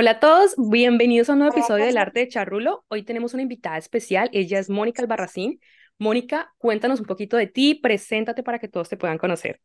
Hola 0.00 0.12
a 0.12 0.20
todos, 0.20 0.54
bienvenidos 0.56 1.28
a 1.28 1.32
un 1.32 1.40
nuevo 1.40 1.56
episodio 1.56 1.84
del 1.84 1.96
Arte 1.96 2.20
de 2.20 2.28
Charrulo. 2.28 2.84
Hoy 2.86 3.02
tenemos 3.02 3.34
una 3.34 3.42
invitada 3.42 3.78
especial, 3.78 4.30
ella 4.32 4.60
es 4.60 4.70
Mónica 4.70 5.02
Albarracín. 5.02 5.58
Mónica, 5.98 6.54
cuéntanos 6.58 7.00
un 7.00 7.06
poquito 7.06 7.36
de 7.36 7.48
ti, 7.48 7.74
preséntate 7.74 8.44
para 8.44 8.60
que 8.60 8.68
todos 8.68 8.88
te 8.88 8.96
puedan 8.96 9.18
conocer. 9.18 9.60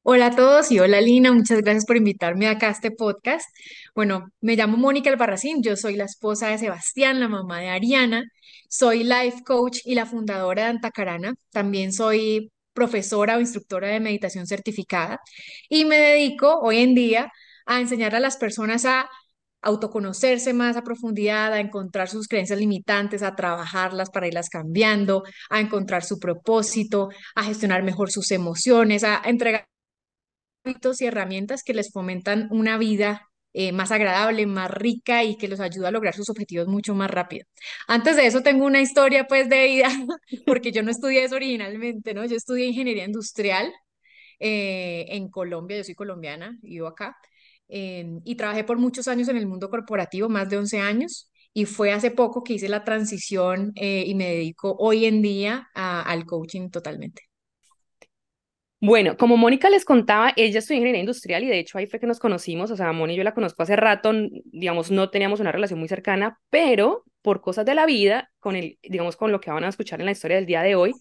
Hola 0.00 0.28
a 0.28 0.30
todos 0.30 0.72
y 0.72 0.80
hola 0.80 1.02
Lina, 1.02 1.32
muchas 1.32 1.60
gracias 1.60 1.84
por 1.84 1.98
invitarme 1.98 2.48
acá 2.48 2.68
a 2.68 2.70
este 2.70 2.90
podcast. 2.90 3.46
Bueno, 3.94 4.32
me 4.40 4.56
llamo 4.56 4.78
Mónica 4.78 5.10
Albarracín, 5.10 5.62
yo 5.62 5.76
soy 5.76 5.96
la 5.96 6.04
esposa 6.04 6.48
de 6.48 6.56
Sebastián, 6.56 7.20
la 7.20 7.28
mamá 7.28 7.60
de 7.60 7.68
Ariana, 7.68 8.24
soy 8.70 9.04
life 9.04 9.42
coach 9.44 9.80
y 9.84 9.96
la 9.96 10.06
fundadora 10.06 10.62
de 10.62 10.68
Antacarana, 10.70 11.34
también 11.50 11.92
soy 11.92 12.50
profesora 12.72 13.36
o 13.36 13.40
instructora 13.40 13.88
de 13.88 14.00
meditación 14.00 14.46
certificada 14.46 15.20
y 15.68 15.84
me 15.84 15.98
dedico 15.98 16.58
hoy 16.60 16.78
en 16.78 16.94
día 16.94 17.30
a 17.66 17.80
enseñar 17.80 18.14
a 18.14 18.20
las 18.20 18.38
personas 18.38 18.86
a 18.86 19.10
autoconocerse 19.62 20.52
más 20.52 20.76
a 20.76 20.82
profundidad, 20.82 21.52
a 21.52 21.60
encontrar 21.60 22.08
sus 22.08 22.28
creencias 22.28 22.58
limitantes, 22.58 23.22
a 23.22 23.34
trabajarlas 23.34 24.10
para 24.10 24.28
irlas 24.28 24.48
cambiando, 24.48 25.24
a 25.50 25.60
encontrar 25.60 26.04
su 26.04 26.18
propósito, 26.18 27.08
a 27.34 27.44
gestionar 27.44 27.82
mejor 27.82 28.10
sus 28.10 28.30
emociones, 28.30 29.04
a 29.04 29.20
entregar 29.24 29.66
hábitos 30.64 31.00
y 31.00 31.06
herramientas 31.06 31.62
que 31.62 31.74
les 31.74 31.92
fomentan 31.92 32.48
una 32.50 32.78
vida 32.78 33.28
eh, 33.58 33.72
más 33.72 33.90
agradable, 33.90 34.46
más 34.46 34.70
rica 34.70 35.24
y 35.24 35.36
que 35.38 35.48
los 35.48 35.60
ayuda 35.60 35.88
a 35.88 35.90
lograr 35.90 36.14
sus 36.14 36.28
objetivos 36.28 36.68
mucho 36.68 36.94
más 36.94 37.10
rápido. 37.10 37.46
Antes 37.88 38.16
de 38.16 38.26
eso 38.26 38.42
tengo 38.42 38.66
una 38.66 38.82
historia 38.82 39.26
pues 39.26 39.48
de 39.48 39.64
vida, 39.66 39.88
porque 40.46 40.72
yo 40.72 40.82
no 40.82 40.90
estudié 40.90 41.24
eso 41.24 41.36
originalmente, 41.36 42.12
¿no? 42.14 42.24
Yo 42.26 42.36
estudié 42.36 42.66
ingeniería 42.66 43.04
industrial 43.04 43.72
eh, 44.40 45.06
en 45.08 45.30
Colombia, 45.30 45.78
yo 45.78 45.84
soy 45.84 45.94
colombiana, 45.94 46.58
vivo 46.62 46.86
acá, 46.86 47.16
em, 47.68 48.20
y 48.24 48.36
trabajé 48.36 48.64
por 48.64 48.78
muchos 48.78 49.08
años 49.08 49.28
en 49.28 49.36
el 49.36 49.46
mundo 49.46 49.70
corporativo, 49.70 50.28
más 50.28 50.48
de 50.48 50.58
11 50.58 50.80
años, 50.80 51.30
y 51.52 51.64
fue 51.64 51.92
hace 51.92 52.10
poco 52.10 52.42
que 52.42 52.54
hice 52.54 52.68
la 52.68 52.84
transición 52.84 53.72
eh, 53.76 54.04
y 54.06 54.14
me 54.14 54.26
dedico 54.26 54.76
hoy 54.78 55.06
en 55.06 55.22
día 55.22 55.68
al 55.74 56.26
coaching 56.26 56.70
totalmente. 56.70 57.22
Bueno, 58.78 59.16
como 59.16 59.38
Mónica 59.38 59.70
les 59.70 59.86
contaba, 59.86 60.32
ella 60.36 60.58
estudió 60.58 60.76
ingeniería 60.76 61.00
industrial 61.00 61.42
y 61.44 61.48
de 61.48 61.58
hecho 61.58 61.78
ahí 61.78 61.86
fue 61.86 61.98
que 61.98 62.06
nos 62.06 62.18
conocimos, 62.18 62.70
o 62.70 62.76
sea, 62.76 62.92
Mónica 62.92 63.16
yo 63.16 63.24
la 63.24 63.32
conozco 63.32 63.62
hace 63.62 63.74
rato, 63.74 64.12
digamos, 64.44 64.90
no 64.90 65.08
teníamos 65.08 65.40
una 65.40 65.50
relación 65.50 65.78
muy 65.78 65.88
cercana, 65.88 66.38
pero 66.50 67.04
por 67.22 67.40
cosas 67.40 67.64
de 67.64 67.74
la 67.74 67.86
vida, 67.86 68.30
con 68.38 68.54
el, 68.54 68.78
digamos, 68.82 69.16
con 69.16 69.32
lo 69.32 69.40
que 69.40 69.50
van 69.50 69.64
a 69.64 69.68
escuchar 69.68 70.00
en 70.00 70.06
la 70.06 70.12
historia 70.12 70.36
del 70.36 70.46
día 70.46 70.62
de 70.62 70.74
hoy, 70.74 70.92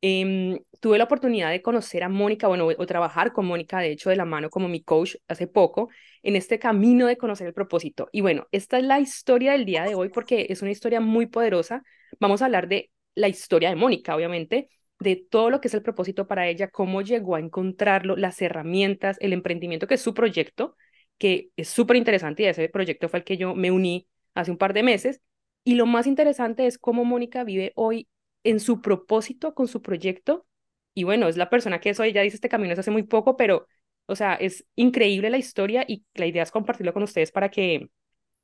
em, 0.00 0.58
tuve 0.80 0.98
la 0.98 1.04
oportunidad 1.04 1.50
de 1.50 1.62
conocer 1.62 2.02
a 2.02 2.08
Mónica, 2.08 2.48
bueno, 2.48 2.66
o, 2.66 2.86
trabajar 2.86 3.32
con 3.32 3.46
Mónica, 3.46 3.80
de 3.80 3.92
hecho, 3.92 4.10
de 4.10 4.16
la 4.16 4.24
mano 4.24 4.50
como 4.50 4.68
mi 4.68 4.82
coach 4.82 5.16
hace 5.28 5.46
poco, 5.46 5.90
en 6.22 6.36
este 6.36 6.58
camino 6.58 7.06
de 7.06 7.16
conocer 7.16 7.46
el 7.46 7.54
propósito. 7.54 8.08
Y 8.12 8.20
bueno, 8.20 8.46
esta 8.52 8.78
es 8.78 8.84
la 8.84 9.00
historia 9.00 9.52
del 9.52 9.64
día 9.64 9.84
de 9.84 9.94
hoy 9.94 10.08
porque 10.08 10.46
es 10.48 10.62
una 10.62 10.70
historia 10.70 11.00
muy 11.00 11.26
poderosa. 11.26 11.82
Vamos 12.18 12.42
a 12.42 12.46
hablar 12.46 12.68
de 12.68 12.90
la 13.14 13.28
historia 13.28 13.70
de 13.70 13.76
Mónica, 13.76 14.14
obviamente, 14.16 14.68
de 15.00 15.16
todo 15.16 15.50
lo 15.50 15.60
que 15.60 15.68
es 15.68 15.74
el 15.74 15.82
propósito 15.82 16.26
para 16.26 16.48
ella, 16.48 16.68
cómo 16.68 17.02
llegó 17.02 17.36
a 17.36 17.40
encontrarlo, 17.40 18.16
las 18.16 18.40
herramientas, 18.42 19.16
el 19.20 19.32
emprendimiento 19.32 19.86
que 19.86 19.94
es 19.94 20.02
su 20.02 20.14
proyecto, 20.14 20.76
que 21.18 21.50
es 21.56 21.68
súper 21.68 21.96
interesante 21.96 22.42
y 22.42 22.46
ese 22.46 22.68
proyecto 22.68 23.08
fue 23.08 23.20
el 23.20 23.24
que 23.24 23.36
yo 23.36 23.54
me 23.54 23.70
uní 23.70 24.06
hace 24.34 24.50
un 24.50 24.58
par 24.58 24.72
de 24.74 24.82
meses. 24.82 25.20
Y 25.64 25.74
lo 25.74 25.86
más 25.86 26.06
interesante 26.06 26.66
es 26.66 26.78
cómo 26.78 27.04
Mónica 27.04 27.44
vive 27.44 27.72
hoy 27.76 28.08
en 28.44 28.60
su 28.60 28.80
propósito 28.80 29.54
con 29.54 29.68
su 29.68 29.82
proyecto. 29.82 30.46
Y 30.94 31.04
bueno, 31.04 31.28
es 31.28 31.36
la 31.36 31.50
persona 31.50 31.80
que 31.80 31.94
soy, 31.94 32.10
ella 32.10 32.22
dice 32.22 32.36
este 32.36 32.48
camino 32.48 32.72
es 32.72 32.78
hace 32.78 32.90
muy 32.90 33.04
poco, 33.04 33.36
pero, 33.36 33.66
o 34.06 34.16
sea, 34.16 34.34
es 34.34 34.66
increíble 34.74 35.30
la 35.30 35.38
historia 35.38 35.84
y 35.86 36.04
la 36.14 36.26
idea 36.26 36.42
es 36.42 36.50
compartirlo 36.50 36.92
con 36.92 37.02
ustedes 37.02 37.32
para 37.32 37.50
que 37.50 37.88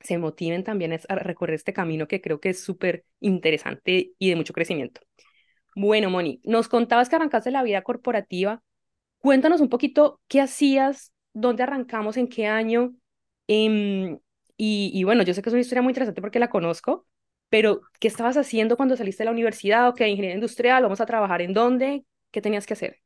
se 0.00 0.18
motiven 0.18 0.64
también 0.64 0.92
a 0.92 1.14
recorrer 1.16 1.54
este 1.54 1.72
camino 1.72 2.06
que 2.06 2.20
creo 2.20 2.40
que 2.40 2.50
es 2.50 2.60
súper 2.62 3.04
interesante 3.20 4.12
y 4.18 4.28
de 4.28 4.36
mucho 4.36 4.52
crecimiento. 4.52 5.00
Bueno, 5.74 6.10
Moni, 6.10 6.40
nos 6.44 6.68
contabas 6.68 7.08
que 7.08 7.16
arrancaste 7.16 7.50
la 7.50 7.62
vida 7.62 7.82
corporativa. 7.82 8.62
Cuéntanos 9.18 9.60
un 9.60 9.68
poquito 9.68 10.20
qué 10.28 10.40
hacías, 10.40 11.12
dónde 11.34 11.64
arrancamos, 11.64 12.16
en 12.16 12.28
qué 12.28 12.46
año. 12.46 12.94
Em, 13.46 14.18
y, 14.56 15.04
bueno, 15.04 15.22
yo 15.22 15.34
sé 15.34 15.42
que 15.42 15.50
es 15.50 15.52
una 15.52 15.60
historia 15.60 15.82
muy 15.82 15.90
interesante 15.90 16.22
porque 16.22 16.38
la 16.38 16.48
conozco, 16.48 17.06
pero 17.48 17.80
¿qué 18.00 18.08
estabas 18.08 18.36
haciendo 18.36 18.76
cuando 18.76 18.96
saliste 18.96 19.22
de 19.22 19.26
la 19.26 19.32
universidad? 19.32 19.88
¿O 19.88 19.94
qué 19.94 20.08
ingeniería 20.08 20.34
industrial? 20.36 20.82
¿Vamos 20.82 21.00
a 21.00 21.06
trabajar 21.06 21.42
en 21.42 21.52
dónde? 21.54 22.04
¿Qué 22.30 22.42
tenías 22.42 22.66
que 22.66 22.74
hacer? 22.74 23.00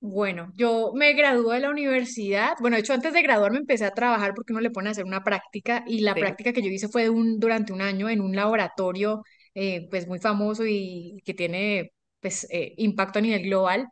Bueno, 0.00 0.52
yo 0.54 0.92
me 0.94 1.14
gradué 1.14 1.54
de 1.56 1.60
la 1.62 1.70
universidad. 1.70 2.54
Bueno, 2.60 2.76
de 2.76 2.80
hecho, 2.82 2.92
antes 2.92 3.12
de 3.12 3.22
graduarme 3.22 3.58
empecé 3.58 3.84
a 3.86 3.90
trabajar 3.92 4.34
porque 4.34 4.52
uno 4.52 4.60
le 4.60 4.70
pone 4.70 4.88
a 4.88 4.92
hacer 4.92 5.04
una 5.04 5.24
práctica 5.24 5.82
y 5.86 6.00
la 6.00 6.14
práctica 6.14 6.52
que 6.52 6.62
yo 6.62 6.68
hice 6.68 6.88
fue 6.88 7.08
un, 7.08 7.40
durante 7.40 7.72
un 7.72 7.80
año 7.82 8.08
en 8.08 8.20
un 8.20 8.36
laboratorio 8.36 9.22
eh, 9.54 9.88
pues 9.90 10.06
muy 10.06 10.18
famoso 10.20 10.64
y 10.66 11.20
que 11.24 11.34
tiene 11.34 11.92
pues 12.20 12.46
eh, 12.50 12.74
impacto 12.76 13.18
a 13.18 13.22
nivel 13.22 13.42
global. 13.44 13.88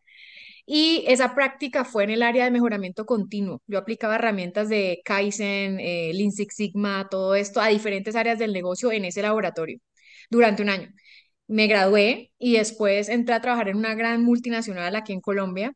Y 0.66 1.04
esa 1.08 1.34
práctica 1.34 1.84
fue 1.84 2.04
en 2.04 2.10
el 2.10 2.22
área 2.22 2.44
de 2.44 2.50
mejoramiento 2.50 3.04
continuo. 3.06 3.62
Yo 3.66 3.78
aplicaba 3.78 4.16
herramientas 4.16 4.68
de 4.68 5.02
Kaizen, 5.04 5.78
eh, 5.80 6.12
Lean 6.14 6.32
Six 6.32 6.54
Sigma, 6.56 7.06
todo 7.10 7.34
esto 7.34 7.60
a 7.60 7.68
diferentes 7.68 8.16
áreas 8.16 8.38
del 8.38 8.52
negocio 8.52 8.90
en 8.92 9.04
ese 9.04 9.20
laboratorio 9.22 9.78
durante 10.30 10.62
un 10.62 10.70
año. 10.70 10.88
Me 11.48 11.66
gradué 11.66 12.32
y 12.38 12.56
después 12.56 13.08
entré 13.10 13.34
a 13.34 13.40
trabajar 13.42 13.68
en 13.68 13.76
una 13.76 13.94
gran 13.94 14.22
multinacional 14.24 14.96
aquí 14.96 15.12
en 15.12 15.20
Colombia 15.20 15.72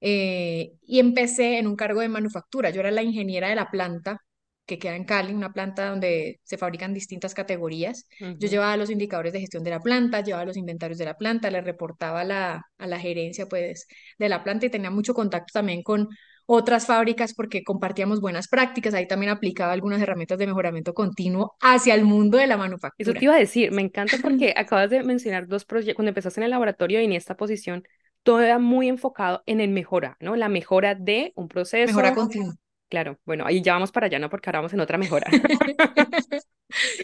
y 0.00 0.98
empecé 1.00 1.58
en 1.58 1.66
un 1.66 1.76
cargo 1.76 2.00
de 2.00 2.08
manufactura. 2.08 2.70
Yo 2.70 2.80
era 2.80 2.90
la 2.90 3.02
ingeniera 3.02 3.48
de 3.48 3.54
la 3.56 3.70
planta 3.70 4.20
que 4.66 4.78
queda 4.78 4.96
en 4.96 5.04
Cali, 5.04 5.34
una 5.34 5.52
planta 5.52 5.90
donde 5.90 6.40
se 6.42 6.56
fabrican 6.56 6.94
distintas 6.94 7.34
categorías. 7.34 8.06
Yo 8.18 8.48
llevaba 8.48 8.76
los 8.76 8.90
indicadores 8.90 9.32
de 9.32 9.40
gestión 9.40 9.62
de 9.62 9.70
la 9.70 9.80
planta, 9.80 10.22
llevaba 10.22 10.44
los 10.44 10.56
inventarios 10.56 10.98
de 10.98 11.04
la 11.04 11.14
planta, 11.14 11.50
le 11.50 11.60
reportaba 11.60 12.20
a 12.20 12.24
la, 12.24 12.62
a 12.78 12.86
la 12.86 12.98
gerencia 12.98 13.46
pues, 13.46 13.86
de 14.18 14.28
la 14.28 14.42
planta 14.42 14.66
y 14.66 14.70
tenía 14.70 14.90
mucho 14.90 15.14
contacto 15.14 15.50
también 15.52 15.82
con 15.82 16.08
otras 16.46 16.86
fábricas 16.86 17.34
porque 17.34 17.62
compartíamos 17.62 18.20
buenas 18.20 18.48
prácticas. 18.48 18.94
Ahí 18.94 19.06
también 19.06 19.32
aplicaba 19.32 19.72
algunas 19.72 20.00
herramientas 20.00 20.38
de 20.38 20.46
mejoramiento 20.46 20.94
continuo 20.94 21.54
hacia 21.60 21.94
el 21.94 22.04
mundo 22.04 22.38
de 22.38 22.46
la 22.46 22.56
manufactura. 22.56 23.10
Eso 23.10 23.12
te 23.18 23.24
iba 23.24 23.34
a 23.34 23.38
decir, 23.38 23.70
me 23.72 23.82
encanta 23.82 24.16
porque 24.22 24.54
acabas 24.56 24.90
de 24.90 25.02
mencionar 25.02 25.46
dos 25.46 25.64
proyectos, 25.64 25.96
cuando 25.96 26.10
empezaste 26.10 26.40
en 26.40 26.44
el 26.44 26.50
laboratorio 26.50 27.00
y 27.00 27.04
en 27.04 27.12
esta 27.12 27.36
posición, 27.36 27.82
todo 28.22 28.40
era 28.40 28.58
muy 28.58 28.88
enfocado 28.88 29.42
en 29.46 29.60
el 29.60 29.70
mejora, 29.70 30.16
¿no? 30.20 30.36
La 30.36 30.48
mejora 30.48 30.94
de 30.94 31.32
un 31.36 31.48
proceso. 31.48 31.86
Mejora 31.86 32.14
continua. 32.14 32.54
Claro, 32.88 33.18
bueno, 33.24 33.44
ahí 33.46 33.62
ya 33.62 33.72
vamos 33.72 33.90
para 33.92 34.06
allá, 34.06 34.18
¿no? 34.18 34.30
Porque 34.30 34.48
ahora 34.48 34.60
vamos 34.60 34.72
en 34.72 34.80
otra 34.80 34.98
mejora. 34.98 35.26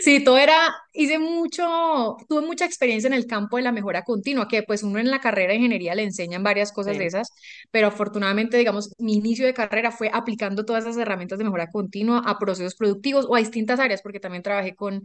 Sí, 0.00 0.24
todo 0.24 0.38
era, 0.38 0.56
hice 0.92 1.18
mucho, 1.18 2.16
tuve 2.28 2.40
mucha 2.40 2.64
experiencia 2.64 3.06
en 3.06 3.14
el 3.14 3.26
campo 3.26 3.56
de 3.56 3.62
la 3.62 3.72
mejora 3.72 4.02
continua, 4.02 4.48
que 4.48 4.62
pues 4.62 4.82
uno 4.82 4.98
en 4.98 5.10
la 5.10 5.20
carrera 5.20 5.50
de 5.50 5.56
ingeniería 5.56 5.94
le 5.94 6.02
enseñan 6.02 6.42
varias 6.42 6.72
cosas 6.72 6.98
de 6.98 7.06
esas, 7.06 7.28
pero 7.70 7.86
afortunadamente, 7.86 8.56
digamos, 8.56 8.94
mi 8.98 9.14
inicio 9.14 9.46
de 9.46 9.54
carrera 9.54 9.92
fue 9.92 10.10
aplicando 10.12 10.64
todas 10.64 10.84
esas 10.84 10.96
herramientas 10.96 11.38
de 11.38 11.44
mejora 11.44 11.68
continua 11.68 12.22
a 12.26 12.38
procesos 12.38 12.74
productivos 12.74 13.26
o 13.28 13.36
a 13.36 13.38
distintas 13.38 13.78
áreas, 13.78 14.02
porque 14.02 14.18
también 14.18 14.42
trabajé 14.42 14.74
con, 14.74 15.02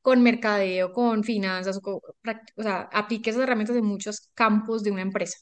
con 0.00 0.22
mercadeo, 0.22 0.92
con 0.92 1.22
finanzas, 1.22 1.78
o, 1.82 2.00
sea, 2.56 2.88
apliqué 2.92 3.30
esas 3.30 3.42
herramientas 3.42 3.76
en 3.76 3.84
muchos 3.84 4.30
campos 4.34 4.82
de 4.82 4.92
una 4.92 5.02
empresa. 5.02 5.36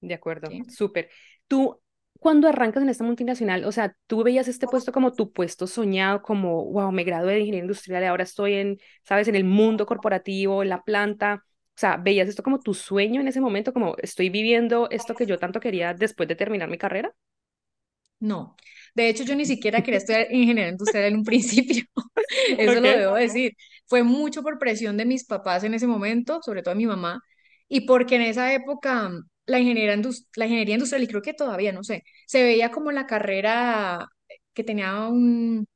De 0.00 0.14
acuerdo, 0.14 0.48
súper. 0.68 1.10
Tú 1.46 1.80
cuando 2.26 2.48
arrancas 2.48 2.82
en 2.82 2.88
esta 2.88 3.04
multinacional, 3.04 3.64
o 3.64 3.70
sea, 3.70 3.96
tú 4.08 4.24
veías 4.24 4.48
este 4.48 4.66
puesto 4.66 4.90
como 4.90 5.12
tu 5.12 5.32
puesto 5.32 5.68
soñado, 5.68 6.22
como, 6.22 6.64
wow, 6.72 6.90
me 6.90 7.04
gradué 7.04 7.34
de 7.34 7.38
ingeniería 7.38 7.62
industrial 7.62 8.02
y 8.02 8.06
ahora 8.06 8.24
estoy 8.24 8.54
en, 8.54 8.78
sabes, 9.04 9.28
en 9.28 9.36
el 9.36 9.44
mundo 9.44 9.86
corporativo, 9.86 10.64
en 10.64 10.70
la 10.70 10.82
planta. 10.82 11.44
O 11.44 11.78
sea, 11.78 11.98
veías 11.98 12.28
esto 12.28 12.42
como 12.42 12.58
tu 12.58 12.74
sueño 12.74 13.20
en 13.20 13.28
ese 13.28 13.40
momento, 13.40 13.72
como 13.72 13.94
estoy 13.98 14.28
viviendo 14.30 14.88
esto 14.90 15.14
que 15.14 15.24
yo 15.24 15.38
tanto 15.38 15.60
quería 15.60 15.94
después 15.94 16.28
de 16.28 16.34
terminar 16.34 16.68
mi 16.68 16.78
carrera. 16.78 17.14
No, 18.18 18.56
de 18.96 19.08
hecho 19.08 19.22
yo 19.22 19.36
ni 19.36 19.44
siquiera 19.44 19.82
quería 19.84 19.98
estudiar 19.98 20.26
ingeniería 20.32 20.72
industrial 20.72 21.06
en 21.06 21.16
un 21.18 21.24
principio, 21.24 21.84
eso 22.58 22.80
lo 22.80 22.88
debo 22.88 23.14
decir. 23.14 23.52
Fue 23.86 24.02
mucho 24.02 24.42
por 24.42 24.58
presión 24.58 24.96
de 24.96 25.04
mis 25.04 25.24
papás 25.26 25.62
en 25.62 25.74
ese 25.74 25.86
momento, 25.86 26.40
sobre 26.42 26.62
todo 26.62 26.74
de 26.74 26.78
mi 26.78 26.86
mamá, 26.86 27.20
y 27.68 27.82
porque 27.86 28.16
en 28.16 28.22
esa 28.22 28.52
época 28.52 29.12
la 29.46 29.58
ingeniería, 29.58 29.96
la 30.36 30.44
ingeniería 30.46 30.74
industrial, 30.74 31.02
y 31.02 31.06
creo 31.08 31.22
que 31.22 31.34
todavía, 31.34 31.72
no 31.72 31.84
sé, 31.84 32.04
se 32.26 32.42
veía 32.42 32.70
como 32.70 32.92
la 32.92 33.06
carrera 33.06 34.08
que 34.52 34.64
tenía 34.64 35.06
un, 35.06 35.66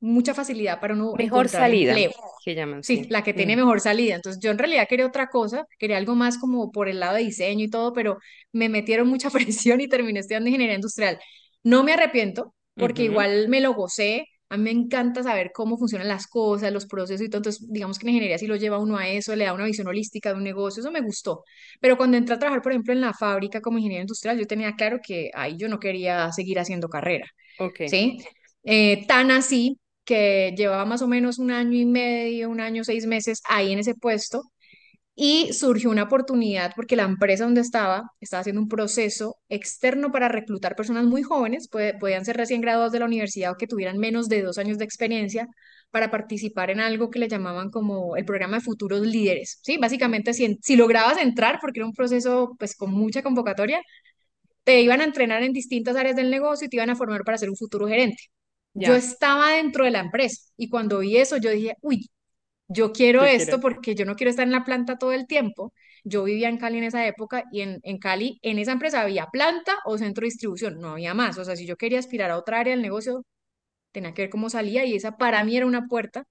mucha 0.00 0.34
facilidad 0.34 0.80
para 0.80 0.94
uno 0.94 1.14
mejor 1.16 1.48
salida, 1.48 1.94
que 2.44 2.54
llaman. 2.54 2.82
Sí, 2.82 3.06
la 3.08 3.22
que 3.22 3.34
tiene 3.34 3.56
mejor 3.56 3.80
salida. 3.80 4.14
Entonces 4.14 4.40
yo 4.40 4.50
en 4.50 4.58
realidad 4.58 4.86
quería 4.88 5.06
otra 5.06 5.28
cosa, 5.28 5.66
quería 5.78 5.96
algo 5.96 6.14
más 6.14 6.38
como 6.38 6.70
por 6.70 6.88
el 6.88 7.00
lado 7.00 7.16
de 7.16 7.24
diseño 7.24 7.64
y 7.64 7.70
todo, 7.70 7.92
pero 7.92 8.18
me 8.52 8.68
metieron 8.68 9.08
mucha 9.08 9.30
presión 9.30 9.80
y 9.80 9.88
terminé 9.88 10.20
estudiando 10.20 10.48
ingeniería 10.48 10.76
industrial. 10.76 11.18
No 11.62 11.82
me 11.82 11.92
arrepiento, 11.92 12.54
porque 12.74 13.04
igual 13.04 13.48
me 13.48 13.60
lo 13.60 13.74
gocé, 13.74 14.26
a 14.48 14.56
mí 14.56 14.62
me 14.64 14.70
encanta 14.70 15.22
saber 15.22 15.50
cómo 15.52 15.76
funcionan 15.76 16.08
las 16.08 16.26
cosas, 16.28 16.72
los 16.72 16.86
procesos 16.86 17.26
y 17.26 17.28
todo. 17.28 17.38
Entonces, 17.38 17.66
digamos 17.68 17.98
que 17.98 18.06
la 18.06 18.10
ingeniería 18.12 18.38
sí 18.38 18.46
lo 18.46 18.56
lleva 18.56 18.78
uno 18.78 18.96
a 18.96 19.08
eso, 19.08 19.34
le 19.34 19.44
da 19.44 19.52
una 19.52 19.64
visión 19.64 19.88
holística 19.88 20.30
de 20.30 20.36
un 20.36 20.44
negocio, 20.44 20.80
eso 20.80 20.92
me 20.92 21.00
gustó. 21.00 21.44
Pero 21.80 21.96
cuando 21.96 22.16
entré 22.16 22.34
a 22.36 22.38
trabajar, 22.38 22.62
por 22.62 22.72
ejemplo, 22.72 22.92
en 22.92 23.00
la 23.00 23.12
fábrica 23.12 23.60
como 23.60 23.78
ingeniero 23.78 24.02
industrial, 24.02 24.38
yo 24.38 24.46
tenía 24.46 24.74
claro 24.76 25.00
que 25.04 25.30
ahí 25.34 25.56
yo 25.56 25.68
no 25.68 25.78
quería 25.80 26.30
seguir 26.32 26.58
haciendo 26.60 26.88
carrera. 26.88 27.26
Ok. 27.58 27.82
¿Sí? 27.88 28.18
Eh, 28.62 29.04
tan 29.06 29.30
así 29.30 29.78
que 30.04 30.54
llevaba 30.56 30.84
más 30.84 31.02
o 31.02 31.08
menos 31.08 31.38
un 31.38 31.50
año 31.50 31.76
y 31.78 31.84
medio, 31.84 32.48
un 32.48 32.60
año, 32.60 32.84
seis 32.84 33.06
meses 33.06 33.42
ahí 33.48 33.72
en 33.72 33.80
ese 33.80 33.94
puesto 33.94 34.42
y 35.18 35.52
surgió 35.54 35.90
una 35.90 36.04
oportunidad 36.04 36.72
porque 36.76 36.96
la 36.96 37.04
empresa 37.04 37.44
donde 37.44 37.62
estaba 37.62 38.12
estaba 38.20 38.42
haciendo 38.42 38.62
un 38.62 38.68
proceso 38.68 39.38
externo 39.48 40.12
para 40.12 40.28
reclutar 40.28 40.76
personas 40.76 41.04
muy 41.06 41.22
jóvenes, 41.22 41.68
podían 41.68 42.24
ser 42.26 42.36
recién 42.36 42.60
graduados 42.60 42.92
de 42.92 43.00
la 43.00 43.06
universidad 43.06 43.52
o 43.52 43.56
que 43.56 43.66
tuvieran 43.66 43.98
menos 43.98 44.28
de 44.28 44.42
dos 44.42 44.58
años 44.58 44.78
de 44.78 44.84
experiencia 44.84 45.48
para 45.90 46.10
participar 46.10 46.70
en 46.70 46.80
algo 46.80 47.10
que 47.10 47.18
le 47.18 47.28
llamaban 47.28 47.70
como 47.70 48.16
el 48.16 48.24
programa 48.26 48.58
de 48.58 48.62
futuros 48.62 49.00
líderes. 49.06 49.58
Sí, 49.62 49.78
básicamente 49.78 50.34
si, 50.34 50.58
si 50.62 50.76
lograbas 50.76 51.18
entrar, 51.18 51.58
porque 51.60 51.80
era 51.80 51.86
un 51.86 51.94
proceso 51.94 52.54
pues 52.58 52.76
con 52.76 52.92
mucha 52.92 53.22
convocatoria, 53.22 53.80
te 54.64 54.80
iban 54.82 55.00
a 55.00 55.04
entrenar 55.04 55.42
en 55.42 55.52
distintas 55.52 55.96
áreas 55.96 56.16
del 56.16 56.30
negocio 56.30 56.66
y 56.66 56.68
te 56.70 56.76
iban 56.76 56.90
a 56.90 56.96
formar 56.96 57.22
para 57.24 57.38
ser 57.38 57.50
un 57.50 57.56
futuro 57.56 57.86
gerente. 57.88 58.24
Yo 58.74 58.94
estaba 58.94 59.52
dentro 59.52 59.84
de 59.84 59.90
la 59.90 60.00
empresa 60.00 60.42
y 60.56 60.68
cuando 60.68 60.98
vi 60.98 61.16
eso 61.16 61.38
yo 61.38 61.50
dije, 61.50 61.74
uy, 61.82 62.10
yo 62.68 62.92
quiero 62.92 63.24
yo 63.24 63.26
esto 63.26 63.60
quiero. 63.60 63.60
porque 63.60 63.94
yo 63.94 64.04
no 64.04 64.16
quiero 64.16 64.30
estar 64.30 64.44
en 64.46 64.52
la 64.52 64.64
planta 64.64 64.98
todo 64.98 65.12
el 65.12 65.26
tiempo. 65.26 65.72
Yo 66.04 66.24
vivía 66.24 66.48
en 66.48 66.58
Cali 66.58 66.78
en 66.78 66.84
esa 66.84 67.06
época 67.06 67.44
y 67.52 67.62
en, 67.62 67.80
en 67.82 67.98
Cali, 67.98 68.38
en 68.42 68.58
esa 68.58 68.72
empresa 68.72 69.00
había 69.02 69.26
planta 69.26 69.76
o 69.84 69.98
centro 69.98 70.22
de 70.22 70.26
distribución, 70.28 70.78
no 70.80 70.90
había 70.90 71.14
más. 71.14 71.38
O 71.38 71.44
sea, 71.44 71.56
si 71.56 71.66
yo 71.66 71.76
quería 71.76 71.98
aspirar 71.98 72.30
a 72.30 72.38
otra 72.38 72.60
área 72.60 72.72
del 72.74 72.82
negocio, 72.82 73.24
tenía 73.92 74.14
que 74.14 74.22
ver 74.24 74.30
cómo 74.30 74.50
salía 74.50 74.84
y 74.86 74.94
esa 74.96 75.16
para 75.16 75.44
mí 75.44 75.56
era 75.56 75.66
una 75.66 75.86
puerta, 75.88 76.24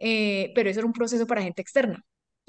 eh, 0.00 0.52
pero 0.54 0.70
eso 0.70 0.80
era 0.80 0.86
un 0.86 0.92
proceso 0.94 1.26
para 1.26 1.42
gente 1.42 1.62
externa. 1.62 2.04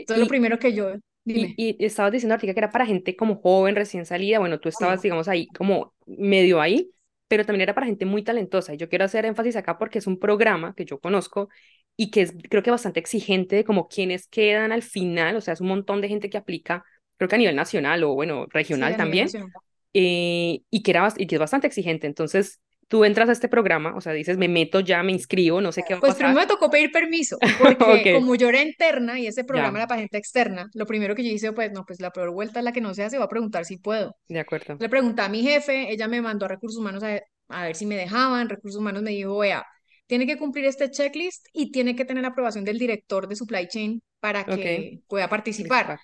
Entonces, 0.06 0.20
lo 0.22 0.28
Y, 0.28 0.30
primero 0.30 0.60
que 0.60 0.74
yo, 0.74 0.94
dime, 1.26 1.58
y 1.58 1.84
estabas 1.86 2.12
diciendo, 2.12 2.34
Artica, 2.36 2.54
que 2.54 2.60
era 2.60 2.72
para 2.72 2.86
gente 2.86 3.16
como 3.16 3.36
joven, 3.42 3.76
recién 3.76 4.06
salida. 4.06 4.40
Bueno, 4.40 4.60
tú 4.60 4.70
estabas, 4.70 5.02
digamos, 5.02 5.28
ahí 5.28 5.52
como 5.52 5.94
medio 6.06 6.62
ahí, 6.62 6.92
pero 7.28 7.46
también 7.46 7.62
era 7.64 7.76
para 7.76 7.88
gente 7.88 8.06
muy 8.06 8.24
talentosa. 8.24 8.74
Y 8.74 8.78
yo 8.78 8.90
quiero 8.90 9.06
hacer 9.06 9.26
énfasis 9.26 9.56
acá 9.56 9.78
porque 9.78 10.00
es 10.00 10.08
un 10.08 10.20
programa 10.20 10.74
que 10.76 10.86
yo 10.86 11.00
conozco 11.00 11.50
y 11.98 12.12
que 12.12 12.22
es, 12.24 12.34
creo 12.50 12.64
que 12.64 12.72
bastante 12.72 13.00
exigente 13.00 13.56
de 13.58 13.64
como 13.66 13.88
quienes 13.88 14.28
quedan 14.28 14.72
al 14.72 14.82
final. 14.84 15.36
O 15.36 15.42
sea, 15.42 15.54
es 15.54 15.62
un 15.62 15.68
montón 15.68 16.02
de 16.02 16.08
gente 16.10 16.30
que 16.30 16.38
aplica, 16.38 16.84
creo 17.18 17.30
que 17.30 17.36
a 17.36 17.38
nivel 17.40 17.56
nacional 17.56 18.04
o, 18.04 18.14
bueno, 18.16 18.46
sí, 18.70 18.80
regional 18.80 18.96
nivel 18.96 18.98
también, 18.98 19.38
nacional. 19.38 19.52
eh, 19.94 20.62
y 20.70 20.84
que 20.84 20.92
era, 20.92 21.10
y 21.18 21.28
que 21.28 21.36
es 21.36 21.40
bastante 21.40 21.68
exigente. 21.68 22.08
Entonces, 22.08 22.62
tú 22.88 23.06
entras 23.06 23.30
a 23.30 23.34
este 23.34 23.50
programa, 23.50 23.96
o 23.96 24.02
sea, 24.02 24.14
dices, 24.14 24.38
me 24.38 24.48
meto 24.50 24.80
ya, 24.82 25.04
me 25.04 25.12
inscribo, 25.14 25.62
no 25.62 25.72
sé 25.72 25.84
qué 25.86 25.94
va 25.96 26.02
a 26.02 26.02
Pues 26.02 26.16
primero 26.16 26.36
pasar. 26.36 26.42
me 26.42 26.48
tocó 26.48 26.70
pedir 26.70 26.92
permiso, 26.92 27.38
porque 27.58 28.08
Ok, 28.08 28.08
como 28.10 28.36
yo 28.36 28.50
era 28.50 28.62
interna 28.62 29.20
y 29.20 29.28
ese 29.28 29.44
programa 29.44 29.78
ya, 29.78 29.80
era 29.80 29.88
para 29.88 30.02
gente 30.02 30.18
externa, 30.18 30.68
lo 30.74 30.86
primero 30.86 31.16
que 31.16 31.24
yo 31.24 31.32
hice, 31.32 31.54
pues 31.54 31.72
no, 31.72 31.86
pues 31.86 32.00
la 32.02 32.12
peor 32.12 32.32
vuelta 32.32 32.60
es 32.60 32.66
la 32.66 32.72
que 32.72 32.82
no 32.82 32.94
se 32.94 33.04
hace, 33.04 33.18
va 33.18 33.26
a 33.26 33.30
preguntar 33.30 33.66
si 33.66 33.78
puedo. 33.78 34.16
de 34.28 34.40
acuerdo. 34.40 34.80
Le 34.80 34.90
pregunté 34.90 35.22
a 35.24 35.30
mi 35.30 35.44
jefe, 35.44 35.92
ella 35.92 36.08
me 36.08 36.22
mandó 36.22 36.46
a 36.46 36.50
recursos 36.50 36.80
humanos 36.80 37.04
a, 37.04 37.20
a 37.50 37.66
ver 37.66 37.76
si 37.76 37.86
me 37.88 37.96
dejaban. 37.98 38.50
Recursos 38.50 38.80
humanos 38.80 39.04
me 39.04 39.12
dijo, 39.12 39.38
vea, 39.40 39.66
tiene 40.12 40.28
que 40.28 40.38
cumplir 40.38 40.66
este 40.66 40.92
checklist 40.92 41.48
y 41.54 41.72
tiene 41.72 41.96
que 41.96 42.04
tener 42.04 42.24
la 42.24 42.30
aprobación 42.32 42.66
del 42.66 42.78
director 42.78 43.30
de 43.30 43.38
supply 43.38 43.66
chain 43.70 44.02
para 44.20 44.50
que 44.50 45.00
pueda 45.08 45.30
participar. 45.30 45.96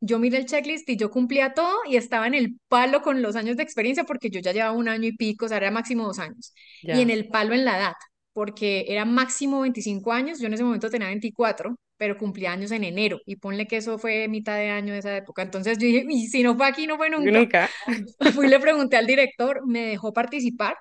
Yo 0.00 0.18
miré 0.18 0.38
el 0.38 0.46
checklist 0.46 0.88
y 0.88 0.96
yo 0.96 1.10
cumplía 1.10 1.52
todo 1.52 1.74
y 1.86 1.96
estaba 1.96 2.26
en 2.26 2.32
el 2.32 2.58
palo 2.68 3.02
con 3.02 3.20
los 3.20 3.36
años 3.36 3.58
de 3.58 3.62
experiencia 3.62 4.04
porque 4.04 4.30
yo 4.30 4.40
ya 4.40 4.52
llevaba 4.52 4.72
un 4.72 4.88
año 4.88 5.06
y 5.08 5.12
pico, 5.14 5.44
o 5.44 5.48
sea, 5.48 5.58
era 5.58 5.70
máximo 5.70 6.06
dos 6.06 6.18
años. 6.18 6.54
Y 6.88 7.02
en 7.02 7.10
el 7.10 7.28
palo 7.28 7.52
en 7.52 7.66
la 7.66 7.76
data, 7.76 7.98
porque 8.32 8.86
era 8.88 9.04
máximo 9.04 9.60
25 9.60 10.10
años, 10.12 10.40
yo 10.40 10.46
en 10.46 10.54
ese 10.54 10.64
momento 10.64 10.88
tenía 10.88 11.08
24, 11.08 11.76
pero 11.98 12.16
cumplía 12.16 12.52
años 12.52 12.70
en 12.70 12.84
enero 12.84 13.20
y 13.26 13.36
ponle 13.36 13.66
que 13.66 13.76
eso 13.76 13.98
fue 13.98 14.26
mitad 14.28 14.56
de 14.56 14.70
año 14.70 14.94
de 14.94 15.00
esa 15.00 15.14
época. 15.18 15.42
Entonces 15.42 15.76
yo 15.76 15.86
dije, 15.86 16.06
y 16.08 16.28
si 16.28 16.42
no 16.42 16.56
fue 16.56 16.66
aquí, 16.66 16.86
no 16.86 16.96
fue 16.96 17.10
nunca. 17.10 17.40
nunca. 17.40 17.68
Fui 18.34 18.48
le 18.48 18.58
pregunté 18.58 18.96
al 18.96 19.06
director, 19.06 19.66
me 19.66 19.82
dejó 19.86 20.14
participar 20.14 20.76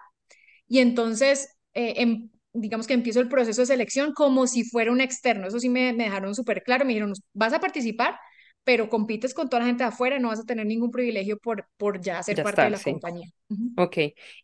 y 0.68 0.80
entonces, 0.80 1.50
eh, 1.74 1.96
em- 1.98 2.30
digamos 2.62 2.88
que 2.88 2.94
empiezo 2.94 3.20
el 3.20 3.30
proceso 3.30 3.62
de 3.62 3.68
selección 3.68 4.14
como 4.14 4.48
si 4.48 4.64
fuera 4.70 4.92
un 4.92 5.02
externo. 5.02 5.48
Eso 5.48 5.60
sí 5.60 5.70
me, 5.70 5.94
me 5.94 6.06
dejaron 6.06 6.36
súper 6.36 6.64
claro, 6.64 6.86
me 6.86 6.90
dijeron, 6.94 7.14
vas 7.34 7.54
a 7.54 7.60
participar, 7.60 8.18
pero 8.64 8.90
compites 8.90 9.34
con 9.34 9.50
toda 9.50 9.62
la 9.62 9.68
gente 9.68 9.84
de 9.84 9.90
afuera, 9.90 10.20
no 10.20 10.30
vas 10.30 10.40
a 10.40 10.46
tener 10.46 10.66
ningún 10.66 10.92
privilegio 10.92 11.38
por, 11.40 11.68
por 11.78 12.00
ya 12.02 12.22
ser 12.24 12.38
Ya 12.38 12.44
parte 12.44 12.66
de 12.66 12.72
la 12.72 12.82
sí. 12.84 12.84
compañía. 12.84 13.30
Ok. 13.76 13.98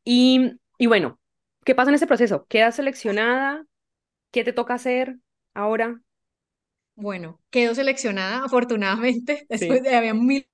Y, 0.03 0.53
y 0.79 0.87
bueno, 0.87 1.19
¿qué 1.65 1.75
pasa 1.75 1.89
en 1.91 1.95
ese 1.95 2.07
proceso? 2.07 2.45
¿Quedas 2.47 2.75
seleccionada? 2.77 3.65
¿Qué 4.31 4.43
te 4.43 4.53
toca 4.53 4.75
hacer 4.75 5.17
ahora? 5.53 6.01
Bueno, 6.95 7.41
quedo 7.49 7.75
seleccionada, 7.75 8.43
afortunadamente, 8.45 9.45
después 9.49 9.81
Sí. 9.81 9.83
de 9.83 9.95
había 9.95 10.13
miles 10.13 10.47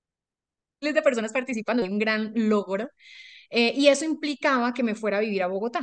de 0.81 1.01
personas 1.01 1.31
participando, 1.33 1.83
un 1.83 1.99
gran 1.99 2.33
logro, 2.35 2.89
eh, 3.49 3.73
y 3.75 3.87
eso 3.89 4.05
implicaba 4.05 4.73
que 4.73 4.83
me 4.83 4.95
fuera 4.95 5.17
a 5.17 5.21
vivir 5.21 5.43
a 5.43 5.47
Bogotá. 5.47 5.81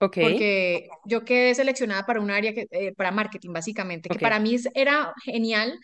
Ok, 0.00 0.16
porque 0.20 0.88
yo 1.06 1.24
quedé 1.24 1.54
seleccionada 1.54 2.06
para 2.06 2.20
un 2.20 2.30
área 2.30 2.54
que, 2.54 2.66
eh, 2.70 2.92
para 2.94 3.10
marketing, 3.10 3.52
básicamente, 3.52 4.08
que 4.08 4.18
para 4.18 4.38
mí 4.38 4.56
era 4.74 5.12
genial 5.24 5.78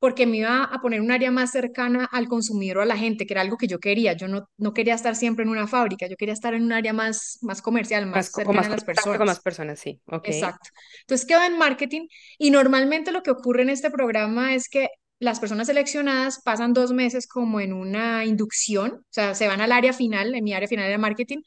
porque 0.00 0.26
me 0.26 0.36
iba 0.38 0.62
a 0.64 0.80
poner 0.80 1.00
un 1.00 1.10
área 1.10 1.30
más 1.32 1.50
cercana 1.50 2.04
al 2.12 2.28
consumidor 2.28 2.78
o 2.78 2.82
a 2.82 2.86
la 2.86 2.96
gente, 2.96 3.26
que 3.26 3.34
era 3.34 3.40
algo 3.40 3.56
que 3.56 3.66
yo 3.66 3.80
quería. 3.80 4.12
Yo 4.12 4.28
no, 4.28 4.48
no 4.56 4.72
quería 4.72 4.94
estar 4.94 5.16
siempre 5.16 5.42
en 5.44 5.48
una 5.50 5.66
fábrica, 5.66 6.06
yo 6.06 6.16
quería 6.16 6.34
estar 6.34 6.54
en 6.54 6.62
un 6.62 6.72
área 6.72 6.92
más, 6.92 7.38
más 7.42 7.60
comercial, 7.62 8.06
Más, 8.06 8.14
más 8.16 8.32
cercana 8.32 8.58
más 8.58 8.66
a 8.66 8.70
las 8.70 8.84
contacto 8.84 9.16
con 9.16 9.26
más 9.26 9.40
personas. 9.40 9.40
personas, 9.40 9.80
sí. 9.80 10.00
Ok. 10.06 10.28
Exacto. 10.28 10.70
Entonces 11.00 11.26
quedo 11.26 11.42
en 11.42 11.58
marketing 11.58 12.06
y 12.38 12.50
normalmente 12.50 13.10
lo 13.12 13.22
que 13.22 13.30
ocurre 13.32 13.62
en 13.62 13.70
este 13.70 13.90
programa 13.90 14.54
es 14.54 14.68
que 14.68 14.88
las 15.20 15.40
personas 15.40 15.66
seleccionadas 15.66 16.40
pasan 16.44 16.72
dos 16.72 16.92
meses 16.92 17.26
como 17.26 17.60
en 17.60 17.72
una 17.72 18.24
inducción, 18.24 18.92
o 19.00 19.04
sea, 19.10 19.34
se 19.34 19.48
van 19.48 19.60
al 19.60 19.72
área 19.72 19.92
final, 19.92 20.32
en 20.34 20.44
mi 20.44 20.54
área 20.54 20.68
final 20.68 20.86
era 20.86 20.96
marketing, 20.98 21.38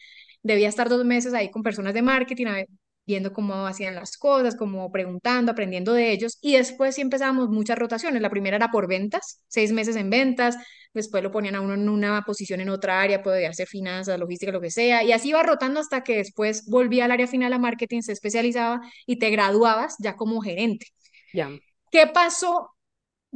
debía 0.44 0.70
estar 0.70 0.90
dos 0.90 1.06
meses 1.06 1.34
ahí 1.34 1.50
con 1.52 1.64
personas 1.64 1.94
de 1.94 2.02
marketing, 2.02 2.48
a 2.48 2.54
ver, 2.54 2.68
viendo 3.06 3.34
cómo 3.34 3.66
hacían 3.68 3.96
las 3.96 4.18
cosas, 4.18 4.56
como 4.56 4.92
preguntando, 4.92 5.52
aprendiendo 5.52 5.94
de 5.94 6.12
ellos, 6.12 6.38
y 6.42 6.54
después 6.58 6.96
sí 6.96 7.02
empezamos 7.02 7.50
muchas 7.50 7.78
rotaciones. 7.78 8.22
La 8.22 8.30
primera 8.30 8.56
era 8.58 8.70
por 8.72 8.88
ventas, 8.88 9.44
seis 9.48 9.72
meses 9.72 9.96
en 9.96 10.10
ventas, 10.10 10.58
después 10.94 11.24
lo 11.24 11.32
ponían 11.32 11.56
a 11.56 11.62
uno 11.62 11.74
en 11.74 11.90
una 11.90 12.22
posición 12.26 12.62
en 12.62 12.70
otra 12.70 13.02
área, 13.02 13.24
podía 13.24 13.52
ser 13.54 13.68
finanzas, 13.68 14.20
logística, 14.20 14.52
lo 14.52 14.62
que 14.62 14.72
sea, 14.72 15.04
y 15.04 15.12
así 15.12 15.30
iba 15.30 15.44
rotando 15.44 15.80
hasta 15.80 16.04
que 16.04 16.18
después 16.18 16.66
volvía 16.70 17.06
al 17.06 17.12
área 17.12 17.28
final 17.28 17.54
a 17.54 17.60
marketing, 17.60 18.02
se 18.02 18.12
especializaba 18.14 18.82
y 19.06 19.18
te 19.20 19.30
graduabas 19.30 19.96
ya 20.00 20.16
como 20.16 20.42
gerente. 20.42 20.88
Ya. 21.34 21.50
¿Qué 21.92 22.08
pasó? 22.08 22.70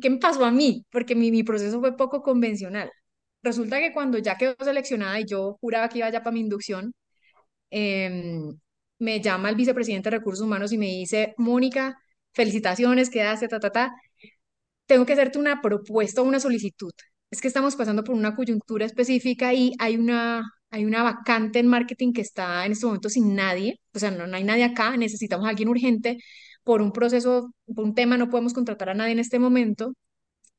¿Qué 0.02 0.10
me 0.10 0.18
pasó 0.18 0.46
a 0.46 0.52
mí? 0.52 0.86
Porque 0.92 1.16
mi, 1.16 1.32
mi 1.32 1.44
proceso 1.44 1.80
fue 1.80 1.98
poco 1.98 2.22
convencional. 2.22 2.92
Resulta 3.46 3.80
que 3.80 3.94
cuando 3.94 4.18
ya 4.18 4.38
quedó 4.38 4.56
seleccionada 4.64 5.20
y 5.20 5.26
yo 5.26 5.58
juraba 5.62 5.90
que 5.90 6.00
iba 6.00 6.10
ya 6.10 6.24
para 6.24 6.34
mi 6.34 6.42
inducción, 6.42 6.94
em, 7.72 8.58
me 9.00 9.22
llama 9.22 9.50
el 9.50 9.56
vicepresidente 9.56 10.10
de 10.10 10.18
Recursos 10.18 10.46
Humanos 10.46 10.72
y 10.74 10.78
me 10.80 10.88
dice, 10.88 11.34
Mónica, 11.38 11.98
felicitaciones, 12.34 13.10
quedaste, 13.10 13.48
ta, 13.48 13.60
ta, 13.60 13.72
ta 13.72 13.96
tengo 14.86 15.06
que 15.06 15.14
hacerte 15.14 15.40
una 15.40 15.62
propuesta 15.62 16.22
o 16.22 16.26
una 16.26 16.40
solicitud. 16.40 16.92
Es 17.32 17.42
que 17.42 17.48
estamos 17.48 17.76
pasando 17.76 18.04
por 18.04 18.16
una 18.16 18.36
coyuntura 18.36 18.86
específica 18.86 19.54
y 19.54 19.74
hay 19.80 19.98
una, 19.98 20.44
hay 20.70 20.86
una 20.86 21.04
vacante 21.04 21.60
en 21.60 21.68
marketing 21.68 22.14
que 22.14 22.22
está 22.22 22.66
en 22.66 22.74
este 22.74 22.86
momento 22.86 23.10
sin 23.10 23.36
nadie, 23.36 23.80
o 23.94 24.00
sea, 24.00 24.12
no, 24.12 24.28
no 24.28 24.36
hay 24.38 24.44
nadie 24.44 24.64
acá, 24.64 24.96
necesitamos 24.98 25.46
a 25.48 25.50
alguien 25.50 25.70
urgente 25.70 26.18
por 26.64 26.82
un 26.82 26.92
proceso, 26.92 27.54
por 27.74 27.86
un 27.86 27.94
tema, 27.96 28.18
no 28.18 28.30
podemos 28.30 28.54
contratar 28.54 28.90
a 28.90 28.94
nadie 28.96 29.14
en 29.14 29.20
este 29.20 29.40
momento. 29.40 29.94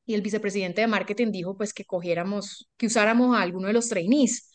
Y 0.07 0.15
el 0.15 0.23
vicepresidente 0.23 0.81
de 0.81 0.87
marketing 0.87 1.31
dijo 1.33 1.57
pues 1.57 1.73
que 1.73 1.85
cogiéramos, 1.85 2.69
que 2.77 2.87
usáramos 2.87 3.37
a 3.37 3.43
alguno 3.43 3.67
de 3.69 3.73
los 3.75 3.89
trainees. 3.89 4.51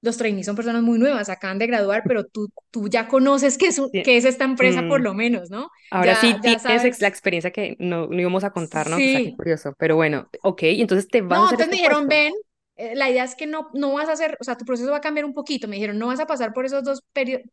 Los 0.00 0.16
trainees 0.16 0.46
son 0.46 0.56
personas 0.56 0.82
muy 0.82 0.98
nuevas, 0.98 1.28
acaban 1.28 1.58
de 1.58 1.66
graduar, 1.68 2.04
pero 2.06 2.24
tú, 2.26 2.48
tú 2.70 2.88
ya 2.88 3.06
conoces 3.08 3.56
qué 3.58 3.66
es, 3.68 3.80
qué 4.02 4.16
es 4.16 4.24
esta 4.24 4.44
empresa 4.44 4.86
por 4.88 5.00
Mm, 5.00 5.02
lo 5.02 5.14
menos, 5.14 5.48
¿no? 5.50 5.68
Ahora 5.90 6.14
Ya, 6.14 6.16
sí 6.16 6.40
ya 6.42 6.58
la 7.00 7.08
experiencia 7.08 7.52
que 7.52 7.76
no, 7.80 8.06
no 8.08 8.20
íbamos 8.20 8.44
a 8.44 8.52
contar, 8.52 8.90
¿no? 8.90 9.00
Que 9.02 9.06
está 9.06 9.18
aquí 9.18 9.30
Sí, 9.30 9.36
curioso. 9.36 9.74
Pero 9.78 9.96
bueno, 9.96 10.30
ok, 10.42 10.60
entonces 10.64 11.08
te 11.10 11.22
vas 11.22 11.42
a 11.42 11.44
No, 11.44 11.46
hacer 11.46 11.60
entonces 11.60 11.70
me 11.70 11.76
este 11.76 11.76
dijeron, 11.76 12.08
puesto. 12.08 12.08
ven, 12.08 12.32
eh, 12.76 12.94
la 12.94 13.10
idea 13.10 13.24
es 13.24 13.34
que 13.34 13.46
no, 13.46 13.70
no 13.74 13.92
vas 13.94 14.08
a 14.08 14.12
hacer, 14.12 14.36
o 14.40 14.44
sea, 14.44 14.56
tu 14.56 14.64
proceso 14.64 14.90
va 14.90 14.98
a 14.98 15.00
cambiar 15.00 15.24
un 15.24 15.34
poquito. 15.34 15.68
Me 15.68 15.76
dijeron, 15.76 15.98
no 15.98 16.08
vas 16.08 16.20
a 16.20 16.26
pasar 16.26 16.52
por 16.52 16.66
esos 16.66 16.84
dos 16.84 17.02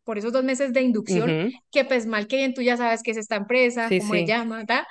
por 0.04 0.18
esos 0.18 0.34
dos 0.34 0.44
meses 0.44 0.74
de 0.74 0.82
inducción, 0.82 1.36
Ujú, 1.36 1.52
que 1.72 1.86
pues 1.86 2.06
mal 2.06 2.28
que 2.28 2.38
bien 2.38 2.54
tú 2.54 2.62
ya 2.62 2.78
sabes 2.78 3.04
qué 3.04 3.12
es 3.12 3.18
esta 3.18 3.36
empresa, 3.38 3.92
Sí, 3.92 4.00
cómo 4.00 4.16
se 4.16 4.24
sí. 4.24 4.26
llama, 4.26 4.66
¿ta? 4.66 4.88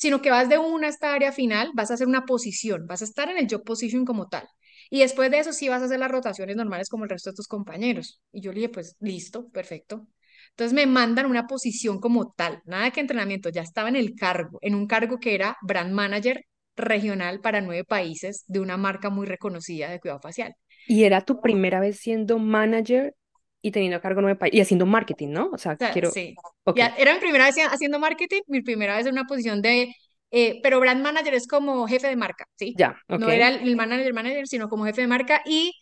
Sino 0.00 0.22
que 0.22 0.30
vas 0.30 0.48
de 0.48 0.56
una 0.56 0.86
a 0.86 0.90
esta 0.90 1.12
área 1.12 1.30
final, 1.30 1.72
vas 1.74 1.90
a 1.90 1.94
hacer 1.94 2.06
una 2.06 2.24
posición, 2.24 2.86
vas 2.86 3.02
a 3.02 3.04
estar 3.04 3.28
en 3.28 3.36
el 3.36 3.46
job 3.50 3.62
position 3.62 4.06
como 4.06 4.28
tal. 4.28 4.48
Y 4.88 5.00
después 5.00 5.30
de 5.30 5.40
eso 5.40 5.52
sí 5.52 5.68
vas 5.68 5.82
a 5.82 5.84
hacer 5.84 5.98
las 5.98 6.10
rotaciones 6.10 6.56
normales 6.56 6.88
como 6.88 7.04
el 7.04 7.10
resto 7.10 7.30
de 7.30 7.36
tus 7.36 7.46
compañeros. 7.46 8.22
Y 8.32 8.40
yo 8.40 8.50
le 8.50 8.60
dije, 8.60 8.70
pues 8.70 8.96
listo, 9.00 9.50
perfecto. 9.50 10.06
Entonces 10.52 10.72
me 10.72 10.86
mandan 10.86 11.26
una 11.26 11.46
posición 11.46 12.00
como 12.00 12.32
tal, 12.32 12.62
nada 12.64 12.90
que 12.92 13.00
entrenamiento, 13.00 13.50
ya 13.50 13.60
estaba 13.60 13.90
en 13.90 13.96
el 13.96 14.14
cargo, 14.14 14.58
en 14.62 14.74
un 14.74 14.86
cargo 14.86 15.18
que 15.20 15.34
era 15.34 15.58
brand 15.60 15.92
manager 15.92 16.46
regional 16.76 17.40
para 17.40 17.60
nueve 17.60 17.84
países 17.84 18.44
de 18.46 18.60
una 18.60 18.78
marca 18.78 19.10
muy 19.10 19.26
reconocida 19.26 19.90
de 19.90 20.00
cuidado 20.00 20.20
facial. 20.20 20.54
Y 20.86 21.04
era 21.04 21.20
tu 21.20 21.42
primera 21.42 21.78
vez 21.78 21.98
siendo 22.00 22.38
manager 22.38 23.14
y 23.62 23.70
teniendo 23.72 23.96
a 23.98 24.00
cargo 24.00 24.20
nueve 24.20 24.38
países 24.38 24.58
y 24.58 24.60
haciendo 24.62 24.86
marketing, 24.86 25.28
¿no? 25.30 25.50
O 25.52 25.58
sea, 25.58 25.78
sea, 25.78 25.90
quiero. 25.90 26.10
sí, 26.10 26.34
Ok, 26.64 26.78
ya 26.78 26.88
era 26.98 27.14
mi 27.14 27.20
primera 27.20 27.46
vez 27.46 27.56
haciendo 27.70 27.98
marketing, 27.98 28.40
mi 28.46 28.62
primera 28.62 28.96
vez 28.96 29.06
en 29.06 29.12
una 29.12 29.24
posición 29.26 29.62
de, 29.62 29.94
eh, 30.30 30.60
pero 30.62 30.80
brand 30.80 31.02
manager 31.02 31.34
es 31.34 31.46
como 31.48 31.86
jefe 31.88 32.08
de 32.08 32.16
marca, 32.16 32.46
¿sí? 32.56 32.78
ya, 32.78 32.96
ok. 33.08 33.26
No 33.26 33.30
era 33.30 33.48
el 33.48 33.68
el 33.68 33.76
manager 33.76 34.12
manager, 34.14 34.46
sino 34.48 34.68
como 34.68 34.84
jefe 34.84 35.02
de 35.02 35.06
marca 35.08 35.42
y 35.46 35.72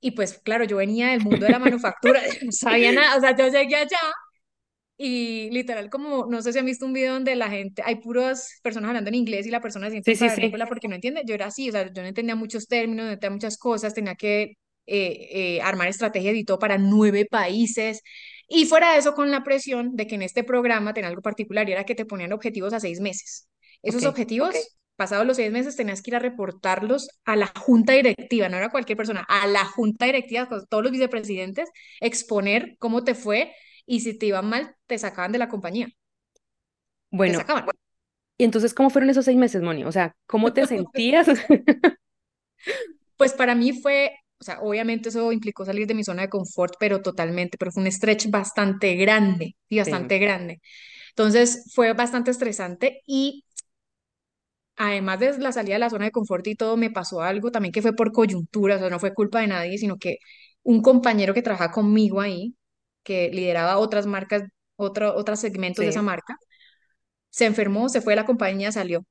Y 0.00 0.12
pues 0.12 0.38
claro, 0.40 0.64
yo 0.64 0.76
venía 0.78 1.08
del 1.10 1.20
mundo 1.22 1.44
de 1.46 1.50
la 1.50 1.58
manufactura, 1.58 2.20
no 2.42 2.50
sabía 2.52 2.92
nada, 2.92 3.16
o 3.16 3.20
sea, 3.20 3.36
yo 3.36 3.46
llegué 3.48 3.76
allá 3.76 3.96
y 4.96 5.50
literal 5.50 5.90
como, 5.90 6.26
no 6.26 6.42
sé 6.42 6.52
si 6.52 6.58
han 6.58 6.66
visto 6.66 6.86
un 6.86 6.92
video 6.92 7.14
donde 7.14 7.34
la 7.36 7.50
gente, 7.50 7.82
hay 7.84 7.96
puras 7.96 8.60
personas 8.62 8.88
hablando 8.90 9.08
en 9.10 9.16
inglés 9.16 9.46
y 9.46 9.50
la 9.50 9.60
persona 9.60 9.86
se 9.88 9.92
siente 9.92 10.12
Sí, 10.12 10.16
sí, 10.16 10.28
sí. 10.30 10.52
porque 10.68 10.88
no 10.88 10.94
entiende, 10.94 11.22
yo 11.26 11.34
era 11.34 11.46
así, 11.46 11.68
o 11.68 11.72
sea, 11.72 11.92
yo 11.92 12.02
no 12.02 12.08
entendía 12.08 12.36
muchos 12.36 12.68
términos, 12.68 13.06
no 13.06 13.12
entendía 13.12 13.30
muchas 13.34 13.58
cosas, 13.58 13.94
tenía 13.94 14.14
que 14.14 14.54
eh, 14.86 15.56
eh, 15.56 15.60
armar 15.62 15.88
estrategias 15.88 16.34
y 16.36 16.44
todo 16.44 16.58
para 16.58 16.78
nueve 16.78 17.26
países. 17.30 18.02
Y 18.48 18.66
fuera 18.66 18.92
de 18.92 18.98
eso, 18.98 19.14
con 19.14 19.30
la 19.30 19.44
presión 19.44 19.96
de 19.96 20.06
que 20.06 20.14
en 20.16 20.22
este 20.22 20.44
programa 20.44 20.92
tenía 20.94 21.08
algo 21.08 21.22
particular 21.22 21.68
y 21.68 21.72
era 21.72 21.84
que 21.84 21.94
te 21.94 22.04
ponían 22.04 22.32
objetivos 22.32 22.72
a 22.72 22.80
seis 22.80 23.00
meses. 23.00 23.48
Esos 23.82 24.04
objetivos, 24.04 24.54
pasados 24.96 25.26
los 25.26 25.36
seis 25.36 25.50
meses, 25.52 25.76
tenías 25.76 26.02
que 26.02 26.10
ir 26.10 26.16
a 26.16 26.18
reportarlos 26.18 27.08
a 27.24 27.36
la 27.36 27.46
junta 27.58 27.94
directiva, 27.94 28.48
no 28.48 28.56
era 28.58 28.70
cualquier 28.70 28.96
persona, 28.96 29.24
a 29.28 29.46
la 29.46 29.64
junta 29.64 30.06
directiva, 30.06 30.48
con 30.48 30.66
todos 30.66 30.82
los 30.82 30.92
vicepresidentes, 30.92 31.70
exponer 32.00 32.76
cómo 32.78 33.04
te 33.04 33.14
fue 33.14 33.54
y 33.86 34.00
si 34.00 34.16
te 34.18 34.26
iba 34.26 34.42
mal, 34.42 34.76
te 34.86 34.98
sacaban 34.98 35.32
de 35.32 35.38
la 35.38 35.48
compañía, 35.48 35.88
te 37.24 37.32
bueno, 37.32 37.38
sacaban. 37.38 37.66
y 38.38 38.44
entonces, 38.44 38.74
¿cómo 38.74 38.90
fueron 38.90 39.10
esos 39.10 39.24
seis 39.24 39.38
meses, 39.38 39.62
Moni? 39.62 39.84
O 39.84 39.92
sea, 39.92 40.14
¿cómo 40.26 40.52
te 40.52 40.66
sentías? 40.66 41.28
Pues 43.16 43.32
para 43.34 43.54
mí 43.54 43.72
fue, 43.72 44.12
o 44.42 44.44
sea, 44.44 44.60
obviamente 44.60 45.08
eso 45.10 45.32
implicó 45.32 45.64
salir 45.64 45.86
de 45.86 45.94
mi 45.94 46.04
zona 46.04 46.22
de 46.22 46.28
confort, 46.28 46.74
pero 46.80 47.00
totalmente, 47.02 47.58
pero 47.58 47.72
fue 47.72 47.82
un 47.84 47.92
stretch 47.92 48.28
bastante 48.30 48.94
grande 48.96 49.56
y 49.68 49.78
Sí, 49.80 49.80
bastante 49.80 50.18
grande. 50.18 50.60
Entonces 51.10 51.70
fue 51.74 51.92
bastante 51.94 52.30
estresante 52.32 53.02
y 53.06 53.44
además 54.76 55.20
de 55.20 55.38
la 55.38 55.52
salida 55.52 55.74
de 55.74 55.78
la 55.80 55.90
zona 55.90 56.06
de 56.06 56.10
confort 56.12 56.46
y 56.46 56.54
todo, 56.56 56.76
me 56.76 56.90
pasó 56.90 57.20
algo 57.22 57.50
también 57.50 57.72
que 57.72 57.82
fue 57.82 57.94
por 57.94 58.12
coyuntura, 58.12 58.76
o 58.76 58.78
sea, 58.78 58.90
no 58.90 58.98
fue 59.00 59.14
culpa 59.14 59.40
de 59.40 59.46
nadie, 59.48 59.78
sino 59.78 59.98
que 59.98 60.18
un 60.62 60.82
compañero 60.82 61.34
que 61.34 61.42
trabaja 61.42 61.70
conmigo 61.72 62.20
ahí, 62.20 62.54
que 63.02 63.30
lideraba 63.30 63.78
otras 63.78 64.06
marcas, 64.06 64.42
otro, 64.76 65.14
otros 65.16 65.40
segmentos 65.40 65.84
de 65.84 65.90
esa 65.90 66.02
sí. 66.02 66.02
marca, 66.02 66.36
se 67.30 67.46
enfermó, 67.46 67.88
se 67.88 68.00
fue 68.02 68.12
de 68.14 68.18
la 68.18 68.26
compañía, 68.26 68.72
salió. 68.72 69.04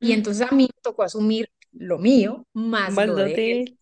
Y 0.00 0.12
entonces 0.12 0.46
a 0.50 0.54
mí 0.54 0.64
me 0.64 0.82
tocó 0.82 1.04
asumir 1.04 1.50
lo 1.72 1.98
mío 1.98 2.46
más 2.54 3.02
lo 3.04 3.16
de 3.16 3.44
él. 3.52 3.78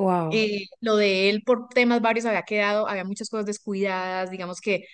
Wow. 0.00 0.32
Eh, 0.32 0.66
lo 0.80 0.96
de 0.96 1.28
él 1.30 1.42
por 1.44 1.68
temas 1.68 2.00
varios 2.00 2.24
había 2.26 2.42
quedado, 2.42 2.88
había 2.88 3.04
muchas 3.04 3.28
cosas 3.28 3.46
descuidadas, 3.46 4.30
digamos 4.30 4.60
que 4.60 4.84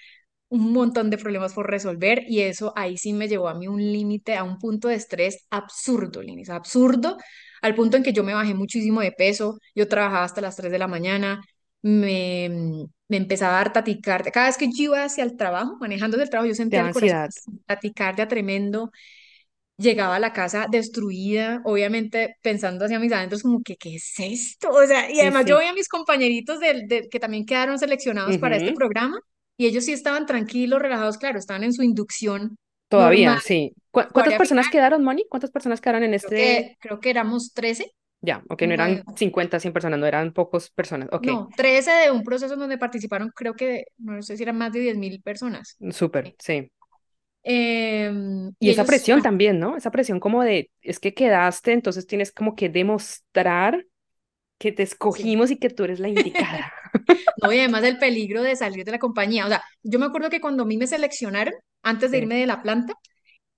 un 0.49 0.73
montón 0.73 1.11
de 1.11 1.19
problemas 1.19 1.53
por 1.55 1.69
resolver 1.71 2.25
y 2.29 2.41
eso 2.43 2.73
ahí 2.77 2.99
sí 2.99 3.13
me 3.13 3.29
llevó 3.29 3.49
a 3.49 3.55
mí 3.55 3.69
un 3.69 3.81
límite, 3.81 4.37
a 4.37 4.45
un 4.45 4.59
punto 4.59 4.89
de 4.89 4.95
estrés 4.97 5.47
absurdo, 5.51 6.23
Linis, 6.23 6.51
absurdo, 6.51 7.17
al 7.63 7.75
punto 7.75 7.97
en 7.97 8.03
que 8.05 8.13
yo 8.13 8.25
me 8.25 8.35
bajé 8.35 8.55
muchísimo 8.55 9.01
de 9.01 9.13
peso, 9.13 9.59
yo 9.75 9.89
trabajaba 9.89 10.25
hasta 10.25 10.41
las 10.41 10.57
3 10.57 10.71
de 10.73 10.79
la 10.79 10.89
mañana, 10.89 11.43
me, 11.83 12.49
me 13.09 13.17
empezaba 13.17 13.55
a 13.55 13.57
dar 13.59 13.73
taticardia, 13.73 14.33
cada 14.33 14.47
vez 14.47 14.57
que 14.59 14.67
yo 14.67 14.85
iba 14.85 15.05
hacia 15.05 15.25
el 15.25 15.37
trabajo, 15.37 15.77
manejando 15.81 16.21
el 16.21 16.31
trabajo, 16.31 16.49
yo 16.49 16.55
sentía 16.55 16.81
el 16.83 16.91
corazón 16.91 17.21
taticardia 17.67 18.29
tremendo, 18.29 18.91
llegaba 19.79 20.17
a 20.17 20.19
la 20.21 20.33
casa 20.33 20.67
destruida, 20.71 21.61
obviamente 21.65 22.37
pensando 22.43 22.85
hacia 22.87 22.99
mis 22.99 23.13
adentros 23.13 23.43
como 23.43 23.63
que, 23.63 23.77
¿qué 23.77 23.97
es 23.97 24.15
esto? 24.19 24.71
O 24.71 24.87
sea, 24.87 25.11
y 25.11 25.21
Sí, 25.21 25.21
además 25.21 25.45
yo 25.47 25.57
sí. 25.57 25.59
veía 25.59 25.71
a 25.71 25.75
mis 25.75 25.89
compañeritos 25.89 26.61
del, 26.61 26.87
del- 26.89 27.09
que 27.11 27.21
también 27.21 27.45
quedaron 27.47 27.79
seleccionados 27.79 28.39
para 28.39 28.57
este 28.57 28.73
programa 28.73 29.19
y 29.57 29.67
ellos 29.67 29.85
sí 29.85 29.93
estaban 29.93 30.27
tranquilos, 30.27 30.81
relajados, 30.83 31.19
claro, 31.19 31.39
estaban 31.39 31.65
en 31.65 31.73
su 31.73 31.83
inducción 31.83 32.59
normal. 32.95 33.39
Todavía, 33.39 33.41
sí. 33.41 33.75
¿Cu- 33.91 34.09
Su 34.09 34.13
¿Cuántas 34.13 34.35
personas 34.35 34.69
final, 34.69 34.71
quedaron, 34.71 35.03
Moni? 35.05 35.27
¿Cuántas 35.29 35.51
personas 35.51 35.81
quedaron 35.81 36.05
en 36.05 36.15
creo 36.21 36.33
este? 36.33 36.35
que, 36.35 36.77
creo 36.81 37.01
que 37.01 37.11
éramos 37.11 37.53
13 37.55 37.87
Ya, 38.21 38.43
ok, 38.49 38.63
no 38.63 38.75
eran 38.75 39.05
50, 39.15 39.61
100 39.61 39.73
personas, 39.73 39.99
no 40.01 40.07
eran 40.07 40.33
pocas 40.33 40.71
personas. 40.71 41.09
Ok, 41.13 41.29
no, 41.29 41.49
13 41.57 41.91
de 41.93 42.11
un 42.11 42.23
proceso 42.25 42.57
donde 42.57 42.79
participaron, 42.79 43.31
creo 43.35 43.55
que, 43.55 43.85
no 43.99 44.23
sé 44.23 44.37
si 44.37 44.43
eran 44.43 44.59
más 44.59 44.73
de 44.73 44.81
diez 44.81 44.97
mil 44.97 45.23
personas. 45.23 45.79
súper, 45.91 46.35
sí. 46.39 46.71
Em, 47.47 48.53
Y 48.59 48.71
y 48.71 48.71
esa 48.71 48.87
ellos, 48.87 48.87
presión 48.87 49.23
también, 49.23 49.61
¿no? 49.61 49.77
Esa 49.77 49.91
presión 49.91 50.19
como 50.21 50.43
de, 50.43 50.71
es 50.81 50.99
que 50.99 51.15
quedaste, 51.15 51.73
entonces 51.73 52.07
tienes 52.07 52.33
como 52.33 52.57
que 52.57 52.69
demostrar 52.71 53.87
que 54.59 54.73
te 54.73 54.83
sí. 55.09 55.25
escogimos 55.25 55.51
y 55.53 55.59
que 55.59 55.71
tú 55.71 55.85
eres 55.85 56.01
la 56.01 56.09
indicada. 56.09 56.73
No, 57.43 57.53
y 57.53 57.59
además 57.59 57.85
el 57.85 57.99
peligro 57.99 58.43
de 58.43 58.57
salir 58.57 58.85
de 58.85 58.93
la 58.93 58.99
compañía. 58.99 59.47
O 59.47 59.49
sea, 59.49 59.63
yo 59.83 59.99
me 59.99 60.07
acuerdo 60.07 60.31
que 60.31 60.41
cuando 60.41 60.63
a 60.65 60.67
mí 60.67 60.77
me 60.77 60.87
seleccionaron, 60.87 61.55
antes 61.83 62.11
de 62.11 62.19
Sí, 62.19 62.19
irme 62.19 62.37
de 62.37 62.47
la 62.47 62.63
planta, 62.63 62.95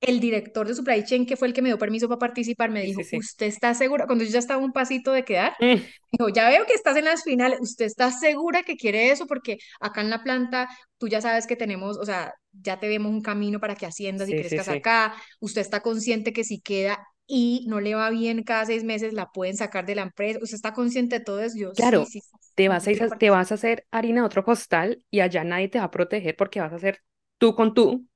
el 0.01 0.21
director 0.21 0.67
de 0.69 0.75
supply 0.75 1.05
chain, 1.05 1.27
que 1.27 1.37
fue 1.37 1.49
el 1.49 1.55
que 1.55 1.63
me 1.63 1.69
dio 1.71 1.79
permiso 1.79 2.09
para 2.09 2.19
participar, 2.21 2.71
me 2.71 2.83
sí, 2.83 2.85
dijo, 2.85 3.05
sí. 3.05 3.19
¿usted 3.19 3.47
está 3.47 3.75
segura? 3.75 4.07
Cuando 4.07 4.25
yo 4.25 4.31
ya 4.31 4.39
estaba 4.39 4.63
un 4.65 4.73
pasito 4.73 5.13
de 5.13 5.25
quedar, 5.25 5.55
Mm, 5.61 5.89
dijo, 6.13 6.29
ya 6.31 6.49
veo 6.49 6.67
que 6.67 6.75
estás 6.75 6.97
en 6.97 7.05
las 7.07 7.23
finales, 7.25 7.59
¿usted 7.61 7.87
está 7.87 8.11
segura 8.13 8.63
que 8.63 8.77
quiere 8.77 9.11
eso? 9.11 9.27
Porque 9.27 9.59
acá 9.81 10.01
en 10.01 10.11
la 10.11 10.23
planta 10.23 10.69
tú 10.99 11.09
ya 11.09 11.21
sabes 11.21 11.47
que 11.47 11.57
tenemos, 11.57 11.99
o 11.99 12.05
sea, 12.05 12.35
ya 12.53 12.79
te 12.81 12.89
vemos 12.89 13.11
un 13.13 13.23
camino 13.23 13.61
para 13.61 13.75
que 13.77 13.87
asciendas 13.87 14.29
y 14.29 14.35
sí, 14.43 14.45
sí, 14.45 14.59
crezcas 14.59 14.69
acá, 14.69 15.15
usted 15.41 15.61
está 15.63 15.81
consciente 15.83 16.33
que 16.33 16.45
si 16.45 16.61
queda 16.61 16.99
y 17.27 17.67
no 17.69 17.81
le 17.81 17.95
va 17.95 18.11
bien 18.11 18.43
cada 18.45 18.67
seis 18.67 18.85
meses, 18.85 19.13
la 19.13 19.27
pueden 19.31 19.57
sacar 19.57 19.85
de 19.87 19.95
la 19.97 20.03
empresa, 20.03 20.39
usted 20.43 20.55
está 20.57 20.73
consciente 20.73 21.19
de 21.19 21.25
todo 21.25 21.41
eso, 21.43 21.57
yo 21.59 21.73
Claro, 21.75 22.13
te 22.55 22.69
a, 22.69 23.31
vas 23.31 23.53
a 23.53 23.55
hacer 23.55 23.87
harina 23.91 24.21
de 24.23 24.27
otro 24.27 24.45
costal 24.45 25.03
y 25.11 25.21
allá 25.21 25.45
nadie 25.45 25.69
te 25.69 25.79
va 25.79 25.85
a 25.87 25.91
proteger 25.91 26.35
porque 26.37 26.61
vas 26.61 26.73
a 26.73 26.79
ser 26.79 27.03
tú 27.39 27.55
con 27.55 27.73
tú. 27.75 28.07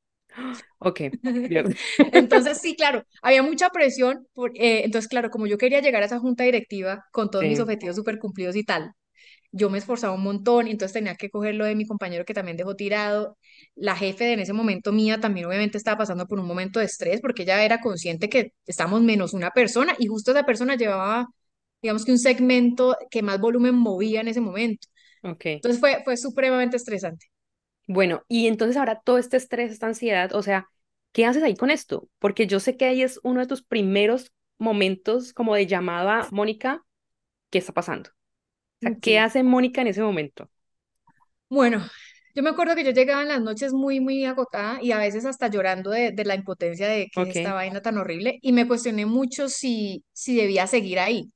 Ok. 0.79 1.01
Entonces, 2.11 2.61
sí, 2.61 2.77
claro, 2.77 3.05
había 3.23 3.43
mucha 3.43 3.71
presión. 3.71 4.27
Por, 4.35 4.51
eh, 4.57 4.85
entonces, 4.85 5.09
claro, 5.09 5.31
como 5.31 5.47
yo 5.47 5.59
quería 5.59 5.81
llegar 5.81 6.03
a 6.03 6.07
esa 6.07 6.19
junta 6.19 6.45
directiva 6.45 7.05
con 7.13 7.31
todos 7.31 7.47
mis 7.47 7.59
Sí, 7.59 7.61
objetivos 7.61 7.97
súper 7.97 8.19
cumplidos 8.19 8.57
y 8.57 8.65
tal, 8.65 8.93
yo 9.53 9.71
me 9.71 9.79
esforzaba 9.79 10.15
un 10.15 10.23
montón 10.25 10.69
entonces 10.69 10.95
tenía 10.95 11.17
que 11.17 11.31
coger 11.31 11.55
lo 11.57 11.65
de 11.67 11.77
mi 11.77 11.87
compañero 11.87 12.25
que 12.27 12.35
también 12.35 12.57
dejó 12.59 12.77
tirado. 12.77 13.39
La 13.77 13.97
jefe 13.97 14.25
de 14.25 14.35
en 14.35 14.41
ese 14.41 14.53
momento 14.55 14.93
mía 14.93 15.21
también 15.21 15.47
obviamente 15.47 15.79
estaba 15.79 15.99
pasando 15.99 16.27
por 16.29 16.41
un 16.41 16.47
momento 16.47 16.81
de 16.81 16.87
estrés 16.87 17.21
porque 17.23 17.43
ella 17.45 17.65
era 17.65 17.81
consciente 17.81 18.29
que 18.31 18.55
estamos 18.67 19.03
menos 19.03 19.35
una 19.35 19.51
persona 19.53 19.95
y 19.99 20.07
justo 20.09 20.33
esa 20.33 20.45
persona 20.45 20.77
llevaba, 20.77 21.27
digamos 21.83 22.05
que 22.05 22.13
un 22.13 22.19
segmento 22.21 22.97
que 23.11 23.23
más 23.23 23.41
volumen 23.41 23.75
movía 23.77 24.21
en 24.23 24.29
ese 24.29 24.41
momento. 24.43 24.89
ok. 25.23 25.47
Entonces 25.57 25.81
fue, 25.81 26.03
fue 26.05 26.17
supremamente 26.19 26.77
estresante. 26.79 27.27
Bueno, 27.87 28.25
y 28.29 28.47
entonces 28.47 28.77
ahora 28.77 29.01
todo 29.01 29.19
este 29.19 29.37
estrés, 29.37 29.73
esta 29.73 29.87
ansiedad, 29.87 30.35
o 30.35 30.43
sea, 30.43 30.69
¿qué 31.13 31.27
haces 31.27 31.43
ahí 31.43 31.57
con 31.57 31.71
esto? 31.71 32.09
Porque 32.19 32.47
yo 32.47 32.61
sé 32.61 32.77
que 32.77 32.87
ahí 32.87 33.03
es 33.03 33.21
uno 33.23 33.41
de 33.41 33.47
tus 33.47 33.63
primeros 33.63 34.33
momentos 34.59 35.33
como 35.33 35.55
de 35.55 35.67
llamada, 35.67 36.29
Mónica, 36.31 36.85
¿qué 37.51 37.59
está 37.59 37.73
pasando? 37.73 38.11
O 38.11 38.83
sea, 38.83 38.97
¿qué 39.01 39.19
Sí. 39.19 39.21
hace 39.21 39.43
Mónica 39.45 39.83
en 39.83 39.89
ese 39.89 40.03
momento? 40.03 40.51
Bueno, 41.49 41.85
yo 42.35 42.43
me 42.43 42.51
acuerdo 42.51 42.75
que 42.75 42.85
yo 42.85 42.91
llegaba 42.93 43.23
en 43.23 43.29
las 43.29 43.41
noches 43.43 43.73
muy, 43.73 44.01
muy 44.01 44.25
agotada 44.25 44.79
y 44.83 44.93
a 44.93 44.99
veces 44.99 45.25
hasta 45.27 45.49
llorando 45.49 45.91
de, 45.91 46.11
de 46.13 46.25
la 46.25 46.35
impotencia 46.35 46.89
de 46.89 47.09
que 47.11 47.23
es 47.23 47.29
esta 47.37 47.53
vaina 47.55 47.83
tan 47.83 47.99
horrible 47.99 48.39
y 48.43 48.53
me 48.53 48.67
cuestioné 48.67 49.07
mucho 49.07 49.49
si, 49.49 50.05
si 50.13 50.37
debía 50.37 50.67
seguir 50.67 50.99
ahí. 50.99 51.31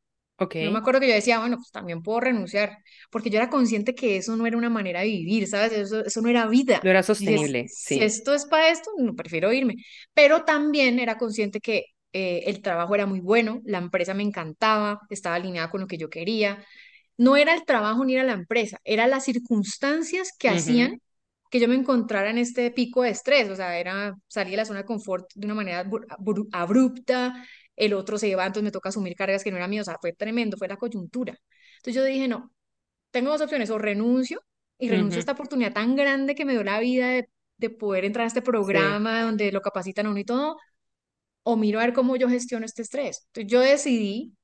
Yo 0.59 0.71
me 0.71 0.79
acuerdo 0.79 1.01
que 1.01 1.09
yo 1.09 1.15
decía, 1.15 1.39
bueno, 1.41 1.57
pues 1.59 1.71
también 1.71 2.03
puedo 2.03 2.21
renunciar, 2.21 2.79
porque 3.11 3.31
yo 3.31 3.37
era 3.39 3.51
consciente 3.51 3.95
que 3.95 4.17
eso 4.17 4.37
no 4.37 4.47
era 4.47 4.57
una 4.57 4.71
manera 4.71 5.01
de 5.01 5.07
vivir, 5.07 5.47
¿sabes? 5.49 5.73
Eso, 5.73 6.05
eso 6.05 6.21
no 6.23 6.29
era 6.31 6.47
vida. 6.49 6.83
No 6.83 6.91
era 6.91 7.03
sostenible, 7.03 7.71
si 7.83 8.01
sí. 8.01 8.01
esto 8.03 8.35
es 8.35 8.47
para 8.47 8.71
esto, 8.71 8.91
no, 8.99 9.15
prefiero 9.15 9.53
irme. 9.53 9.77
Pero 10.15 10.45
también 10.45 10.99
era 10.99 11.19
consciente 11.19 11.61
que 11.61 11.85
eh, 12.13 12.45
el 12.47 12.63
trabajo 12.63 12.95
era 12.95 13.07
muy 13.07 13.21
bueno, 13.21 13.61
la 13.65 13.79
empresa 13.79 14.15
me 14.15 14.23
encantaba, 14.23 15.01
estaba 15.11 15.35
alineada 15.37 15.71
con 15.71 15.81
lo 15.83 15.87
que 15.87 15.99
yo 15.99 16.09
quería 16.11 16.65
no 17.17 17.37
era 17.37 17.55
el 17.55 17.65
trabajo 17.65 18.05
ni 18.05 18.15
era 18.15 18.25
la 18.25 18.33
empresa, 18.35 18.79
eran 18.85 19.11
las 19.11 19.25
circunstancias 19.25 20.33
que 20.39 20.49
Ujú, 20.49 20.89
hacían 20.89 21.01
que 21.51 21.61
yo 21.61 21.69
me 21.69 21.77
encontrara 21.77 22.31
en 22.31 22.39
este 22.39 22.71
pico 22.73 23.03
de 23.03 23.11
estrés, 23.11 23.49
o 23.51 23.57
sea, 23.57 23.79
era 23.79 24.15
salir 24.27 24.53
de 24.53 24.57
la 24.59 24.65
zona 24.65 24.81
de 24.81 24.85
confort 24.87 25.31
de 25.35 25.47
una 25.47 25.55
manera 25.55 25.85
abru- 25.85 26.07
abru- 26.09 26.49
abrupta, 26.53 27.47
el 27.77 27.95
otro 27.95 28.19
se 28.19 28.29
iba, 28.29 28.45
entonces 28.47 28.65
me 28.65 28.71
toca 28.73 28.89
asumir 28.91 29.15
cargas 29.17 29.45
que 29.45 29.51
no 29.51 29.57
eran 29.59 29.71
mías, 29.71 29.89
o 29.89 29.91
sea, 29.93 29.99
fue 30.01 30.13
tremendo, 30.13 30.57
fue 30.57 30.69
la 30.69 30.77
coyuntura. 30.77 31.37
Entonces 31.79 31.95
yo 31.95 32.05
dije, 32.05 32.29
no, 32.29 32.53
tengo 33.11 33.31
dos 33.33 33.41
opciones, 33.43 33.71
o 33.71 33.79
renuncio 33.79 34.41
y 34.79 34.91
renuncio 34.91 35.21
a 35.21 35.21
ujú, 35.21 35.23
esta 35.23 35.33
oportunidad 35.33 35.73
tan 35.75 35.97
grande 35.97 36.35
que 36.35 36.45
me 36.45 36.53
dio 36.55 36.65
la 36.65 36.81
vida 36.81 37.09
de, 37.11 37.29
de 37.59 37.71
poder 37.71 38.05
entrar 38.05 38.25
a 38.25 38.29
este 38.29 38.43
Sí. 38.61 39.01
programa 39.01 39.23
donde 39.23 39.53
lo 39.53 39.63
capacitan 39.63 40.07
a 40.07 40.11
uno 40.11 40.21
y 40.21 40.25
todo, 40.25 40.57
o 41.45 41.57
miro 41.57 41.81
a 41.81 41.85
ver 41.87 41.95
cómo 41.95 42.17
yo 42.17 42.29
gestiono 42.29 42.67
este 42.67 42.83
estrés. 42.83 43.27
Entonces 43.29 43.53
yo 43.53 43.61
decidí 43.61 44.35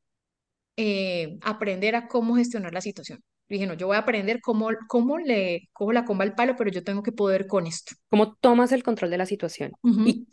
eh, 0.76 1.38
aprender 1.42 1.96
a 1.96 2.08
cómo 2.08 2.36
gestionar 2.36 2.72
la 2.74 2.80
situación. 2.80 3.22
Dije, 3.48 3.66
no, 3.66 3.74
yo 3.74 3.86
voy 3.88 3.96
a 3.96 4.00
aprender 4.00 4.40
cómo, 4.40 4.70
cómo 4.88 5.18
le 5.18 5.68
cojo 5.72 5.92
la 5.92 6.04
comba 6.04 6.24
al 6.24 6.34
palo, 6.34 6.56
pero 6.56 6.70
yo 6.70 6.84
tengo 6.84 7.02
que 7.02 7.12
poder 7.12 7.46
con 7.46 7.66
esto. 7.66 7.94
¿Cómo 8.10 8.34
tomas 8.36 8.72
el 8.72 8.82
control 8.82 9.10
de 9.10 9.18
la 9.18 9.26
situación? 9.26 9.76
Ujú. 9.82 10.04
¿Y, 10.04 10.24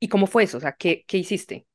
y 0.00 0.08
cómo 0.08 0.26
fue 0.26 0.44
eso? 0.44 0.58
O 0.58 0.60
sea, 0.60 0.74
¿qué, 0.78 1.04
qué 1.06 1.18
hiciste? 1.18 1.66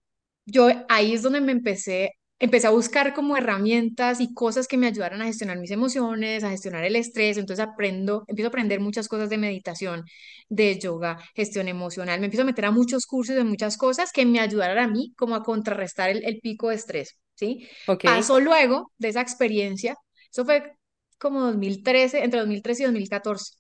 Yo 0.52 0.68
ahí 0.90 1.14
es 1.14 1.22
donde 1.22 1.42
me 1.42 1.52
empecé, 1.52 2.12
empecé 2.40 2.68
a 2.68 2.72
buscar 2.72 3.14
como 3.14 3.38
herramientas 3.38 4.22
y 4.22 4.34
cosas 4.34 4.68
que 4.68 4.78
me 4.78 4.88
ayudaran 4.88 5.22
a 5.22 5.26
gestionar 5.26 5.58
mis 5.60 5.72
emociones, 5.72 6.44
a 6.44 6.50
gestionar 6.52 6.84
el 6.86 6.96
estrés. 6.96 7.38
Entonces 7.38 7.66
aprendo, 7.66 8.24
empiezo 8.28 8.48
a 8.48 8.50
aprender 8.50 8.80
muchas 8.80 9.08
cosas 9.08 9.30
de 9.30 9.38
meditación, 9.38 10.04
de 10.50 10.80
yoga, 10.80 11.18
gestión 11.36 11.68
emocional. 11.68 12.20
Me 12.20 12.26
empiezo 12.28 12.44
a 12.44 12.46
meter 12.46 12.66
a 12.66 12.72
muchos 12.72 13.06
cursos 13.06 13.36
de 13.36 13.44
muchas 13.44 13.78
cosas 13.78 14.12
que 14.12 14.26
me 14.26 14.40
ayudaran 14.40 14.78
a 14.80 14.88
mí 14.88 15.14
como 15.18 15.36
a 15.36 15.44
contrarrestar 15.44 16.10
el, 16.10 16.24
el 16.26 16.40
pico 16.40 16.70
de 16.70 16.76
estrés, 16.76 17.20
¿sí? 17.36 17.68
Ok, 17.88 18.04
Pasó 18.04 18.40
luego 18.40 18.92
de 18.98 19.10
esa 19.10 19.22
experiencia 19.22 19.96
Eso 20.32 20.46
fue 20.46 20.74
como 21.18 21.42
2013, 21.42 22.24
entre 22.24 22.40
2013 22.40 22.84
y 22.84 22.86
2014. 22.86 23.56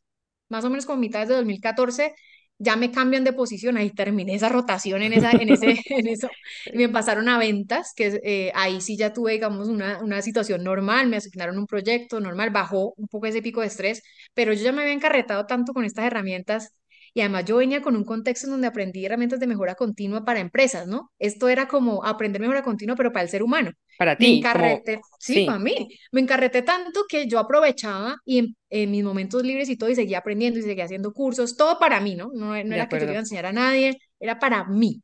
Más 0.49 0.63
o 0.65 0.69
menos 0.69 0.85
como 0.85 0.99
mitad 0.99 1.27
de 1.27 1.35
2014 1.35 2.13
ya 2.59 2.75
me 2.75 2.91
cambian 2.91 3.23
de 3.23 3.33
posición, 3.33 3.77
ahí 3.77 3.91
terminé 3.91 4.35
esa 4.35 4.49
rotación 4.49 5.01
en, 5.01 5.13
esa, 5.13 5.31
en, 5.31 5.49
ese, 5.49 5.77
en 5.89 6.07
eso, 6.07 6.29
y 6.71 6.77
me 6.77 6.89
pasaron 6.89 7.29
a 7.29 7.37
ventas, 7.39 7.93
que 7.95 8.19
eh, 8.23 8.51
ahí 8.55 8.81
sí 8.81 8.97
ya 8.97 9.13
tuve, 9.13 9.33
digamos, 9.33 9.67
una, 9.69 9.99
una 10.03 10.21
situación 10.21 10.63
normal, 10.63 11.07
me 11.07 11.17
asignaron 11.17 11.57
un 11.57 11.67
proyecto 11.67 12.19
normal, 12.19 12.49
bajó 12.51 12.93
un 12.97 13.07
poco 13.07 13.25
ese 13.27 13.41
pico 13.41 13.61
de 13.61 13.67
estrés, 13.67 14.03
pero 14.33 14.53
yo 14.53 14.63
ya 14.63 14.71
me 14.71 14.81
había 14.81 14.93
encarretado 14.93 15.45
tanto 15.45 15.73
con 15.73 15.85
estas 15.85 16.05
herramientas 16.05 16.73
y 17.19 17.21
además 17.21 17.45
yo 17.45 17.57
venía 17.57 17.81
con 17.81 17.95
un 17.95 18.03
contexto 18.05 18.47
en 18.47 18.51
donde 18.51 18.67
aprendí 18.67 19.05
herramientas 19.05 19.39
de 19.39 19.47
mejora 19.47 19.75
continua 19.75 20.23
para 20.25 20.39
empresas, 20.39 20.87
¿no? 20.87 21.11
Esto 21.19 21.49
era 21.49 21.67
como 21.67 22.05
aprender 22.05 22.41
mejora 22.41 22.63
continua, 22.63 22.95
pero 22.95 23.11
para 23.11 23.23
el 23.23 23.29
ser 23.29 23.43
humano. 23.43 23.71
Para 23.97 24.17
Me 24.17 24.27
ti, 24.27 24.47
como, 24.49 24.83
encarreté, 24.83 25.01
sí, 25.19 25.33
sí, 25.33 25.45
para 25.45 25.59
mí. 25.59 25.89
Me 26.11 26.21
encarreté 26.21 26.61
tanto 26.61 27.01
que 27.09 27.27
yo 27.27 27.39
aprovechaba 27.39 28.15
y 28.25 28.39
en, 28.39 28.55
en 28.69 28.91
mis 28.91 29.03
momentos 29.03 29.43
libres 29.43 29.69
y 29.69 29.77
todo, 29.77 29.89
y 29.89 29.95
seguía 29.95 30.19
aprendiendo 30.19 30.59
y 30.59 30.63
seguía 30.63 30.85
haciendo 30.85 31.13
cursos, 31.13 31.57
todo 31.57 31.77
para 31.79 31.99
mí, 32.01 32.15
¿no? 32.15 32.31
No, 32.33 32.47
no 32.63 32.75
era 32.75 32.87
que 32.89 32.97
yo 32.97 33.05
le 33.05 33.11
iba 33.13 33.19
a 33.19 33.21
enseñar 33.23 33.45
a 33.47 33.53
nadie, 33.53 33.97
era 34.19 34.39
para 34.39 34.65
mí. 34.65 35.01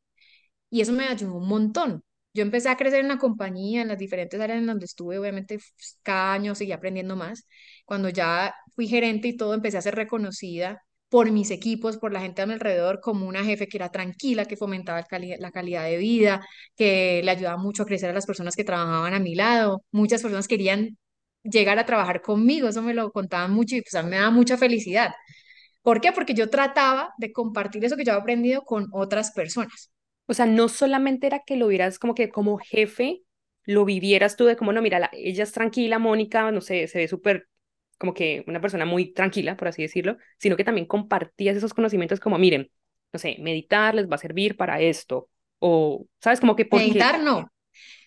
Y 0.69 0.81
eso 0.81 0.91
me 0.93 1.07
ayudó 1.07 1.35
un 1.35 1.47
montón. 1.47 2.03
Yo 2.33 2.41
empecé 2.43 2.69
a 2.69 2.75
crecer 2.77 2.99
en 3.01 3.07
la 3.07 3.17
compañía, 3.17 3.81
en 3.81 3.87
las 3.87 3.97
diferentes 3.97 4.39
áreas 4.39 4.59
en 4.59 4.65
donde 4.67 4.85
estuve, 4.85 5.17
obviamente 5.19 5.57
pues, 5.57 5.99
cada 6.03 6.33
año 6.33 6.53
seguía 6.55 6.75
aprendiendo 6.75 7.15
más. 7.15 7.47
Cuando 7.85 8.09
ya 8.09 8.53
fui 8.75 8.87
gerente 8.87 9.29
y 9.29 9.37
todo, 9.37 9.53
empecé 9.53 9.77
a 9.77 9.81
ser 9.81 9.95
reconocida 9.95 10.83
por 11.09 11.31
mis 11.31 11.51
equipos, 11.51 11.97
por 11.97 12.11
la 12.11 12.19
gente 12.21 12.41
a 12.41 12.45
mi 12.45 12.53
alrededor, 12.53 12.99
como 13.01 13.27
una 13.27 13.43
jefe 13.43 13.67
que 13.67 13.77
era 13.77 13.89
tranquila, 13.91 14.45
que 14.45 14.57
fomentaba 14.57 15.05
la 15.39 15.51
calidad 15.51 15.83
de 15.85 15.97
vida, 15.97 16.45
que 16.75 17.21
le 17.23 17.31
ayudaba 17.31 17.57
mucho 17.57 17.83
a 17.83 17.85
crecer 17.85 18.09
a 18.09 18.13
las 18.13 18.25
personas 18.25 18.55
que 18.55 18.63
trabajaban 18.63 19.13
a 19.13 19.19
mi 19.19 19.35
lado. 19.35 19.83
Muchas 19.91 20.21
personas 20.21 20.47
querían 20.47 20.97
llegar 21.43 21.79
a 21.79 21.85
trabajar 21.85 22.21
conmigo, 22.21 22.67
eso 22.67 22.81
me 22.81 22.93
lo 22.93 23.11
contaban 23.11 23.51
mucho 23.51 23.75
y 23.75 23.81
pues 23.81 23.95
a 23.95 24.03
mí 24.03 24.09
me 24.09 24.17
daba 24.17 24.31
mucha 24.31 24.57
felicidad. 24.57 25.13
¿Por 25.81 26.01
qué? 26.01 26.11
Porque 26.11 26.33
yo 26.33 26.49
trataba 26.49 27.13
de 27.17 27.31
compartir 27.31 27.85
eso 27.85 27.95
que 27.97 28.03
yo 28.03 28.13
había 28.13 28.21
aprendido 28.21 28.63
con 28.63 28.87
otras 28.91 29.31
personas. 29.31 29.91
O 30.27 30.33
sea, 30.33 30.45
no 30.47 30.67
solamente 30.69 31.27
era 31.27 31.41
que 31.45 31.55
lo 31.57 31.67
vieras 31.67 31.99
como 31.99 32.15
que 32.15 32.29
como 32.29 32.57
jefe, 32.57 33.21
lo 33.65 33.85
vivieras 33.85 34.35
tú 34.35 34.45
de 34.45 34.55
como, 34.57 34.73
no, 34.73 34.81
mira, 34.81 34.99
la- 34.99 35.09
ella 35.13 35.43
es 35.43 35.51
tranquila, 35.51 35.99
Mónica, 35.99 36.51
no 36.51 36.61
sé, 36.61 36.87
se 36.87 36.99
ve 36.99 37.07
súper 37.07 37.47
como 37.97 38.13
que 38.13 38.43
una 38.47 38.61
persona 38.61 38.85
muy 38.85 39.13
tranquila, 39.13 39.55
por 39.57 39.67
así 39.67 39.81
decirlo, 39.81 40.17
sino 40.37 40.55
que 40.55 40.63
también 40.63 40.85
compartías 40.87 41.55
esos 41.55 41.73
conocimientos 41.73 42.19
como, 42.19 42.37
miren, 42.37 42.69
no 43.13 43.19
sé, 43.19 43.37
meditar 43.39 43.95
les 43.95 44.09
va 44.09 44.15
a 44.15 44.19
servir 44.19 44.57
para 44.57 44.81
esto, 44.81 45.29
o, 45.59 46.05
¿sabes? 46.21 46.39
Como 46.39 46.55
que 46.55 46.65
porque, 46.65 46.85
Meditar 46.87 47.21
no, 47.21 47.47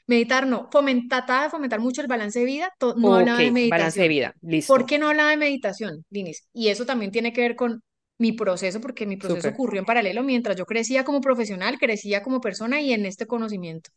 meditar 0.06 0.46
no. 0.46 0.68
Fomentar, 0.70 1.26
trataba 1.26 1.44
de 1.44 1.50
fomentar 1.50 1.80
mucho 1.80 2.00
el 2.00 2.06
balance 2.08 2.38
de 2.38 2.44
vida, 2.44 2.72
no 2.96 3.14
ok, 3.14 3.16
hablaba 3.16 3.38
de 3.38 3.50
balance 3.68 4.00
de 4.02 4.08
meditación. 4.08 4.08
vida, 4.08 4.34
¿Por 4.40 4.50
listo, 4.52 4.86
qué 4.86 4.98
no 4.98 5.08
hablaba 5.08 5.30
de 5.30 5.36
meditación, 5.36 6.04
Dinis? 6.10 6.48
Y 6.52 6.68
eso 6.68 6.86
también 6.86 7.10
tiene 7.10 7.32
que 7.32 7.40
ver 7.40 7.56
con 7.56 7.82
mi 8.18 8.32
proceso, 8.32 8.80
porque 8.80 9.06
mi 9.06 9.16
proceso 9.16 9.48
ocurrió 9.48 9.80
en 9.80 9.86
paralelo 9.86 10.22
mientras 10.22 10.56
yo 10.56 10.66
crecía 10.66 11.04
como 11.04 11.20
profesional, 11.20 11.78
crecía 11.78 12.22
como 12.22 12.40
persona 12.40 12.80
y 12.80 12.92
en 12.92 13.06
este 13.06 13.26
conocimiento. 13.26 13.90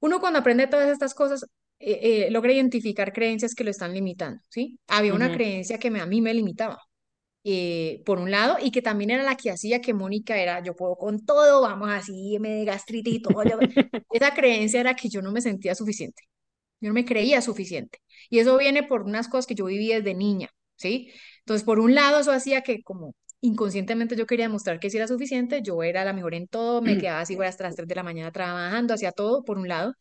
Uno 0.00 0.20
cuando 0.20 0.38
aprende 0.38 0.66
todas 0.66 0.88
estas 0.90 1.14
cosas, 1.14 1.46
eh, 1.78 2.26
eh, 2.28 2.30
logra 2.30 2.52
identificar 2.52 3.12
creencias 3.12 3.54
que 3.54 3.64
lo 3.64 3.70
están 3.70 3.92
limitando, 3.94 4.40
¿sí? 4.50 4.78
Había 4.88 5.14
una 5.14 5.30
creencia 5.32 5.78
que 5.78 5.90
me- 5.90 6.00
a 6.00 6.06
mí 6.06 6.20
me 6.20 6.34
limitaba. 6.34 6.78
eh, 7.44 8.02
por 8.06 8.18
un 8.18 8.30
lado, 8.30 8.56
y 8.60 8.70
que 8.72 8.82
también 8.82 9.10
era 9.10 9.22
la 9.22 9.36
que 9.36 9.50
hacía 9.50 9.80
que 9.80 9.94
Mónica 9.94 10.36
era, 10.38 10.62
yo 10.62 10.74
puedo 10.76 10.96
con 10.96 11.24
todo, 11.24 11.62
vamos 11.62 11.88
así, 11.90 12.38
me 12.40 12.50
de 12.50 12.64
gastritis 12.64 13.14
y 13.16 13.20
todo. 13.22 13.44
yo- 13.44 13.60
Esa 14.10 14.34
creencia 14.34 14.80
era 14.80 14.94
que 14.96 15.08
yo 15.08 15.22
no 15.22 15.32
me 15.32 15.40
sentía 15.40 15.74
suficiente, 15.74 16.22
yo 16.80 16.88
no 16.90 16.94
me 16.94 17.04
creía 17.04 17.40
suficiente. 17.42 17.98
Y 18.30 18.38
eso 18.40 18.56
viene 18.58 18.82
por 18.82 19.02
unas 19.02 19.28
cosas 19.28 19.46
que 19.46 19.54
yo 19.54 19.66
viví 19.66 19.88
desde 19.88 20.14
niña, 20.14 20.48
¿sí? 20.76 21.12
Entonces, 21.40 21.64
por 21.64 21.80
un 21.80 21.94
lado, 21.94 22.20
eso 22.20 22.32
hacía 22.32 22.62
que 22.62 22.82
como 22.82 23.14
inconscientemente 23.40 24.16
yo 24.16 24.26
quería 24.26 24.46
demostrar 24.46 24.80
que 24.80 24.90
sí 24.90 24.96
era 24.96 25.08
suficiente, 25.08 25.62
yo 25.62 25.82
era 25.82 26.04
la 26.04 26.12
mejor 26.12 26.34
en 26.34 26.48
todo, 26.48 26.82
me 26.82 26.96
quedaba 26.98 27.20
así 27.20 27.36
hasta 27.42 27.64
las 27.64 27.76
3 27.76 27.88
de 27.88 27.94
la 27.94 28.02
mañana 28.02 28.32
trabajando, 28.32 28.94
hacía 28.94 29.12
todo, 29.12 29.44
por 29.44 29.58
un 29.58 29.68
lado, 29.68 29.94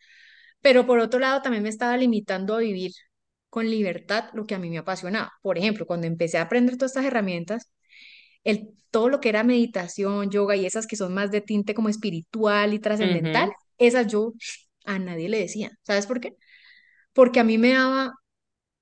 pero 0.65 0.88
por 0.88 0.99
otro 0.99 1.19
lado 1.19 1.41
también 1.43 1.63
me 1.63 1.69
estaba 1.69 1.95
limitando 1.97 2.56
a 2.56 2.60
vivir 2.60 2.91
con 3.51 3.69
libertad 3.69 4.25
lo 4.34 4.45
que 4.47 4.56
a 4.56 4.60
mí 4.60 4.69
me 4.71 4.80
apasionaba. 4.80 5.32
Por 5.43 5.58
ejemplo, 5.60 5.86
cuando 5.86 6.08
empecé 6.08 6.39
a 6.39 6.43
aprender 6.43 6.78
todas 6.78 6.93
estas 6.93 7.06
herramientas, 7.06 7.71
el, 8.43 8.69
todo 8.91 9.10
lo 9.10 9.19
que 9.21 9.30
era 9.30 9.43
meditación, 9.43 10.30
yoga 10.32 10.56
y 10.56 10.65
esas 10.65 10.88
que 10.88 10.95
son 10.97 11.13
más 11.13 11.32
de 11.32 11.41
tinte 11.41 11.73
como 11.75 11.89
espiritual 11.89 12.73
y 12.73 12.80
trascendental, 12.80 13.47
Ujú. 13.47 13.56
esas 13.78 14.08
yo 14.08 14.34
a 14.86 14.99
nadie 14.99 15.30
le 15.30 15.39
decía. 15.39 15.71
¿Sabes 15.84 16.08
por 16.08 16.19
qué? 16.21 16.36
Porque 17.13 17.39
a 17.39 17.43
mí 17.43 17.58
me 17.58 17.73
daba 17.73 18.13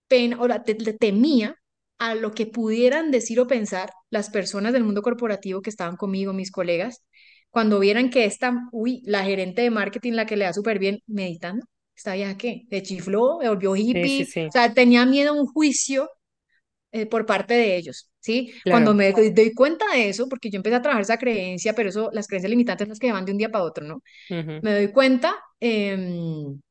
pena 0.07 0.39
o 0.41 0.47
la, 0.47 0.63
te- 0.63 0.75
temía 0.75 1.55
a 1.99 2.15
lo 2.15 2.33
que 2.33 2.45
pudieran 2.47 3.11
decir 3.11 3.39
o 3.39 3.47
pensar 3.47 3.91
las 4.09 4.29
personas 4.29 4.73
del 4.73 4.83
mundo 4.83 5.01
corporativo 5.01 5.61
que 5.61 5.69
estaban 5.71 5.97
conmigo, 5.97 6.33
mis 6.33 6.51
colegas, 6.51 7.03
cuando 7.51 7.79
vieran 7.79 8.09
que 8.09 8.25
esta, 8.25 8.53
uy, 8.71 9.01
la 9.05 9.23
gerente 9.25 9.61
de 9.63 9.71
marketing, 9.71 10.13
la 10.13 10.25
que 10.25 10.37
le 10.37 10.45
da 10.45 10.53
súper 10.53 10.79
bien 10.79 10.99
meditando, 11.07 11.65
¿esta 11.95 12.13
vieja 12.15 12.37
qué? 12.37 12.65
¿Se 12.69 12.81
chifló? 12.83 13.39
¿Se 13.41 13.49
volvió 13.49 13.75
Sí, 13.91 14.09
sí, 14.09 14.25
hippie? 14.25 14.25
O 14.47 14.51
sí, 14.51 14.51
sea, 14.51 14.73
tenía 14.73 15.05
miedo 15.05 15.31
a 15.31 15.33
un 15.41 15.47
juicio 15.47 16.09
eh, 16.91 17.05
por 17.07 17.25
parte 17.25 17.53
de 17.55 17.75
ellos, 17.77 18.09
¿sí? 18.19 18.53
Cuando 18.69 18.93
me 18.93 19.11
doy, 19.13 19.53
cuenta 19.53 19.85
de 19.93 20.09
eso, 20.09 20.27
porque 20.29 20.49
yo 20.51 20.57
empecé 20.57 20.75
a 20.75 20.81
trabajar 20.81 21.01
esa 21.03 21.17
creencia, 21.17 21.73
pero 21.73 21.89
eso, 21.89 22.09
las 22.13 22.27
creencias 22.27 22.49
limitantes 22.51 22.87
las 22.87 22.99
que 22.99 23.11
van 23.11 23.25
de 23.25 23.31
un 23.31 23.37
día 23.37 23.49
para 23.49 23.63
otro, 23.65 23.85
¿no? 23.85 24.03
Me 24.61 24.73
doy 24.75 24.91
cuenta, 24.91 25.35
em, 25.59 26.61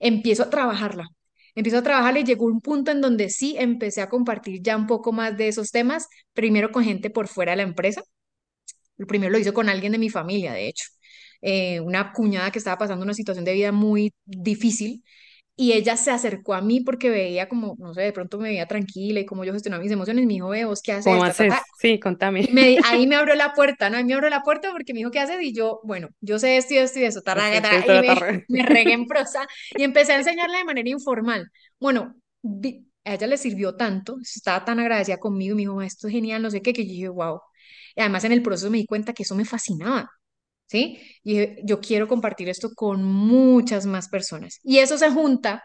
empiezo 0.00 0.44
a 0.44 0.50
trabajarla. 0.50 1.06
Empiezo 1.54 1.78
a 1.78 1.82
trabajarla 1.82 2.20
y 2.20 2.24
llegó 2.24 2.46
un 2.46 2.60
punto 2.60 2.90
en 2.92 3.00
donde 3.02 3.30
sí 3.30 3.56
empecé 3.58 4.00
a 4.02 4.08
compartir 4.08 4.62
ya 4.62 4.76
un 4.76 4.86
poco 4.86 5.12
más 5.12 5.36
de 5.36 5.48
esos 5.48 5.70
temas, 5.70 6.08
primero 6.32 6.70
con 6.72 6.84
gente 6.84 7.10
por 7.10 7.28
fuera 7.28 7.52
de 7.52 7.56
la 7.58 7.62
empresa. 7.64 8.02
El 8.98 9.06
primero 9.06 9.32
lo 9.32 9.38
hizo 9.38 9.52
con 9.54 9.68
alguien 9.68 9.92
de 9.92 9.98
mi 9.98 10.10
familia, 10.10 10.52
de 10.52 10.68
hecho. 10.68 10.86
Eh, 11.42 11.80
una 11.80 12.12
cuñada 12.12 12.50
que 12.52 12.58
estaba 12.58 12.78
pasando 12.78 13.04
una 13.04 13.14
situación 13.14 13.44
de 13.44 13.52
vida 13.54 13.72
muy 13.72 14.12
difícil 14.24 15.04
y 15.56 15.72
ella 15.74 15.96
se 15.96 16.10
acercó 16.10 16.54
a 16.54 16.62
mí 16.62 16.80
porque 16.82 17.10
veía 17.10 17.48
como, 17.48 17.76
no 17.78 17.94
sé, 17.94 18.02
de 18.02 18.12
pronto 18.12 18.38
me 18.38 18.48
veía 18.50 18.66
tranquila 18.66 19.20
y 19.20 19.26
como 19.26 19.44
yo 19.44 19.52
gestionaba 19.52 19.82
mis 19.84 19.92
emociones. 19.92 20.26
Me 20.26 20.34
dijo, 20.34 20.48
ve, 20.50 20.64
¿vos 20.66 20.82
qué 20.82 20.92
¿Cómo 21.02 21.22
haces? 21.22 21.24
Ta, 21.24 21.34
ta, 21.34 21.46
ta. 21.46 21.56
haces? 21.56 21.72
Sí, 21.72 21.98
contame. 22.00 22.48
Me, 22.48 22.80
ahí 22.82 23.06
me 23.06 23.14
abrió 23.16 23.34
la 23.36 23.54
puerta, 23.54 23.88
¿no? 23.88 23.96
Ahí 23.96 24.04
me 24.04 24.14
abrió 24.14 24.28
la 24.28 24.42
puerta 24.42 24.72
porque 24.72 24.92
me 24.92 24.98
dijo, 24.98 25.10
¿qué 25.12 25.20
haces? 25.20 25.40
Y 25.42 25.54
yo, 25.54 25.80
bueno, 25.84 26.08
yo 26.20 26.38
sé 26.40 26.56
esto 26.56 26.74
y 26.74 26.78
esto 26.78 26.98
y 26.98 27.04
eso, 27.04 27.22
Haces 27.30 27.52
tarara, 27.52 27.52
esto, 27.52 27.76
y 27.86 27.98
me, 27.98 28.16
me 28.48 28.62
regué 28.62 28.92
en 28.94 29.06
prosa 29.06 29.46
y 29.76 29.84
empecé 29.84 30.12
a 30.12 30.16
enseñarle 30.18 30.58
de 30.58 30.64
manera 30.64 30.88
informal. 30.90 31.48
Bueno, 31.78 32.16
vi- 32.42 32.86
a 33.04 33.14
ella 33.14 33.26
le 33.28 33.36
sirvió 33.38 33.76
tanto, 33.76 34.16
estaba 34.22 34.64
tan 34.64 34.80
agradecida 34.80 35.18
conmigo 35.18 35.52
y 35.52 35.56
me 35.56 35.62
dijo, 35.62 35.82
esto 35.82 36.08
es 36.08 36.12
genial, 36.12 36.42
no 36.42 36.50
sé 36.50 36.62
qué, 36.62 36.72
que 36.72 36.84
yo 36.86 36.92
dije, 36.92 37.08
wow. 37.08 37.40
Y 37.96 38.00
además 38.00 38.24
en 38.24 38.32
el 38.32 38.42
proceso 38.42 38.70
me 38.70 38.78
di 38.78 38.86
cuenta 38.86 39.12
que 39.12 39.22
eso 39.22 39.34
me 39.36 39.44
fascinaba, 39.44 40.10
¿sí? 40.72 40.98
Y 41.22 41.32
dije, 41.32 41.56
yo 41.64 41.80
quiero 41.80 42.08
compartir 42.08 42.48
esto 42.48 42.70
con 42.74 43.04
muchas 43.04 43.84
más 43.84 44.08
personas. 44.08 44.58
Y 44.64 44.78
eso 44.78 44.96
se 44.96 45.10
junta 45.10 45.62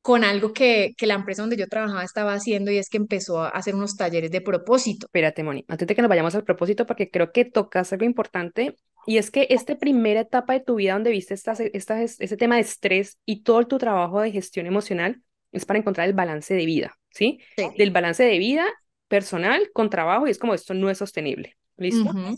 con 0.00 0.24
algo 0.24 0.54
que, 0.54 0.94
que 0.96 1.06
la 1.06 1.14
empresa 1.14 1.42
donde 1.42 1.56
yo 1.56 1.66
trabajaba 1.66 2.02
estaba 2.02 2.32
haciendo 2.32 2.70
y 2.70 2.78
es 2.78 2.88
que 2.88 2.96
empezó 2.96 3.42
a 3.42 3.48
hacer 3.48 3.74
unos 3.74 3.96
talleres 3.96 4.30
de 4.30 4.40
propósito. 4.40 5.06
Espérate, 5.06 5.42
Moni, 5.42 5.64
antes 5.68 5.86
de 5.86 5.94
que 5.94 6.00
nos 6.00 6.08
vayamos 6.08 6.34
al 6.34 6.44
propósito, 6.44 6.86
porque 6.86 7.10
creo 7.10 7.30
que 7.30 7.44
tocas 7.44 7.92
algo 7.92 8.06
importante, 8.06 8.76
y 9.06 9.18
es 9.18 9.30
que 9.30 9.48
esta 9.50 9.76
primera 9.76 10.20
etapa 10.20 10.54
de 10.54 10.60
tu 10.60 10.76
vida 10.76 10.94
donde 10.94 11.10
viste 11.10 11.34
estas, 11.34 11.60
estas, 11.60 12.18
ese 12.18 12.36
tema 12.36 12.54
de 12.54 12.62
estrés 12.62 13.18
y 13.26 13.42
todo 13.42 13.66
tu 13.66 13.76
trabajo 13.78 14.20
de 14.20 14.32
gestión 14.32 14.66
emocional 14.66 15.22
es 15.52 15.66
para 15.66 15.78
encontrar 15.78 16.08
el 16.08 16.14
balance 16.14 16.54
de 16.54 16.64
vida, 16.64 16.96
¿sí? 17.10 17.40
Sí. 17.56 17.66
Del 17.76 17.90
balance 17.90 18.24
de 18.24 18.38
vida 18.38 18.64
personal 19.08 19.70
con 19.74 19.90
trabajo, 19.90 20.26
y 20.26 20.30
es 20.30 20.38
como 20.38 20.54
esto 20.54 20.72
no 20.72 20.88
es 20.88 20.98
sostenible, 20.98 21.56
¿listo? 21.76 22.10
Ujú. 22.10 22.36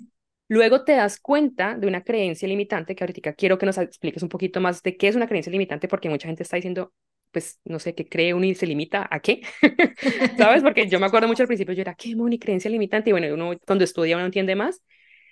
Luego 0.49 0.85
te 0.85 0.93
das 0.93 1.21
cuenta 1.21 1.77
de 1.77 1.87
una 1.87 2.03
creencia 2.03 2.49
limitante, 2.49 2.95
que 2.95 3.05
ahorita 3.05 3.35
quiero 3.35 3.59
que 3.59 3.67
nos 3.67 3.79
expliques 3.79 4.23
un 4.23 4.29
poquito 4.29 4.61
más 4.61 4.83
de 4.83 4.97
qué 4.97 5.09
es 5.09 5.17
una 5.17 5.29
creencia 5.29 5.53
limitante, 5.53 5.89
porque 5.89 6.09
mucha 6.09 6.27
gente 6.27 6.43
está 6.43 6.57
diciendo, 6.57 6.93
pues, 7.31 7.61
no 7.65 7.79
sé, 7.79 7.95
qué 7.95 8.09
cree 8.09 8.33
uno 8.35 8.47
y 8.47 8.55
se 8.55 8.67
limita 8.67 9.07
a 9.11 9.21
qué, 9.21 9.43
¿sabes? 10.39 10.63
Porque 10.63 10.89
yo 10.89 10.99
me 10.99 11.07
acuerdo 11.07 11.29
mucho 11.29 11.43
al 11.43 11.49
principio, 11.49 11.75
yo 11.75 11.83
era, 11.83 11.95
¿qué, 11.95 12.17
Moni, 12.17 12.39
creencia 12.39 12.71
limitante? 12.71 13.11
Y 13.11 13.13
bueno, 13.13 13.33
uno 13.35 13.59
cuando 13.67 13.85
estudia 13.85 14.17
uno 14.17 14.27
entiende 14.27 14.57
más, 14.57 14.83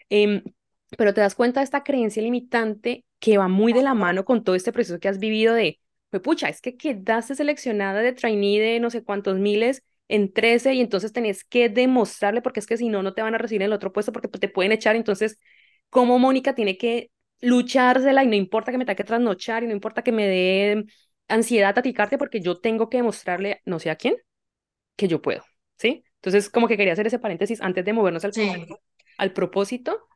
Em, 0.09 0.42
pero 0.96 1.14
te 1.14 1.20
das 1.20 1.35
cuenta 1.35 1.61
de 1.61 1.64
esta 1.64 1.83
creencia 1.85 2.22
limitante 2.22 3.05
que 3.18 3.38
va 3.38 3.48
muy 3.48 3.72
de 3.72 3.83
la 3.83 3.94
mano 3.94 4.24
con 4.24 4.44
todo 4.44 4.55
este 4.55 4.72
proceso 4.72 5.00
que 5.00 5.09
has 5.09 5.18
vivido 5.18 5.55
de, 5.55 5.81
pues 6.11 6.22
pucha, 6.22 6.48
es 6.48 6.61
que 6.61 6.76
quedaste 6.76 7.35
seleccionada 7.35 8.00
de 8.02 8.12
trainee 8.12 8.61
de 8.61 8.81
no 8.81 8.90
sé 8.90 9.02
cuántos 9.02 9.38
miles 9.38 9.83
en 10.09 10.33
13 10.33 10.75
y 10.75 10.81
entonces 10.81 11.12
tenés 11.12 11.45
que 11.45 11.69
demostrarle 11.69 12.42
porque 12.42 12.61
es 12.61 12.66
que 12.66 12.77
si 12.77 12.88
no, 12.88 13.03
no 13.03 13.14
te 13.14 13.23
van 13.23 13.35
a 13.35 13.38
recibir 13.38 13.62
en 13.62 13.66
el 13.66 13.73
otro 13.73 13.92
puesto 13.92 14.12
porque 14.12 14.29
te 14.29 14.49
pueden 14.49 14.73
echar. 14.73 14.97
Entonces, 14.97 15.38
¿cómo 15.90 16.19
Mónica 16.19 16.55
tiene 16.55 16.77
que 16.79 17.11
luchársela 17.40 18.25
y 18.25 18.27
no 18.29 18.35
importa 18.35 18.73
que 18.73 18.79
me 18.79 18.85
tenga 18.85 18.97
que 18.97 19.05
trasnochar 19.05 19.62
y 19.64 19.66
no 19.66 19.73
importa 19.73 20.03
que 20.03 20.12
me 20.12 20.27
dé 20.27 20.85
ansiedad 21.29 21.75
taticarte 21.75 22.19
porque 22.19 22.40
yo 22.40 22.61
tengo 22.61 22.88
que 22.88 22.99
demostrarle, 22.99 23.61
no 23.64 23.79
sé 23.79 23.90
a 23.90 23.97
quién, 23.97 24.16
que 24.97 25.09
yo 25.09 25.21
puedo, 25.23 25.42
¿sí? 25.79 26.05
Entonces, 26.16 26.51
como 26.51 26.69
que 26.69 26.77
quería 26.77 26.92
hacer 26.92 27.07
ese 27.07 27.19
paréntesis 27.19 27.61
antes 27.61 27.85
de 27.85 27.92
movernos 27.92 28.25
al, 28.25 28.33
Sí. 28.33 28.51
al 29.19 29.33
propósito. 29.33 30.09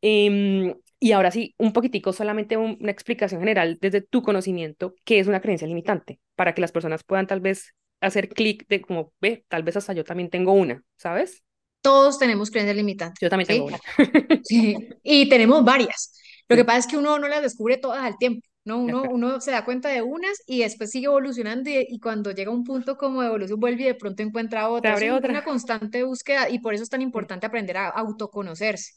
Em, 0.00 0.74
Y 0.98 1.12
ahora 1.12 1.30
sí, 1.30 1.54
un 1.58 1.74
poquitico, 1.74 2.12
solamente 2.14 2.56
una 2.56 2.90
explicación 2.90 3.40
general 3.40 3.78
desde 3.82 4.00
tu 4.00 4.22
conocimiento, 4.22 4.94
¿qué 5.04 5.18
es 5.18 5.26
una 5.26 5.40
creencia 5.42 5.68
limitante? 5.68 6.20
Para 6.36 6.54
que 6.54 6.62
las 6.62 6.72
personas 6.72 7.04
puedan 7.04 7.26
tal 7.26 7.40
vez 7.40 7.74
hacer 8.00 8.28
clic 8.28 8.66
de 8.68 8.80
como, 8.80 9.12
ve, 9.20 9.44
tal 9.48 9.62
vez 9.62 9.76
hasta 9.76 9.92
yo 9.92 10.04
también 10.04 10.30
tengo 10.30 10.52
una, 10.52 10.82
¿sabes? 10.96 11.42
Todos 11.80 12.18
tenemos 12.18 12.50
creencias 12.50 12.76
limitantes. 12.76 13.18
Yo 13.20 13.30
también 13.30 13.48
tengo 13.48 13.66
una. 13.66 13.78
sí, 14.42 14.76
y 15.02 15.28
tenemos 15.28 15.64
varias. 15.64 16.12
Lo 16.48 16.56
que 16.56 16.64
pasa 16.64 16.80
es 16.80 16.86
que 16.86 16.96
uno 16.96 17.18
no 17.18 17.28
las 17.28 17.42
descubre 17.42 17.76
todas 17.76 18.02
al 18.04 18.18
tiempo. 18.18 18.46
¿no? 18.66 18.78
Uno, 18.78 19.04
uno 19.08 19.40
se 19.40 19.52
da 19.52 19.64
cuenta 19.64 19.88
de 19.90 20.02
unas 20.02 20.42
y 20.44 20.58
después 20.58 20.90
sigue 20.90 21.06
evolucionando 21.06 21.70
y, 21.70 22.00
cuando 22.00 22.32
llega 22.32 22.50
un 22.50 22.64
punto 22.64 22.96
como 22.96 23.22
de 23.22 23.28
evolución 23.28 23.60
vuelve 23.60 23.82
y 23.82 23.86
de 23.86 23.94
pronto 23.94 24.24
encuentra 24.24 24.68
otra. 24.68 24.94
Es 24.94 25.12
otra. 25.12 25.30
una 25.30 25.44
constante 25.44 26.02
búsqueda 26.02 26.50
y 26.50 26.58
por 26.58 26.74
eso 26.74 26.82
es 26.82 26.90
tan 26.90 27.00
importante 27.00 27.46
aprender 27.46 27.76
a 27.76 27.88
autoconocerse, 27.90 28.94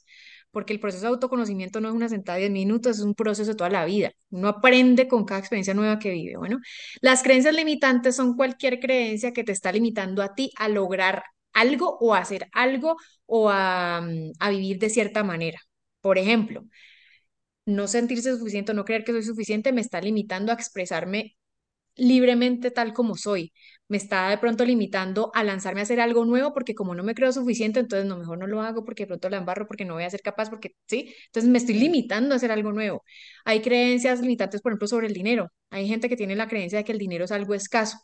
porque 0.51 0.73
el 0.73 0.79
proceso 0.79 1.03
de 1.03 1.09
autoconocimiento 1.09 1.79
no 1.81 1.89
es 1.89 1.95
una 1.95 2.09
sentada 2.09 2.37
de 2.37 2.43
10 2.43 2.51
minutos, 2.51 2.97
es 2.97 3.03
un 3.03 3.15
proceso 3.15 3.51
de 3.51 3.57
toda 3.57 3.69
la 3.69 3.85
vida. 3.85 4.11
Uno 4.31 4.47
aprende 4.49 5.07
con 5.07 5.25
cada 5.25 5.39
experiencia 5.39 5.73
nueva 5.73 5.99
que 5.99 6.11
vive. 6.11 6.37
Bueno, 6.37 6.59
las 7.01 7.23
creencias 7.23 7.55
limitantes 7.55 8.15
son 8.15 8.35
cualquier 8.35 8.79
creencia 8.79 9.33
que 9.33 9.43
te 9.43 9.51
está 9.51 9.71
limitando 9.71 10.21
a 10.23 10.33
ti 10.35 10.51
a 10.57 10.67
lograr 10.69 11.23
algo 11.53 11.97
o 11.99 12.13
a 12.15 12.19
hacer 12.19 12.47
algo 12.53 12.95
o 13.25 13.49
a, 13.49 13.97
a 14.39 14.49
vivir 14.49 14.79
de 14.79 14.89
cierta 14.89 15.23
manera. 15.23 15.59
Por 16.01 16.17
ejemplo, 16.17 16.63
no 17.65 17.87
sentirse 17.87 18.37
suficiente 18.37 18.71
o 18.71 18.75
no 18.75 18.85
creer 18.85 19.03
que 19.03 19.11
soy 19.11 19.23
suficiente 19.23 19.71
me 19.73 19.81
está 19.81 20.01
limitando 20.01 20.51
a 20.51 20.55
expresarme 20.55 21.35
libremente 21.95 22.71
tal 22.71 22.93
como 22.93 23.15
soy. 23.17 23.53
Me 23.89 23.97
está 23.97 24.29
de 24.29 24.37
pronto 24.37 24.63
limitando 24.63 25.31
a 25.33 25.43
lanzarme 25.43 25.81
a 25.81 25.83
hacer 25.83 25.99
algo 25.99 26.23
nuevo 26.23 26.53
porque 26.53 26.75
como 26.75 26.95
no 26.95 27.03
me 27.03 27.15
creo 27.15 27.33
suficiente, 27.33 27.81
entonces 27.81 28.07
no, 28.07 28.17
mejor 28.17 28.37
no 28.37 28.47
lo 28.47 28.61
hago 28.61 28.85
porque 28.85 29.03
de 29.03 29.07
pronto 29.07 29.29
la 29.29 29.37
embarro, 29.37 29.67
porque 29.67 29.83
no 29.85 29.95
voy 29.95 30.03
a 30.03 30.09
ser 30.09 30.21
capaz, 30.21 30.49
porque 30.49 30.75
sí. 30.87 31.13
Entonces 31.25 31.51
me 31.51 31.57
estoy 31.57 31.75
limitando 31.75 32.33
a 32.33 32.37
hacer 32.37 32.51
algo 32.51 32.71
nuevo. 32.71 33.03
Hay 33.45 33.61
creencias 33.61 34.21
limitantes, 34.21 34.61
por 34.61 34.71
ejemplo, 34.71 34.87
sobre 34.87 35.07
el 35.07 35.13
dinero. 35.13 35.49
Hay 35.71 35.87
gente 35.87 36.07
que 36.07 36.15
tiene 36.15 36.35
la 36.35 36.47
creencia 36.47 36.79
de 36.79 36.85
que 36.85 36.91
el 36.93 36.99
dinero 36.99 37.25
es 37.25 37.31
algo 37.31 37.53
escaso 37.53 37.97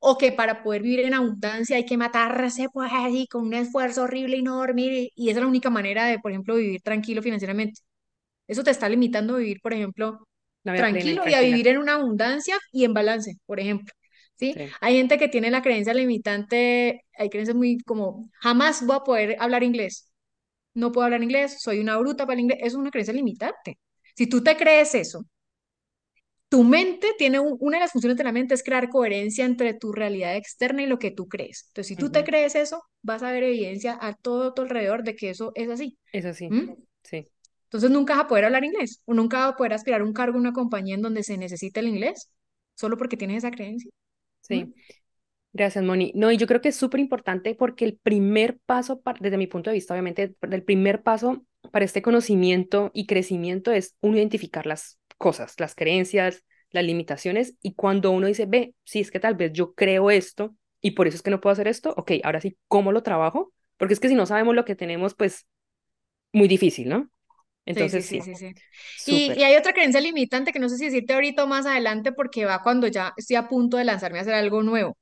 o 0.00 0.18
que 0.18 0.32
para 0.32 0.62
poder 0.62 0.82
vivir 0.82 1.00
en 1.00 1.14
abundancia 1.14 1.76
hay 1.76 1.86
que 1.86 1.96
matarse 1.96 2.68
pues 2.72 2.90
así 2.92 3.26
con 3.28 3.46
un 3.46 3.54
esfuerzo 3.54 4.02
horrible 4.02 4.36
y 4.36 4.42
no 4.42 4.56
dormir 4.56 5.10
y 5.14 5.28
esa 5.30 5.38
es 5.38 5.42
la 5.42 5.48
única 5.48 5.70
manera 5.70 6.06
de, 6.06 6.18
por 6.18 6.32
ejemplo, 6.32 6.56
vivir 6.56 6.82
tranquilo 6.82 7.22
financieramente. 7.22 7.80
Eso 8.46 8.62
te 8.62 8.70
está 8.70 8.88
limitando 8.88 9.34
a 9.34 9.38
vivir, 9.38 9.60
por 9.60 9.72
ejemplo, 9.72 10.26
tranquilo 10.62 11.22
y, 11.26 11.34
a 11.34 11.40
vivir 11.40 11.68
en 11.68 11.78
una 11.78 11.94
abundancia 11.94 12.56
y 12.72 12.84
en 12.84 12.94
balance, 12.94 13.36
por 13.46 13.60
ejemplo. 13.60 13.92
¿Sí? 14.36 14.54
Hay 14.80 14.96
gente 14.96 15.18
que 15.18 15.28
tiene 15.28 15.50
la 15.50 15.62
creencia 15.62 15.94
limitante, 15.94 17.04
hay 17.16 17.28
creencias 17.30 17.56
muy 17.56 17.78
como, 17.78 18.30
jamás 18.40 18.84
voy 18.84 18.96
a 18.96 19.00
poder 19.00 19.36
hablar 19.38 19.62
inglés. 19.62 20.10
No 20.74 20.92
puedo 20.92 21.06
hablar 21.06 21.22
inglés, 21.22 21.56
soy 21.60 21.80
una 21.80 21.96
bruta 21.96 22.26
para 22.26 22.34
el 22.34 22.40
inglés. 22.40 22.58
es 22.62 22.74
una 22.74 22.90
creencia 22.90 23.14
limitante. 23.14 23.78
Si 24.14 24.26
tú 24.26 24.42
te 24.42 24.56
crees 24.56 24.94
eso, 24.94 25.24
tu 26.48 26.62
mente 26.62 27.08
tiene 27.18 27.40
una 27.40 27.78
de 27.78 27.84
las 27.84 27.92
funciones 27.92 28.16
de 28.16 28.24
la 28.24 28.32
mente 28.32 28.54
es 28.54 28.62
crear 28.62 28.88
coherencia 28.88 29.44
entre 29.44 29.74
tu 29.74 29.92
realidad 29.92 30.36
externa 30.36 30.82
y 30.82 30.86
lo 30.86 30.98
que 30.98 31.10
tú 31.10 31.28
crees. 31.28 31.64
Entonces, 31.68 31.88
si 31.88 31.96
tú 31.96 32.10
te 32.10 32.24
crees 32.24 32.54
eso, 32.54 32.82
vas 33.02 33.22
a 33.22 33.32
ver 33.32 33.42
evidencia 33.42 33.98
a 34.00 34.14
todo 34.14 34.54
tu 34.54 34.62
alrededor 34.62 35.02
de 35.02 35.16
que 35.16 35.30
eso 35.30 35.52
es 35.54 35.68
así. 35.68 35.98
Es 36.12 36.24
así. 36.24 36.48
¿Mm? 36.48 36.76
Sí. 37.02 37.28
Entonces 37.64 37.90
nunca 37.90 38.14
vas 38.14 38.24
a 38.24 38.28
poder 38.28 38.44
hablar 38.44 38.64
inglés 38.64 39.02
o 39.06 39.14
nunca 39.14 39.38
vas 39.38 39.54
a 39.54 39.56
poder 39.56 39.72
aspirar 39.72 40.00
a 40.00 40.04
un 40.04 40.12
cargo 40.12 40.36
en 40.36 40.42
una 40.42 40.52
compañía 40.52 40.94
en 40.94 41.02
donde 41.02 41.24
se 41.24 41.36
necesite 41.36 41.80
el 41.80 41.88
inglés, 41.88 42.30
solo 42.74 42.96
porque 42.96 43.16
tienes 43.16 43.38
esa 43.38 43.50
creencia. 43.50 43.90
Sí. 44.46 44.72
Gracias, 45.52 45.84
Moni. 45.84 46.12
No, 46.14 46.30
y 46.30 46.36
yo 46.36 46.46
creo 46.46 46.60
que 46.60 46.68
es 46.68 46.76
súper 46.76 47.00
importante 47.00 47.54
porque 47.54 47.84
el 47.86 47.96
primer 47.96 48.58
paso, 48.66 49.00
desde 49.20 49.38
mi 49.38 49.46
punto 49.46 49.70
de 49.70 49.74
vista, 49.74 49.94
obviamente, 49.94 50.34
el 50.42 50.62
primer 50.62 51.02
paso 51.02 51.46
para 51.72 51.84
este 51.84 52.02
conocimiento 52.02 52.90
y 52.92 53.06
crecimiento 53.06 53.72
es 53.72 53.96
uno 54.00 54.18
identificar 54.18 54.66
las 54.66 54.98
cosas, 55.16 55.54
las 55.58 55.74
creencias, 55.74 56.44
las 56.70 56.84
limitaciones, 56.84 57.56
y 57.62 57.74
cuando 57.74 58.10
uno 58.10 58.26
dice, 58.26 58.44
ve, 58.46 58.74
sí, 58.84 59.00
es 59.00 59.10
que 59.10 59.20
tal 59.20 59.34
vez 59.34 59.52
yo 59.52 59.72
creo 59.74 60.10
esto 60.10 60.54
y 60.82 60.90
por 60.90 61.06
eso 61.06 61.16
es 61.16 61.22
que 61.22 61.30
no 61.30 61.40
puedo 61.40 61.52
hacer 61.52 61.68
esto, 61.68 61.94
ok, 61.96 62.12
ahora 62.22 62.40
sí, 62.40 62.58
¿cómo 62.68 62.92
lo 62.92 63.02
trabajo? 63.02 63.52
Porque 63.78 63.94
es 63.94 64.00
que 64.00 64.08
si 64.08 64.14
no 64.14 64.26
sabemos 64.26 64.54
lo 64.54 64.64
que 64.66 64.76
tenemos, 64.76 65.14
pues 65.14 65.46
muy 66.32 66.48
difícil, 66.48 66.88
¿no? 66.88 67.10
Entonces, 67.66 68.06
sí, 68.06 68.20
sí, 68.20 68.34
sí. 68.36 68.54
sí, 68.96 69.32
Y, 69.36 69.42
hay 69.42 69.56
otra 69.56 69.72
creencia 69.72 70.00
limitante 70.00 70.52
que 70.52 70.60
no 70.60 70.68
sé 70.68 70.78
si 70.78 70.84
decirte 70.86 71.14
ahorita 71.14 71.44
o 71.44 71.46
más 71.48 71.66
adelante 71.66 72.12
porque 72.12 72.44
va 72.44 72.62
cuando 72.62 72.86
ya 72.86 73.12
estoy 73.16 73.36
a 73.36 73.48
punto 73.48 73.76
de 73.76 73.84
lanzarme 73.84 74.18
a 74.18 74.22
hacer 74.22 74.34
algo 74.34 74.62
nuevo. 74.62 74.96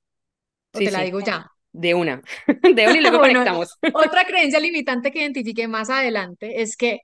O 0.73 0.79
te 0.79 0.91
la 0.91 1.03
digo 1.03 1.21
ya. 1.21 1.47
De 1.73 1.93
una. 1.93 2.23
De 2.75 2.89
una 2.89 2.97
y 2.97 3.01
luego 3.01 3.19
conectamos. 3.21 3.77
Otra 3.93 4.25
creencia 4.27 4.59
limitante 4.59 5.13
que 5.13 5.21
identifique 5.21 5.69
más 5.69 5.91
adelante 5.91 6.63
es 6.63 6.77
que 6.77 7.01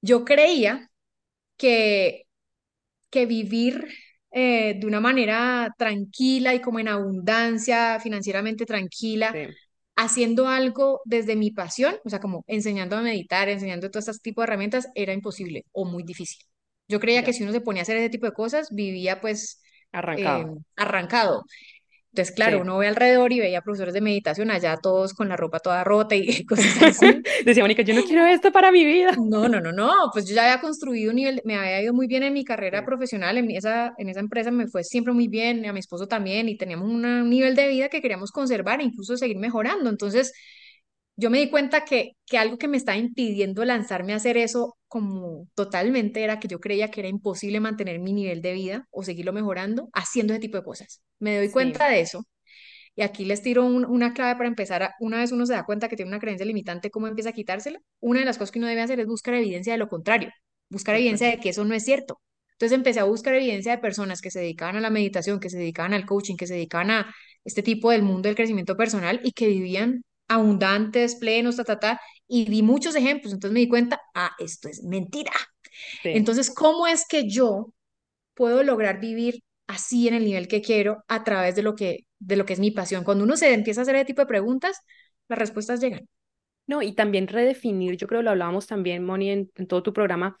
yo 0.00 0.24
creía 0.24 0.90
que, 1.56 2.26
que 3.10 3.26
vivir 3.26 3.88
eh, 4.30 4.78
de 4.78 4.86
una 4.86 5.00
manera 5.00 5.74
tranquila 5.76 6.54
y 6.54 6.60
como 6.60 6.78
en 6.78 6.88
abundancia, 6.88 8.00
financieramente 8.00 8.66
tranquila, 8.66 9.34
haciendo 9.96 10.48
algo 10.48 11.00
desde 11.04 11.36
mi 11.36 11.50
pasión, 11.50 11.96
o 12.04 12.10
sea, 12.10 12.20
como 12.20 12.44
enseñando 12.46 12.96
a 12.96 13.02
meditar, 13.02 13.48
enseñando 13.48 13.90
todo 13.90 14.00
este 14.00 14.12
tipo 14.22 14.40
de 14.40 14.46
herramientas, 14.46 14.88
era 14.94 15.12
imposible 15.12 15.66
o 15.72 15.84
muy 15.84 16.02
difícil. 16.02 16.44
Yo 16.88 17.00
creía 17.00 17.24
que 17.24 17.32
si 17.32 17.42
uno 17.42 17.52
se 17.52 17.60
ponía 17.60 17.82
a 17.82 17.84
hacer 17.84 17.96
ese 17.96 18.10
tipo 18.10 18.26
de 18.26 18.32
cosas, 18.32 18.68
vivía 18.70 19.20
pues 19.20 19.62
arrancado. 19.92 20.56
Eh, 20.56 20.60
arrancado. 20.76 21.44
Entonces, 22.12 22.34
claro, 22.34 22.60
uno 22.60 22.76
ve 22.76 22.88
alrededor 22.88 23.32
y 23.32 23.40
veía 23.40 23.62
profesores 23.62 23.94
de 23.94 24.02
meditación 24.02 24.50
allá 24.50 24.76
todos 24.76 25.14
con 25.14 25.30
la 25.30 25.36
ropa 25.36 25.60
toda 25.60 25.82
rota 25.82 26.14
y 26.14 26.44
cosas 26.46 26.76
así. 26.82 27.22
Decía 27.46 27.62
Mónica, 27.64 27.82
yo 27.82 27.94
no 27.94 28.04
quiero 28.04 28.26
esto 28.26 28.52
para 28.52 28.70
mi 28.70 28.84
vida. 28.84 29.12
No, 29.32 29.48
no, 29.48 29.60
no, 29.60 29.72
no, 29.72 30.10
pues 30.12 30.26
yo 30.28 30.34
ya 30.34 30.42
había 30.44 30.60
construido 30.60 31.10
un 31.10 31.16
nivel, 31.16 31.40
me 31.44 31.56
había 31.56 31.80
ido 31.80 31.94
muy 31.94 32.06
bien 32.06 32.22
en 32.22 32.34
mi 32.34 32.44
carrera 32.44 32.84
profesional, 32.84 33.38
en 33.38 33.50
esa, 33.50 33.94
en 33.96 34.10
esa 34.10 34.20
empresa 34.20 34.50
me 34.50 34.66
fue 34.66 34.84
siempre 34.84 35.14
muy 35.14 35.26
bien, 35.28 35.64
a 35.64 35.72
mi 35.72 35.80
esposo 35.80 36.06
también, 36.06 36.48
y 36.50 36.56
teníamos 36.58 36.90
un 36.90 37.30
nivel 37.30 37.54
de 37.56 37.68
vida 37.68 37.88
que 37.88 38.02
queríamos 38.02 38.30
conservar 38.30 38.80
e 38.80 38.84
incluso 38.84 39.16
seguir 39.16 39.38
mejorando. 39.38 39.88
Entonces, 39.88 40.32
yo 41.16 41.30
me 41.30 41.38
di 41.38 41.50
cuenta 41.50 41.84
que, 41.84 42.16
que 42.26 42.38
algo 42.38 42.58
que 42.58 42.68
me 42.68 42.76
estaba 42.76 42.96
impidiendo 42.98 43.64
lanzarme 43.64 44.12
a 44.12 44.16
hacer 44.16 44.36
eso 44.36 44.76
como 44.88 45.48
totalmente 45.54 46.22
era 46.22 46.40
que 46.40 46.48
yo 46.48 46.60
creía 46.60 46.90
que 46.90 47.00
era 47.00 47.08
imposible 47.08 47.60
mantener 47.60 47.98
mi 48.00 48.12
nivel 48.12 48.42
de 48.42 48.52
vida 48.52 48.86
o 48.90 49.02
seguirlo 49.02 49.32
mejorando 49.32 49.88
haciendo 49.92 50.32
ese 50.32 50.40
tipo 50.40 50.56
de 50.56 50.64
cosas. 50.64 51.02
Me 51.18 51.36
doy 51.36 51.50
cuenta 51.50 51.88
de 51.88 52.00
eso. 52.00 52.26
Y 52.94 53.02
aquí 53.02 53.24
les 53.24 53.42
tiro 53.42 53.64
una 53.64 54.12
clave 54.12 54.36
para 54.36 54.48
empezar. 54.48 54.90
una 55.00 55.18
vez 55.18 55.32
uno 55.32 55.46
se 55.46 55.54
da 55.54 55.64
cuenta 55.64 55.88
que 55.88 55.96
tiene 55.96 56.10
una 56.10 56.20
creencia 56.20 56.44
limitante, 56.46 56.90
¿cómo 56.90 57.06
empieza 57.08 57.30
a 57.30 57.32
quitársela? 57.32 57.78
Una 58.00 58.20
de 58.20 58.26
las 58.26 58.36
cosas 58.36 58.52
que 58.52 58.58
uno 58.58 58.68
debe 58.68 58.82
hacer 58.82 59.00
es 59.00 59.06
buscar 59.06 59.34
evidencia 59.34 59.72
de 59.72 59.78
lo 59.78 59.88
contrario, 59.88 60.30
buscar 60.68 60.96
evidencia 60.96 61.28
de 61.28 61.40
que 61.40 61.50
eso 61.50 61.64
no 61.64 61.74
es 61.74 61.84
cierto. 61.84 62.20
Entonces 62.52 62.76
empecé 62.76 63.00
a 63.00 63.04
buscar 63.04 63.34
evidencia 63.34 63.72
de 63.72 63.78
personas 63.78 64.20
que 64.20 64.30
se 64.30 64.40
dedicaban 64.40 64.76
a 64.76 64.80
la 64.80 64.90
meditación, 64.90 65.40
que 65.40 65.50
se 65.50 65.58
dedicaban 65.58 65.94
al 65.94 66.06
coaching, 66.06 66.36
que 66.36 66.46
se 66.46 66.54
dedicaban 66.54 66.90
a 66.90 67.14
este 67.44 67.62
tipo 67.62 67.90
del 67.90 68.02
mundo 68.02 68.28
del 68.28 68.36
crecimiento 68.36 68.76
personal 68.76 69.20
y 69.24 69.32
que 69.32 69.48
vivían 69.48 70.04
abundantes, 70.34 71.16
plenos, 71.16 71.56
ta, 71.56 71.64
ta, 71.64 71.78
ta, 71.78 72.00
y 72.28 72.46
di 72.46 72.62
muchos 72.62 72.94
ejemplos, 72.94 73.32
entonces 73.32 73.52
me 73.54 73.60
di 73.60 73.68
cuenta, 73.68 74.00
ah, 74.14 74.32
esto 74.38 74.68
es 74.68 74.82
mentira. 74.84 75.32
Entonces, 76.04 76.50
¿cómo 76.50 76.86
es 76.86 77.06
que 77.08 77.28
yo 77.28 77.72
puedo 78.34 78.62
lograr 78.62 79.00
vivir 79.00 79.42
así 79.66 80.08
en 80.08 80.14
el 80.14 80.24
nivel 80.24 80.48
que 80.48 80.62
quiero 80.62 81.04
a 81.08 81.24
través 81.24 81.54
de 81.56 81.62
lo 81.62 81.74
que, 81.74 82.06
de 82.18 82.36
lo 82.36 82.44
que 82.46 82.54
es 82.54 82.60
mi 82.60 82.70
pasión? 82.70 83.04
Cuando 83.04 83.24
uno 83.24 83.36
se 83.36 83.52
empieza 83.54 83.80
a 83.80 83.82
hacer 83.82 83.96
ese 83.96 84.06
tipo 84.06 84.22
de 84.22 84.26
preguntas, 84.26 84.78
las 85.28 85.38
respuestas 85.38 85.80
llegan. 85.80 86.08
No, 86.66 86.82
y 86.82 86.94
también 86.94 87.28
redefinir, 87.28 87.96
yo 87.96 88.06
creo 88.06 88.20
que 88.20 88.24
lo 88.24 88.30
hablábamos 88.30 88.66
también, 88.66 89.04
Moni, 89.04 89.30
en, 89.30 89.50
en 89.56 89.66
todo 89.66 89.82
tu 89.82 89.92
programa, 89.92 90.36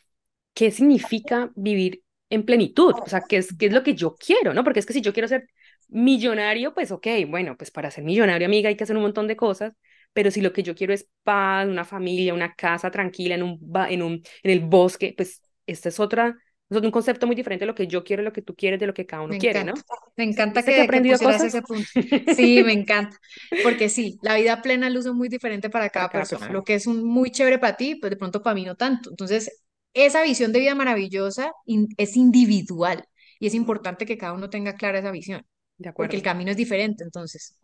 qué 0.54 0.70
significa 0.70 1.50
vivir 1.56 2.02
en 2.30 2.44
plenitud, 2.44 2.94
o 3.02 3.08
sea, 3.08 3.22
qué 3.28 3.38
es, 3.38 3.56
qué 3.58 3.66
es 3.66 3.72
lo 3.72 3.82
que 3.82 3.94
yo 3.94 4.14
quiero, 4.14 4.54
¿no? 4.54 4.64
Porque 4.64 4.80
es 4.80 4.86
que 4.86 4.92
si 4.94 5.02
yo 5.02 5.12
quiero 5.12 5.28
ser 5.28 5.48
millonario, 5.92 6.74
pues 6.74 6.90
ok, 6.90 7.06
bueno, 7.28 7.56
pues 7.56 7.70
para 7.70 7.90
ser 7.90 8.04
millonario, 8.04 8.46
amiga, 8.46 8.68
hay 8.68 8.76
que 8.76 8.84
hacer 8.84 8.96
un 8.96 9.02
montón 9.02 9.28
de 9.28 9.36
cosas, 9.36 9.72
pero 10.12 10.30
si 10.30 10.40
lo 10.40 10.52
que 10.52 10.62
yo 10.62 10.74
quiero 10.74 10.92
es 10.92 11.08
paz, 11.22 11.68
una 11.68 11.84
familia, 11.84 12.34
una 12.34 12.54
casa 12.54 12.90
tranquila 12.90 13.34
en 13.34 13.42
un, 13.42 13.72
en 13.88 14.02
un 14.02 14.22
en 14.42 14.50
el 14.50 14.60
bosque, 14.60 15.14
pues 15.16 15.42
este 15.66 15.90
es 15.90 16.00
otra 16.00 16.36
es 16.78 16.82
un 16.82 16.90
concepto 16.90 17.26
muy 17.26 17.36
diferente 17.36 17.64
de 17.64 17.66
lo 17.66 17.74
que 17.74 17.86
yo 17.86 18.04
quiero, 18.04 18.22
lo 18.22 18.32
que 18.32 18.42
tú 18.42 18.54
quieres, 18.54 18.80
de 18.80 18.86
lo 18.86 18.94
que 18.94 19.06
cada 19.06 19.22
uno 19.22 19.36
quiere, 19.38 19.64
¿no? 19.64 19.74
Me 20.16 20.24
encanta 20.24 20.62
que, 20.62 20.74
que, 20.74 20.80
aprendido 20.80 21.18
cosas? 21.18 21.44
ese 21.44 21.62
punto. 21.62 21.88
Sí, 22.36 22.62
me 22.62 22.72
encanta. 22.72 23.18
Porque 23.62 23.88
sí, 23.88 24.18
la 24.22 24.36
vida 24.36 24.62
plena 24.62 24.88
luce 24.88 25.12
muy 25.12 25.28
diferente 25.28 25.70
para 25.70 25.90
cada, 25.90 26.08
persona. 26.08 26.48
Lo 26.48 26.64
que 26.64 26.74
es 26.74 26.86
un, 26.86 27.04
muy 27.04 27.30
chévere 27.30 27.58
para 27.58 27.76
ti, 27.76 27.96
pues 27.96 28.10
de 28.10 28.16
pronto 28.16 28.42
para 28.42 28.54
mí 28.54 28.64
no 28.64 28.76
tanto. 28.76 29.10
Entonces, 29.10 29.62
esa 29.94 30.22
visión 30.22 30.52
de 30.52 30.60
vida 30.60 30.74
maravillosa 30.74 31.52
es 31.96 32.16
individual 32.16 33.04
y 33.38 33.46
es 33.46 33.54
importante 33.54 34.06
que 34.06 34.16
cada 34.16 34.32
uno 34.32 34.48
tenga 34.48 34.74
clara 34.74 34.98
esa 34.98 35.10
visión. 35.10 35.44
Porque 35.94 36.16
el 36.16 36.22
camino 36.22 36.50
es 36.50 36.56
diferente, 36.56 37.04
entonces, 37.04 37.58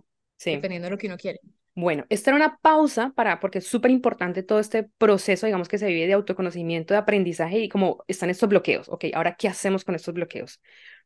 dependiendo 0.44 0.86
de 0.86 0.90
lo 0.90 0.98
que 0.98 1.06
uno 1.06 1.16
quiere. 1.16 1.40
Bueno, 1.74 2.04
esta 2.08 2.30
era 2.30 2.36
una 2.36 2.58
pausa 2.60 3.12
para, 3.14 3.38
porque 3.38 3.58
es 3.58 3.66
súper 3.66 3.92
importante 3.92 4.42
todo 4.42 4.58
este 4.58 4.82
proceso, 4.98 5.46
digamos, 5.46 5.68
que 5.68 5.78
se 5.78 5.86
vive 5.86 6.08
de 6.08 6.14
autoconocimiento, 6.14 6.92
de 6.92 6.98
aprendizaje 6.98 7.60
y 7.60 7.68
como 7.68 8.02
están 8.08 8.30
estos 8.30 8.48
bloqueos. 8.48 8.88
Ok, 8.88 9.04
ahora, 9.14 9.36
¿qué 9.36 9.46
hacemos 9.46 9.84
con 9.84 9.94
estos 9.94 10.12
bloqueos? 10.12 10.60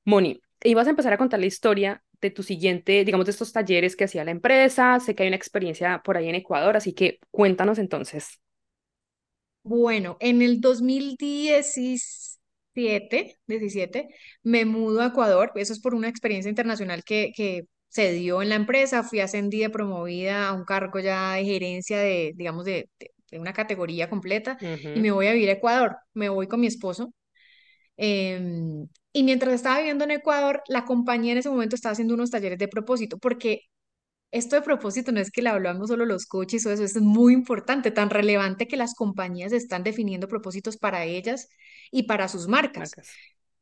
Moni, 0.05 0.41
ibas 0.65 0.87
a 0.87 0.91
empezar 0.91 1.13
a 1.13 1.19
contar 1.19 1.41
la 1.41 1.47
historia 1.47 2.03
de 2.23 2.31
tu 2.31 2.43
siguiente, 2.43 3.05
digamos, 3.05 3.27
de 3.27 3.33
estos 3.33 3.53
talleres 3.53 3.97
que 3.97 4.05
hacía 4.05 4.25
la 4.25 4.31
empresa. 4.31 4.99
Sé 5.01 5.15
que 5.15 5.25
hay 5.25 5.29
una 5.29 5.37
experiencia 5.37 6.01
por 6.03 6.17
ahí 6.17 6.29
en 6.31 6.37
Ecuador, 6.37 6.75
así 6.77 6.95
que 6.95 7.19
cuéntanos 7.31 7.79
entonces. 7.79 8.41
Bueno, 9.65 10.17
en 10.21 10.43
el 10.43 10.61
2017, 10.61 12.32
17, 12.75 14.09
me 14.43 14.65
mudo 14.65 15.01
a 15.03 15.07
Ecuador. 15.07 15.53
Eso 15.57 15.73
es 15.73 15.81
por 15.81 15.95
una 15.95 16.09
experiencia 16.09 16.49
internacional 16.51 17.05
que, 17.05 17.33
que 17.37 17.65
se 17.89 18.13
dio 18.13 18.43
en 18.43 18.49
la 18.51 18.55
empresa. 18.57 19.03
Fui 19.03 19.21
ascendida, 19.21 19.69
promovida 19.71 20.49
a 20.49 20.53
un 20.55 20.65
cargo 20.65 20.99
ya 21.01 21.35
de 21.35 21.45
gerencia 21.45 21.99
de, 21.99 22.33
digamos, 22.37 22.65
de, 22.65 22.89
de- 22.99 23.11
de 23.31 23.39
una 23.39 23.55
categoría 23.55 24.11
completa 24.11 24.59
y 24.93 25.01
me 25.01 25.11
voy 25.11 25.27
a 25.27 25.33
vivir 25.33 25.49
a 25.49 25.53
Ecuador. 25.53 25.97
Me 26.13 26.29
voy 26.29 26.49
con 26.49 26.61
mi 26.61 26.67
esposo. 26.67 27.13
Em, 27.97 28.89
y 29.13 29.23
mientras 29.23 29.55
estaba 29.55 29.79
viviendo 29.79 30.05
en 30.05 30.13
Ecuador, 30.13 30.63
la 30.69 30.85
compañía 30.85 31.33
en 31.33 31.39
ese 31.39 31.51
momento 31.51 31.77
estaba 31.77 31.93
haciendo 31.93 32.15
unos 32.15 32.31
talleres 32.31 32.59
de 32.59 32.69
propósito, 32.69 33.19
porque 33.19 33.63
esto 34.33 34.57
de 34.57 34.63
propósito 34.63 35.13
no 35.13 35.21
es 35.21 35.31
que 35.31 35.43
le 35.43 35.51
hablamos 35.51 35.89
solo 35.89 36.07
los 36.07 36.27
coaches 36.27 36.67
o 36.67 36.71
eso, 36.73 36.83
esto 36.83 36.99
es 36.99 37.05
muy 37.05 37.35
importante, 37.35 37.91
tan 37.91 38.11
relevante 38.11 38.67
que 38.67 38.77
las 38.77 38.95
compañías 38.95 39.53
están 39.53 39.85
definiendo 39.85 40.27
propósitos 40.27 40.79
para 40.79 41.05
ellas 41.05 41.49
y 41.91 42.05
para 42.05 42.29
sus 42.29 42.49
marcas. 42.49 42.93
Marcas. 42.97 43.11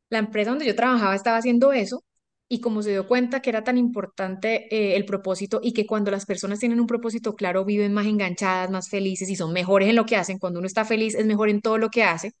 La 0.09 0.19
empresa 0.19 0.49
donde 0.49 0.65
yo 0.65 0.75
trabajaba 0.75 1.13
estaba 1.13 1.37
haciendo 1.37 1.73
eso 1.73 2.03
y 2.47 2.59
como 2.59 2.81
se 2.83 2.91
dio 2.91 3.07
cuenta 3.07 3.41
que 3.41 3.49
era 3.49 3.63
tan 3.63 3.77
importante 3.77 4.73
eh, 4.75 4.95
el 4.95 5.05
propósito 5.05 5.61
y 5.63 5.73
que 5.73 5.85
cuando 5.85 6.11
las 6.11 6.25
personas 6.25 6.59
tienen 6.59 6.81
un 6.81 6.87
propósito 6.87 7.35
claro 7.35 7.63
viven 7.63 7.93
más 7.93 8.05
enganchadas, 8.05 8.69
más 8.69 8.89
felices 8.89 9.29
y 9.29 9.35
son 9.35 9.53
mejores 9.53 9.89
en 9.89 9.95
lo 9.95 10.05
que 10.05 10.17
hacen, 10.17 10.39
cuando 10.39 10.59
uno 10.59 10.67
está 10.67 10.83
feliz 10.83 11.15
es 11.15 11.25
mejor 11.25 11.49
en 11.49 11.61
todo 11.61 11.77
lo 11.77 11.89
que 11.89 12.03
hace. 12.03 12.31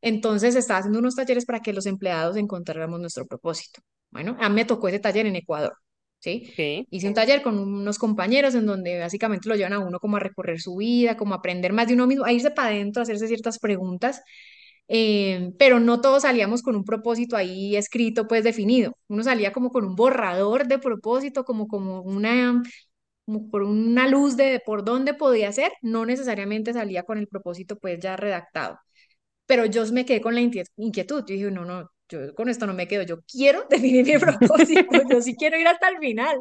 Entonces 0.00 0.54
estaba 0.54 0.80
haciendo 0.80 0.98
unos 0.98 1.14
talleres 1.14 1.44
para 1.44 1.60
que 1.60 1.72
los 1.72 1.86
empleados 1.86 2.36
encontráramos 2.36 3.00
nuestro 3.00 3.26
propósito. 3.26 3.80
Bueno, 4.10 4.36
a 4.40 4.48
mí 4.48 4.54
me 4.54 4.64
tocó 4.64 4.88
ese 4.88 4.98
taller 4.98 5.26
en 5.26 5.36
Ecuador, 5.36 5.74
¿sí? 6.20 6.50
Ok, 6.50 6.88
Hice 6.90 7.08
un 7.08 7.14
taller 7.14 7.42
con 7.42 7.58
unos 7.58 7.98
compañeros 7.98 8.54
en 8.54 8.66
donde 8.66 8.98
básicamente 8.98 9.48
lo 9.48 9.56
llevan 9.56 9.74
a 9.74 9.78
uno 9.80 10.00
como 10.00 10.16
a 10.16 10.20
recorrer 10.20 10.60
su 10.60 10.76
vida, 10.76 11.16
como 11.16 11.34
a 11.34 11.38
aprender 11.38 11.72
más 11.72 11.88
de 11.88 11.94
uno 11.94 12.06
mismo, 12.06 12.24
a 12.24 12.32
irse 12.32 12.50
para 12.50 12.68
adentro, 12.70 13.00
a 13.00 13.04
hacerse 13.04 13.28
ciertas 13.28 13.58
preguntas, 13.58 14.22
eh, 14.88 15.52
pero 15.58 15.80
no 15.80 16.00
todos 16.00 16.22
salíamos 16.22 16.62
con 16.62 16.76
un 16.76 16.84
propósito 16.84 17.36
ahí 17.36 17.76
escrito, 17.76 18.26
pues 18.28 18.44
definido. 18.44 18.92
Uno 19.08 19.22
salía 19.22 19.52
como 19.52 19.70
con 19.70 19.84
un 19.84 19.96
borrador 19.96 20.66
de 20.66 20.78
propósito, 20.78 21.44
como, 21.44 21.68
como 21.68 22.00
una, 22.02 22.62
como 23.26 23.50
por 23.50 23.62
una 23.64 24.08
luz 24.08 24.36
de 24.36 24.60
por 24.64 24.84
dónde 24.84 25.14
podía 25.14 25.52
ser, 25.52 25.72
no 25.82 26.06
necesariamente 26.06 26.72
salía 26.74 27.02
con 27.04 27.18
el 27.18 27.28
propósito 27.28 27.78
pues 27.78 28.00
ya 28.00 28.16
redactado 28.16 28.78
pero 29.46 29.66
yo 29.66 29.84
me 29.92 30.04
quedé 30.06 30.20
con 30.20 30.34
la 30.34 30.40
inquietud. 30.40 31.20
Yo 31.26 31.34
dije, 31.34 31.50
no, 31.50 31.64
no, 31.64 31.90
yo 32.08 32.34
con 32.34 32.48
esto 32.48 32.66
no 32.66 32.74
me 32.74 32.88
quedo, 32.88 33.02
yo 33.04 33.22
quiero 33.22 33.64
definir 33.70 34.06
mi 34.06 34.18
propósito, 34.18 35.02
yo 35.08 35.20
sí 35.22 35.36
quiero 35.36 35.58
ir 35.58 35.66
hasta 35.68 35.88
el 35.88 35.98
final. 35.98 36.38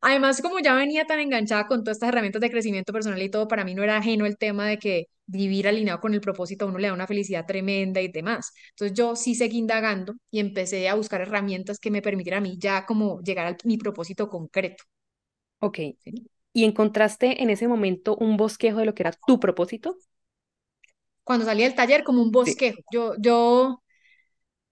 Además, 0.00 0.40
como 0.42 0.60
ya 0.60 0.74
venía 0.74 1.06
tan 1.06 1.20
enganchada 1.20 1.66
con 1.66 1.82
todas 1.84 1.96
estas 1.96 2.10
herramientas 2.10 2.40
de 2.40 2.50
crecimiento 2.50 2.92
personal 2.92 3.20
y 3.22 3.30
todo, 3.30 3.48
para 3.48 3.64
mí 3.64 3.74
no 3.74 3.82
era 3.82 3.96
ajeno 3.98 4.26
el 4.26 4.38
tema 4.38 4.66
de 4.68 4.78
que 4.78 5.06
vivir 5.26 5.68
alineado 5.68 6.00
con 6.00 6.14
el 6.14 6.20
propósito 6.20 6.64
a 6.64 6.68
uno 6.68 6.78
le 6.78 6.88
da 6.88 6.94
una 6.94 7.06
felicidad 7.08 7.46
tremenda 7.46 8.00
y 8.00 8.08
demás. 8.08 8.52
Entonces 8.70 8.96
yo 8.96 9.16
sí 9.16 9.34
seguí 9.34 9.58
indagando 9.58 10.14
y 10.30 10.40
empecé 10.40 10.88
a 10.88 10.94
buscar 10.94 11.20
herramientas 11.22 11.78
que 11.80 11.90
me 11.90 12.02
permitieran 12.02 12.38
a 12.38 12.42
mí 12.48 12.56
ya 12.58 12.86
como 12.86 13.20
llegar 13.22 13.46
a 13.48 13.56
mi 13.64 13.76
propósito 13.78 14.28
concreto. 14.28 14.84
ok. 15.60 15.78
¿sí? 16.04 16.28
¿Y 16.54 16.64
encontraste 16.64 17.42
en 17.42 17.50
ese 17.50 17.68
momento 17.68 18.16
un 18.16 18.36
bosquejo 18.36 18.78
de 18.80 18.86
lo 18.86 18.94
que 18.94 19.02
era 19.04 19.12
tu 19.26 19.40
propósito? 19.40 19.96
Cuando 21.24 21.44
salí 21.44 21.62
del 21.62 21.74
taller, 21.74 22.04
como 22.04 22.22
un 22.22 22.30
Sí. 22.44 22.56
bosquejo, 22.56 22.80
yo, 22.90 23.14
yo 23.18 23.82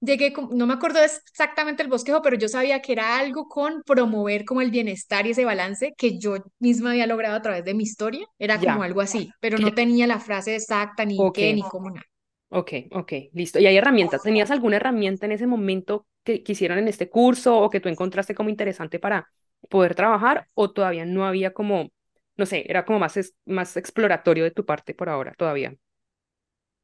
Llegué, 0.07 0.33
no 0.53 0.67
me 0.67 0.75
acuerdo 0.75 1.01
exactamente 1.03 1.83
el 1.83 1.89
bosquejo, 1.89 2.23
pero 2.23 2.37
yo 2.37 2.49
sabía 2.49 2.81
que 2.83 2.93
era 2.93 3.19
algo 3.19 3.49
con 3.49 3.83
promover 3.83 4.45
como 4.45 4.61
el 4.63 4.71
bienestar 4.71 5.27
y 5.27 5.31
ese 5.31 5.45
balance 5.45 5.93
que 5.99 6.19
yo 6.19 6.37
misma 6.59 6.91
había 6.91 7.07
logrado 7.07 7.37
a 7.37 7.43
través 7.43 7.65
de 7.65 7.75
mi 7.75 7.83
historia. 7.85 8.27
Era 8.39 8.61
como 8.61 8.83
Ya, 8.83 8.85
algo 8.85 9.01
así, 9.01 9.35
pero 9.41 9.59
no 9.59 9.75
tenía 9.75 10.07
la 10.07 10.21
frase 10.21 10.55
exacta, 10.57 11.05
ni 11.05 11.31
qué, 11.33 11.53
ni 11.55 11.67
cómo, 11.67 11.91
nada. 11.91 12.07
ok, 12.49 12.73
ok, 12.93 13.13
listo. 13.33 13.59
¿Y 13.59 13.67
hay 13.67 13.77
herramientas? 13.77 14.23
¿Tenías 14.23 14.51
alguna 14.51 14.77
herramienta 14.77 15.27
en 15.27 15.33
ese 15.33 15.47
momento 15.47 16.07
que 16.25 16.43
quisieron 16.43 16.79
en 16.79 16.89
este 16.89 17.09
curso 17.11 17.59
o 17.59 17.71
que 17.71 17.81
tú 17.81 17.89
encontraste 17.89 18.35
como 18.35 18.51
interesante 18.51 18.99
para 18.99 19.29
poder 19.69 19.95
trabajar 19.95 20.49
o 20.55 20.71
todavía 20.73 21.05
no 21.07 21.27
había 21.27 21.53
como, 21.53 21.91
no 22.37 22.47
sé, 22.47 22.65
era 22.69 22.85
como 22.85 22.99
más, 22.99 23.19
más 23.47 23.77
exploratorio 23.77 24.45
de 24.45 24.51
tu 24.51 24.65
parte 24.67 24.95
por 24.95 25.09
ahora, 25.09 25.35
todavía? 25.37 25.75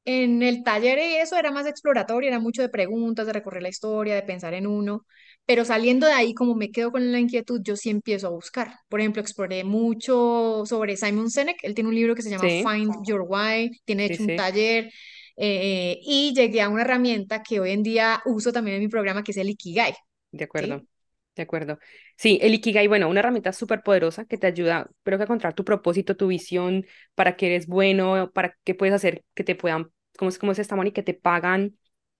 En 0.04 0.42
el 0.42 0.64
taller 0.64 0.98
eso 0.98 1.36
era 1.36 1.52
más 1.52 1.66
exploratorio, 1.66 2.28
era 2.28 2.40
mucho 2.40 2.60
de 2.62 2.68
preguntas, 2.68 3.24
de 3.26 3.32
recorrer 3.32 3.62
la 3.62 3.68
historia, 3.68 4.14
de 4.16 4.22
pensar 4.22 4.52
en 4.54 4.66
uno, 4.66 5.06
pero 5.46 5.64
saliendo 5.64 6.06
de 6.08 6.12
ahí, 6.12 6.34
como 6.34 6.56
me 6.56 6.72
quedo 6.72 6.90
con 6.90 7.12
la 7.12 7.20
inquietud, 7.20 7.60
yo 7.62 7.76
sí 7.76 7.88
empiezo 7.90 8.26
a 8.26 8.30
buscar. 8.30 8.74
Por 8.88 8.98
ejemplo, 9.00 9.22
exploré 9.22 9.62
mucho 9.64 10.64
sobre 10.66 10.96
Simon 10.96 11.30
Sinek, 11.30 11.58
él 11.62 11.74
tiene 11.74 11.88
un 11.90 11.94
libro 11.94 12.14
que 12.16 12.22
se 12.22 12.30
llama 12.30 12.48
Sí, 12.48 12.50
Find 12.50 12.96
Your 13.06 13.24
Why, 13.28 13.70
tiene 13.84 14.04
sí, 14.04 14.06
hecho 14.06 14.24
un 14.24 14.34
sí, 14.34 14.34
taller, 14.34 14.90
eh, 15.36 15.98
y 16.02 16.32
llegué 16.34 16.62
a 16.62 16.68
una 16.68 16.82
herramienta 16.82 17.42
que 17.42 17.60
hoy 17.60 17.70
en 17.70 17.82
día 17.84 18.20
uso 18.26 18.52
también 18.52 18.76
en 18.76 18.82
mi 18.82 18.88
programa, 18.88 19.22
que 19.22 19.30
es 19.32 19.36
el 19.38 19.50
Ikigai, 19.50 19.94
de 20.32 20.44
acuerdo. 20.44 20.86
De 21.34 21.42
acuerdo. 21.42 21.78
Sí, 22.16 22.38
el 22.42 22.52
Ikigai, 22.54 22.88
bueno, 22.88 23.08
una 23.08 23.20
herramienta 23.20 23.52
súper 23.52 23.82
poderosa 23.82 24.26
que 24.26 24.36
te 24.36 24.46
ayuda, 24.46 24.90
pero 25.02 25.16
que 25.16 25.22
a 25.22 25.24
encontrar 25.24 25.54
tu 25.54 25.64
propósito, 25.64 26.16
tu 26.16 26.26
visión, 26.26 26.84
para 27.14 27.36
qué 27.36 27.46
eres 27.46 27.66
bueno, 27.66 28.30
para 28.32 28.56
qué 28.64 28.74
puedes 28.74 28.94
hacer 28.94 29.24
que 29.34 29.42
te 29.42 29.54
puedan, 29.54 29.90
¿cómo 30.18 30.28
es, 30.28 30.38
cómo 30.38 30.52
es 30.52 30.58
esta, 30.58 30.76
Moni? 30.76 30.92
Que 30.92 31.02
te 31.02 31.14
pagan, 31.14 31.78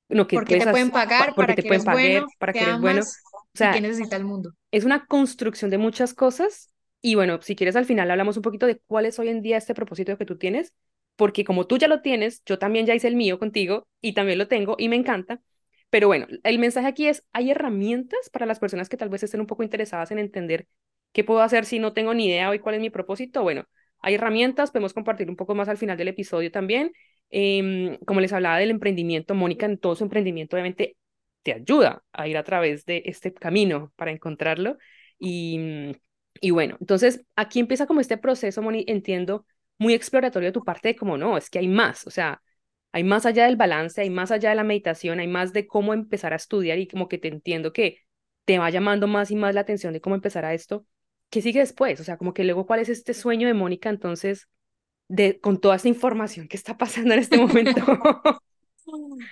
no, 0.09 0.27
que 0.27 0.37
Porque 0.37 0.59
te 0.59 0.67
pueden 0.67 0.91
pagar, 0.91 1.35
porque 1.35 1.41
para 1.41 1.55
te 1.55 1.63
que 1.63 1.69
pueden 1.69 1.83
eres 1.83 1.85
pagar, 1.85 2.11
bueno, 2.11 2.27
para 2.39 2.53
que 2.53 2.61
eres 2.61 2.81
bueno. 2.81 3.03
O 3.03 3.57
sea, 3.59 3.79
necesita 3.79 4.17
el 4.17 4.25
mundo. 4.25 4.55
es 4.71 4.85
una 4.85 5.05
construcción 5.07 5.71
de 5.71 5.79
muchas 5.79 6.15
cosas 6.15 6.73
y 7.03 7.15
bueno, 7.15 7.41
si 7.43 7.55
quieres 7.57 7.77
al 7.77 7.85
final 7.85 8.11
hablamos 8.11 8.37
un 8.37 8.43
poquito 8.43 8.67
de 8.67 8.81
cuál 8.87 9.07
es 9.07 9.19
hoy 9.19 9.29
en 9.29 9.43
día 9.43 9.59
este 9.59 9.75
propósito 9.75 10.17
que 10.17 10.25
tú 10.25 10.39
tienes, 10.39 10.73
porque 11.17 11.45
como 11.45 11.67
tú 11.67 11.77
ya 11.77 11.89
lo 11.89 12.01
tienes, 12.01 12.43
yo 12.47 12.59
también 12.59 12.87
ya 12.87 12.95
hice 12.95 13.09
el 13.09 13.17
mío 13.17 13.39
contigo 13.39 13.87
y 14.01 14.15
también 14.15 14.39
lo 14.39 14.49
tengo 14.49 14.77
y 14.79 14.89
me 14.89 14.97
encanta. 14.97 15.41
Pero 15.93 16.07
bueno, 16.07 16.27
el 16.45 16.59
mensaje 16.59 16.87
aquí 16.87 17.07
es, 17.07 17.23
hay 17.35 17.51
herramientas 17.51 18.31
para 18.31 18.47
las 18.47 18.59
personas 18.59 18.89
que 18.89 18.97
tal 18.97 19.11
vez 19.11 19.25
estén 19.25 19.41
un 19.43 19.47
poco 19.47 19.63
interesadas 19.63 20.11
en 20.11 20.19
entender 20.19 20.67
qué 21.13 21.23
puedo 21.23 21.43
hacer 21.43 21.67
si 21.67 21.79
no 21.79 21.93
tengo 21.93 22.15
ni 22.15 22.29
idea 22.29 22.49
hoy 22.49 22.61
cuál 22.61 22.77
es 22.77 22.81
mi 22.81 22.89
propósito. 22.89 23.43
Bueno, 23.43 23.67
hay 24.01 24.15
herramientas, 24.15 24.71
podemos 24.71 24.95
compartir 24.95 25.29
un 25.29 25.37
poco 25.37 25.55
más 25.55 25.69
al 25.69 25.77
final 25.77 25.99
del 25.99 26.09
episodio 26.09 26.51
también. 26.51 26.93
Em, 27.29 27.99
como 28.07 28.21
les 28.21 28.33
hablaba 28.33 28.57
del 28.57 28.71
emprendimiento, 28.71 29.35
Mónica 29.35 29.67
en 29.67 29.77
todo 29.77 29.95
su 29.95 30.05
emprendimiento 30.05 30.57
obviamente 30.57 30.97
te 31.43 31.53
ayuda 31.53 32.03
a 32.13 32.27
ir 32.27 32.39
a 32.39 32.43
través 32.45 32.87
de 32.87 33.03
este 33.05 33.35
camino 33.35 33.93
para 33.97 34.13
encontrarlo. 34.13 34.79
Y, 35.19 35.59
mm, 35.59 35.93
y 36.41 36.51
bueno, 36.53 36.79
entonces 36.81 37.23
aquí 37.37 37.61
empieza 37.61 37.87
como 37.87 38.01
este 38.01 38.17
proceso, 38.17 38.63
Moni, 38.63 38.87
entiendo, 38.89 39.45
muy 39.77 39.93
exploratorio 39.93 40.49
de 40.49 40.53
tu 40.53 40.65
parte 40.65 40.89
de 40.89 40.97
como 40.97 41.19
no, 41.19 41.37
es 41.37 41.51
que 41.51 41.59
hay 41.59 41.69
más, 41.69 42.07
o 42.07 42.11
sea, 42.11 42.41
hay 42.93 43.05
más 43.05 43.27
allá 43.27 43.47
del 43.47 43.57
balance, 43.57 44.01
hay 44.01 44.11
más 44.11 44.31
allá 44.31 44.51
de 44.51 44.57
la 44.57 44.65
meditación, 44.65 45.19
hay 45.19 45.27
más 45.27 45.53
de 45.53 45.67
cómo 45.67 45.95
empezar 45.95 46.33
a 46.35 46.37
estudiar 46.37 46.79
y 46.79 46.87
como 46.87 47.09
que 47.09 47.19
te 47.19 47.29
entiendo 47.29 47.73
que 47.73 47.99
te 48.45 48.59
va 48.59 48.71
llamando 48.71 49.07
más 49.07 49.31
y 49.31 49.37
más 49.37 49.55
la 49.55 49.63
atención 49.63 49.93
de 49.95 50.01
cómo 50.01 50.15
empezar 50.15 50.45
a 50.45 50.53
esto. 50.55 50.87
¿Qué 51.31 51.41
sigue 51.41 51.61
después? 51.61 52.01
O 52.01 52.05
sea, 52.05 52.19
como 52.19 52.35
que 52.35 52.45
luego, 52.45 52.67
¿cuál 52.67 52.81
es 52.81 52.91
este 52.91 53.15
sueño 53.15 53.49
de 53.49 53.55
Mónica 53.55 53.89
entonces, 53.89 54.49
de, 55.09 55.41
con 55.41 55.61
toda 55.61 55.77
esta 55.77 55.89
información 55.89 56.49
que 56.49 56.57
está 56.57 56.77
pasando 56.77 57.15
en 57.15 57.21
este 57.21 57.39
momento? 57.39 57.81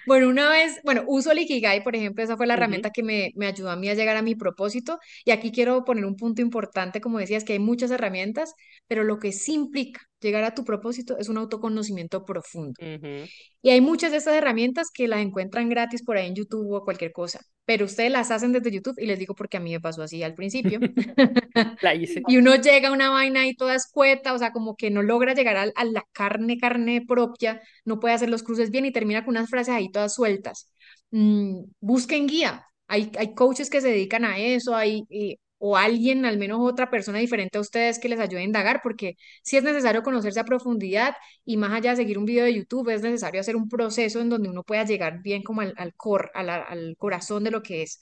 Bueno, 0.07 0.29
una 0.29 0.49
vez, 0.49 0.81
bueno, 0.85 1.03
uso 1.07 1.33
el 1.33 1.41
Ikigai, 1.41 1.83
por 1.83 1.95
ejemplo, 1.97 2.23
esa 2.23 2.37
fue 2.37 2.47
la 2.47 2.55
herramienta 2.55 2.91
que 2.91 3.03
me, 3.03 3.33
me 3.35 3.47
ayudó 3.47 3.71
a 3.71 3.77
mí 3.77 3.89
a 3.89 3.95
llegar 3.95 4.17
a 4.17 4.23
mi 4.23 4.35
propósito. 4.35 4.99
Y 5.25 5.33
aquí 5.33 5.53
quiero 5.53 5.85
poner 5.85 6.05
un 6.05 6.17
punto 6.17 6.41
importante, 6.41 7.01
como 7.01 7.19
decías, 7.19 7.45
que 7.45 7.55
hay 7.55 7.59
muchas 7.59 7.91
herramientas, 7.91 8.55
pero 8.87 9.05
lo 9.05 9.19
que 9.19 9.33
sí 9.33 9.53
implica 9.53 10.10
llegar 10.21 10.45
a 10.45 10.55
tu 10.55 10.65
propósito 10.65 11.19
es 11.19 11.29
un 11.29 11.39
autoconocimiento 11.39 12.25
profundo. 12.25 12.75
ujú. 12.81 13.31
Y 13.63 13.71
hay 13.71 13.81
muchas 13.81 14.11
de 14.13 14.19
estas 14.19 14.35
herramientas 14.37 14.89
que 14.93 15.07
las 15.09 15.21
encuentran 15.21 15.69
gratis 15.69 16.03
por 16.03 16.17
ahí 16.17 16.27
en 16.29 16.35
YouTube 16.35 16.73
o 16.73 16.85
cualquier 16.85 17.13
cosa, 17.13 17.41
pero 17.67 17.85
ustedes 17.85 18.11
las 18.11 18.31
hacen 18.31 18.53
desde 18.53 18.71
YouTube 18.71 18.97
y 18.99 19.07
les 19.07 19.19
digo 19.19 19.35
porque 19.35 19.59
a 19.59 19.61
mí 19.61 19.71
me 19.73 19.81
pasó 19.81 20.03
así 20.03 20.23
al 20.23 20.35
principio. 20.35 20.81
La 21.83 21.95
hice. 21.95 22.23
Y 22.27 22.39
uno 22.39 22.55
llega 22.57 22.89
a 22.89 22.93
una 22.93 23.11
vaina 23.11 23.47
y 23.47 23.55
toda 23.55 23.75
escueta, 23.75 24.33
o 24.35 24.39
sea, 24.39 24.53
como 24.53 24.77
que 24.77 24.91
no 24.91 25.03
logra 25.03 25.35
llegar 25.35 25.57
al- 25.57 25.73
a, 25.77 25.85
la 25.85 26.05
carne, 26.13 26.59
carne 26.59 27.05
propia, 27.07 27.61
no 27.85 28.01
puede 28.01 28.15
hacer 28.15 28.31
los 28.31 28.43
cruces 28.43 28.71
bien 28.71 28.87
y 28.87 28.93
termina 28.93 29.25
con 29.25 29.33
unas 29.37 29.51
frases 29.51 29.75
ahí 29.75 29.91
todas 29.91 30.15
sueltas. 30.15 30.71
Mm, 31.11 31.65
busquen 31.81 32.27
guía. 32.27 32.67
Hay, 32.89 33.11
hay 33.19 33.35
coaches 33.35 33.71
que 33.71 33.81
se 33.81 33.89
dedican 33.89 34.25
a 34.25 34.39
eso, 34.39 34.75
hay, 34.75 35.03
y- 35.09 35.37
o 35.63 35.77
alguien, 35.77 36.25
al 36.27 36.39
menos 36.39 36.61
otra 36.63 36.91
persona 36.91 37.19
diferente 37.19 37.59
a 37.59 37.63
ustedes 37.63 37.99
que 38.01 38.09
les 38.09 38.19
ayude 38.21 38.41
a 38.41 38.45
indagar, 38.45 38.81
porque 38.83 39.17
si 39.43 39.57
es 39.59 39.63
necesario 39.65 40.03
conocerse 40.03 40.41
a 40.41 40.45
profundidad 40.45 41.15
y 41.45 41.57
más 41.59 41.73
allá 41.73 41.91
de 41.91 41.97
seguir 41.99 42.19
un 42.19 42.25
video 42.27 42.47
de 42.47 42.55
YouTube, 42.55 42.89
es 42.91 43.03
necesario 43.03 43.41
hacer 43.41 43.57
un 43.57 43.69
proceso 43.69 44.21
en 44.21 44.31
donde 44.31 44.49
uno 44.51 44.65
pueda 44.65 44.85
llegar 44.85 45.23
bien 45.23 45.43
como 45.43 45.61
al, 45.63 45.75
al 45.77 45.95
core, 45.95 46.31
a 46.35 46.43
la- 46.43 46.63
al 46.63 46.97
corazón 46.99 47.45
de 47.45 47.51
lo 47.53 47.63
que 47.63 47.83
es. 47.83 48.01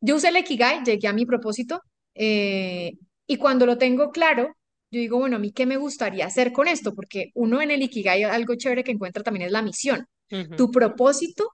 Yo 0.00 0.16
usé 0.16 0.28
el 0.28 0.36
Ikigai, 0.36 0.82
llegué 0.84 1.08
a 1.08 1.12
mi 1.12 1.26
propósito 1.26 1.82
eh, 2.14 2.92
y 3.26 3.36
cuando 3.38 3.66
lo 3.66 3.78
tengo 3.78 4.10
claro, 4.10 4.56
yo 4.90 5.00
digo, 5.00 5.18
bueno, 5.18 5.36
a 5.36 5.38
mí 5.38 5.52
qué 5.52 5.66
me 5.66 5.76
gustaría 5.76 6.26
hacer 6.26 6.52
con 6.52 6.68
esto, 6.68 6.94
porque 6.94 7.30
uno 7.34 7.60
en 7.62 7.70
el 7.70 7.82
Ikigai 7.82 8.22
algo 8.24 8.54
chévere 8.56 8.84
que 8.84 8.92
encuentra 8.92 9.22
también 9.22 9.46
es 9.46 9.52
la 9.52 9.62
misión. 9.62 10.06
Tu 10.54 10.70
propósito 10.70 11.50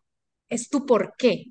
es 0.48 0.68
tu 0.68 0.86
por 0.86 1.14
qué, 1.18 1.46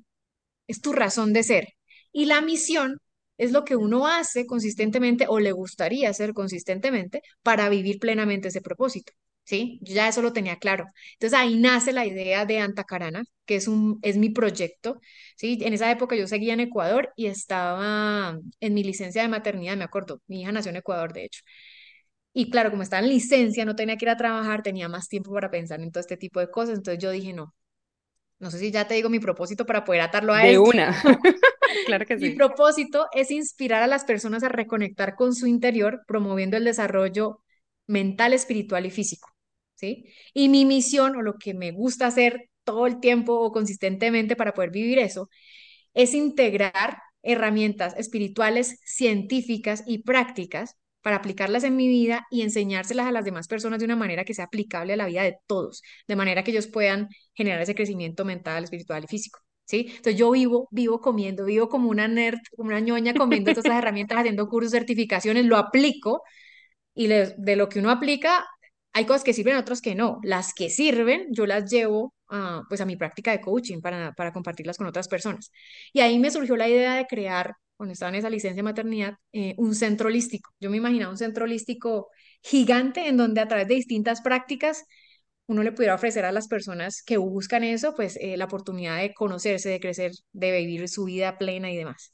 es 0.68 0.80
tu 0.80 0.92
razón 0.92 1.32
de 1.32 1.42
ser. 1.44 1.68
Y 2.12 2.26
la 2.26 2.40
misión 2.42 2.98
es 3.42 3.52
lo 3.52 3.64
que 3.64 3.76
uno 3.76 4.06
hace 4.06 4.46
consistentemente 4.46 5.26
o 5.28 5.40
le 5.40 5.52
gustaría 5.52 6.10
hacer 6.10 6.32
consistentemente 6.34 7.22
para 7.42 7.68
vivir 7.68 7.98
plenamente 7.98 8.48
ese 8.48 8.60
propósito. 8.60 9.12
¿sí? 9.44 9.78
Yo 9.82 9.94
ya 9.94 10.08
eso 10.08 10.22
lo 10.22 10.32
tenía 10.32 10.56
claro. 10.58 10.86
Entonces 11.14 11.38
ahí 11.38 11.56
nace 11.58 11.92
la 11.92 12.06
idea 12.06 12.46
de 12.46 12.58
Antacarana, 12.60 13.24
que 13.44 13.56
es, 13.56 13.68
un, 13.68 13.98
es 14.02 14.16
mi 14.16 14.30
proyecto, 14.30 15.00
¿sí? 15.36 15.58
En 15.62 15.72
esa 15.74 15.90
época 15.90 16.16
yo 16.16 16.26
seguía 16.28 16.54
en 16.54 16.60
Ecuador 16.60 17.12
y 17.16 17.26
estaba 17.26 18.38
en 18.60 18.74
mi 18.74 18.84
licencia 18.84 19.22
de 19.22 19.28
maternidad, 19.28 19.76
me 19.76 19.84
acuerdo, 19.84 20.20
mi 20.26 20.42
hija 20.42 20.52
nació 20.52 20.70
en 20.70 20.76
Ecuador, 20.76 21.12
de 21.12 21.24
hecho. 21.24 21.42
Y 22.34 22.50
claro, 22.50 22.70
como 22.70 22.82
estaba 22.82 23.02
en 23.02 23.10
licencia, 23.10 23.64
no 23.64 23.76
tenía 23.76 23.96
que 23.96 24.04
ir 24.06 24.10
a 24.10 24.16
trabajar, 24.16 24.62
tenía 24.62 24.88
más 24.88 25.08
tiempo 25.08 25.32
para 25.32 25.50
pensar 25.50 25.80
en 25.82 25.90
todo 25.92 26.00
este 26.00 26.16
tipo 26.16 26.40
de 26.40 26.50
cosas, 26.50 26.78
entonces 26.78 27.02
yo 27.02 27.10
dije, 27.10 27.32
no, 27.34 27.54
no 28.40 28.50
sé 28.50 28.58
si 28.58 28.70
ya 28.72 28.88
te 28.88 28.94
digo 28.94 29.10
mi 29.10 29.20
propósito 29.20 29.66
para 29.66 29.84
poder 29.84 30.02
atarlo 30.02 30.34
a 30.34 30.46
De 30.46 30.50
esto. 30.50 30.70
una. 30.74 30.92
Claro 31.86 32.06
que 32.06 32.16
Mi 32.16 32.30
propósito 32.30 33.06
es 33.12 33.30
inspirar 33.30 33.82
a 33.82 33.86
las 33.86 34.04
personas 34.04 34.42
a 34.42 34.48
reconectar 34.48 35.14
con 35.14 35.34
su 35.34 35.46
interior, 35.46 36.02
promoviendo 36.06 36.56
el 36.56 36.64
desarrollo 36.64 37.40
mental, 37.86 38.32
espiritual 38.32 38.86
y 38.86 38.90
físico, 38.90 39.28
¿sí? 39.74 40.06
Y 40.34 40.48
mi 40.48 40.64
misión 40.64 41.16
o 41.16 41.22
lo 41.22 41.38
que 41.38 41.54
me 41.54 41.72
gusta 41.72 42.06
hacer 42.06 42.50
todo 42.64 42.86
el 42.86 43.00
tiempo 43.00 43.34
o 43.40 43.52
consistentemente 43.52 44.36
para 44.36 44.54
poder 44.54 44.70
vivir 44.70 44.98
eso 44.98 45.28
es 45.94 46.14
integrar 46.14 46.98
herramientas 47.22 47.94
espirituales, 47.96 48.80
científicas 48.84 49.84
y 49.86 50.02
prácticas 50.02 50.76
para 51.02 51.16
aplicarlas 51.16 51.64
en 51.64 51.76
mi 51.76 51.88
vida 51.88 52.26
y 52.30 52.42
enseñárselas 52.42 53.06
a 53.06 53.12
las 53.12 53.24
demás 53.24 53.48
personas 53.48 53.78
de 53.80 53.86
una 53.86 53.96
manera 53.96 54.24
que 54.24 54.34
sea 54.34 54.46
aplicable 54.46 54.92
a 54.92 54.96
la 54.96 55.06
vida 55.06 55.22
de 55.22 55.36
todos, 55.46 55.82
de 56.06 56.16
manera 56.16 56.44
que 56.44 56.52
ellos 56.52 56.68
puedan 56.68 57.08
generar 57.34 57.60
ese 57.60 57.74
crecimiento 57.74 58.24
mental, 58.24 58.64
espiritual 58.64 59.04
y 59.04 59.08
físico. 59.08 59.40
¿Sí? 59.72 59.86
Entonces 59.88 60.16
yo 60.16 60.30
vivo, 60.32 60.68
vivo 60.70 61.00
comiendo, 61.00 61.46
vivo 61.46 61.68
como 61.70 61.88
una 61.90 62.06
nerd, 62.08 62.38
como 62.56 62.68
una 62.70 62.80
ñoña 62.80 63.16
comiendo 63.16 63.52
todas 63.52 63.66
esas 63.66 63.78
herramientas, 63.82 64.18
haciendo 64.18 64.48
cursos, 64.48 64.72
certificaciones, 64.72 65.46
lo 65.46 65.56
aplico 65.56 66.22
y 66.94 67.06
le- 67.08 67.34
de 67.38 67.56
lo 67.56 67.68
que 67.68 67.78
uno 67.78 67.90
aplica, 67.90 68.46
hay 68.92 69.06
cosas 69.06 69.24
que 69.24 69.32
sirven, 69.34 69.56
otras 69.56 69.80
que 69.80 69.94
no. 69.94 70.18
Las 70.22 70.52
que 70.54 70.68
sirven, 70.70 71.26
yo 71.30 71.46
las 71.46 71.70
llevo 71.70 72.14
a, 72.28 72.62
pues 72.68 72.80
a 72.80 72.86
mi 72.86 72.96
práctica 72.96 73.30
de 73.32 73.40
coaching 73.40 73.80
para, 73.80 74.12
para 74.12 74.32
compartirlas 74.32 74.76
con 74.78 74.86
otras 74.86 75.08
personas. 75.08 75.50
Y 75.92 76.00
ahí 76.00 76.18
me 76.18 76.30
surgió 76.30 76.56
la 76.56 76.68
idea 76.68 76.94
de 76.96 77.06
crear, 77.06 77.54
cuando 77.76 77.92
estaba 77.94 78.10
en 78.10 78.16
esa 78.16 78.30
licencia 78.30 78.56
de 78.56 78.62
maternidad, 78.62 79.14
eh, 79.32 79.54
un 79.58 79.74
centro 79.74 80.08
holístico. 80.08 80.50
Yo 80.60 80.70
me 80.70 80.76
imaginaba 80.76 81.10
un 81.12 81.18
centro 81.18 81.44
holístico 81.44 82.08
gigante 82.42 83.08
en 83.08 83.16
donde 83.16 83.40
a 83.40 83.48
través 83.48 83.68
de 83.68 83.74
distintas 83.76 84.20
prácticas 84.20 84.84
uno 85.46 85.62
le 85.62 85.72
pudiera 85.72 85.94
ofrecer 85.94 86.24
a 86.24 86.32
las 86.32 86.48
personas 86.48 87.02
que 87.02 87.16
buscan 87.18 87.64
eso, 87.64 87.94
pues 87.94 88.16
eh, 88.20 88.36
la 88.36 88.46
oportunidad 88.46 88.98
de 88.98 89.14
conocerse, 89.14 89.68
de 89.70 89.80
crecer, 89.80 90.12
de 90.32 90.52
vivir 90.58 90.88
su 90.88 91.04
vida 91.04 91.38
plena 91.38 91.70
y 91.70 91.76
demás. 91.76 92.12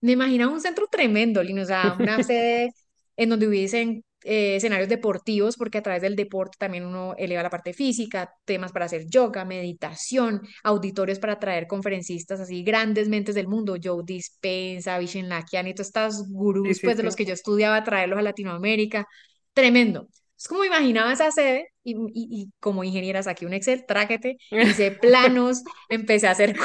Me 0.00 0.12
imaginaba 0.12 0.52
un 0.52 0.60
centro 0.60 0.86
tremendo, 0.90 1.42
Lino, 1.42 1.62
o 1.62 1.64
sea, 1.66 1.96
una 1.98 2.20
sede 2.22 2.70
en 3.16 3.28
donde 3.30 3.48
hubiesen 3.48 4.04
eh, 4.24 4.56
escenarios 4.56 4.88
deportivos, 4.88 5.56
porque 5.56 5.78
a 5.78 5.82
través 5.82 6.02
del 6.02 6.14
deporte 6.16 6.56
también 6.58 6.84
uno 6.86 7.14
eleva 7.18 7.42
la 7.42 7.50
parte 7.50 7.72
física, 7.72 8.32
temas 8.44 8.72
para 8.72 8.84
hacer 8.86 9.06
yoga, 9.08 9.44
meditación, 9.44 10.42
auditorios 10.62 11.18
para 11.18 11.38
traer 11.40 11.66
conferencistas 11.66 12.38
así, 12.40 12.62
grandes 12.62 13.08
mentes 13.08 13.34
del 13.34 13.48
mundo, 13.48 13.76
Joe 13.82 14.02
Dispenza, 14.04 14.98
Vishen 14.98 15.28
Lakiani, 15.28 15.74
todos 15.74 15.88
estos 15.88 16.28
Sí, 16.62 16.74
gurús, 16.74 16.80
sí, 16.80 16.90
pues, 16.90 16.96
de 16.96 17.02
los 17.02 17.16
sí. 17.16 17.16
que 17.16 17.24
yo 17.26 17.34
estudiaba, 17.34 17.82
traerlos 17.84 18.18
a 18.18 18.22
Latinoamérica. 18.22 19.06
Tremendo. 19.52 20.08
Es 20.38 20.48
como 20.48 20.64
imaginaba 20.64 21.12
esa 21.12 21.30
sede 21.32 21.68
y, 21.84 21.94
y, 21.96 22.42
y 22.42 22.52
como 22.60 22.84
ingeniera 22.84 23.22
saqué 23.22 23.46
un 23.46 23.54
Excel, 23.54 23.84
tráquete, 23.86 24.38
hice 24.60 24.92
planos, 24.92 25.64
empecé 25.88 26.28
a 26.28 26.32
hacer 26.32 26.56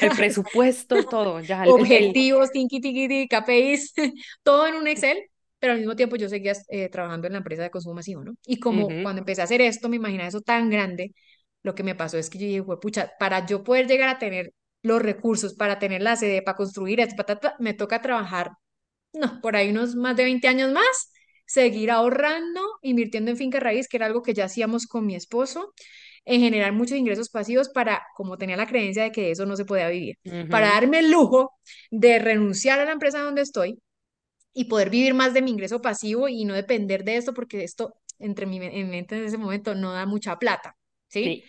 El 0.00 0.12
cuentas 0.12 0.14
presupuesto, 0.14 1.04
todo, 1.08 1.40
ya, 1.40 1.66
el, 1.66 1.78
el, 1.78 1.92
el- 1.92 2.16
objetivos, 2.16 2.50
tinky, 2.52 2.80
tinky, 2.80 3.28
KPIs, 3.28 3.92
todo 4.42 4.66
en 4.66 4.74
un 4.76 4.86
Excel, 4.88 5.18
pero 5.58 5.72
al 5.72 5.78
mismo 5.80 5.96
tiempo 5.96 6.16
yo 6.16 6.28
seguía 6.28 6.52
eh, 6.68 6.88
trabajando 6.88 7.26
en 7.26 7.32
la 7.34 7.38
empresa 7.38 7.62
de 7.62 7.70
consumo 7.70 7.94
masivo, 7.96 8.24
¿no? 8.24 8.34
Y 8.46 8.58
como 8.60 8.96
Ujú, 8.96 8.98
cuando 9.00 9.20
empecé 9.20 9.40
a 9.40 9.44
hacer 9.44 9.60
esto, 9.60 9.88
me 9.88 9.96
imaginaba 9.96 10.28
eso 10.28 10.40
tan 10.40 10.70
grande, 10.70 11.14
lo 11.62 11.74
que 11.74 11.82
me 11.82 11.94
pasó 11.94 12.18
es 12.18 12.30
que 12.30 12.38
yo 12.38 12.46
dije, 12.46 12.62
pucha, 12.80 13.12
para 13.18 13.44
yo 13.46 13.64
poder 13.64 13.86
llegar 13.86 14.08
a 14.08 14.18
tener 14.18 14.52
los 14.82 15.02
recursos, 15.02 15.54
para 15.54 15.78
tener 15.78 16.02
la 16.02 16.16
sede, 16.16 16.42
para 16.42 16.56
construir 16.56 17.00
esto, 17.00 17.24
me 17.58 17.74
toca 17.74 18.00
trabajar, 18.00 18.52
no, 19.12 19.40
por 19.40 19.56
ahí 19.56 19.70
unos 19.70 19.94
más 19.96 20.16
de 20.16 20.24
20 20.24 20.48
años 20.48 20.72
más, 20.72 21.12
seguir 21.48 21.90
ahorrando, 21.92 22.62
invirtiendo 22.82 23.32
en 23.32 23.38
finca 23.38 23.60
raíz, 23.60 23.88
que 23.88 23.98
era 23.98 24.06
algo 24.06 24.22
que 24.22 24.34
ya 24.34 24.46
hacíamos 24.46 24.86
con 24.88 25.06
mi 25.06 25.16
esposo, 25.16 25.74
en 26.26 26.42
generar 26.42 26.72
muchos 26.74 26.98
ingresos 26.98 27.30
pasivos 27.30 27.70
para, 27.70 28.02
como 28.16 28.38
tenía 28.38 28.56
la 28.58 28.68
creencia 28.68 29.04
de 29.04 29.12
que 29.12 29.22
de 29.22 29.32
eso 29.32 29.46
no 29.46 29.56
se 29.56 29.66
podía 29.66 29.88
vivir, 29.90 30.18
para 30.50 30.68
darme 30.70 31.00
el 31.00 31.10
lujo 31.12 31.52
de 31.90 32.20
renunciar 32.20 32.80
a 32.80 32.86
la 32.86 32.92
empresa 32.92 33.20
donde 33.22 33.42
estoy 33.42 33.80
y 34.54 34.64
poder 34.64 34.90
vivir 34.90 35.14
más 35.14 35.34
de 35.34 35.42
mi 35.42 35.50
ingreso 35.52 35.80
pasivo 35.80 36.28
y 36.28 36.44
no 36.44 36.54
depender 36.54 37.04
de 37.04 37.16
esto, 37.16 37.34
porque 37.34 37.64
esto, 37.64 37.94
entre 38.18 38.46
mi 38.46 38.58
en 38.58 38.72
mi 38.74 38.84
mente 38.84 39.16
en 39.16 39.24
ese 39.24 39.38
momento, 39.38 39.74
no 39.74 39.92
da 39.92 40.06
mucha 40.06 40.38
plata, 40.38 40.76
¿sí? 41.08 41.24
Sí. 41.24 41.44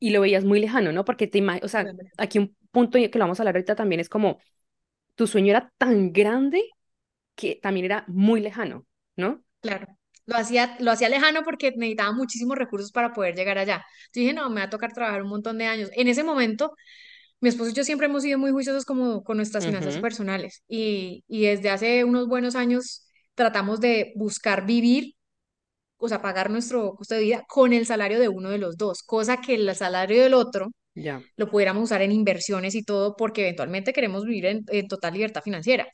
Y 0.00 0.10
lo 0.10 0.20
veías 0.20 0.44
muy 0.44 0.60
lejano, 0.60 0.92
¿no? 0.92 1.04
Porque 1.04 1.26
te 1.26 1.38
ima- 1.38 1.60
o 1.62 1.68
sea, 1.68 1.86
aquí 2.18 2.38
un 2.38 2.56
punto 2.70 2.98
que 2.98 3.10
lo 3.14 3.20
vamos 3.24 3.38
a 3.40 3.42
hablar 3.42 3.56
ahorita 3.56 3.74
también 3.76 4.00
es 4.00 4.08
como 4.08 4.38
tu 5.16 5.26
sueño 5.26 5.50
era 5.50 5.72
tan 5.78 6.12
grande 6.12 6.64
que 7.36 7.56
también 7.62 7.86
era 7.86 8.04
muy 8.08 8.40
lejano, 8.40 8.86
¿no? 9.16 9.44
Claro. 9.60 9.86
Lo 10.26 10.36
hacía, 10.36 10.76
lo 10.80 10.90
hacía 10.90 11.08
lejano 11.10 11.42
porque 11.44 11.72
necesitaba 11.72 12.12
muchísimos 12.12 12.56
recursos 12.56 12.92
para 12.92 13.12
poder 13.12 13.34
llegar 13.34 13.58
allá. 13.58 13.84
Yo 14.14 14.20
dije, 14.22 14.32
no, 14.32 14.48
me 14.50 14.60
va 14.60 14.66
a 14.66 14.70
tocar 14.70 14.92
trabajar 14.92 15.22
un 15.22 15.28
montón 15.28 15.58
de 15.58 15.66
años. 15.66 15.90
En 15.94 16.08
ese 16.08 16.24
momento, 16.24 16.72
mi 17.40 17.48
esposo 17.50 17.70
y 17.70 17.74
yo 17.74 17.84
siempre 17.84 18.06
hemos 18.08 18.22
sido 18.24 18.38
muy 18.38 18.52
juiciosos 18.52 18.84
como 18.86 19.24
con 19.24 19.38
nuestras 19.38 19.66
finanzas 19.66 19.98
personales 19.98 20.62
y, 20.68 21.24
y 21.28 21.46
desde 21.46 21.70
hace 21.70 22.04
unos 22.04 22.28
buenos 22.28 22.56
años 22.56 23.06
tratamos 23.34 23.80
de 23.80 24.12
buscar 24.16 24.66
vivir, 24.66 25.14
o 25.98 26.08
sea, 26.08 26.22
pagar 26.22 26.50
nuestro 26.50 26.94
costo 26.96 27.14
de 27.14 27.22
vida 27.22 27.44
con 27.48 27.72
el 27.72 27.86
salario 27.86 28.20
de 28.20 28.28
uno 28.28 28.50
de 28.50 28.58
los 28.58 28.76
dos, 28.76 29.02
cosa 29.02 29.40
que 29.40 29.54
el 29.54 29.74
salario 29.76 30.22
del 30.22 30.34
otro 30.34 30.68
Ya. 30.94 31.22
lo 31.36 31.50
pudiéramos 31.50 31.84
usar 31.84 32.02
en 32.02 32.12
inversiones 32.12 32.74
y 32.76 32.84
todo 32.84 33.16
porque 33.16 33.42
eventualmente 33.42 33.92
queremos 33.92 34.24
vivir 34.24 34.46
en, 34.46 34.64
en 34.68 34.88
total 34.88 35.14
libertad 35.14 35.42
financiera. 35.42 35.86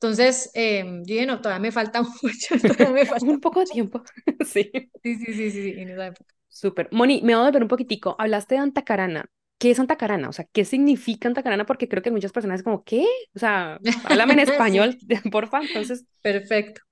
Entonces, 0.00 0.50
eh, 0.54 0.84
yo 0.84 1.02
dije, 1.14 1.26
no, 1.26 1.40
todavía 1.40 1.60
me 1.62 1.72
falta 1.72 2.02
mucho, 2.22 2.56
todavía 2.66 2.90
me 2.90 3.06
falta 3.06 3.26
Un 3.32 3.40
poco 3.40 3.60
de 3.60 3.66
tiempo. 3.66 4.02
Sí. 4.44 4.70
Sí, 5.02 5.16
sí, 5.16 5.24
sí, 5.34 5.50
sí, 5.50 5.62
sí, 5.72 5.80
en 5.80 5.88
esa 5.90 6.06
época. 6.08 6.34
Súper. 6.48 6.88
Moni, 6.92 7.20
me 7.22 7.34
voy 7.34 7.42
a 7.42 7.46
volver 7.46 7.62
un 7.62 7.68
poquitico. 7.68 8.16
Hablaste 8.18 8.54
de 8.56 8.60
Antacarana. 8.60 9.26
¿Qué 9.58 9.70
es 9.72 9.78
Antacarana? 9.80 10.28
O 10.28 10.32
sea, 10.32 10.44
¿qué 10.52 10.64
significa 10.64 11.28
Antacarana? 11.28 11.66
Porque 11.66 11.88
creo 11.88 12.02
que 12.02 12.10
muchas 12.10 12.32
personas 12.32 12.60
es 12.60 12.64
como, 12.64 12.84
¿qué? 12.84 13.04
O 13.34 13.38
sea, 13.38 13.80
háblame 14.04 14.34
en 14.34 14.40
Sí, 14.44 14.52
español, 14.52 14.98
porfa. 15.30 15.60
Entonces, 15.62 16.04
perfecto. 16.22 16.82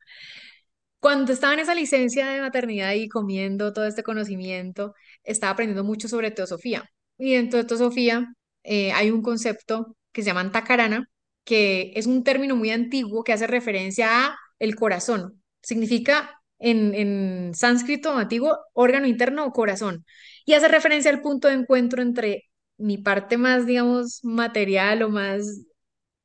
Cuando 1.01 1.33
estaba 1.33 1.55
en 1.55 1.61
esa 1.61 1.75
licencia 1.75 2.27
de 2.29 2.41
maternidad 2.41 2.93
y 2.95 3.09
comiendo 3.09 3.73
todo 3.73 3.87
este 3.87 4.03
conocimiento, 4.03 4.95
estaba 5.23 5.53
aprendiendo 5.53 5.85
mucho 5.85 6.09
sobre 6.09 6.31
teosofía. 6.31 6.91
Y 7.19 7.35
dentro 7.35 7.59
de 7.59 7.65
teosofía 7.67 8.35
eh, 8.65 8.93
hay 8.93 9.11
un 9.11 9.23
concepto 9.23 9.97
que 10.13 10.23
se 10.23 10.27
llama 10.29 10.41
antakarana, 10.41 11.09
que 11.47 11.93
es 11.95 12.07
un 12.07 12.25
término 12.25 12.57
muy 12.57 12.71
antiguo 12.71 13.25
que 13.25 13.33
hace 13.33 13.47
referencia 13.47 14.09
a 14.11 14.39
el 14.59 14.75
corazón. 14.75 15.43
Significa 15.63 16.43
en, 16.59 16.93
en 16.95 17.55
sánscrito 17.55 18.13
antiguo 18.13 18.59
órgano 18.75 19.07
interno 19.07 19.47
o 19.47 19.53
corazón. 19.53 20.05
Y 20.45 20.55
hace 20.55 20.69
referencia 20.69 21.11
al 21.11 21.23
punto 21.23 21.49
de 21.49 21.55
encuentro 21.55 22.03
entre 22.03 22.51
mi 22.79 22.99
parte 22.99 23.39
más, 23.39 23.65
digamos, 23.65 24.21
material 24.25 25.03
o 25.05 25.09
más 25.09 25.63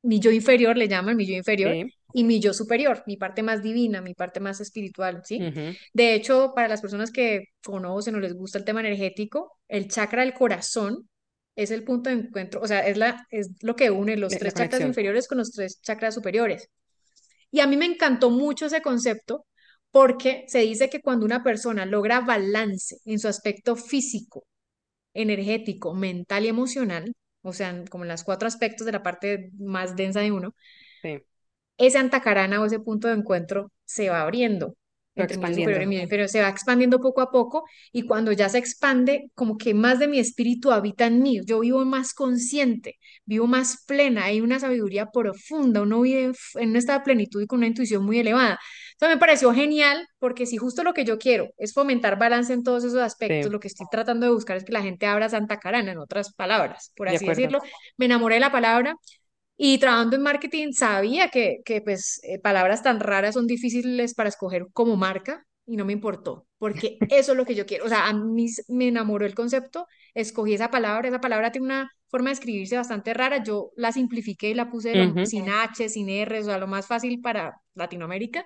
mi 0.02 0.18
yo 0.18 0.32
inferior, 0.32 0.76
le 0.76 0.88
llaman 0.88 1.16
mi 1.16 1.24
yo 1.24 1.34
inferior, 1.34 1.72
sí. 1.72 1.84
y 2.12 2.24
mi 2.24 2.40
yo 2.40 2.52
superior, 2.52 3.04
mi 3.06 3.16
parte 3.16 3.44
más 3.44 3.62
divina, 3.62 4.00
mi 4.00 4.14
parte 4.14 4.40
más 4.40 4.60
espiritual, 4.60 5.22
¿sí? 5.24 5.38
De 5.92 6.14
hecho, 6.14 6.52
para 6.54 6.66
las 6.66 6.80
personas 6.80 7.12
que 7.12 7.44
conocen 7.64 8.16
o 8.16 8.20
les 8.20 8.34
gusta 8.34 8.58
el 8.58 8.64
tema 8.64 8.80
energético, 8.80 9.58
el 9.68 9.86
chakra 9.86 10.22
del 10.22 10.34
corazón 10.34 11.08
es 11.56 11.70
el 11.70 11.84
punto 11.84 12.10
de 12.10 12.16
encuentro, 12.16 12.60
o 12.62 12.66
sea, 12.66 12.80
es, 12.86 12.96
la, 12.98 13.26
es 13.30 13.50
lo 13.62 13.76
que 13.76 13.90
une 13.90 14.16
los 14.16 14.32
La, 14.32 14.38
tres 14.38 14.54
chakras 14.54 14.82
inferiores 14.82 15.28
con 15.28 15.38
los 15.38 15.50
tres 15.52 15.80
chakras 15.82 16.14
superiores. 16.14 16.70
Y 17.50 17.60
a 17.60 17.66
mí 17.66 17.76
me 17.76 17.86
encantó 17.86 18.30
mucho 18.30 18.66
ese 18.66 18.82
concepto 18.82 19.46
porque 19.90 20.44
se 20.48 20.60
dice 20.60 20.90
que 20.90 21.00
cuando 21.02 21.26
una 21.26 21.42
persona 21.44 21.86
logra 21.86 22.20
balance 22.20 22.98
en 23.04 23.18
su 23.18 23.28
aspecto 23.28 23.76
físico, 23.76 24.44
energético, 25.14 25.94
mental 25.94 26.44
y 26.46 26.48
emocional, 26.48 27.14
o 27.42 27.52
sea, 27.52 27.84
como 27.90 28.04
las 28.06 28.24
cuatro 28.24 28.48
aspectos 28.48 28.86
de 28.86 28.92
la 28.92 29.02
parte 29.04 29.50
más 29.58 29.96
densa 29.96 30.20
de 30.20 30.32
uno, 30.32 30.54
Sí. 31.02 31.22
ese 31.78 31.98
antacarana 31.98 32.60
o 32.60 32.66
ese 32.66 32.80
punto 32.80 33.08
de 33.08 33.14
encuentro 33.14 33.72
se 33.84 34.08
va 34.10 34.22
abriendo 34.22 34.74
Entre 35.14 35.36
mi 35.36 35.46
yo 35.46 35.54
superior 35.54 35.82
y 35.82 35.86
expandiendo. 35.86 35.86
mi 35.86 35.98
inferior, 36.00 36.28
se 36.28 36.40
va 36.40 36.48
expandiendo 36.48 37.00
poco 37.00 37.20
a 37.20 37.30
poco 37.30 37.64
y 37.92 38.02
cuando 38.02 38.32
ya 38.32 38.48
se 38.48 38.58
expande, 38.58 39.30
como 39.34 39.58
que 39.58 39.74
más 39.74 39.98
de 39.98 40.08
mi 40.08 40.18
espíritu 40.18 40.72
habita 40.72 41.06
en 41.06 41.22
mí, 41.22 41.40
yo 41.44 41.60
vivo 41.60 41.84
más 41.84 42.14
consciente, 42.14 42.98
vivo 43.26 43.46
más 43.46 43.84
plena, 43.86 44.24
hay 44.24 44.40
una 44.40 44.58
sabiduría 44.58 45.10
profunda, 45.10 45.82
uno 45.82 46.00
vive 46.00 46.32
en 46.54 46.70
un 46.70 46.76
estado 46.76 47.00
de 47.00 47.04
plenitud 47.04 47.42
y 47.42 47.46
con 47.46 47.58
una 47.58 47.66
intuición 47.66 48.04
muy 48.04 48.18
elevada. 48.18 48.58
Entonces 48.92 49.16
me 49.16 49.20
pareció 49.20 49.52
genial 49.52 50.06
porque 50.18 50.46
si 50.46 50.56
justo 50.56 50.82
lo 50.82 50.94
que 50.94 51.04
yo 51.04 51.18
quiero 51.18 51.48
es 51.58 51.72
fomentar 51.74 52.18
balance 52.18 52.52
en 52.52 52.62
todos 52.62 52.84
esos 52.84 53.00
aspectos, 53.00 53.46
Sí, 53.46 53.50
lo 53.50 53.60
que 53.60 53.68
estoy 53.68 53.86
tratando 53.90 54.26
de 54.26 54.32
buscar 54.32 54.56
es 54.56 54.64
que 54.64 54.72
la 54.72 54.82
gente 54.82 55.06
abra 55.06 55.28
Santa 55.28 55.58
Carana, 55.58 55.92
en 55.92 55.98
otras 55.98 56.32
palabras, 56.34 56.92
por 56.96 57.08
así 57.08 57.26
decirlo, 57.26 57.60
me 57.96 58.06
enamoré 58.06 58.36
de 58.36 58.40
la 58.40 58.52
palabra 58.52 58.96
y 59.56 59.78
trabajando 59.78 60.16
en 60.16 60.22
marketing 60.22 60.72
sabía 60.72 61.28
que, 61.30 61.58
que 61.64 61.80
pues, 61.82 62.20
eh, 62.24 62.38
palabras 62.40 62.82
tan 62.82 63.00
raras 63.00 63.34
son 63.34 63.46
difíciles 63.46 64.14
para 64.14 64.28
escoger 64.28 64.66
como 64.72 64.96
marca. 64.96 65.44
y 65.66 65.76
no 65.76 65.84
me 65.84 65.92
importó, 65.92 66.46
porque 66.58 67.04
eso 67.08 67.32
es 67.32 67.38
lo 67.38 67.44
que 67.46 67.54
yo 67.54 67.66
quiero. 67.66 67.84
O 67.84 67.88
sea, 67.88 68.08
a 68.08 68.12
mí 68.14 68.46
me 68.68 68.88
enamoró 68.88 69.24
el 69.26 69.34
concepto, 69.34 69.86
escogí 70.14 70.54
esa 70.54 70.70
palabra, 70.70 71.08
esa 71.08 71.20
palabra 71.20 71.52
tiene 71.52 71.66
una 71.66 71.90
forma 72.08 72.30
de 72.30 72.34
escribirse 72.34 72.76
bastante 72.76 73.14
rara, 73.14 73.42
yo 73.44 73.70
la 73.76 73.92
simplifiqué 73.92 74.50
y 74.50 74.54
la 74.54 74.68
puse 74.70 74.96
lo, 74.96 75.06
Ujú, 75.06 75.22
sin 75.22 75.48
H, 75.48 75.88
sin 75.88 76.08
R, 76.10 76.40
o 76.40 76.44
sea, 76.44 76.58
lo 76.58 76.66
más 76.66 76.86
fácil 76.88 77.20
para 77.20 77.54
Latinoamérica. 77.74 78.44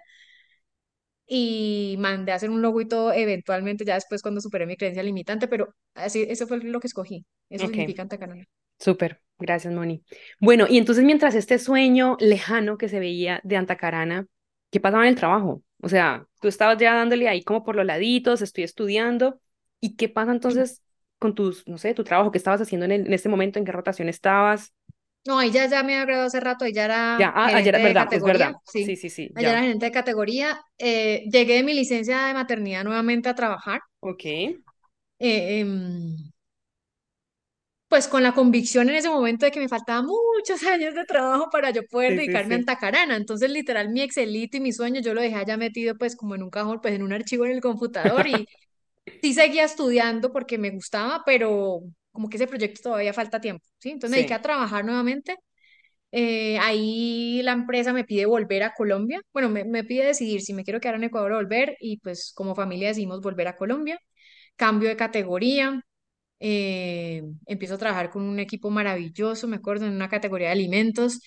Y 1.29 1.97
mandé 1.99 2.33
a 2.33 2.37
hacer 2.37 2.51
un 2.51 2.63
logo 2.63 2.81
y 2.81 2.89
todo 2.89 3.13
eventualmente, 3.13 3.85
ya 3.85 3.95
después 3.95 4.23
cuando 4.23 4.41
superé 4.41 4.67
mi 4.67 4.77
creencia 4.77 5.03
limitante, 5.03 5.49
pero 5.49 5.75
así, 5.95 6.25
eso 6.29 6.47
fue 6.47 6.59
lo 6.61 6.81
que 6.81 6.87
escogí. 6.89 7.27
Eso 7.51 7.67
Ok, 7.67 7.69
significa 7.69 8.03
Antacarana. 8.03 8.45
Súper. 8.79 9.23
Gracias, 9.39 9.73
Moni. 9.75 10.03
Bueno, 10.41 10.67
y 10.69 10.79
entonces 10.79 11.05
mientras 11.05 11.35
este 11.35 11.59
sueño 11.59 12.17
lejano 12.21 12.79
que 12.79 12.89
se 12.89 13.01
veía 13.01 13.41
de 13.45 13.57
Antacarana, 13.57 14.27
¿qué 14.71 14.81
pasaba 14.81 15.03
en 15.05 15.11
el 15.11 15.17
trabajo? 15.17 15.63
O 15.83 15.89
sea, 15.91 16.27
tú 16.41 16.49
estabas 16.49 16.79
ya 16.79 16.95
dándole 16.95 17.29
ahí 17.29 17.43
como 17.45 17.63
por 17.63 17.77
los 17.77 17.85
laditos, 17.85 18.41
estoy 18.41 18.65
estudiando. 18.65 19.41
¿Y 19.81 19.97
qué 19.97 20.09
pasa 20.09 20.33
entonces 20.33 20.83
con 21.19 21.35
tus, 21.35 21.67
no 21.69 21.77
sé, 21.79 21.93
tu 21.95 22.03
trabajo? 22.05 22.31
¿Qué 22.31 22.39
estabas 22.39 22.63
haciendo 22.63 22.87
en, 22.87 22.93
el- 22.93 23.07
en 23.07 23.13
este 23.13 23.29
momento? 23.29 23.59
¿En 23.59 23.67
qué 23.67 23.73
rotación 23.73 24.09
estabas? 24.09 24.73
No, 25.27 25.39
ahí 25.39 25.51
ya, 25.51 25.67
me 25.69 25.95
había 25.95 26.05
graduado 26.05 26.27
hace 26.29 26.41
rato, 26.41 26.65
ahí 26.65 26.73
ya 26.73 26.85
era 26.85 27.19
Ya, 27.19 27.33
ah, 27.35 27.51
ayer, 27.53 27.75
gerente 27.75 27.81
de 27.81 27.83
verdad, 27.83 28.09
es 28.13 28.23
categoría, 28.23 28.23
verdad. 28.25 28.57
sí, 28.65 28.95
Sí, 28.95 28.97
sí, 28.97 29.09
sí, 29.11 29.31
allá 29.35 29.51
era 29.53 29.61
gerente 29.63 29.87
de 29.87 29.93
categoría. 29.93 30.61
Eh, 30.79 31.25
llegué 31.33 31.55
de 31.57 31.63
mi 31.65 31.75
licencia 31.75 32.27
de 32.27 32.35
maternidad 32.35 32.85
nuevamente 32.85 33.29
a 33.29 33.35
trabajar, 33.35 33.81
Ok. 34.01 34.25
eh, 35.19 35.61
em, 35.61 36.17
pues 37.97 38.09
con 38.09 38.23
la 38.23 38.33
convicción 38.35 38.89
en 38.91 38.97
ese 38.97 39.09
momento 39.09 39.47
de 39.47 39.53
que 39.53 39.59
me 39.61 39.69
faltaban 39.69 40.07
muchos 40.07 40.63
años 40.65 40.95
de 40.95 41.05
trabajo 41.07 41.49
para 41.51 41.71
yo 41.71 41.83
poder 41.87 42.15
Sí, 42.15 42.21
sí, 42.21 42.39
dedicarme 42.39 42.55
a 42.55 42.59
sí. 42.59 42.59
Antacarana. 42.59 43.17
Entonces, 43.17 43.51
literal, 43.51 43.89
mi 43.91 44.03
Excelito 44.03 44.59
y 44.59 44.61
mi 44.61 44.73
sueño 44.73 45.01
yo 45.01 45.15
lo 45.15 45.23
dejé 45.23 45.37
allá 45.37 45.57
metido 45.57 45.97
pues 45.97 46.15
como 46.17 46.35
en 46.35 46.43
un 46.43 46.51
cajón, 46.51 46.81
pues 46.83 46.95
en 46.95 47.03
un 47.03 47.13
archivo 47.15 47.47
en 47.47 47.53
el 47.53 47.61
computador 47.63 48.27
y 48.27 48.49
sí 49.23 49.35
seguía 49.35 49.65
estudiando 49.65 50.33
porque 50.33 50.59
me 50.59 50.71
gustaba, 50.71 51.23
pero 51.27 51.81
como 52.13 52.29
que 52.31 52.37
ese 52.39 52.47
proyecto 52.49 52.83
todavía 52.83 53.13
falta 53.15 53.41
tiempo, 53.41 53.65
¿sí? 53.79 53.91
Entonces 53.91 54.11
me 54.11 54.17
dediqué 54.19 54.35
Sí, 54.35 54.37
a 54.37 54.43
trabajar 54.43 54.85
nuevamente 54.85 55.37
Eh, 56.13 56.59
ahí 56.61 57.43
la 57.43 57.53
empresa 57.53 57.93
me 57.93 58.05
pide 58.05 58.27
volver 58.27 58.63
a 58.65 58.73
Colombia. 58.75 59.21
Bueno, 59.33 59.51
me, 59.51 59.65
me 59.65 59.85
pide 59.85 60.07
decidir 60.07 60.43
si 60.43 60.55
me 60.55 60.65
quiero 60.65 60.81
quedar 60.81 60.97
en 60.97 61.05
Ecuador 61.05 61.33
o 61.33 61.37
volver 61.37 61.77
y 61.81 61.99
pues 62.01 62.33
como 62.35 62.55
familia 62.55 62.89
decidimos 62.89 63.21
volver 63.23 63.49
a 63.49 63.57
Colombia. 63.57 64.01
Cambio 64.57 64.89
de 64.91 64.97
categoría. 64.97 65.83
Eh, 66.41 67.23
empiezo 67.47 67.75
a 67.75 67.79
trabajar 67.79 68.11
con 68.11 68.23
un 68.23 68.39
equipo 68.41 68.71
maravilloso, 68.71 69.49
me 69.49 69.57
acuerdo, 69.57 69.87
en 69.87 69.93
una 69.95 70.09
categoría 70.09 70.49
de 70.49 70.53
alimentos. 70.55 71.21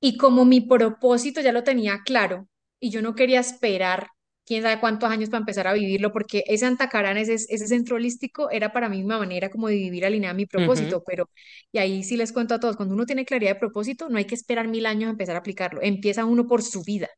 Y 0.00 0.16
como 0.18 0.44
mi 0.44 0.60
propósito 0.60 1.40
ya 1.40 1.52
lo 1.52 1.64
tenía 1.64 2.02
claro 2.04 2.48
y 2.80 2.90
yo 2.90 3.02
no 3.02 3.14
quería 3.14 3.40
esperar 3.40 4.08
quién 4.44 4.62
sabe 4.62 4.78
cuántos 4.80 5.10
años 5.10 5.30
para 5.30 5.40
empezar 5.40 5.66
a 5.66 5.72
vivirlo, 5.72 6.12
porque 6.12 6.44
ese 6.46 6.66
Antacarán, 6.66 7.16
ese, 7.16 7.34
ese 7.34 7.66
centro 7.66 7.96
holístico, 7.96 8.48
era 8.50 8.72
para 8.72 8.88
mí 8.88 9.02
una 9.02 9.18
manera 9.18 9.50
como 9.50 9.68
de 9.68 9.74
vivir 9.76 10.04
alineada 10.06 10.32
a 10.32 10.36
mi 10.36 10.46
propósito, 10.46 11.02
pero, 11.04 11.28
y 11.72 11.78
ahí 11.78 12.04
sí 12.04 12.16
les 12.16 12.32
cuento 12.32 12.54
a 12.54 12.60
todos, 12.60 12.76
cuando 12.76 12.94
uno 12.94 13.06
tiene 13.06 13.24
claridad 13.24 13.52
de 13.54 13.58
propósito, 13.60 14.08
no 14.08 14.18
hay 14.18 14.24
que 14.26 14.36
esperar 14.36 14.68
mil 14.68 14.86
años 14.86 15.08
a 15.08 15.10
empezar 15.12 15.34
a 15.36 15.40
aplicarlo, 15.40 15.80
empieza 15.82 16.24
uno 16.24 16.46
por 16.46 16.62
su 16.62 16.82
vida. 16.84 17.08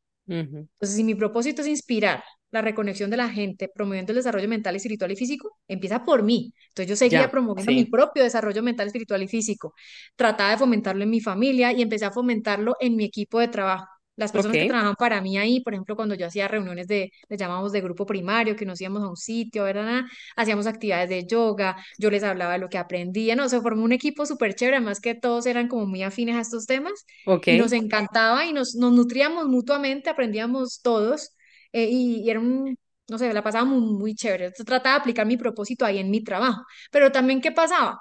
Entonces, 0.75 0.97
si 0.97 1.05
mi 1.05 1.15
propósito 1.15 1.63
es 1.63 1.69
inspirar 1.69 2.23
la 2.51 2.63
reconexión 2.63 3.11
de 3.11 3.17
la 3.17 3.29
gente, 3.29 3.69
promoviendo 3.75 4.13
el 4.13 4.17
desarrollo 4.17 4.49
mental, 4.49 4.75
espiritual 4.77 5.13
y 5.13 5.17
físico, 5.17 5.59
empieza 5.69 6.05
por 6.05 6.23
mí. 6.23 6.53
Entonces, 6.69 6.89
yo 6.89 6.97
seguía 6.97 7.23
Ya, 7.23 7.31
promoviendo 7.31 7.73
mi 7.73 7.85
propio 7.85 8.23
desarrollo 8.23 8.63
mental, 8.63 8.87
espiritual 8.87 9.23
y 9.23 9.29
físico. 9.29 9.75
Trataba 10.17 10.53
de 10.53 10.59
fomentarlo 10.59 11.03
en 11.03 11.11
mi 11.11 11.21
familia 11.21 11.73
y 11.73 11.83
empecé 11.83 12.07
a 12.07 12.11
fomentarlo 12.11 12.77
en 12.81 12.97
mi 12.97 13.05
equipo 13.05 13.39
de 13.39 13.49
trabajo. 13.49 13.87
Las 14.17 14.33
personas 14.33 14.57
que 14.57 14.67
trabajan 14.67 14.97
para 14.97 15.21
mí 15.21 15.39
ahí, 15.39 15.61
por 15.61 15.75
ejemplo, 15.75 15.95
cuando 15.95 16.17
yo 16.17 16.27
hacía 16.27 16.49
reuniones 16.49 16.89
de, 16.89 17.13
le 17.29 17.37
llamamos 17.37 17.71
de 17.71 17.81
grupo 17.81 18.05
primario, 18.05 18.57
que 18.57 18.67
nos 18.67 18.81
íbamos 18.81 19.05
a 19.05 19.09
un 19.09 19.17
sitio, 19.17 19.63
¿verdad? 19.63 20.03
Hacíamos 20.35 20.67
actividades 20.67 21.09
de 21.09 21.25
yoga, 21.25 21.77
yo 21.99 22.11
les 22.11 22.25
hablaba 22.25 22.55
de 22.55 22.59
lo 22.59 22.69
que 22.69 22.79
aprendía, 22.79 23.37
no, 23.37 23.49
se 23.49 23.61
formó 23.61 23.85
un 23.85 23.93
equipo 23.93 24.27
súper 24.27 24.55
chévere, 24.57 24.79
además 24.79 25.01
que 25.01 25.15
todos 25.15 25.47
eran 25.47 25.69
como 25.69 25.87
muy 25.87 26.03
afines 26.03 26.35
a 26.35 26.41
estos 26.41 26.67
temas 26.67 27.07
ok. 27.27 27.47
y 27.47 27.59
nos 27.59 27.71
encantaba 27.71 28.45
y 28.45 28.53
nos, 28.53 28.75
nos 28.75 28.93
nutríamos 28.93 29.47
mutuamente, 29.47 30.11
aprendíamos 30.11 30.81
todos 30.83 31.37
eh, 31.73 31.89
y, 31.91 32.23
y 32.25 32.31
era 32.31 32.41
un, 32.41 32.77
no 33.09 33.19
sé, 33.19 33.33
la 33.33 33.43
pasábamos 33.43 33.81
muy, 33.81 33.93
muy 33.99 34.15
chévere. 34.15 34.47
Entonces, 34.47 34.67
trataba 34.67 34.97
de 34.97 35.01
aplicar 35.01 35.27
mi 35.27 35.37
propósito 35.37 35.85
ahí 35.85 35.99
en 35.99 36.11
mi 36.11 36.23
trabajo. 36.25 36.63
Pero 36.91 37.13
también, 37.13 37.41
¿qué 37.41 37.53
pasaba? 37.53 38.01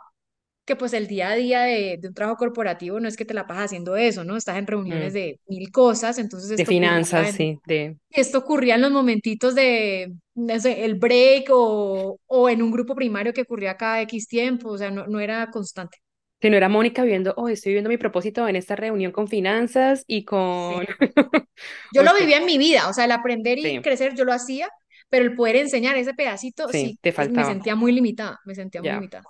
Que 0.65 0.75
pues 0.75 0.93
el 0.93 1.07
día 1.07 1.29
a 1.31 1.35
día 1.35 1.61
de, 1.63 1.97
de 2.01 2.07
un 2.09 2.13
trabajo 2.13 2.37
corporativo 2.37 2.99
no 2.99 3.07
es 3.07 3.17
que 3.17 3.25
te 3.25 3.33
la 3.33 3.47
pasas 3.47 3.65
haciendo 3.65 3.95
eso, 3.97 4.23
¿no? 4.25 4.35
Estás 4.37 4.57
en 4.57 4.67
reuniones 4.67 5.13
mm, 5.13 5.13
de 5.13 5.39
mil 5.47 5.71
cosas, 5.71 6.17
entonces 6.19 6.51
De 6.55 6.65
esto 6.65 6.65
finanzas, 6.65 7.29
en, 7.29 7.37
sí, 7.37 7.57
de... 7.65 7.97
esto 8.09 8.39
ocurría 8.39 8.75
en 8.75 8.81
los 8.81 8.91
momentitos 8.91 9.55
de, 9.55 10.15
no 10.35 10.59
sé, 10.59 10.85
el 10.85 10.95
break 10.95 11.47
o, 11.51 12.19
o 12.27 12.49
en 12.49 12.61
un 12.61 12.71
grupo 12.71 12.95
primario 12.95 13.33
que 13.33 13.41
ocurría 13.43 13.77
cada 13.77 14.01
X 14.03 14.27
tiempo, 14.27 14.69
o 14.69 14.77
sea, 14.77 14.91
no, 14.91 15.07
no 15.07 15.19
era 15.19 15.49
constante. 15.51 15.97
Si 16.41 16.49
no 16.51 16.57
era 16.57 16.69
Mónica 16.69 17.03
viendo, 17.03 17.33
oh, 17.37 17.49
estoy 17.49 17.73
viendo 17.73 17.89
mi 17.89 17.97
propósito 17.97 18.47
en 18.47 18.55
esta 18.55 18.75
reunión 18.75 19.11
con 19.11 19.27
finanzas 19.27 20.03
y 20.07 20.23
con... 20.25 20.85
Yo 21.89 22.03
lo 22.03 22.13
vivía 22.15 22.37
en 22.37 22.45
mi 22.45 22.57
vida, 22.57 22.87
o 22.89 22.93
sea, 22.93 23.05
el 23.05 23.11
aprender 23.11 23.57
y 23.59 23.79
sí, 23.79 23.81
crecer 23.81 24.13
yo 24.15 24.25
lo 24.25 24.33
hacía, 24.33 24.69
pero 25.09 25.25
el 25.25 25.35
poder 25.35 25.55
enseñar 25.57 25.95
ese 25.97 26.13
pedacito, 26.13 26.71
sí, 26.73 26.73
sí, 26.73 26.99
te 27.01 27.11
es- 27.15 27.29
me 27.29 27.43
faltaba. 27.43 27.45
sentía 27.45 27.75
muy 27.75 27.91
limitada, 27.91 28.39
me 28.45 28.55
sentía 28.55 28.81
muy 28.81 28.91
limitada. 28.91 29.25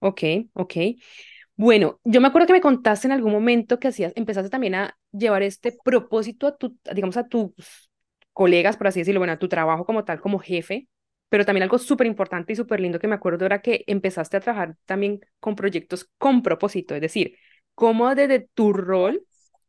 ok, 0.00 0.20
ok. 0.54 0.74
Bueno, 1.56 2.00
yo 2.04 2.20
me 2.20 2.28
acuerdo 2.28 2.46
que 2.48 2.54
me 2.54 2.60
contaste 2.60 3.08
en 3.08 3.12
algún 3.12 3.32
momento 3.32 3.78
que 3.80 3.88
hacías, 3.88 4.12
empezaste 4.16 4.50
también 4.50 4.74
a 4.76 4.98
llevar 5.12 5.42
este 5.42 5.72
propósito 5.72 6.46
a 6.48 6.56
tu, 6.56 6.78
digamos, 6.94 7.16
a 7.18 7.28
tus 7.28 7.52
colegas, 8.32 8.76
por 8.76 8.88
así 8.88 9.00
decirlo, 9.00 9.20
bueno, 9.20 9.34
a 9.34 9.38
tu 9.38 9.48
trabajo 9.48 9.84
como 9.86 10.04
tal, 10.04 10.20
como 10.20 10.38
jefe, 10.38 10.88
pero 11.30 11.46
también 11.46 11.62
algo 11.62 11.78
súper 11.78 12.06
importante 12.06 12.52
y 12.52 12.56
súper 12.56 12.80
lindo 12.80 12.98
que 12.98 13.08
me 13.08 13.14
acuerdo 13.14 13.46
era 13.46 13.62
que 13.62 13.84
empezaste 13.86 14.36
a 14.36 14.40
trabajar 14.40 14.76
también 14.84 15.20
con 15.40 15.56
proyectos 15.56 16.10
con 16.18 16.42
propósito, 16.42 16.94
es 16.94 17.00
decir, 17.00 17.38
cómo 17.74 18.14
desde 18.14 18.40
tu 18.54 18.74
rol 18.74 19.24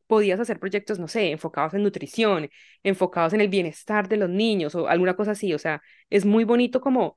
podías 0.07 0.41
hacer 0.41 0.59
proyectos, 0.59 0.99
no 0.99 1.07
sé, 1.07 1.31
enfocados 1.31 1.73
en 1.73 1.83
nutrición, 1.83 2.49
enfocados 2.83 3.31
en 3.33 3.39
el 3.39 3.47
bienestar 3.47 4.09
de 4.09 4.17
los 4.17 4.29
niños 4.29 4.75
o 4.75 4.89
alguna 4.89 5.15
cosa 5.15 5.31
así, 5.31 5.53
o 5.53 5.59
sea, 5.59 5.81
es 6.09 6.25
muy 6.25 6.43
bonito 6.43 6.81
como 6.81 7.15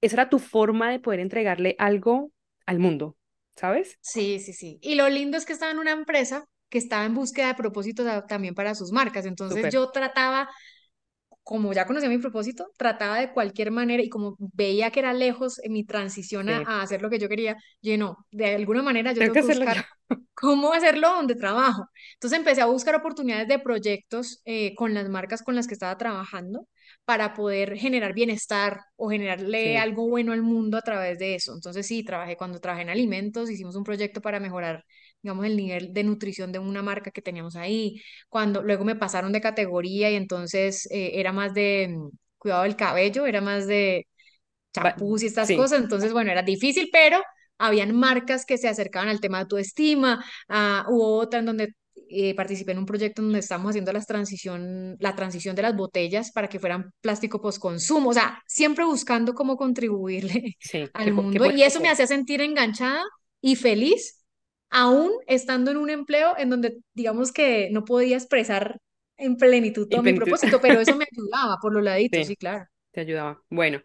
esa 0.00 0.16
era 0.16 0.28
tu 0.28 0.38
forma 0.38 0.90
de 0.90 1.00
poder 1.00 1.20
entregarle 1.20 1.76
algo 1.78 2.32
al 2.66 2.78
mundo, 2.78 3.16
¿sabes? 3.56 3.98
Sí, 4.00 4.38
sí, 4.40 4.52
sí. 4.52 4.78
Y 4.82 4.94
lo 4.94 5.08
lindo 5.08 5.36
es 5.36 5.44
que 5.44 5.52
estaba 5.52 5.72
en 5.72 5.78
una 5.78 5.92
empresa 5.92 6.46
que 6.68 6.78
estaba 6.78 7.04
en 7.04 7.14
búsqueda 7.14 7.48
de 7.48 7.54
propósitos 7.54 8.06
también 8.28 8.54
para 8.54 8.74
sus 8.74 8.92
marcas. 8.92 9.26
Entonces 9.26 9.58
Súper, 9.58 9.72
yo 9.72 9.90
trataba 9.90 10.48
como 11.42 11.72
ya 11.72 11.86
conocía 11.86 12.08
mi 12.08 12.18
propósito, 12.18 12.70
trataba 12.78 13.18
de 13.18 13.32
cualquier 13.32 13.70
manera 13.70 14.02
y 14.02 14.08
como 14.08 14.36
veía 14.38 14.90
que 14.90 15.00
era 15.00 15.12
lejos 15.14 15.58
en 15.64 15.72
mi 15.72 15.84
transición 15.84 16.48
a, 16.50 16.58
sí. 16.58 16.66
a 16.66 16.82
hacer 16.82 17.02
lo 17.02 17.10
que 17.10 17.18
yo 17.18 17.28
quería, 17.28 17.56
yo 17.82 17.96
no, 17.98 18.26
de 18.30 18.54
alguna 18.54 18.82
manera 18.82 19.12
yo 19.12 19.22
Tengo 19.22 19.32
tengo 19.32 19.36
que 19.36 19.42
yo. 19.42 19.46
buscar 19.46 19.84
cómo 20.34 20.72
hacerlo 20.72 21.08
donde 21.10 21.34
trabajo. 21.34 21.86
Entonces 22.14 22.38
empecé 22.38 22.60
a 22.62 22.66
buscar 22.66 22.94
oportunidades 22.94 23.48
de 23.48 23.58
proyectos 23.58 24.40
eh, 24.44 24.74
con 24.74 24.94
las 24.94 25.08
marcas 25.08 25.42
con 25.42 25.54
las 25.56 25.66
que 25.66 25.74
estaba 25.74 25.96
trabajando 25.98 26.66
para 27.04 27.34
poder 27.34 27.76
generar 27.76 28.14
bienestar 28.14 28.80
o 28.96 29.10
generarle 29.10 29.76
Sí, 29.76 29.78
algo 29.78 30.08
bueno 30.08 30.32
al 30.32 30.42
mundo 30.42 30.76
a 30.78 30.82
través 30.82 31.18
de 31.18 31.34
eso. 31.34 31.54
Entonces 31.54 31.86
sí, 31.86 32.04
trabajé 32.04 32.36
cuando 32.36 32.60
trabajé 32.60 32.82
en 32.82 32.90
alimentos, 32.90 33.50
hicimos 33.50 33.76
un 33.76 33.84
proyecto 33.84 34.20
para 34.20 34.40
mejorar, 34.40 34.84
digamos, 35.22 35.46
el 35.46 35.56
nivel 35.56 35.92
de 35.92 36.04
nutrición 36.04 36.52
de 36.52 36.58
una 36.58 36.82
marca 36.82 37.10
que 37.10 37.22
teníamos 37.22 37.56
ahí. 37.56 38.00
Cuando 38.28 38.62
luego 38.62 38.84
me 38.84 38.96
pasaron 38.96 39.32
de 39.32 39.40
categoría 39.40 40.10
y 40.10 40.16
entonces 40.16 40.86
eh, 40.90 41.12
era 41.14 41.32
más 41.32 41.54
de 41.54 41.88
mm, 41.90 42.10
cuidado 42.38 42.62
del 42.64 42.76
cabello, 42.76 43.26
era 43.26 43.40
más 43.40 43.66
de 43.66 44.06
champús 44.72 45.22
y 45.22 45.26
estas 45.26 45.48
sí, 45.48 45.56
cosas, 45.56 45.80
entonces 45.80 46.12
bueno, 46.12 46.30
era 46.30 46.42
difícil, 46.42 46.88
pero 46.92 47.22
habían 47.58 47.94
marcas 47.94 48.46
que 48.46 48.58
se 48.58 48.68
acercaban 48.68 49.08
al 49.08 49.20
tema 49.20 49.38
de 49.38 49.42
autoestima, 49.42 50.24
ah, 50.48 50.86
hubo 50.88 51.18
otra 51.18 51.40
en 51.40 51.46
donde 51.46 51.74
eh, 52.08 52.34
participé 52.34 52.72
en 52.72 52.78
un 52.78 52.86
proyecto 52.86 53.20
en 53.20 53.28
donde 53.28 53.40
estamos 53.40 53.70
haciendo 53.70 53.92
las 53.92 54.06
transición, 54.06 54.96
la 54.98 55.14
transición 55.14 55.54
de 55.54 55.62
las 55.62 55.76
botellas 55.76 56.32
para 56.32 56.48
que 56.48 56.58
fueran 56.58 56.92
plástico 57.00 57.40
postconsumo, 57.40 58.10
o 58.10 58.14
sea, 58.14 58.42
siempre 58.46 58.84
buscando 58.84 59.34
cómo 59.34 59.56
contribuirle 59.56 60.56
sí, 60.58 60.70
qué, 60.70 60.90
al 60.94 61.04
qué 61.06 61.12
mundo 61.12 61.50
y 61.50 61.62
eso 61.62 61.80
me 61.80 61.88
hacía 61.88 62.06
sentir 62.06 62.40
enganchada 62.40 63.02
y 63.40 63.56
feliz 63.56 64.19
aún 64.70 65.12
estando 65.26 65.70
en 65.70 65.76
un 65.78 65.90
empleo 65.90 66.34
en 66.38 66.50
donde 66.50 66.78
digamos 66.94 67.32
que 67.32 67.70
no 67.72 67.84
podía 67.84 68.16
expresar 68.16 68.78
en 69.16 69.36
plenitud 69.36 69.88
todo 69.88 70.02
mi 70.02 70.12
plenitud. 70.12 70.14
propósito, 70.14 70.60
pero 70.60 70.80
eso 70.80 70.96
me 70.96 71.06
ayudaba 71.12 71.58
por 71.60 71.74
los 71.74 71.82
laditos, 71.82 72.26
Sí, 72.26 72.36
sí, 72.36 72.36
claro. 72.36 72.66
te 72.92 73.00
ayudaba. 73.00 73.42
Bueno, 73.50 73.80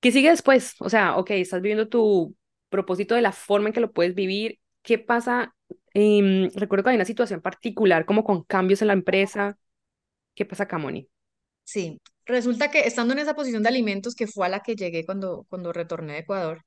¿qué 0.00 0.12
sigue 0.12 0.30
después? 0.30 0.74
O 0.80 0.90
sea, 0.90 1.16
ok, 1.18 1.30
estás 1.32 1.62
viviendo 1.62 1.88
tu 1.88 2.36
propósito 2.70 3.14
de 3.16 3.22
la 3.22 3.32
forma 3.32 3.68
en 3.70 3.74
que 3.74 3.80
lo 3.80 3.92
puedes 3.92 4.14
vivir. 4.14 4.60
¿Qué 4.82 4.98
pasa? 4.98 5.54
Em, 5.94 6.50
recuerdo 6.54 6.84
que 6.84 6.90
hay 6.90 6.96
una 6.96 7.04
situación 7.06 7.40
particular 7.42 8.06
como 8.06 8.24
con 8.24 8.44
cambios 8.44 8.82
en 8.82 8.88
la 8.88 8.94
empresa. 8.94 9.58
¿Qué 10.34 10.46
pasa 10.46 10.64
acá, 10.64 10.78
Moni? 10.78 11.08
Sí, 11.64 12.00
resulta 12.26 12.70
que 12.70 12.80
estando 12.80 13.12
en 13.14 13.20
esa 13.20 13.34
posición 13.34 13.62
de 13.62 13.68
alimentos 13.70 14.14
que 14.14 14.26
fue 14.26 14.46
a 14.46 14.48
la 14.50 14.60
que 14.62 14.76
llegué 14.76 15.04
cuando, 15.06 15.46
cuando 15.48 15.72
retorné 15.72 16.14
de 16.14 16.18
Ecuador, 16.20 16.62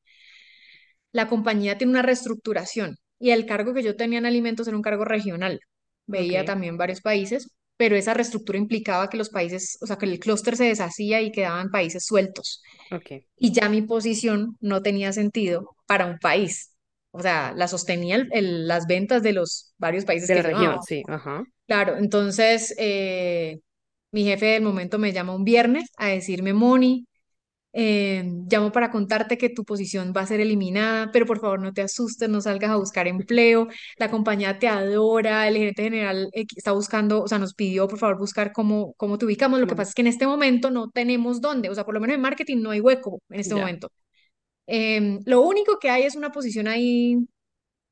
la 1.13 1.29
compañía 1.29 1.77
tiene 1.77 1.91
una 1.91 2.01
reestructuración 2.01 2.97
y 3.23 3.31
el 3.31 3.45
cargo 3.45 3.73
que 3.73 3.83
yo 3.83 3.95
tenía 3.95 4.19
en 4.19 4.25
alimentos 4.25 4.67
era 4.67 4.77
un 4.77 4.83
cargo 4.83 5.05
regional. 5.05 5.59
Veía 6.07 6.45
también 6.45 6.77
varios 6.77 7.01
países 7.01 7.49
pero 7.75 7.95
esa 7.95 8.13
reestructura 8.13 8.59
implicaba 8.59 9.09
que 9.09 9.17
los 9.17 9.29
países, 9.29 9.77
o 9.81 9.87
sea, 9.87 9.97
que 9.97 10.05
el 10.05 10.19
clúster 10.19 10.55
se 10.55 10.65
deshacía 10.65 11.21
y 11.21 11.31
quedaban 11.31 11.71
países 11.71 12.05
sueltos. 12.05 12.61
Y 13.37 13.51
ya 13.51 13.67
mi 13.69 13.81
posición 13.81 14.57
no 14.61 14.81
tenía 14.81 15.11
sentido 15.13 15.75
para 15.87 16.05
un 16.05 16.19
país. 16.19 16.71
O 17.11 17.21
sea, 17.21 17.53
la 17.55 17.67
sostenía 17.67 18.15
el- 18.15 18.29
el- 18.31 18.67
las 18.67 18.87
ventas 18.87 19.23
de 19.23 19.33
los 19.33 19.73
varios 19.77 20.05
países 20.05 20.27
De 20.29 20.35
la 20.35 20.41
que 20.41 20.47
región, 20.49 20.81
sí, 20.83 21.03
ajá. 21.07 21.43
Claro, 21.67 21.97
entonces 21.97 22.75
eh, 22.77 23.59
mi 24.11 24.25
jefe 24.25 24.45
del 24.47 24.63
momento 24.63 24.99
me 24.99 25.13
llama 25.13 25.35
un 25.35 25.43
viernes 25.45 25.85
a 25.97 26.07
decirme, 26.09 26.53
Moni, 26.53 27.07
eh, 27.73 28.23
llamo 28.49 28.71
para 28.71 28.91
contarte 28.91 29.37
que 29.37 29.49
tu 29.49 29.65
posición 29.65 30.13
va 30.15 30.21
a 30.21 30.27
ser 30.27 30.39
eliminada, 30.39 31.11
pero 31.11 31.25
por 31.25 31.39
favor 31.39 31.59
no 31.59 31.73
te 31.73 31.81
asustes, 31.81 32.29
no 32.29 32.39
salgas 32.41 32.71
a 32.71 32.75
buscar 32.77 33.07
empleo, 33.07 33.67
la 33.97 34.11
compañía 34.11 34.59
te 34.59 34.67
adora, 34.67 35.47
el 35.47 35.57
gerente 35.57 35.83
general 35.83 36.29
eh, 36.33 36.45
está 36.55 36.71
buscando, 36.71 37.23
o 37.23 37.27
sea, 37.27 37.39
nos 37.39 37.53
pidió 37.55 37.87
por 37.87 37.99
favor 37.99 38.17
buscar 38.17 38.53
cómo, 38.53 38.93
cómo 38.97 39.17
te 39.17 39.25
ubicamos, 39.25 39.59
lo 39.59 39.67
que 39.67 39.75
pasa 39.75 39.89
es 39.89 39.95
que 39.95 40.01
en 40.03 40.07
este 40.07 40.27
momento 40.27 40.71
no 40.71 40.89
tenemos 40.91 41.41
dónde, 41.41 41.69
o 41.69 41.75
sea, 41.75 41.83
por 41.85 41.93
lo 41.95 41.99
menos 41.99 42.15
en 42.15 42.21
marketing 42.21 42.57
no 42.61 42.71
hay 42.71 42.79
hueco 42.79 43.21
en 43.29 43.39
este 43.39 43.55
ya. 43.55 43.61
momento. 43.61 43.91
Em, 44.67 45.19
lo 45.25 45.41
único 45.41 45.77
que 45.79 45.89
hay 45.89 46.03
es 46.03 46.15
una 46.15 46.31
posición 46.31 46.67
ahí 46.67 47.17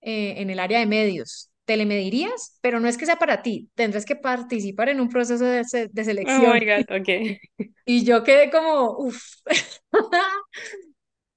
eh, 0.02 0.36
en 0.38 0.50
el 0.50 0.60
área 0.60 0.80
de 0.80 0.86
medios. 0.88 1.51
Telemedirías, 1.72 2.58
pero 2.62 2.80
no 2.80 2.88
es 2.90 2.98
que 2.98 3.06
sea 3.06 3.18
para 3.18 3.42
ti, 3.44 3.70
tendrás 3.76 4.06
que 4.06 4.16
participar 4.18 4.90
en 4.90 5.02
un 5.02 5.10
proceso 5.10 5.46
de, 5.46 5.64
se- 5.66 5.88
de 5.90 6.04
Oh 6.26 6.48
my 6.54 6.60
selección. 6.60 6.66
God, 6.66 6.86
ok. 6.90 7.10
Y 7.86 8.04
yo 8.06 8.24
quedé 8.24 8.52
como, 8.52 8.98
uff, 9.00 9.18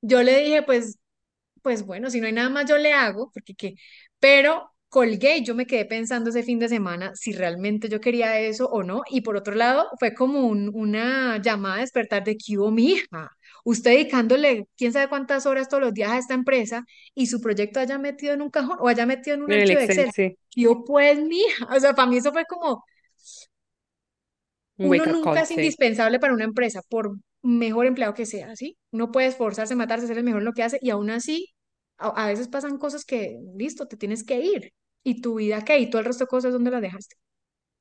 yo 0.02 0.22
le 0.22 0.40
dije, 0.42 0.62
pues 0.62 0.98
pues 1.62 1.86
bueno, 1.86 2.10
si 2.10 2.20
no 2.20 2.26
hay 2.28 2.32
nada 2.34 2.50
más, 2.50 2.66
yo 2.68 2.78
le 2.78 2.92
hago, 2.94 3.30
porque 3.34 3.54
qué, 3.54 3.74
pero 4.20 4.70
colgué 4.88 5.38
y 5.38 5.44
yo 5.44 5.54
me 5.56 5.66
quedé 5.66 5.84
pensando 5.86 6.30
ese 6.30 6.42
fin 6.44 6.58
de 6.60 6.68
semana 6.70 7.12
si 7.16 7.32
realmente 7.34 7.88
yo 7.90 8.00
quería 8.00 8.40
eso 8.40 8.68
o 8.70 8.82
no. 8.84 9.02
Y 9.10 9.22
por 9.22 9.36
otro 9.36 9.54
lado, 9.56 9.88
fue 10.00 10.14
como 10.14 10.46
un- 10.48 10.70
una 10.74 11.38
llamada 11.42 11.76
a 11.76 11.80
despertar 11.80 12.24
de 12.24 12.36
que 12.38 12.58
hubo 12.58 12.70
mi 12.72 12.92
hija. 12.92 13.30
Usted 13.64 13.92
dedicándole 13.92 14.68
quién 14.76 14.92
sabe 14.92 15.08
cuántas 15.08 15.46
horas 15.46 15.68
todos 15.68 15.82
los 15.82 15.94
días 15.94 16.12
a 16.12 16.18
esta 16.18 16.34
empresa 16.34 16.84
y 17.14 17.26
su 17.26 17.40
proyecto 17.40 17.80
haya 17.80 17.98
metido 17.98 18.34
en 18.34 18.42
un 18.42 18.50
cajón 18.50 18.78
o 18.80 18.88
haya 18.88 19.06
metido 19.06 19.36
en 19.36 19.42
un 19.42 19.52
archivo 19.52 19.80
de 19.80 19.86
Excel, 19.86 19.86
Excel. 19.86 20.10
sí. 20.12 20.38
Yo, 20.56 20.84
pues, 20.84 21.20
mi 21.22 21.38
hija, 21.40 21.66
o 21.74 21.80
sea, 21.80 21.94
para 21.94 22.08
mí 22.10 22.18
eso 22.18 22.32
fue 22.32 22.44
como, 22.46 22.84
Un 24.78 24.86
uno 24.88 25.06
wake 25.06 25.06
nunca 25.06 25.20
call, 25.20 25.42
es 25.42 25.50
sí. 25.50 25.76
indispensable 25.90 26.18
para 26.20 26.34
una 26.34 26.44
empresa, 26.44 26.82
por 26.88 27.16
mejor 27.42 27.86
empleado 27.86 28.14
que 28.14 28.26
sea, 28.26 28.54
¿sí? 28.56 28.76
Uno 28.90 29.10
puede 29.12 29.28
esforzarse, 29.28 29.74
matarse, 29.74 30.06
ser 30.06 30.18
el 30.18 30.24
mejor 30.24 30.40
en 30.40 30.46
lo 30.46 30.52
que 30.52 30.62
hace 30.62 30.78
y 30.82 30.90
aún 30.90 31.10
así, 31.10 31.54
a, 31.98 32.08
a 32.24 32.26
veces 32.28 32.48
pasan 32.48 32.78
cosas 32.78 33.04
que, 33.04 33.38
listo, 33.56 33.86
te 33.88 33.96
tienes 33.96 34.24
que 34.24 34.40
ir. 34.40 34.72
¿Y 35.02 35.20
tu 35.20 35.36
vida 35.36 35.64
qué? 35.64 35.78
¿Y 35.78 35.90
todo 35.90 36.00
el 36.00 36.06
resto 36.06 36.24
de 36.24 36.28
cosas 36.28 36.52
dónde 36.52 36.70
las 36.70 36.82
dejaste? 36.82 37.16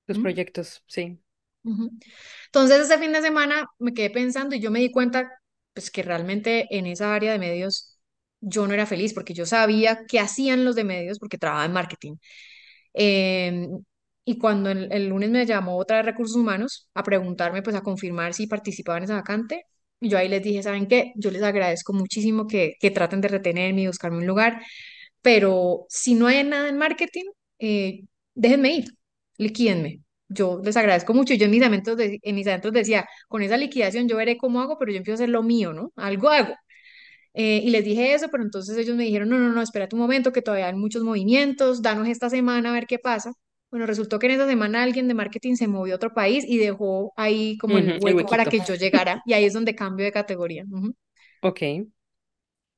Tus 0.05 0.17
¿Mm? 0.17 0.19
proyectos, 0.19 0.81
sí. 0.87 1.19
Entonces, 2.47 2.81
ese 2.81 2.97
fin 2.99 3.11
de 3.13 3.21
semana 3.21 3.65
me 3.79 3.93
quedé 3.93 4.09
pensando 4.09 4.55
y 4.55 4.59
yo 4.59 4.71
me 4.71 4.79
di 4.79 4.91
cuenta, 4.91 5.29
pues, 5.73 5.91
que 5.91 6.03
realmente 6.03 6.67
en 6.75 6.87
esa 6.87 7.15
área 7.15 7.31
de 7.33 7.39
medios 7.39 7.97
yo 8.41 8.67
no 8.67 8.73
era 8.73 8.85
feliz 8.85 9.13
porque 9.13 9.33
yo 9.33 9.45
sabía 9.45 10.05
qué 10.07 10.19
hacían 10.19 10.65
los 10.65 10.75
de 10.75 10.83
medios 10.83 11.19
porque 11.19 11.37
trabajaba 11.37 11.65
en 11.65 11.73
marketing. 11.73 12.15
Eh, 12.93 13.67
y 14.25 14.37
cuando 14.37 14.69
el, 14.71 15.07
lunes 15.09 15.29
me 15.31 15.45
llamó 15.45 15.77
otra 15.77 15.97
de 15.97 16.03
recursos 16.03 16.37
humanos 16.37 16.89
a 16.93 17.03
preguntarme, 17.03 17.61
pues 17.61 17.75
a 17.75 17.81
confirmar 17.81 18.33
si 18.33 18.47
participaba 18.47 18.97
en 18.97 19.05
esa 19.05 19.15
vacante, 19.15 19.65
yo 19.99 20.17
ahí 20.17 20.29
les 20.29 20.43
dije, 20.43 20.63
¿saben 20.63 20.87
qué? 20.87 21.13
Yo 21.15 21.31
les 21.31 21.43
agradezco 21.43 21.93
muchísimo 21.93 22.47
que, 22.47 22.75
que 22.79 22.91
traten 22.91 23.21
de 23.21 23.27
retenerme 23.29 23.83
y 23.83 23.87
buscarme 23.87 24.17
un 24.17 24.27
lugar, 24.27 24.61
pero 25.21 25.85
si 25.89 26.15
no 26.15 26.27
hay 26.27 26.43
nada 26.43 26.69
en 26.69 26.77
marketing, 26.77 27.25
eh, 27.59 28.03
déjenme 28.35 28.75
ir, 28.75 28.85
liquídenme. 29.37 30.01
Yo 30.33 30.61
les 30.63 30.77
agradezco 30.77 31.13
mucho. 31.13 31.33
y 31.33 31.37
Yo 31.37 31.45
en 31.45 31.51
mis 31.51 31.63
adentros, 31.63 31.97
de- 31.97 32.19
en 32.21 32.35
mis 32.35 32.47
adentros 32.47 32.73
decía, 32.73 33.07
con 33.27 33.41
esa 33.43 33.57
liquidación 33.57 34.07
yo 34.07 34.17
veré 34.17 34.37
cómo 34.37 34.61
hago, 34.61 34.77
pero 34.79 34.91
yo 34.91 34.97
empiezo 34.97 35.15
a 35.15 35.19
hacer 35.23 35.29
lo 35.29 35.43
mío, 35.43 35.73
¿no? 35.73 35.91
Algo 35.95 36.29
hago. 36.29 36.53
Eh, 37.33 37.61
y 37.63 37.69
les 37.71 37.83
dije 37.85 38.13
eso, 38.13 38.29
pero 38.31 38.43
entonces 38.43 38.77
ellos 38.77 38.95
me 38.95 39.03
dijeron, 39.05 39.29
no, 39.29 39.37
no, 39.39 39.49
no, 39.51 39.61
espérate 39.61 39.95
un 39.95 40.01
momento, 40.01 40.31
que 40.31 40.41
todavía 40.41 40.67
hay 40.67 40.75
muchos 40.75 41.03
movimientos, 41.03 41.81
danos 41.81 42.07
esta 42.07 42.29
semana 42.29 42.69
a 42.71 42.73
ver 42.73 42.85
qué 42.87 42.99
pasa. 42.99 43.33
Bueno, 43.71 43.87
resultó 43.87 44.19
que 44.19 44.27
en 44.27 44.33
esa 44.33 44.47
semana 44.47 44.83
alguien 44.83 45.07
de 45.07 45.15
marketing 45.15 45.55
se 45.55 45.67
movió 45.67 45.93
a 45.95 45.97
otro 45.97 46.13
país 46.13 46.45
y 46.47 46.57
dejó 46.59 47.11
ahí 47.17 47.57
como 47.57 47.77
el 47.79 47.91
Ujú, 47.91 48.07
el 48.07 48.15
hueco 48.15 48.29
para 48.29 48.47
que 48.47 48.61
yo 48.61 48.75
llegara, 48.75 49.21
y 49.25 49.33
ahí 49.33 49.45
es 49.45 49.53
donde 49.53 49.75
cambio 49.75 50.05
de 50.05 50.11
categoría. 50.11 50.63
Ujú. 50.71 50.93
Ok. 51.41 51.61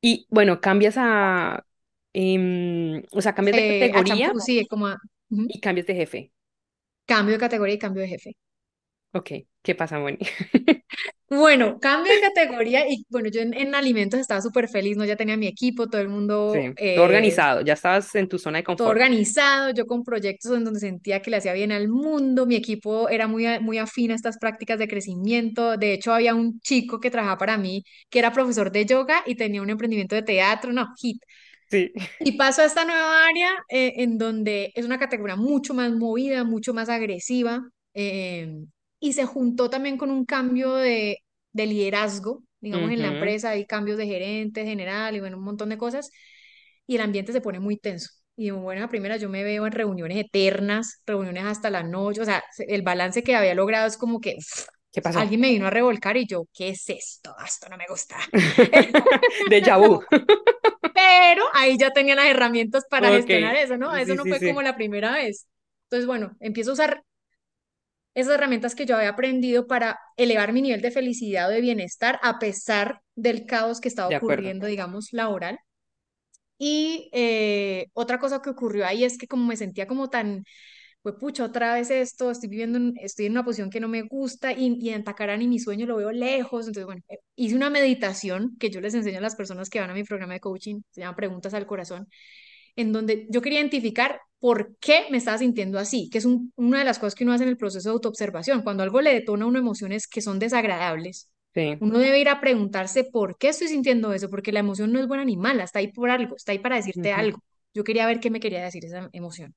Y 0.01 0.27
bueno, 0.29 0.61
cambias 0.61 0.95
a, 0.97 1.65
em, 2.13 3.03
o 3.11 3.21
sea, 3.21 3.33
cambias 3.35 3.55
de 3.55 3.63
Eh, 3.63 3.63
categoría 3.65 4.03
champú, 4.05 4.39
sí, 4.39 4.65
como 4.67 4.87
a- 4.87 4.97
y 5.47 5.59
cambias 5.59 5.87
de 5.87 5.95
jefe. 5.95 6.31
Cambio 7.05 7.33
de 7.35 7.39
categoría 7.39 7.75
y 7.75 7.79
cambio 7.79 8.01
de 8.03 8.09
jefe. 8.09 8.37
Ok, 9.13 9.31
¿qué 9.61 9.75
pasa, 9.75 9.97
Moni? 9.99 10.17
Bueno, 11.29 11.79
cambio 11.79 12.13
de 12.13 12.21
categoría 12.21 12.87
y 12.87 13.05
bueno, 13.09 13.29
yo 13.29 13.41
en, 13.41 13.53
en 13.55 13.73
alimentos 13.75 14.19
estaba 14.19 14.41
súper 14.41 14.69
feliz, 14.69 14.95
¿no? 14.95 15.05
Ya 15.05 15.15
tenía 15.15 15.37
mi 15.37 15.47
equipo, 15.47 15.87
todo 15.89 16.01
el 16.01 16.09
mundo 16.09 16.69
Sí, 16.71 16.77
todo 16.93 17.05
eh, 17.05 17.05
organizado, 17.05 17.61
ya 17.61 17.73
estabas 17.73 18.13
en 18.15 18.27
tu 18.29 18.37
zona 18.39 18.59
de 18.59 18.63
todo 18.75 18.89
confort. 18.89 18.89
organizado, 18.89 19.71
yo 19.73 19.85
con 19.85 20.03
proyectos 20.03 20.51
en 20.57 20.65
donde 20.65 20.81
sentía 20.81 21.21
que 21.21 21.31
le 21.31 21.37
hacía 21.37 21.53
bien 21.53 21.71
al 21.71 21.87
mundo, 21.87 22.45
mi 22.45 22.55
equipo 22.55 23.07
era 23.09 23.25
muy, 23.27 23.45
muy 23.61 23.77
afín 23.77 24.11
a 24.11 24.15
estas 24.15 24.37
prácticas 24.37 24.77
de 24.79 24.87
crecimiento, 24.89 25.77
de 25.77 25.93
hecho 25.93 26.13
había 26.13 26.35
un 26.35 26.59
chico 26.59 26.99
que 26.99 27.09
trabajaba 27.09 27.37
para 27.37 27.57
mí 27.57 27.83
que 28.09 28.19
era 28.19 28.33
profesor 28.33 28.71
de 28.71 28.85
yoga 28.85 29.23
y 29.25 29.35
tenía 29.35 29.61
un 29.61 29.69
emprendimiento 29.69 30.15
de 30.15 30.23
teatro, 30.23 30.73
no, 30.73 30.87
hit. 31.01 31.21
Sí. 31.69 31.91
Y 32.23 32.33
paso 32.33 32.61
a 32.61 32.65
esta 32.65 32.85
nueva 32.85 33.25
área 33.27 33.49
eh, 33.69 33.93
en 33.97 34.17
donde 34.17 34.71
es 34.75 34.85
una 34.85 34.99
categoría 34.99 35.35
mucho 35.35 35.73
más 35.73 35.91
movida, 35.91 36.43
mucho 36.43 36.73
más 36.73 36.89
agresiva 36.89 37.61
eh, 37.93 38.65
y 38.99 39.13
se 39.13 39.25
juntó 39.25 39.69
también 39.69 39.97
con 39.97 40.09
un 40.11 40.25
cambio 40.25 40.73
de, 40.75 41.19
de 41.53 41.65
liderazgo, 41.67 42.43
digamos, 42.61 42.91
en 42.91 43.01
la 43.01 43.09
empresa, 43.09 43.51
hay 43.51 43.65
cambios 43.65 43.97
de 43.97 44.07
gerente 44.07 44.65
general 44.65 45.15
y 45.15 45.19
bueno, 45.19 45.37
un 45.37 45.43
montón 45.43 45.69
de 45.69 45.77
cosas 45.77 46.09
y 46.87 46.95
el 46.95 47.01
ambiente 47.01 47.31
se 47.33 47.41
pone 47.41 47.59
muy 47.59 47.77
tenso. 47.77 48.09
Y 48.37 48.49
bueno, 48.51 48.83
a 48.83 48.89
primera 48.89 49.17
yo 49.17 49.29
me 49.29 49.43
veo 49.43 49.65
en 49.65 49.71
reuniones 49.71 50.17
eternas, 50.17 51.01
reuniones 51.05 51.45
hasta 51.45 51.69
la 51.69 51.83
noche, 51.83 52.21
o 52.21 52.25
sea, 52.25 52.43
se- 52.51 52.65
el 52.73 52.81
balance 52.81 53.23
que 53.23 53.35
había 53.35 53.53
logrado 53.55 53.87
es 53.87 53.97
como 53.97 54.19
que 54.19 54.37
¿Qué 54.95 55.01
pasó? 55.01 55.19
alguien 55.19 55.41
me 55.41 55.49
vino 55.49 55.67
a 55.67 55.69
revolcar 55.69 56.15
y 56.15 56.25
yo, 56.25 56.47
¿qué 56.53 56.69
es 56.69 56.89
esto? 56.89 57.35
Esto 57.45 57.67
no 57.67 57.75
me 57.75 57.83
gusta. 57.85 58.15
Déjà 59.49 59.77
vu. 59.77 60.01
Pero 60.93 61.43
ahí 61.53 61.77
ya 61.77 61.91
tenía 61.91 62.15
las 62.15 62.27
herramientas 62.27 62.85
para 62.89 63.09
gestionar 63.09 63.57
eso, 63.57 63.77
¿no? 63.77 63.93
Eso 63.93 64.13
sí, 64.13 64.17
no 64.17 64.23
sí, 64.23 64.29
fue 64.29 64.39
como 64.39 64.61
la 64.61 64.77
primera 64.77 65.11
vez. 65.11 65.47
Entonces, 65.87 66.07
bueno, 66.07 66.37
empiezo 66.39 66.69
a 66.69 66.73
usar 66.75 67.03
esas 68.13 68.35
herramientas 68.35 68.73
que 68.73 68.85
yo 68.85 68.95
había 68.95 69.09
aprendido 69.09 69.67
para 69.67 69.99
elevar 70.15 70.53
mi 70.53 70.61
nivel 70.61 70.79
de 70.81 70.91
felicidad 70.91 71.49
o 71.49 71.51
de 71.51 71.59
bienestar 71.59 72.17
a 72.23 72.39
pesar 72.39 73.01
del 73.15 73.45
caos 73.45 73.81
que 73.81 73.89
estaba 73.89 74.07
de 74.07 74.15
acuerdo. 74.15 74.47
ocurriendo, 74.47 74.65
digamos, 74.65 75.09
laboral. 75.11 75.59
Y 76.57 77.09
eh, 77.11 77.87
otra 77.93 78.17
cosa 78.17 78.41
que 78.41 78.49
ocurrió 78.49 78.85
ahí 78.87 79.03
es 79.03 79.17
que 79.17 79.27
como 79.27 79.45
me 79.45 79.57
sentía 79.57 79.87
como 79.87 80.09
tan, 80.09 80.45
pues 81.05 81.15
pucha, 81.19 81.43
otra 81.45 81.75
vez 81.75 81.91
esto, 81.91 82.31
estoy 82.31 82.49
viviendo, 82.49 82.79
en- 82.79 82.93
estoy 82.99 83.27
en 83.27 83.33
una 83.33 83.45
posición 83.45 83.69
que 83.69 83.79
no 83.79 83.87
me 83.87 84.01
gusta 84.01 84.51
y, 84.53 84.75
y 84.81 84.89
en 84.89 85.03
Tacarán 85.03 85.39
y 85.43 85.47
mi 85.47 85.59
sueño 85.59 85.85
lo 85.85 85.97
veo 85.97 86.11
lejos. 86.11 86.65
Entonces, 86.65 86.85
bueno, 86.85 87.03
eh, 87.09 87.19
hice 87.35 87.55
una 87.55 87.69
meditación 87.69 88.55
que 88.59 88.71
yo 88.71 88.81
les 88.81 88.95
enseño 88.95 89.19
a 89.19 89.21
las 89.21 89.35
personas 89.35 89.69
que 89.69 89.79
van 89.79 89.91
a 89.91 89.93
mi 89.93 90.03
programa 90.03 90.33
de 90.33 90.39
coaching, 90.39 90.81
se 90.89 91.01
llama 91.01 91.15
Preguntas 91.15 91.53
al 91.53 91.67
Corazón, 91.67 92.07
en 92.75 92.91
donde 92.91 93.27
yo 93.29 93.41
quería 93.43 93.59
identificar 93.59 94.19
por 94.39 94.75
qué 94.79 95.05
me 95.11 95.17
estaba 95.17 95.37
sintiendo 95.37 95.77
así, 95.77 96.09
que 96.09 96.17
es 96.17 96.25
un- 96.25 96.51
una 96.55 96.79
de 96.79 96.85
las 96.85 96.97
cosas 96.97 97.13
que 97.13 97.23
uno 97.23 97.33
hace 97.33 97.43
en 97.43 97.49
el 97.51 97.57
proceso 97.57 97.89
de 97.89 97.93
autoobservación. 97.93 98.63
Cuando 98.63 98.81
algo 98.81 98.99
le 99.01 99.13
detona 99.13 99.45
a 99.45 99.47
uno 99.47 99.59
emociones 99.59 100.07
que 100.07 100.21
son 100.21 100.39
desagradables, 100.39 101.29
Sí. 101.53 101.77
uno 101.79 101.99
debe 101.99 102.19
ir 102.19 102.29
a 102.29 102.41
preguntarse 102.41 103.03
por 103.05 103.37
qué 103.37 103.49
estoy 103.49 103.67
sintiendo 103.67 104.11
eso, 104.11 104.29
porque 104.29 104.51
la 104.51 104.59
emoción 104.59 104.91
no 104.91 104.99
es 104.99 105.07
buena 105.07 105.23
ni 105.23 105.37
mala, 105.37 105.63
está 105.65 105.79
ahí 105.79 105.91
por 105.91 106.09
algo, 106.09 106.35
está 106.35 106.51
ahí 106.51 106.59
para 106.59 106.77
decirte 106.77 107.11
algo. 107.13 107.39
Yo 107.73 107.83
quería 107.83 108.07
ver 108.07 108.19
qué 108.19 108.29
me 108.31 108.39
quería 108.39 108.63
decir 108.63 108.83
esa 108.85 109.09
emoción. 109.13 109.53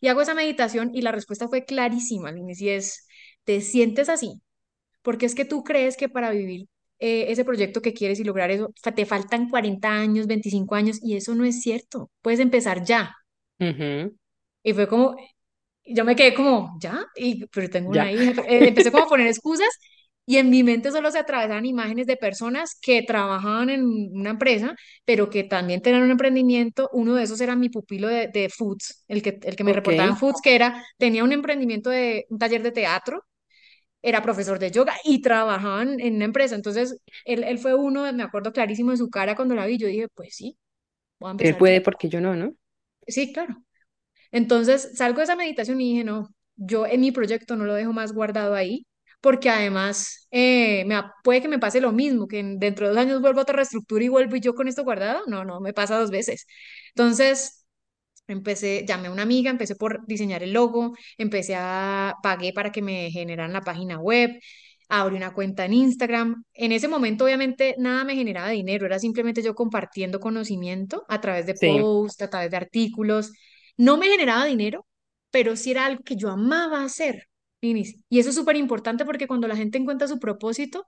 Y 0.00 0.08
hago 0.08 0.20
esa 0.22 0.34
meditación 0.34 0.90
y 0.94 1.02
la 1.02 1.12
respuesta 1.12 1.48
fue 1.48 1.64
clarísima, 1.64 2.32
Linis, 2.32 2.60
y 2.60 2.70
es, 2.70 3.06
¿te 3.44 3.60
sientes 3.60 4.08
así? 4.08 4.40
Porque 5.02 5.26
es 5.26 5.34
que 5.34 5.44
tú 5.44 5.64
crees 5.64 5.96
que 5.96 6.08
para 6.08 6.30
vivir 6.30 6.68
eh, 7.00 7.26
ese 7.30 7.44
proyecto 7.44 7.82
que 7.82 7.94
quieres 7.94 8.20
y 8.20 8.24
lograr 8.24 8.50
eso, 8.50 8.72
te 8.94 9.06
faltan 9.06 9.48
40 9.50 9.90
años, 9.92 10.26
25 10.26 10.74
años, 10.76 10.98
y 11.02 11.16
eso 11.16 11.34
no 11.34 11.44
es 11.44 11.62
cierto. 11.62 12.10
Puedes 12.22 12.40
empezar 12.40 12.84
ya. 12.84 13.14
ujú, 13.60 14.16
Y 14.62 14.72
fue 14.74 14.88
como, 14.88 15.16
yo 15.84 16.04
me 16.04 16.16
quedé 16.16 16.34
como, 16.34 16.76
¿ya? 16.80 17.06
Y, 17.16 17.46
pero 17.48 17.70
tengo 17.70 17.92
Ya. 17.92 17.92
una 17.92 18.12
hija. 18.12 18.42
Eh, 18.48 18.68
empecé 18.68 18.92
como 18.92 19.04
a 19.04 19.08
poner 19.08 19.26
excusas 19.28 19.68
y 20.28 20.36
en 20.38 20.50
mi 20.50 20.62
mente 20.62 20.90
solo 20.92 21.10
se 21.10 21.18
atravesaban 21.20 21.64
imágenes 21.66 22.06
de 22.06 22.16
personas 22.18 22.78
que 22.82 23.02
trabajaban 23.02 23.70
en 23.70 23.84
una 24.12 24.30
empresa, 24.30 24.74
pero 25.06 25.30
que 25.30 25.44
también 25.44 25.80
tenían 25.82 26.02
un 26.04 26.10
emprendimiento. 26.10 26.90
Uno 26.92 27.14
de 27.14 27.24
esos 27.24 27.40
era 27.40 27.56
mi 27.56 27.70
pupilo 27.70 28.08
de, 28.08 28.28
de 28.28 28.48
Foods, 28.50 29.04
el 29.08 29.22
que, 29.22 29.38
el 29.42 29.56
que 29.56 29.64
me 29.64 29.72
Ok. 29.72 29.88
reportaba 29.88 30.08
en 30.08 30.16
Foods, 30.18 30.40
que 30.42 30.54
era, 30.54 30.84
tenía 30.98 31.24
un 31.24 31.32
emprendimiento 31.32 31.90
de 31.90 32.26
un 32.30 32.38
taller 32.38 32.62
de 32.62 32.72
teatro, 32.72 33.24
era 34.02 34.22
profesor 34.22 34.58
de 34.58 34.70
yoga 34.70 34.94
y 35.04 35.22
trabajaban 35.22 36.00
en 36.00 36.16
una 36.16 36.26
empresa. 36.26 36.54
Entonces, 36.56 36.98
él, 37.24 37.44
él 37.44 37.58
fue 37.58 37.74
uno, 37.74 38.12
me 38.12 38.22
acuerdo 38.22 38.52
clarísimo 38.52 38.90
de 38.92 38.96
su 38.98 39.10
cara 39.10 39.36
cuando 39.36 39.54
la 39.54 39.66
vi. 39.66 39.78
Yo 39.78 39.88
dije, 39.88 40.08
pues 40.14 40.34
sí, 40.36 40.58
voy 41.20 41.28
a 41.28 41.32
Él 41.38 41.56
empezar 41.56 41.64
ya. 41.64 41.72
puede 41.72 41.80
porque 41.80 42.08
yo 42.08 42.20
no, 42.20 42.36
¿no? 42.36 42.54
Sí, 43.06 43.32
claro. 43.32 43.62
Entonces 44.32 44.92
salgo 44.96 45.18
de 45.18 45.24
esa 45.24 45.36
meditación 45.36 45.80
y 45.82 45.92
dije, 45.92 46.04
no. 46.04 46.30
yo 46.56 46.86
en 46.86 47.02
mi 47.02 47.12
proyecto 47.12 47.56
no 47.56 47.66
lo 47.66 47.74
dejo 47.74 47.94
más 47.94 48.12
guardado 48.14 48.54
ahí, 48.56 48.86
porque 49.20 49.50
además 49.50 50.28
eh, 50.30 50.84
me, 50.86 51.00
puede 51.24 51.42
que 51.42 51.48
me 51.48 51.58
pase 51.58 51.80
lo 51.80 51.92
mismo, 51.92 52.28
que 52.28 52.42
dentro 52.58 52.86
de 52.86 52.94
dos 52.94 52.98
años 53.02 53.20
vuelvo 53.20 53.40
a 53.40 53.42
otra 53.42 53.56
reestructura 53.56 54.04
y 54.04 54.08
vuelvo 54.08 54.36
y 54.36 54.40
yo 54.40 54.54
con 54.54 54.68
esto 54.68 54.84
guardado. 54.84 55.24
No, 55.26 55.44
no, 55.44 55.60
me 55.60 55.72
pasa 55.72 55.98
dos 55.98 56.10
veces. 56.10 56.46
Entonces, 56.90 57.66
empecé, 58.26 58.84
llamé 58.86 59.08
a 59.08 59.10
una 59.12 59.22
amiga, 59.22 59.50
empecé 59.50 59.74
por 59.76 60.06
diseñar 60.06 60.42
el 60.42 60.52
logo, 60.52 60.94
empecé 61.16 61.54
a, 61.56 62.14
pagué 62.22 62.52
para 62.52 62.72
que 62.72 62.82
me 62.82 63.10
generaran 63.10 63.52
la 63.52 63.62
página 63.62 63.98
web, 63.98 64.38
abrí 64.88 65.16
una 65.16 65.32
cuenta 65.32 65.64
en 65.64 65.72
Instagram. 65.74 66.44
En 66.54 66.72
ese 66.72 66.88
momento, 66.88 67.24
obviamente, 67.24 67.74
nada 67.78 68.04
me 68.04 68.14
generaba 68.14 68.50
dinero, 68.50 68.86
era 68.86 68.98
simplemente 68.98 69.42
yo 69.42 69.54
compartiendo 69.54 70.20
conocimiento 70.20 71.04
a 71.08 71.20
través 71.20 71.46
de 71.46 71.54
Sí, 71.60 71.66
posts, 71.66 72.22
a 72.22 72.30
través 72.30 72.50
de 72.50 72.56
artículos. 72.56 73.32
No 73.76 73.96
me 73.96 74.08
generaba 74.08 74.44
dinero, 74.44 74.86
pero 75.30 75.56
sí 75.56 75.70
era 75.72 75.86
algo 75.86 76.02
que 76.04 76.16
yo 76.16 76.30
amaba 76.30 76.84
hacer. 76.84 77.28
Y 77.60 78.18
eso 78.18 78.30
es 78.30 78.34
súper 78.34 78.56
importante 78.56 79.04
porque 79.04 79.26
cuando 79.26 79.48
la 79.48 79.56
gente 79.56 79.78
encuentra 79.78 80.08
su 80.08 80.18
propósito 80.18 80.86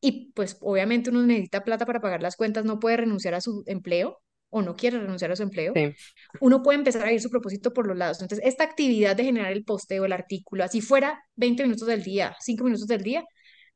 y 0.00 0.32
pues 0.32 0.58
obviamente 0.60 1.10
uno 1.10 1.22
necesita 1.22 1.64
plata 1.64 1.86
para 1.86 2.00
pagar 2.00 2.22
las 2.22 2.36
cuentas, 2.36 2.64
no 2.64 2.78
puede 2.78 2.98
renunciar 2.98 3.34
a 3.34 3.40
su 3.40 3.62
empleo 3.66 4.20
o 4.50 4.62
no 4.62 4.76
quiere 4.76 4.98
renunciar 4.98 5.30
a 5.32 5.36
su 5.36 5.42
empleo, 5.42 5.72
sí, 5.74 5.94
uno 6.40 6.62
puede 6.62 6.78
empezar 6.78 7.04
a 7.04 7.12
ir 7.12 7.20
su 7.20 7.30
propósito 7.30 7.72
por 7.72 7.86
los 7.86 7.96
lados. 7.96 8.22
Entonces, 8.22 8.46
esta 8.46 8.64
actividad 8.64 9.16
de 9.16 9.24
generar 9.24 9.52
el 9.52 9.64
posteo, 9.64 10.04
el 10.04 10.12
artículo, 10.12 10.64
así 10.64 10.80
fuera 10.80 11.20
20 11.36 11.64
minutos 11.64 11.86
del 11.86 12.02
día, 12.02 12.34
5 12.40 12.64
minutos 12.64 12.86
del 12.86 13.02
día, 13.02 13.24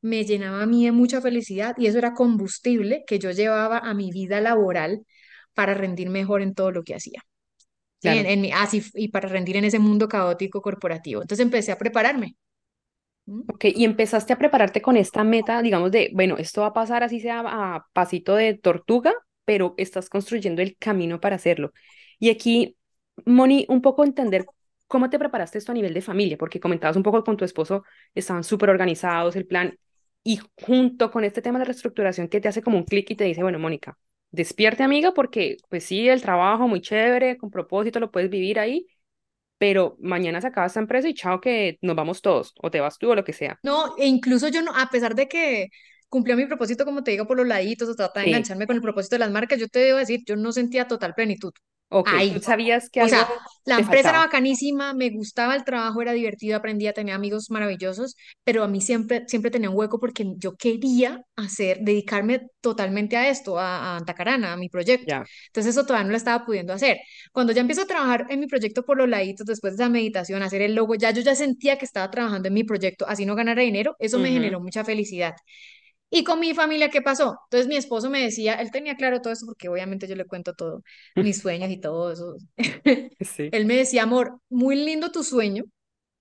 me 0.00 0.24
llenaba 0.24 0.62
a 0.62 0.66
mí 0.66 0.84
de 0.84 0.92
mucha 0.92 1.20
felicidad 1.20 1.74
y 1.78 1.86
eso 1.86 1.98
era 1.98 2.14
combustible 2.14 3.04
que 3.06 3.18
yo 3.18 3.30
llevaba 3.30 3.78
a 3.78 3.94
mi 3.94 4.10
vida 4.10 4.40
laboral 4.40 5.04
para 5.54 5.74
rendir 5.74 6.10
mejor 6.10 6.42
en 6.42 6.54
todo 6.54 6.70
lo 6.72 6.82
que 6.82 6.94
hacía. 6.94 7.22
En, 8.02 8.26
en 8.26 8.40
mi, 8.40 8.52
así, 8.52 8.82
y 8.94 9.08
para 9.08 9.28
rendir 9.28 9.56
en 9.56 9.64
ese 9.64 9.78
mundo 9.78 10.08
caótico 10.08 10.60
corporativo. 10.60 11.22
Entonces 11.22 11.44
empecé 11.44 11.72
a 11.72 11.78
prepararme. 11.78 12.36
¿Mm? 13.26 13.42
Ok, 13.52 13.66
y 13.74 13.84
empezaste 13.84 14.32
a 14.32 14.38
prepararte 14.38 14.82
con 14.82 14.96
esta 14.96 15.24
meta, 15.24 15.62
digamos, 15.62 15.92
de, 15.92 16.10
bueno, 16.12 16.36
esto 16.38 16.62
va 16.62 16.68
a 16.68 16.72
pasar 16.72 17.02
así 17.02 17.20
sea 17.20 17.42
a 17.44 17.86
pasito 17.92 18.34
de 18.34 18.54
tortuga, 18.54 19.12
pero 19.44 19.74
estás 19.76 20.08
construyendo 20.08 20.62
el 20.62 20.76
camino 20.76 21.20
para 21.20 21.36
hacerlo. 21.36 21.72
Y 22.18 22.30
aquí, 22.30 22.76
Moni, 23.26 23.66
un 23.68 23.82
poco 23.82 24.04
entender 24.04 24.46
cómo 24.86 25.08
te 25.08 25.18
preparaste 25.18 25.58
esto 25.58 25.72
a 25.72 25.74
nivel 25.74 25.94
de 25.94 26.02
familia, 26.02 26.36
porque 26.36 26.60
comentabas 26.60 26.96
un 26.96 27.02
poco 27.02 27.24
con 27.24 27.36
tu 27.36 27.44
esposo, 27.44 27.84
estaban 28.14 28.44
súper 28.44 28.70
organizados 28.70 29.36
el 29.36 29.46
plan, 29.46 29.78
y 30.24 30.38
junto 30.60 31.10
con 31.10 31.24
este 31.24 31.42
tema 31.42 31.58
de 31.58 31.64
la 31.64 31.66
reestructuración 31.66 32.28
que 32.28 32.40
te 32.40 32.48
hace 32.48 32.62
como 32.62 32.78
un 32.78 32.84
clic 32.84 33.10
y 33.10 33.16
te 33.16 33.24
dice, 33.24 33.42
bueno, 33.42 33.58
Mónica, 33.58 33.98
despierte 34.32 34.84
amiga, 34.84 35.14
porque 35.14 35.58
pues 35.70 35.84
sí, 35.84 36.08
el 36.08 36.22
trabajo 36.22 36.68
muy 36.68 36.82
chévere, 36.82 37.38
con 37.38 37.50
propósito, 37.52 38.00
lo 38.00 38.10
puedes 38.12 38.30
vivir 38.30 38.58
ahí, 38.60 38.88
pero 39.58 39.96
mañana 40.00 40.40
se 40.40 40.48
acaba 40.48 40.66
esta 40.68 40.80
empresa 40.80 41.08
y 41.08 41.14
chao 41.14 41.40
que 41.40 41.78
nos 41.82 41.96
vamos 41.96 42.22
todos, 42.22 42.54
o 42.62 42.70
te 42.70 42.80
vas 42.80 42.98
tú 42.98 43.10
o 43.12 43.14
lo 43.16 43.24
que 43.24 43.32
sea. 43.34 43.62
No, 43.62 43.96
e 43.98 44.06
incluso 44.06 44.48
yo 44.48 44.60
no, 44.62 44.72
a 44.76 44.88
pesar 44.90 45.14
de 45.14 45.28
que 45.28 45.68
cumplió 46.08 46.36
mi 46.36 46.46
propósito, 46.46 46.84
como 46.84 47.02
te 47.04 47.12
digo, 47.12 47.26
por 47.26 47.36
los 47.36 47.46
laditos, 47.46 47.88
o 47.88 47.94
trata 47.94 48.20
de 48.20 48.26
Sí, 48.26 48.26
engancharme 48.26 48.66
con 48.66 48.76
el 48.76 48.82
propósito 48.82 49.14
de 49.16 49.20
las 49.20 49.30
marcas, 49.30 49.58
yo 49.60 49.68
te 49.68 49.78
debo 49.80 49.98
decir, 49.98 50.20
yo 50.26 50.36
no 50.36 50.52
sentía 50.52 50.88
total 50.88 51.14
plenitud. 51.14 51.52
Ok, 51.92 52.12
tú 52.32 52.40
Ahí. 52.40 52.42
sabías 52.42 52.88
que 52.90 53.02
O 53.02 53.08
sea, 53.08 53.28
la 53.64 53.80
empresa 53.80 54.10
era 54.10 54.18
faltaba. 54.18 54.20
bacanísima, 54.20 54.94
me 54.94 55.10
gustaba 55.10 55.56
el 55.56 55.64
trabajo, 55.64 56.02
era 56.02 56.12
divertido, 56.12 56.56
aprendía, 56.56 56.92
tenía 56.92 57.14
amigos 57.16 57.50
maravillosos, 57.50 58.16
pero 58.44 58.62
a 58.62 58.68
mí 58.68 58.80
siempre, 58.80 59.24
siempre 59.28 59.50
tenía 59.50 59.70
un 59.70 59.76
hueco 59.78 59.98
porque 59.98 60.24
yo 60.36 60.54
quería 60.56 61.24
hacer, 61.36 61.78
dedicarme 61.80 62.42
totalmente 62.60 63.16
a 63.16 63.28
esto, 63.28 63.58
a, 63.58 63.94
a 63.94 63.96
Antacarana, 63.96 64.52
a 64.52 64.56
mi 64.56 64.68
proyecto. 64.68 65.14
Ya, 65.14 65.28
Entonces 65.48 65.74
eso 65.74 65.84
todavía 65.86 66.04
no 66.04 66.10
lo 66.12 66.16
estaba 66.16 66.44
pudiendo 66.46 66.72
hacer. 66.72 66.98
Cuando 67.32 67.52
ya 67.52 67.62
empiezo 67.62 67.82
a 67.82 67.86
trabajar 67.86 68.26
en 68.30 68.40
mi 68.40 68.46
proyecto 68.46 68.84
por 68.84 68.98
los 68.98 69.08
laditos, 69.08 69.46
después 69.46 69.76
de 69.76 69.82
esa 69.84 69.90
meditación, 69.90 70.42
hacer 70.42 70.62
el 70.62 70.74
logo, 70.74 70.94
ya 70.94 71.10
yo 71.10 71.22
ya 71.22 71.34
sentía 71.34 71.78
que 71.78 71.84
estaba 71.86 72.10
trabajando 72.10 72.48
en 72.48 72.54
mi 72.54 72.64
proyecto, 72.64 73.06
así 73.08 73.26
no 73.26 73.34
ganara 73.34 73.62
dinero, 73.62 73.96
eso 73.98 74.18
me 74.20 74.30
ujú, 74.30 74.32
generó 74.32 74.60
mucha 74.60 74.84
felicidad. 74.84 75.34
Y 76.14 76.24
con 76.24 76.40
mi 76.40 76.54
familia, 76.54 76.90
¿qué 76.90 77.02
pasó? 77.02 77.38
Entonces 77.46 77.68
mi 77.68 77.76
esposo 77.76 78.10
me 78.10 78.22
decía, 78.22 78.56
él 78.56 78.70
tenía 78.70 78.96
claro 78.96 79.20
todo 79.22 79.32
eso 79.32 79.46
porque 79.46 79.68
obviamente 79.70 80.06
yo 80.08 80.16
le 80.16 80.26
cuento 80.26 80.54
todo, 80.54 80.82
mis 81.20 81.40
sueños 81.40 81.70
y 81.70 81.80
todo 81.80 82.12
eso. 82.12 82.36
Sí, 83.20 83.52
Él 83.52 83.66
me 83.66 83.76
decía, 83.76 84.02
amor, 84.04 84.40
muy 84.50 84.76
lindo 84.76 85.10
tu 85.12 85.22
sueño 85.24 85.64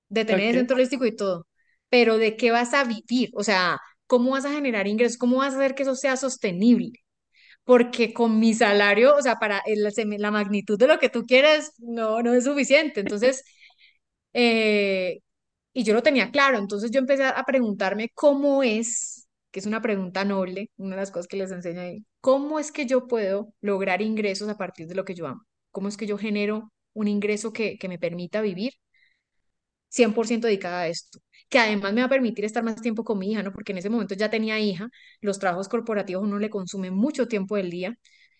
de 0.09 0.25
tener 0.25 0.49
el 0.49 0.53
ok. 0.53 0.55
centro 0.55 0.75
holístico 0.77 1.05
y 1.05 1.15
todo, 1.15 1.47
pero 1.89 2.17
¿de 2.17 2.37
qué 2.37 2.51
vas 2.51 2.73
a 2.73 2.83
vivir? 2.85 3.29
O 3.35 3.43
sea, 3.43 3.79
¿cómo 4.07 4.31
vas 4.31 4.45
a 4.45 4.51
generar 4.53 4.87
ingresos? 4.87 5.17
¿Cómo 5.17 5.37
vas 5.39 5.53
a 5.55 5.57
hacer 5.57 5.75
que 5.75 5.83
eso 5.83 5.95
sea 5.95 6.17
sostenible? 6.17 6.93
Porque 7.65 8.13
con 8.13 8.39
mi 8.39 8.53
salario, 8.55 9.15
o 9.17 9.21
sea, 9.23 9.35
para 9.37 9.59
el- 9.67 9.83
la 10.19 10.31
magnitud 10.31 10.77
de 10.79 10.87
lo 10.87 10.99
que 10.99 11.09
tú 11.09 11.25
quieres, 11.25 11.73
no, 11.79 12.21
no 12.23 12.33
es 12.33 12.45
suficiente. 12.45 13.01
Entonces, 13.01 13.43
eh, 14.33 15.19
y 15.73 15.83
yo 15.83 15.93
lo 15.93 16.03
tenía 16.03 16.31
claro, 16.31 16.57
entonces 16.57 16.91
yo 16.91 16.99
empecé 16.99 17.25
a 17.25 17.43
preguntarme 17.45 18.09
cómo 18.13 18.63
es, 18.63 19.20
que 19.51 19.59
es 19.59 19.65
una 19.65 19.81
pregunta 19.81 20.25
noble, 20.25 20.71
una 20.77 20.95
de 20.95 21.01
las 21.01 21.11
cosas 21.11 21.27
que 21.27 21.37
les 21.37 21.51
enseño 21.51 21.81
ahí, 21.81 22.05
cómo 22.21 22.59
es 22.59 22.71
que 22.71 22.85
yo 22.85 23.07
puedo 23.07 23.53
lograr 23.61 24.01
ingresos 24.01 24.49
a 24.49 24.57
partir 24.57 24.87
de 24.87 24.95
lo 24.95 25.05
que 25.05 25.15
yo 25.15 25.27
amo, 25.27 25.43
cómo 25.71 25.87
es 25.89 25.97
que 25.97 26.07
yo 26.07 26.17
genero 26.17 26.71
un 26.93 27.07
ingreso 27.07 27.53
que, 27.53 27.77
que 27.77 27.87
me 27.89 27.99
permita 27.99 28.41
vivir 28.41 28.73
100% 29.89 30.47
dedicada 30.47 30.81
a 30.81 30.87
esto, 30.87 31.19
que 31.49 31.59
además 31.59 31.93
me 31.93 32.01
va 32.01 32.07
a 32.07 32.09
permitir 32.09 32.45
estar 32.45 32.63
más 32.63 32.81
tiempo 32.81 33.03
con 33.03 33.19
mi 33.19 33.31
hija, 33.31 33.43
¿no? 33.43 33.51
Porque 33.53 33.71
en 33.73 33.79
ese 33.79 33.89
momento 33.89 34.15
ya 34.15 34.29
tenía 34.29 34.59
hija, 34.59 34.89
los 35.21 35.39
trabajos 35.39 35.67
corporativos 35.69 36.23
uno 36.23 36.39
le 36.39 36.49
consumen 36.49 36.93
mucho 36.93 37.27
tiempo 37.27 37.55
del 37.57 37.69
día, 37.69 37.95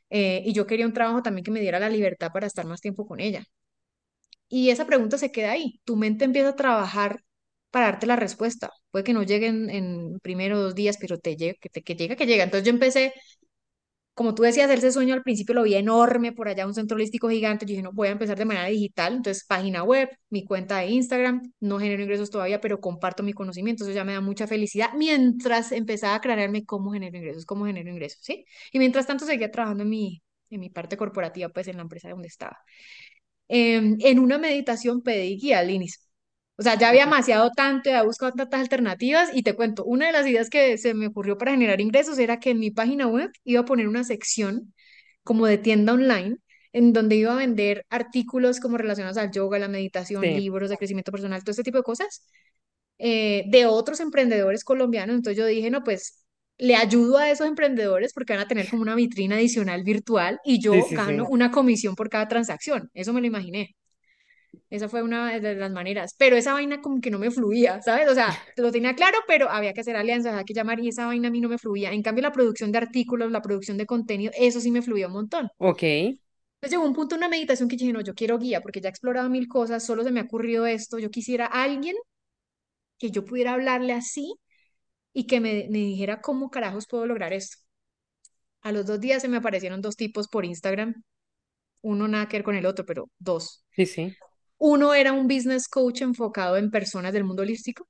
eh, 0.10 0.42
y 0.46 0.54
yo 0.54 0.68
quería 0.68 0.86
un 0.88 0.94
trabajo 0.94 1.22
también 1.24 1.44
que 1.46 1.52
me 1.52 1.62
diera 1.62 1.80
la 1.80 1.90
libertad 1.90 2.32
para 2.34 2.48
estar 2.48 2.66
más 2.66 2.82
tiempo 2.82 3.06
con 3.08 3.20
ella. 3.20 3.46
Y 4.50 4.70
esa 4.70 4.86
pregunta 4.86 5.18
se 5.18 5.32
queda 5.32 5.52
ahí. 5.52 5.80
Tu 5.86 5.96
mente 5.96 6.26
empieza 6.26 6.50
a 6.50 6.56
trabajar 6.56 7.24
para 7.72 7.88
darte 7.88 8.06
la 8.08 8.16
respuesta. 8.16 8.72
Puede 8.92 9.04
que 9.06 9.14
no 9.14 9.24
llegue 9.24 9.48
en, 9.48 10.20
primero 10.22 10.60
dos 10.62 10.76
días, 10.76 10.98
pero 11.00 11.18
te 11.20 11.36
llegue, 11.38 11.58
que, 11.60 11.70
te, 11.70 11.82
que 11.84 11.96
llega, 11.96 12.16
que 12.16 12.26
llega. 12.28 12.44
Entonces 12.44 12.66
yo 12.66 12.72
empecé, 12.72 13.14
como 14.14 14.36
tú 14.36 14.44
decías, 14.44 14.70
ese 14.70 14.92
sueño 14.92 15.14
al 15.14 15.24
principio 15.24 15.56
lo 15.56 15.64
vi 15.64 15.74
enorme, 15.76 16.32
por 16.34 16.48
allá 16.48 16.68
un 16.68 16.74
centro 16.74 16.96
holístico 16.96 17.30
gigante. 17.30 17.66
Yo 17.66 17.70
dije, 17.72 17.82
no, 17.82 17.92
voy 17.94 18.10
a 18.10 18.12
empezar 18.12 18.38
de 18.38 18.46
manera 18.46 18.68
digital. 18.68 19.16
Entonces, 19.16 19.46
página 19.46 19.84
web, 19.84 20.10
mi 20.30 20.46
cuenta 20.46 20.78
de 20.80 20.88
Instagram. 20.88 21.42
No 21.60 21.80
genero 21.80 22.04
ingresos 22.04 22.30
todavía, 22.30 22.62
pero 22.62 22.80
comparto 22.80 23.24
mi 23.24 23.34
conocimiento. 23.34 23.84
Eso 23.84 23.94
ya 23.94 24.04
me 24.04 24.14
da 24.14 24.22
mucha 24.22 24.48
felicidad 24.48 24.90
mientras 24.96 25.72
empezaba 25.72 26.14
a 26.14 26.18
aclararme 26.18 26.66
cómo 26.66 26.92
genero 26.92 27.18
ingresos, 27.18 27.46
cómo 27.46 27.66
genero 27.66 27.90
ingresos, 27.90 28.20
¿sí? 28.22 28.46
Y 28.72 28.80
mientras 28.80 29.08
tanto 29.08 29.26
seguía 29.26 29.50
trabajando 29.50 29.84
en 29.84 29.90
mi, 29.90 30.22
en 30.50 30.60
mi 30.60 30.70
parte 30.70 30.98
corporativa, 30.98 31.50
pues 31.50 31.68
en 31.68 31.78
la 31.78 31.84
empresa 31.84 32.10
donde 32.10 32.28
estaba 32.28 32.58
em, 33.48 33.98
en 34.02 34.20
una 34.20 34.38
meditación 34.38 35.02
pedí 35.02 35.38
guía 35.38 35.60
al 35.60 35.70
inicio. 35.72 36.11
O 36.62 36.64
sea, 36.64 36.78
ya 36.78 36.90
había 36.90 37.06
demasiado 37.06 37.50
tanto, 37.56 37.90
había 37.90 38.04
buscado 38.04 38.34
tantas 38.34 38.62
alternativas 38.62 39.32
y 39.34 39.42
te 39.42 39.56
cuento, 39.56 39.84
una 39.84 40.06
de 40.06 40.12
las 40.12 40.28
ideas 40.28 40.48
que 40.48 40.78
se 40.78 40.94
me 40.94 41.08
ocurrió 41.08 41.36
para 41.36 41.54
generar 41.54 41.82
ingresos 41.82 42.20
era 42.20 42.40
que 42.40 42.52
en 42.52 42.60
mi 42.60 42.70
página 42.70 43.08
web 43.08 43.32
iba 43.44 43.62
a 43.62 43.66
poner 43.66 43.88
una 43.88 44.04
sección 44.04 44.72
como 45.24 45.48
de 45.48 45.58
tienda 45.58 45.94
online 45.94 46.38
en 46.72 46.94
donde 46.94 47.16
iba 47.16 47.34
a 47.34 47.38
vender 47.38 47.84
artículos 47.90 48.60
como 48.60 48.78
relacionados 48.78 49.18
al 49.18 49.32
yoga, 49.32 49.58
la 49.58 49.68
meditación, 49.70 50.22
Sí, 50.22 50.28
libros 50.28 50.70
de 50.70 50.78
crecimiento 50.78 51.12
personal, 51.12 51.44
todo 51.44 51.50
este 51.52 51.64
tipo 51.64 51.80
de 51.80 51.84
cosas 51.84 52.28
eh, 53.00 53.46
de 53.48 53.66
otros 53.66 54.00
emprendedores 54.00 54.64
colombianos. 54.64 55.16
Entonces 55.16 55.38
yo 55.38 55.48
dije, 55.48 55.72
no, 55.72 55.84
pues 55.84 56.24
le 56.60 56.76
ayudo 56.76 57.18
a 57.18 57.32
esos 57.32 57.48
emprendedores 57.48 58.14
porque 58.14 58.34
van 58.34 58.44
a 58.44 58.48
tener 58.48 58.70
como 58.70 58.84
una 58.84 58.94
vitrina 58.94 59.36
adicional 59.36 59.84
virtual 59.84 60.40
y 60.46 60.62
yo 60.62 60.74
sí, 60.74 60.96
gano 60.96 61.26
una 61.28 61.50
comisión 61.50 61.96
por 61.96 62.10
cada 62.10 62.28
transacción. 62.28 62.92
Eso 62.94 63.14
me 63.14 63.22
lo 63.22 63.28
imaginé. 63.28 63.76
Esa 64.70 64.90
fue 64.90 65.04
una 65.04 65.40
de 65.40 65.56
las 65.56 65.72
maneras. 65.72 66.16
Pero 66.18 66.36
esa 66.38 66.54
vaina 66.54 66.82
como 66.82 67.02
que 67.02 67.12
no 67.12 67.20
me 67.20 67.32
fluía, 67.32 67.82
¿sabes? 67.82 68.10
O 68.10 68.14
sea, 68.16 68.34
lo 68.58 68.72
tenía 68.72 68.96
claro, 68.96 69.18
pero 69.28 69.50
había 69.50 69.74
que 69.74 69.82
hacer 69.82 69.96
alianzas, 69.98 70.34
había 70.34 70.46
que 70.46 70.54
llamar 70.54 70.80
y 70.80 70.90
esa 70.90 71.06
vaina 71.08 71.28
a 71.30 71.32
mí 71.32 71.42
no 71.42 71.50
me 71.50 71.58
fluía. 71.58 71.92
En 71.92 72.02
cambio, 72.04 72.22
la 72.24 72.32
producción 72.32 72.72
de 72.72 72.78
artículos, 72.80 73.32
la 73.32 73.42
producción 73.42 73.78
de 73.78 73.86
contenido, 73.86 74.32
eso 74.38 74.60
sí 74.62 74.72
me 74.72 74.82
fluía 74.82 75.08
un 75.08 75.14
montón. 75.14 75.50
Ok, 75.60 75.84
Entonces 76.62 76.72
llegó 76.78 76.86
un 76.88 76.94
punto 76.96 77.16
una 77.18 77.28
meditación 77.28 77.68
que 77.68 77.76
dije, 77.76 77.92
no, 77.94 78.00
yo 78.02 78.14
quiero 78.16 78.38
guía 78.40 78.62
porque 78.62 78.80
ya 78.82 78.88
he 78.90 78.92
explorado 78.92 79.30
mil 79.30 79.48
cosas, 79.50 79.86
solo 79.86 80.04
se 80.04 80.12
me 80.12 80.20
ha 80.22 80.24
ocurrido 80.24 80.66
esto, 80.66 80.98
yo 81.00 81.10
quisiera 81.10 81.46
a 81.48 81.64
alguien 81.64 81.96
que 83.00 83.12
yo 83.12 83.26
pudiera 83.26 83.54
hablarle 83.54 83.94
así 83.94 84.36
y 85.14 85.28
que 85.28 85.40
me, 85.42 85.68
me 85.72 85.80
dijera 85.80 86.22
cómo 86.22 86.50
carajos 86.52 86.88
puedo 86.88 87.06
lograr 87.08 87.34
esto. 87.34 87.58
A 88.64 88.72
los 88.72 88.86
dos 88.88 89.00
días 89.00 89.22
se 89.22 89.28
me 89.28 89.38
aparecieron 89.38 89.82
dos 89.82 89.96
tipos 89.96 90.28
por 90.28 90.46
Instagram, 90.46 91.04
uno 91.82 92.08
nada 92.10 92.28
que 92.30 92.38
ver 92.38 92.44
con 92.46 92.56
el 92.56 92.66
otro, 92.68 92.86
pero 92.86 93.10
dos. 93.20 93.66
sí, 93.72 93.86
sí. 93.86 94.18
Uno 94.64 94.94
era 94.94 95.12
un 95.12 95.28
business 95.28 95.68
coach 95.68 96.02
enfocado 96.02 96.56
en 96.58 96.70
personas 96.70 97.14
del 97.14 97.24
mundo 97.24 97.42
holístico 97.42 97.88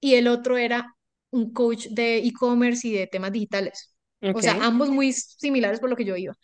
y 0.00 0.14
el 0.14 0.28
otro 0.28 0.56
era 0.56 0.94
un 1.30 1.52
coach 1.52 1.88
de 1.88 2.18
e-commerce 2.18 2.88
y 2.88 2.92
de 2.92 3.06
temas 3.06 3.32
digitales. 3.32 3.94
O 4.30 4.40
sea, 4.40 4.54
ambos 4.62 4.88
muy 4.90 5.12
similares 5.12 5.78
por 5.80 5.90
lo 5.90 5.96
que 5.96 6.06
yo 6.06 6.16
iba. 6.16 6.34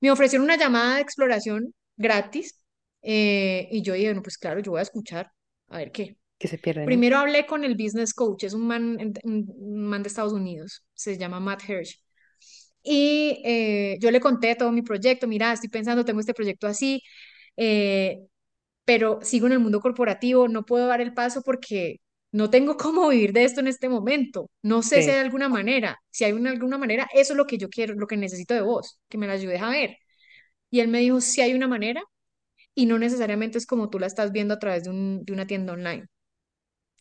Me 0.00 0.10
ofrecieron 0.10 0.44
una 0.44 0.56
llamada 0.58 0.96
de 0.96 1.02
exploración 1.02 1.74
gratis 1.96 2.62
eh, 3.02 3.68
y 3.70 3.82
yo 3.82 3.94
dije, 3.94 4.14
no, 4.14 4.22
pues 4.22 4.38
claro, 4.38 4.60
yo 4.60 4.72
voy 4.72 4.80
a 4.80 4.82
escuchar, 4.82 5.30
a 5.68 5.78
ver 5.78 5.92
qué. 5.92 6.16
que 6.38 6.48
se 6.48 6.58
pierde, 6.58 6.86
¿no? 6.86 6.86
Primero 6.86 7.18
hablé 7.18 7.46
con 7.46 7.64
el 7.64 7.76
business 7.76 8.14
coach, 8.14 8.44
es 8.44 8.54
un 8.54 8.66
man, 8.66 8.98
un 9.24 9.84
man 9.88 10.02
de 10.02 10.08
Estados 10.08 10.32
Unidos, 10.32 10.84
se 10.94 11.16
llama 11.18 11.40
Matt 11.40 11.62
Hirsch. 11.68 12.02
Y 12.82 13.42
eh, 13.44 13.98
yo 14.00 14.10
le 14.10 14.20
conté 14.20 14.54
todo 14.56 14.72
mi 14.72 14.82
proyecto, 14.82 15.26
mira, 15.28 15.52
estoy 15.52 15.68
pensando, 15.70 16.04
tengo 16.04 16.20
este 16.20 16.34
proyecto 16.34 16.66
así, 16.66 17.02
eh, 17.56 18.18
pero 18.90 19.20
sigo 19.22 19.46
en 19.46 19.52
el 19.54 19.60
mundo 19.60 19.80
corporativo, 19.80 20.48
no 20.48 20.64
puedo 20.64 20.88
dar 20.88 21.00
el 21.00 21.14
paso 21.14 21.42
porque 21.42 21.98
no 22.32 22.50
tengo 22.50 22.76
cómo 22.78 23.08
vivir 23.08 23.32
de 23.32 23.44
esto 23.44 23.60
en 23.60 23.68
este 23.68 23.88
momento. 23.88 24.50
No 24.62 24.82
sé 24.82 25.02
si 25.02 25.10
hay 25.10 25.18
Sí, 25.18 25.20
alguna 25.20 25.48
manera. 25.48 25.96
Si 26.10 26.24
hay 26.24 26.32
una, 26.32 26.50
alguna 26.50 26.76
manera, 26.78 27.08
eso 27.14 27.32
es 27.34 27.36
lo 27.36 27.46
que 27.46 27.58
yo 27.58 27.68
quiero, 27.68 27.94
lo 27.94 28.06
que 28.08 28.16
necesito 28.16 28.54
de 28.54 28.62
vos, 28.62 28.98
que 29.08 29.18
me 29.18 29.26
la 29.28 29.34
ayudes 29.34 29.62
a 29.62 29.70
ver. 29.70 29.96
Y 30.70 30.80
él 30.80 30.88
me 30.88 31.00
dijo, 31.00 31.20
si 31.20 31.40
hay 31.42 31.54
una 31.54 31.68
manera 31.68 32.02
y 32.74 32.86
no 32.86 32.98
necesariamente 32.98 33.58
es 33.58 33.66
como 33.66 33.90
tú 33.90 33.98
la 34.00 34.06
estás 34.08 34.32
viendo 34.32 34.54
a 34.54 34.58
través 34.60 34.84
de, 34.84 34.90
un- 34.90 35.24
de 35.24 35.32
una 35.34 35.46
tienda 35.48 35.74
online. 35.74 36.06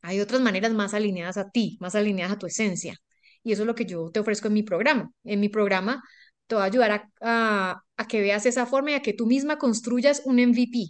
Hay 0.01 0.19
otras 0.21 0.41
maneras 0.41 0.73
más 0.73 0.93
alineadas 0.93 1.37
a 1.37 1.49
ti, 1.51 1.77
más 1.81 1.95
alineadas 1.95 2.35
a 2.35 2.39
tu 2.39 2.47
esencia. 2.47 2.95
Y 3.43 3.51
eso 3.53 3.63
es 3.63 3.67
lo 3.67 3.75
que 3.75 3.85
yo 3.85 4.09
te 4.11 4.19
ofrezco 4.19 4.47
en 4.47 4.53
mi 4.53 4.63
programa. 4.63 5.11
En 5.23 5.39
mi 5.39 5.49
programa 5.49 6.03
te 6.47 6.55
voy 6.55 6.63
a 6.63 6.65
ayudar 6.67 6.91
a, 6.91 7.09
a, 7.21 7.81
a 7.97 8.07
que 8.07 8.21
veas 8.21 8.45
esa 8.45 8.65
forma 8.65 8.91
y 8.91 8.93
a 8.95 9.01
que 9.01 9.13
tú 9.13 9.25
misma 9.27 9.57
construyas 9.57 10.21
un 10.25 10.39
MVP, 10.39 10.85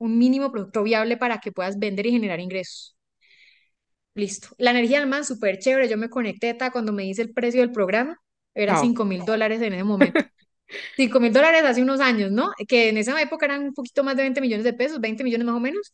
un 0.00 0.18
mínimo 0.18 0.50
producto 0.50 0.82
viable 0.82 1.16
para 1.16 1.38
que 1.40 1.52
puedas 1.52 1.78
vender 1.78 2.06
y 2.06 2.12
generar 2.12 2.40
ingresos. 2.40 2.96
Listo. 4.14 4.48
La 4.58 4.72
energía 4.72 4.98
del 5.00 5.08
man, 5.08 5.24
súper 5.24 5.58
chévere. 5.58 5.88
Yo 5.88 5.96
me 5.96 6.08
conecté, 6.10 6.54
ta, 6.54 6.70
cuando 6.72 6.92
me 6.92 7.04
dice 7.04 7.22
el 7.22 7.32
precio 7.32 7.60
del 7.60 7.70
programa, 7.72 8.16
era 8.54 8.74
chao. 8.74 8.82
cinco 8.82 9.04
mil 9.04 9.24
dólares 9.24 9.60
en 9.62 9.74
ese 9.74 9.84
momento. 9.84 10.20
cinco 10.96 11.20
mil 11.20 11.32
dólares 11.32 11.62
hace 11.64 11.82
unos 11.82 12.00
años, 12.00 12.30
¿no? 12.32 12.50
Que 12.68 12.88
en 12.88 12.98
esa 12.98 13.20
época 13.20 13.46
eran 13.46 13.62
un 13.64 13.74
poquito 13.74 14.02
más 14.04 14.16
de 14.16 14.22
20 14.22 14.40
millones 14.40 14.64
de 14.64 14.72
pesos, 14.72 15.00
20 15.00 15.22
millones 15.24 15.46
más 15.46 15.56
o 15.56 15.60
menos. 15.60 15.92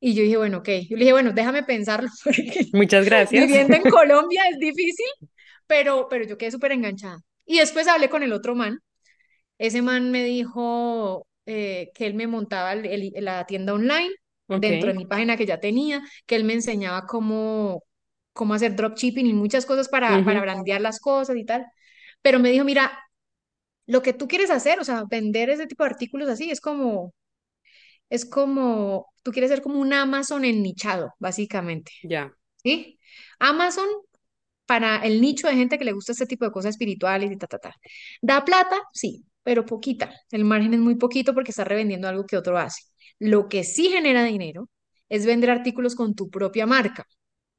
Y 0.00 0.14
yo 0.14 0.22
dije, 0.22 0.36
bueno, 0.36 0.58
ok. 0.58 0.68
Yo 0.88 0.96
le 0.96 1.00
dije, 1.00 1.12
bueno, 1.12 1.32
déjame 1.32 1.62
pensarlo, 1.64 2.08
porque 2.24 2.66
Muchas 2.72 3.04
gracias. 3.04 3.46
viviendo 3.46 3.74
en 3.76 3.82
Colombia 3.90 4.42
es 4.50 4.58
difícil, 4.58 5.06
pero, 5.66 6.08
pero 6.08 6.24
yo 6.26 6.38
quedé 6.38 6.50
súper 6.50 6.72
enganchada. 6.72 7.18
Y 7.46 7.58
después 7.58 7.88
hablé 7.88 8.08
con 8.08 8.22
el 8.22 8.32
otro 8.32 8.54
man. 8.54 8.78
Ese 9.58 9.82
man 9.82 10.10
me 10.10 10.24
dijo 10.24 11.26
eh, 11.46 11.90
que 11.94 12.06
él 12.06 12.14
me 12.14 12.26
montaba 12.26 12.72
el- 12.72 12.86
el- 12.86 13.12
la 13.24 13.46
tienda 13.46 13.74
online 13.74 14.10
dentro 14.54 14.90
de 14.90 14.96
mi 14.98 15.06
página 15.06 15.36
que 15.36 15.46
ya 15.46 15.60
tenía, 15.60 16.02
que 16.26 16.36
él 16.36 16.44
me 16.44 16.54
enseñaba 16.54 17.06
cómo, 17.06 17.84
cómo 18.32 18.54
hacer 18.54 18.76
dropshipping 18.76 19.26
y 19.26 19.32
muchas 19.34 19.66
cosas 19.66 19.88
para, 19.88 20.24
para 20.24 20.40
ujú, 20.40 20.42
brandear 20.42 20.80
las 20.80 21.00
cosas 21.00 21.36
y 21.36 21.44
tal. 21.44 21.66
Pero 22.22 22.38
me 22.40 22.50
dijo, 22.50 22.64
mira, 22.64 22.98
lo 23.86 24.02
que 24.02 24.12
tú 24.12 24.28
quieres 24.28 24.50
hacer, 24.50 24.80
o 24.80 24.84
sea, 24.84 25.04
vender 25.10 25.50
ese 25.50 25.66
tipo 25.66 25.84
de 25.84 25.90
artículos 25.90 26.28
así, 26.28 26.50
es 26.50 26.60
como, 26.60 27.14
es 28.10 28.24
como, 28.24 29.08
tú 29.22 29.32
quieres 29.32 29.50
ser 29.50 29.62
como 29.62 29.80
un 29.80 29.92
Amazon 29.92 30.44
ennichado, 30.44 31.12
básicamente, 31.18 31.92
Ya. 32.02 32.32
¿sí? 32.62 32.98
Amazon 33.38 33.86
para 34.66 34.98
el 35.06 35.20
nicho 35.20 35.48
de 35.48 35.54
gente 35.56 35.78
que 35.78 35.84
le 35.84 35.92
gusta 35.92 36.12
este 36.12 36.26
tipo 36.26 36.44
de 36.44 36.52
cosas 36.52 36.70
espirituales 36.72 37.32
y 37.32 37.36
ta, 37.38 37.46
ta, 37.48 37.58
ta. 37.58 37.74
¿Da 38.22 38.44
plata? 38.44 38.76
Sí, 38.94 39.24
pero 39.46 39.66
poquita. 39.66 40.12
El 40.32 40.44
margen 40.46 40.74
es 40.74 40.80
muy 40.80 40.96
poquito 40.96 41.34
porque 41.34 41.52
está 41.52 41.64
revendiendo 41.64 42.08
algo 42.08 42.26
que 42.26 42.38
otro 42.38 42.58
hace. 42.58 42.82
Lo 43.20 43.48
que 43.48 43.64
sí 43.64 43.90
genera 43.90 44.24
dinero 44.24 44.68
es 45.10 45.26
vender 45.26 45.50
artículos 45.50 45.96
con 45.96 46.14
tu 46.16 46.30
propia 46.30 46.66
marca, 46.66 47.06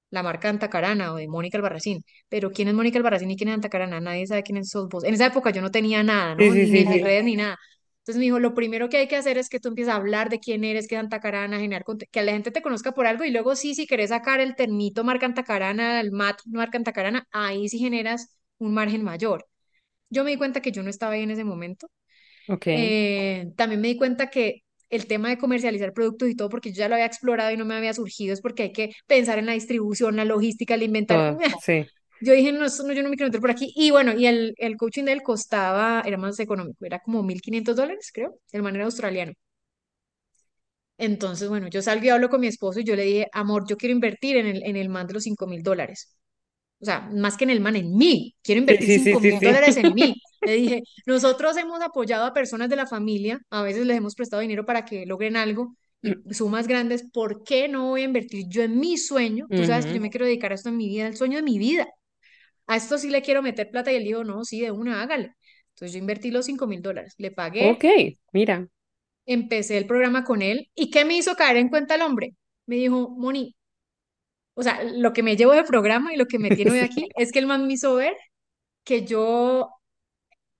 la 0.09 0.23
marca 0.23 0.49
Antacarana 0.49 1.13
o 1.13 1.17
de 1.17 1.27
Mónica 1.27 1.57
Albarracín. 1.57 2.03
Pero 2.29 2.51
¿quién 2.51 2.67
es 2.69 2.73
Mónica 2.73 2.97
Albarracín 2.97 3.31
y 3.31 3.37
quién 3.37 3.49
es 3.49 3.55
Antacarana? 3.55 3.99
Nadie 4.01 4.27
sabe 4.27 4.43
quién 4.43 4.57
es 4.57 4.69
sos 4.69 4.87
vos. 4.89 5.03
En 5.03 5.13
esa 5.13 5.27
época 5.27 5.51
yo 5.51 5.61
no 5.61 5.71
tenía 5.71 6.03
nada, 6.03 6.35
Sí, 6.37 6.45
¿no? 6.45 6.53
sí, 6.53 6.67
Ni, 6.67 6.69
ni 6.69 6.83
sí, 6.85 6.85
sí. 6.87 6.97
redes 6.97 7.23
ni 7.25 7.35
nada. 7.35 7.57
Entonces 7.99 8.19
me 8.19 8.25
dijo, 8.25 8.39
lo 8.39 8.53
primero 8.53 8.87
que 8.89 8.97
hay 8.97 9.07
que 9.09 9.17
hacer 9.17 9.37
es 9.37 9.49
que 9.49 9.59
tú 9.59 9.67
empieces 9.69 9.93
a 9.93 9.97
hablar 9.97 10.29
de 10.29 10.39
quién 10.39 10.63
eres, 10.63 10.87
qué 10.87 10.95
es 10.95 11.01
Antacarana, 11.01 11.59
generar 11.59 11.83
que 12.11 12.21
la 12.23 12.31
gente 12.31 12.51
te 12.51 12.61
conozca 12.61 12.93
por 12.93 13.05
algo 13.05 13.25
y 13.25 13.31
luego 13.31 13.55
sí, 13.55 13.75
si 13.75 13.85
querés 13.85 14.09
sacar 14.09 14.39
el 14.39 14.55
termito 14.55 15.03
marca 15.03 15.25
Antacarana, 15.25 15.99
el 15.99 16.11
mat 16.11 16.39
marca 16.45 16.77
Antacarana, 16.77 17.27
ahí 17.31 17.67
sí 17.67 17.79
generas 17.79 18.37
un 18.59 18.73
margen 18.73 19.03
mayor. 19.03 19.45
Yo 20.09 20.23
me 20.23 20.31
di 20.31 20.37
cuenta 20.37 20.61
que 20.61 20.71
yo 20.71 20.83
no 20.83 20.89
estaba 20.89 21.13
ahí 21.13 21.23
en 21.23 21.31
ese 21.31 21.43
momento. 21.43 21.89
Ok. 22.47 22.67
Eh, 22.71 23.51
también 23.57 23.81
me 23.81 23.89
di 23.89 23.97
cuenta 23.97 24.29
que 24.29 24.63
el 24.89 25.07
tema 25.07 25.29
de 25.29 25.37
comercializar 25.37 25.93
productos 25.93 26.29
y 26.29 26.35
todo, 26.35 26.49
porque 26.49 26.71
yo 26.71 26.79
ya 26.79 26.89
lo 26.89 26.95
había 26.95 27.05
explorado 27.07 27.51
y 27.51 27.57
no 27.57 27.65
me 27.65 27.75
había 27.75 27.93
surgido, 27.93 28.33
es 28.33 28.41
porque 28.41 28.63
hay 28.63 28.71
que 28.73 28.91
pensar 29.07 29.39
en 29.39 29.45
la 29.47 29.53
distribución, 29.53 30.15
la 30.17 30.25
logística, 30.25 30.75
el 30.75 30.83
inventario. 30.83 31.27
Sí. 31.61 31.91
Yo 32.19 32.33
dije, 32.33 32.51
no, 32.53 32.59
no, 32.67 32.93
yo 32.93 33.03
no 33.03 33.09
me 33.09 33.15
quiero 33.17 33.29
meter 33.29 33.41
por 33.41 33.51
aquí. 33.51 33.73
Y 33.75 33.91
bueno, 33.91 34.13
y 34.13 34.25
el, 34.27 34.53
el 34.57 34.77
coaching 34.77 35.05
de 35.05 35.13
él 35.13 35.23
costaba, 35.23 36.01
era 36.05 36.17
más 36.17 36.39
económico, 36.39 36.85
era 36.85 36.99
como 36.99 37.23
1.500 37.23 37.75
dólares, 37.75 38.11
creo, 38.13 38.39
de 38.51 38.61
manera 38.61 38.85
australiana. 38.85 39.33
Entonces, 40.99 41.47
bueno, 41.49 41.67
yo 41.69 41.81
salgo 41.81 42.05
y 42.05 42.09
hablo 42.09 42.29
con 42.29 42.41
mi 42.41 42.47
esposo 42.47 42.79
y 42.79 42.83
yo 42.83 42.95
le 42.95 43.03
dije, 43.03 43.27
amor, 43.33 43.65
yo 43.67 43.77
quiero 43.77 43.93
invertir 43.93 44.37
en 44.37 44.47
el, 44.47 44.63
en 44.63 44.75
el 44.75 44.89
man 44.89 45.07
de 45.07 45.13
los 45.13 45.23
cinco 45.23 45.45
mil 45.47 45.61
dólares. 45.63 46.16
O 46.79 46.85
sea, 46.85 47.01
más 47.13 47.37
que 47.37 47.43
en 47.45 47.49
el 47.51 47.59
man, 47.61 47.75
en 47.75 47.95
mí. 47.97 48.35
Quiero 48.43 48.59
invertir 48.59 48.91
sí, 48.91 48.99
sí, 48.99 49.15
cinco 49.15 49.19
sí, 49.19 49.31
mil 49.31 49.41
dólares 49.41 49.77
en 49.77 49.93
mí. 49.93 50.21
Le 50.43 50.53
dije, 50.53 50.83
nosotros 51.05 51.57
hemos 51.57 51.81
apoyado 51.81 52.25
a 52.25 52.33
personas 52.33 52.69
de 52.69 52.75
la 52.75 52.87
familia, 52.87 53.41
a 53.49 53.63
veces 53.63 53.85
les 53.85 53.97
hemos 53.97 54.15
prestado 54.15 54.41
dinero 54.41 54.65
para 54.65 54.85
que 54.85 55.05
logren 55.05 55.35
algo 55.35 55.75
y 56.01 56.21
sumas 56.33 56.67
grandes. 56.67 57.03
¿Por 57.11 57.43
qué 57.43 57.67
no 57.67 57.89
voy 57.89 58.01
a 58.01 58.05
invertir 58.05 58.45
yo 58.47 58.63
en 58.63 58.79
mi 58.79 58.97
sueño? 58.97 59.49
Tú 59.53 59.65
sabes 59.65 59.85
que 59.87 59.93
yo 59.95 60.01
me 60.01 60.09
quiero 60.11 60.25
dedicar 60.25 60.51
a 60.51 60.55
esto 60.55 60.69
en 60.69 60.77
mi 60.77 60.87
vida, 60.87 61.07
el 61.07 61.17
sueño 61.17 61.37
de 61.37 61.43
mi 61.43 61.57
vida. 61.59 61.87
A 62.67 62.77
esto 62.77 62.97
sí 62.99 63.09
le 63.09 63.21
quiero 63.23 63.41
meter 63.43 63.71
plata 63.71 63.91
y 63.91 63.95
él 63.97 64.03
dijo, 64.05 64.23
no, 64.23 64.43
sí, 64.45 64.61
de 64.61 64.71
una, 64.71 65.01
hágale. 65.03 65.33
Entonces 65.71 65.93
yo 65.93 65.99
invertí 65.99 66.31
los 66.31 66.45
cinco 66.45 66.67
mil 66.67 66.81
dólares, 66.81 67.15
le 67.17 67.31
pagué, 67.31 67.73
Ok, 67.73 67.83
mira. 68.31 68.67
empecé 69.25 69.77
el 69.77 69.87
programa 69.87 70.23
con 70.23 70.41
él. 70.41 70.69
¿Y 70.75 70.89
qué 70.91 71.05
me 71.05 71.17
hizo 71.17 71.35
caer 71.35 71.57
en 71.57 71.69
cuenta 71.69 71.95
el 71.95 72.01
hombre? 72.01 72.35
Me 72.65 72.77
dijo, 72.77 73.09
Moni, 73.09 73.55
o 74.57 74.63
sea, 74.63 74.83
lo 74.83 75.13
que 75.13 75.23
me 75.23 75.37
llevo 75.37 75.53
del 75.53 75.65
programa 75.65 76.13
y 76.13 76.17
lo 76.17 76.27
que 76.27 76.39
me 76.39 76.51
tiene 76.53 76.73
hoy 76.73 76.79
Sí. 76.79 76.81
aquí 76.81 77.09
es 77.17 77.31
que 77.33 77.39
el 77.39 77.47
man 77.47 77.67
me 77.67 77.73
hizo 77.75 77.95
ver 77.95 78.15
que 78.85 79.05
yo 79.05 79.71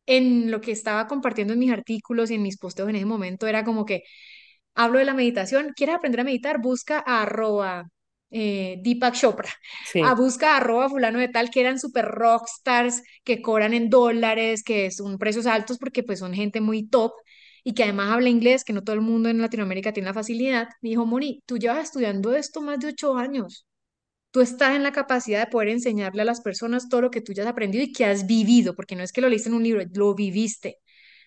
en 0.05 0.51
lo 0.51 0.61
que 0.61 0.71
estaba 0.71 1.07
compartiendo 1.07 1.53
en 1.53 1.59
mis 1.59 1.71
artículos 1.71 2.31
y 2.31 2.35
en 2.35 2.41
mis 2.43 2.57
posteos 2.57 2.89
en 2.89 2.95
ese 2.97 3.05
momento 3.05 3.47
era 3.47 3.63
como 3.65 3.85
que 3.85 4.03
hablo 4.75 4.99
de 4.99 5.05
la 5.05 5.13
meditación, 5.15 5.73
¿quieres 5.75 5.95
aprender 5.95 6.21
a 6.21 6.23
meditar? 6.25 6.59
Busca 6.61 7.03
a 7.05 7.23
arroba 7.23 7.85
eh, 8.31 8.79
Deepak 8.83 9.15
Chopra, 9.15 9.49
a 9.99 10.13
Sí. 10.13 10.15
busca 10.15 10.53
a 10.53 10.57
arroba 10.59 10.89
fulano 10.89 11.19
de 11.19 11.29
tal 11.29 11.51
que 11.51 11.61
eran 11.61 11.79
super 11.79 12.05
rockstars, 12.07 13.03
que 13.25 13.41
cobran 13.43 13.73
en 13.75 13.89
dólares, 13.91 14.63
que 14.63 14.91
son 14.91 15.19
precios 15.19 15.47
altos 15.47 15.77
porque 15.79 16.03
pues 16.03 16.19
son 16.19 16.33
gente 16.35 16.61
muy 16.61 16.87
top 16.87 17.13
y 17.65 17.75
que 17.75 17.83
además 17.83 18.11
habla 18.13 18.29
inglés, 18.29 18.63
que 18.65 18.73
no 18.73 18.83
todo 18.83 18.95
el 18.95 19.01
mundo 19.01 19.29
en 19.29 19.41
Latinoamérica 19.41 19.93
tiene 19.93 20.09
la 20.09 20.15
facilidad. 20.15 20.69
Me 20.81 20.89
dijo, 20.91 21.05
Moni, 21.05 21.41
tú 21.47 21.59
llevas 21.59 21.83
estudiando 21.85 22.35
esto 22.35 22.61
más 22.61 22.79
de 22.79 22.87
ocho 22.89 23.17
años. 23.17 23.66
Tú 24.31 24.41
estás 24.41 24.75
en 24.75 24.83
la 24.83 24.91
capacidad 24.91 25.39
de 25.39 25.51
poder 25.51 25.69
enseñarle 25.69 26.21
a 26.21 26.25
las 26.25 26.41
personas 26.41 26.89
todo 26.89 27.01
lo 27.01 27.11
que 27.11 27.21
tú 27.21 27.33
ya 27.33 27.43
has 27.43 27.49
aprendido 27.49 27.83
y 27.83 27.91
que 27.91 28.05
has 28.05 28.27
vivido, 28.27 28.75
porque 28.75 28.95
no 28.95 29.03
es 29.03 29.11
que 29.11 29.21
lo 29.21 29.29
leíste 29.29 29.49
en 29.49 29.55
un 29.55 29.63
libro, 29.63 29.83
lo 29.93 30.13
viviste. 30.13 30.77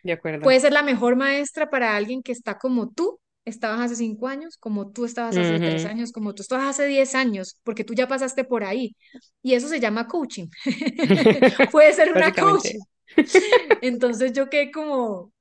De 0.03 0.13
acuerdo. 0.13 0.43
Puedes 0.43 0.63
ser 0.63 0.73
la 0.73 0.83
mejor 0.83 1.17
maestra 1.17 1.71
para 1.71 1.97
alguien 1.97 2.23
que 2.23 2.33
está 2.33 2.59
como 2.59 2.91
tú 2.91 3.21
estabas 3.45 3.81
hace 3.81 3.97
cinco 3.97 4.29
años, 4.29 4.57
como 4.57 4.93
tú 4.93 5.05
estabas 5.05 5.37
hace 5.37 5.59
tres 5.59 5.85
años, 5.85 6.13
como 6.13 6.35
tú 6.35 6.43
estabas 6.43 6.69
hace 6.69 6.87
diez 6.87 7.15
años, 7.15 7.59
porque 7.65 7.85
tú 7.85 7.95
ya 7.95 8.07
pasaste 8.07 8.45
por 8.45 8.65
ahí. 8.65 8.97
Y 9.43 9.55
eso 9.55 9.69
se 9.69 9.81
llama 9.81 10.07
coaching. 10.07 10.47
Puede 11.73 11.93
ser 11.93 12.13
una 12.13 12.33
coach. 12.33 12.69
Entonces 13.83 14.33
yo 14.33 14.49
quedé 14.49 14.71
como, 14.71 15.33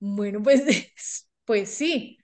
bueno, 0.00 0.42
pues, 0.42 1.26
pues 1.44 1.70
sí. 1.70 2.17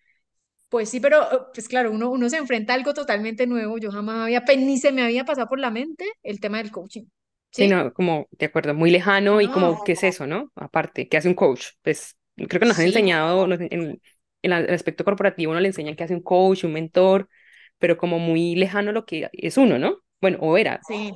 Pues 0.75 0.91
sí, 0.91 1.01
pero 1.01 1.23
eh, 1.33 1.39
pues 1.55 1.69
claro, 1.69 1.93
uno, 1.93 2.11
uno 2.11 2.29
se 2.29 2.37
enfrenta 2.37 2.73
a 2.73 2.77
algo 2.77 2.95
totalmente 2.95 3.47
nuevo. 3.47 3.79
Yo 3.79 3.91
jamás 3.93 4.25
había, 4.25 4.45
pues, 4.45 4.59
ni 4.59 4.79
se 4.79 4.93
me 4.93 5.03
había 5.05 5.25
pasado 5.25 5.49
por 5.49 5.61
la 5.61 5.71
mente 5.71 6.05
el 6.23 6.41
tema 6.41 6.59
del 6.59 6.71
coaching. 6.73 7.05
Sí, 7.51 7.69
¿Sí? 7.69 7.69
no, 7.69 7.93
como, 7.95 8.27
de 8.33 8.47
acuerdo, 8.47 8.75
muy 8.75 8.91
lejano 8.91 9.41
y 9.41 9.49
No, 9.49 9.51
como, 9.51 9.81
¿qué 9.81 9.93
es 9.93 10.03
eso, 10.03 10.27
no? 10.27 10.51
Aparte, 10.57 11.09
¿qué 11.09 11.17
hace 11.19 11.29
un 11.29 11.35
coach? 11.35 11.67
Pues 11.83 12.17
creo 12.37 12.59
que 12.61 12.67
nos 12.67 12.79
han 12.81 12.87
sí, 12.87 12.87
enseñado, 12.87 13.47
nos- 13.47 13.61
en, 13.61 13.71
en 13.73 14.01
el 14.43 14.53
aspecto 14.75 15.05
corporativo 15.05 15.53
nos 15.53 15.63
le 15.63 15.69
enseñan 15.69 15.95
qué 15.95 16.03
hace 16.05 16.15
un 16.15 16.23
coach, 16.23 16.65
un 16.65 16.73
mentor, 16.73 17.29
pero 17.79 17.97
como 17.97 18.19
muy 18.19 18.57
lejano 18.57 18.91
lo 18.91 19.05
que 19.07 19.31
es 19.33 19.57
uno, 19.57 19.79
¿no? 19.79 19.99
Bueno, 20.21 20.39
o 20.41 20.57
era. 20.59 20.85
sí. 20.87 21.15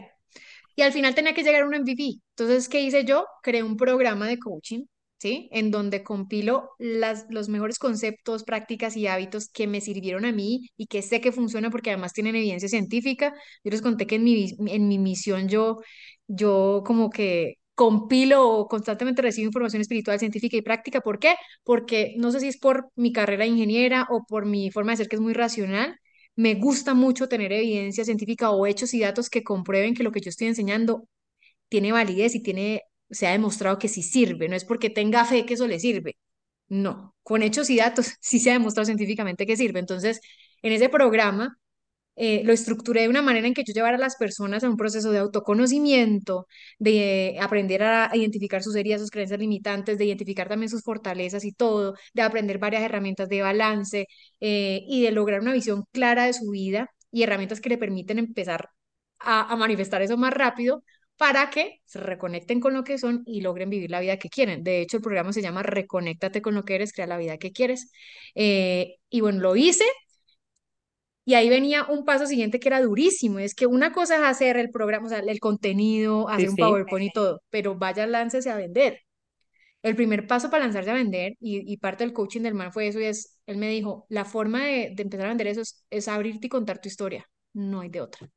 Y 0.76 0.82
al 0.82 0.92
final 0.92 1.14
tenía 1.14 1.34
que 1.34 1.42
llegar 1.44 1.62
a 1.62 1.66
un 1.66 1.74
MVP. 1.74 2.14
Entonces, 2.36 2.68
¿qué 2.68 2.80
hice 2.82 3.04
yo? 3.04 3.26
Creé 3.42 3.62
un 3.64 3.76
programa 3.78 4.28
de 4.28 4.38
coaching, 4.38 4.86
¿sí? 5.18 5.48
En 5.52 5.70
donde 5.70 6.02
compilo 6.02 6.70
las, 6.78 7.26
los 7.30 7.48
mejores 7.48 7.78
conceptos, 7.78 8.44
prácticas 8.44 8.96
y 8.96 9.06
hábitos 9.06 9.48
que 9.50 9.66
me 9.66 9.80
sirvieron 9.80 10.24
a 10.24 10.32
mí 10.32 10.68
y 10.76 10.86
que 10.86 11.02
sé 11.02 11.20
que 11.20 11.32
funcionan 11.32 11.70
porque 11.70 11.90
además 11.90 12.12
tienen 12.12 12.36
evidencia 12.36 12.68
científica. 12.68 13.34
Yo 13.64 13.70
les 13.70 13.82
conté 13.82 14.06
que 14.06 14.16
en 14.16 14.24
mi, 14.24 14.54
en 14.66 14.88
mi 14.88 14.98
misión 14.98 15.48
yo, 15.48 15.78
yo 16.26 16.82
como 16.86 17.10
que 17.10 17.56
compilo 17.74 18.48
o 18.48 18.68
constantemente 18.68 19.22
recibo 19.22 19.46
información 19.46 19.80
espiritual, 19.82 20.18
científica 20.18 20.56
y 20.56 20.62
práctica. 20.62 21.00
¿Por 21.00 21.18
qué? 21.18 21.34
Porque 21.64 22.14
no 22.18 22.32
sé 22.32 22.40
si 22.40 22.48
es 22.48 22.58
por 22.58 22.90
mi 22.96 23.12
carrera 23.12 23.44
de 23.44 23.50
ingeniera 23.50 24.06
o 24.10 24.24
por 24.26 24.46
mi 24.46 24.70
forma 24.70 24.92
de 24.92 24.98
ser 24.98 25.08
que 25.08 25.16
es 25.16 25.22
muy 25.22 25.32
racional 25.34 25.96
me 26.36 26.54
gusta 26.54 26.94
mucho 26.94 27.28
tener 27.28 27.52
evidencia 27.52 28.04
científica 28.04 28.50
o 28.50 28.64
hechos 28.66 28.94
y 28.94 29.00
datos 29.00 29.28
que 29.28 29.42
comprueben 29.42 29.94
que 29.94 30.04
lo 30.04 30.12
que 30.12 30.20
yo 30.20 30.30
estoy 30.30 30.46
enseñando 30.46 31.08
tiene 31.68 31.92
validez 31.92 32.34
y 32.34 32.42
tiene, 32.42 32.82
se 33.10 33.26
ha 33.26 33.32
demostrado 33.32 33.78
que 33.78 33.88
sí 33.88 34.02
sirve. 34.02 34.48
No 34.48 34.56
es 34.56 34.64
porque 34.64 34.90
tenga 34.90 35.24
fe 35.24 35.46
que 35.46 35.54
eso 35.54 35.66
le 35.68 35.80
sirve. 35.80 36.16
No, 36.68 37.16
con 37.22 37.42
hechos 37.42 37.70
y 37.70 37.76
datos 37.78 38.14
sí 38.20 38.40
se 38.40 38.50
ha 38.50 38.54
demostrado 38.54 38.86
científicamente 38.86 39.46
que 39.46 39.56
sirve. 39.56 39.80
Entonces, 39.80 40.20
en 40.62 40.72
ese 40.72 40.88
programa 40.88 41.58
eh, 42.16 42.42
lo 42.44 42.52
estructuré 42.52 43.02
de 43.02 43.08
una 43.08 43.22
manera 43.22 43.46
en 43.46 43.54
que 43.54 43.62
yo 43.64 43.72
llevara 43.72 43.96
a 43.96 44.00
las 44.00 44.16
personas 44.16 44.64
a 44.64 44.68
un 44.68 44.76
proceso 44.76 45.12
de 45.12 45.18
autoconocimiento, 45.18 46.46
de 46.78 47.38
aprender 47.40 47.82
a 47.84 48.10
identificar 48.14 48.60
sus 48.62 48.74
heridas, 48.74 49.00
sus 49.00 49.10
creencias 49.10 49.38
limitantes, 49.38 49.98
de 49.98 50.04
identificar 50.06 50.48
también 50.48 50.68
sus 50.68 50.82
fortalezas 50.82 51.44
y 51.44 51.52
todo, 51.52 51.94
de 52.14 52.22
aprender 52.22 52.58
varias 52.58 52.82
herramientas 52.82 53.28
de 53.28 53.42
balance 53.42 54.06
eh, 54.40 54.80
y 54.88 55.02
de 55.04 55.12
lograr 55.12 55.40
una 55.42 55.52
visión 55.52 55.84
clara 55.92 56.24
de 56.26 56.32
su 56.32 56.50
vida 56.50 56.90
y 57.12 57.22
herramientas 57.22 57.60
que 57.60 57.68
le 57.68 57.78
permiten 57.78 58.18
empezar 58.18 58.70
a, 59.20 59.52
a 59.52 59.56
manifestar 59.56 60.02
eso 60.02 60.16
más 60.16 60.32
rápido 60.34 60.82
para 61.18 61.50
que 61.50 61.82
se 61.86 62.00
reconecten 62.00 62.60
con 62.60 62.74
lo 62.74 62.84
que 62.84 62.98
son 62.98 63.24
y 63.26 63.42
logren 63.42 63.70
vivir 63.70 63.90
la 63.90 64.00
vida 64.00 64.18
que 64.18 64.30
quieren. 64.30 64.64
De 64.64 64.82
hecho, 64.82 64.98
el 64.98 65.04
programa 65.04 65.32
se 65.34 65.42
llama 65.42 65.64
Reconéctate 65.64 66.42
con 66.42 66.54
lo 66.56 66.64
que 66.64 66.76
eres, 66.76 66.92
crea 66.94 67.08
la 67.08 67.18
vida 67.18 67.38
que 67.38 67.52
quieres. 67.52 67.92
Eh, 68.36 68.96
y 69.10 69.20
bueno, 69.22 69.40
lo 69.40 69.56
hice 69.56 69.84
y 71.24 71.34
ahí 71.34 71.48
venía 71.50 71.84
un 71.86 72.04
paso 72.04 72.26
siguiente 72.26 72.58
que 72.60 72.68
era 72.68 72.80
durísimo, 72.80 73.38
es 73.38 73.54
que 73.54 73.66
una 73.66 73.92
cosa 73.92 74.16
es 74.16 74.22
hacer 74.22 74.56
el 74.56 74.70
programa, 74.70 75.06
o 75.06 75.08
sea, 75.10 75.18
el 75.20 75.40
contenido, 75.40 76.28
Sí, 76.36 76.46
hacer 76.46 76.48
un 76.50 76.56
sí. 76.56 76.58
PowerPoint 76.58 77.06
y 77.06 77.12
todo, 77.12 77.42
pero 77.50 77.74
vaya, 77.76 78.06
láncese 78.06 78.50
a 78.50 78.56
vender. 78.56 79.00
El 79.82 79.96
primer 79.96 80.26
paso 80.28 80.50
para 80.50 80.64
lanzarse 80.64 80.90
a 80.90 80.94
vender, 80.94 81.34
y, 81.40 81.72
y 81.72 81.78
parte 81.78 82.04
del 82.04 82.14
coaching 82.14 82.42
del 82.42 82.54
man 82.54 82.72
fue 82.72 82.88
eso, 82.88 83.00
y 83.00 83.04
es, 83.06 83.38
él 83.46 83.58
me 83.58 83.70
dijo, 83.70 84.06
la 84.10 84.24
forma 84.26 84.64
de, 84.66 84.92
de 84.94 85.02
empezar 85.04 85.26
a 85.26 85.30
vender 85.30 85.48
eso 85.48 85.62
es, 85.62 85.84
es 85.90 86.08
abrirte 86.08 86.46
y 86.48 86.50
contar 86.50 86.80
tu 86.80 86.88
historia, 86.88 87.26
no 87.54 87.80
hay 87.82 87.90
de 87.90 88.00
otra. 88.02 88.30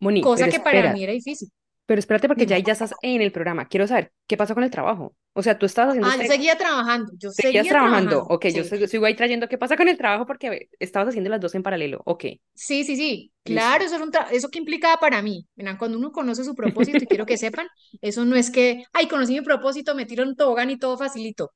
Moni, 0.00 0.22
Cosa 0.24 0.48
que 0.48 0.60
para 0.60 0.88
mí 0.88 1.04
era 1.04 1.12
difícil. 1.12 1.48
Pero 1.86 1.98
espérate 1.98 2.28
porque 2.28 2.46
ya 2.46 2.58
ya 2.58 2.72
estás 2.72 2.94
en 3.02 3.22
el 3.22 3.32
programa. 3.32 3.66
Quiero 3.68 3.86
saber, 3.86 4.12
¿qué 4.26 4.36
pasó 4.36 4.54
con 4.54 4.64
el 4.64 4.70
trabajo? 4.70 5.16
O 5.34 5.42
sea, 5.42 5.58
tú 5.58 5.66
estabas 5.66 5.90
haciendo 5.90 6.08
Ah, 6.08 6.16
yo 6.16 6.22
este, 6.22 6.28
seguía 6.34 6.56
trabajando, 6.56 7.12
yo 7.18 7.30
seguías 7.30 7.66
seguía 7.66 7.74
trabajando. 7.74 8.18
trabajando, 8.18 8.26
Ok, 8.28 8.46
yo 8.54 8.64
sí. 8.64 8.64
sigo 8.64 8.86
sigo 8.88 9.06
ahí 9.06 9.16
trayendo 9.16 9.48
qué 9.48 9.58
pasa 9.58 9.76
con 9.76 9.88
el 9.88 9.98
trabajo 9.98 10.26
porque 10.26 10.70
estabas 10.80 11.08
haciendo 11.10 11.30
las 11.30 11.40
dos 11.40 11.54
en 11.54 11.62
paralelo. 11.62 12.02
Ok, 12.06 12.24
Sí, 12.56 12.84
sí, 12.84 12.96
sí, 12.96 13.32
claro, 13.42 13.84
eso 13.84 13.96
era 13.96 14.04
un 14.04 14.12
eso 14.30 14.48
que 14.48 14.58
implicaba 14.60 14.98
para 15.00 15.20
mí. 15.22 15.46
Verán, 15.56 15.76
cuando 15.76 15.98
uno 15.98 16.12
conoce 16.12 16.44
su 16.44 16.54
propósito 16.54 17.02
y 17.04 17.08
quiero 17.08 17.26
que 17.26 17.36
sepan, 17.36 17.66
eso 18.00 18.24
no 18.24 18.36
es 18.36 18.50
que, 18.50 18.84
ay, 18.92 19.08
conocí 19.08 19.32
mi 19.34 19.40
propósito, 19.42 19.94
me 19.94 20.06
tiro 20.06 20.22
un 20.24 20.36
tobogán 20.36 20.70
y 20.70 20.78
todo 20.78 20.96
facilito. 20.96 21.50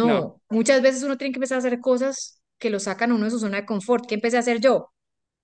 No, 0.00 0.20
No, 0.20 0.40
muchas 0.50 0.82
veces 0.82 1.02
uno 1.04 1.18
tiene 1.18 1.32
que 1.32 1.38
empezar 1.38 1.56
a 1.56 1.58
hacer 1.60 1.80
cosas 1.80 2.42
que 2.58 2.70
lo 2.70 2.80
sacan 2.80 3.12
a 3.12 3.14
uno 3.16 3.24
de 3.26 3.30
su 3.32 3.40
zona 3.40 3.58
de 3.62 3.66
confort. 3.66 4.06
¿Qué 4.08 4.16
empecé 4.16 4.36
a 4.38 4.40
hacer 4.40 4.60
yo? 4.60 4.92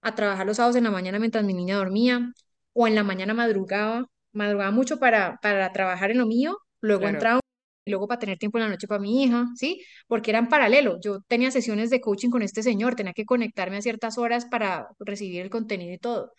A 0.03 0.15
trabajar 0.15 0.47
los 0.47 0.59
sábados 0.59 0.77
en 0.77 0.85
la 0.85 0.91
mañana 0.93 1.19
mientras 1.21 1.45
mi 1.45 1.55
niña 1.55 1.77
dormía, 1.77 2.33
o 2.73 2.87
en 2.87 2.95
la 2.95 3.03
mañana 3.05 3.35
madrugaba, 3.35 4.07
madrugaba 4.33 4.71
mucho 4.71 4.99
para, 4.99 5.39
para 5.43 5.73
trabajar 5.73 6.11
en 6.11 6.19
lo 6.19 6.27
mío, 6.27 6.59
luego 6.81 7.01
claro, 7.03 7.15
entraba 7.15 7.41
y 7.85 7.91
luego 7.91 8.07
para 8.09 8.21
tener 8.21 8.39
tiempo 8.39 8.59
en 8.59 8.65
la 8.65 8.71
noche 8.71 8.87
para 8.87 9.01
mi 9.01 9.25
hija, 9.25 9.47
¿sí? 9.57 9.83
Porque 10.07 10.31
eran 10.31 10.49
paralelo. 10.49 10.99
Yo 11.03 11.21
tenía 11.27 11.51
sesiones 11.51 11.91
de 11.91 12.01
coaching 12.01 12.31
con 12.31 12.43
este 12.43 12.63
señor, 12.63 12.95
tenía 12.95 13.13
que 13.13 13.25
conectarme 13.25 13.79
a 13.79 13.83
ciertas 13.83 14.19
horas 14.19 14.47
para 14.47 14.89
recibir 15.01 15.43
el 15.43 15.51
contenido 15.51 15.93
y 15.93 15.99
todo. 15.99 16.33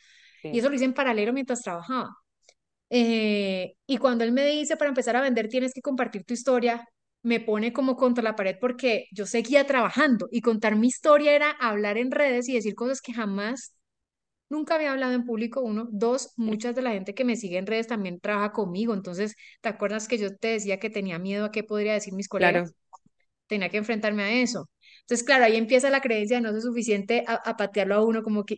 Y 0.43 0.51
sí. 0.51 0.59
eso 0.59 0.69
lo 0.69 0.75
hice 0.75 0.85
en 0.85 0.93
paralelo 0.93 1.33
mientras 1.33 1.61
trabajaba. 1.61 2.15
Eh, 2.89 3.73
y 3.87 3.97
cuando 3.97 4.23
él 4.23 4.31
me 4.31 4.45
dice, 4.45 4.77
para 4.77 4.89
empezar 4.89 5.15
a 5.15 5.21
vender 5.21 5.49
tienes 5.49 5.73
que 5.73 5.81
compartir 5.81 6.25
tu 6.25 6.33
historia, 6.33 6.87
me 7.23 7.39
pone 7.39 7.73
como 7.73 7.95
contra 7.95 8.23
la 8.23 8.35
pared 8.35 8.57
porque 8.59 9.07
yo 9.11 9.25
seguía 9.25 9.65
trabajando 9.65 10.27
y 10.31 10.41
contar 10.41 10.75
mi 10.75 10.87
historia 10.87 11.33
era 11.33 11.51
hablar 11.51 11.97
en 11.97 12.11
redes 12.11 12.47
y 12.49 12.53
decir 12.53 12.75
cosas 12.75 13.01
que 13.01 13.13
jamás, 13.13 13.75
nunca 14.49 14.75
había 14.75 14.91
hablado 14.91 15.13
en 15.13 15.25
público, 15.25 15.61
uno. 15.61 15.87
Dos, 15.91 16.33
muchas 16.37 16.75
de 16.75 16.81
la 16.81 16.91
gente 16.91 17.13
que 17.15 17.25
me 17.25 17.35
sigue 17.35 17.57
en 17.57 17.67
redes 17.67 17.87
también 17.87 18.19
trabaja 18.19 18.51
conmigo. 18.53 18.93
Entonces, 18.93 19.35
¿te 19.61 19.69
acuerdas 19.69 20.07
que 20.07 20.17
yo 20.17 20.35
te 20.37 20.49
decía 20.49 20.79
que 20.79 20.89
tenía 20.89 21.19
miedo 21.19 21.45
a 21.45 21.51
qué 21.51 21.63
podría 21.63 21.93
decir 21.93 22.13
mis 22.13 22.27
Claro, 22.35 22.61
colegas? 22.61 22.73
Tenía 23.47 23.69
que 23.69 23.77
enfrentarme 23.77 24.23
a 24.23 24.31
eso. 24.41 24.69
Entonces, 25.01 25.25
claro, 25.25 25.45
ahí 25.45 25.57
empieza 25.57 25.89
la 25.89 26.01
creencia 26.01 26.37
de 26.37 26.41
no 26.43 26.51
ser 26.53 26.61
suficiente 26.61 27.23
a, 27.27 27.35
a 27.35 27.57
patearlo 27.57 27.95
a 27.95 28.05
uno 28.05 28.23
como 28.23 28.45
que... 28.45 28.57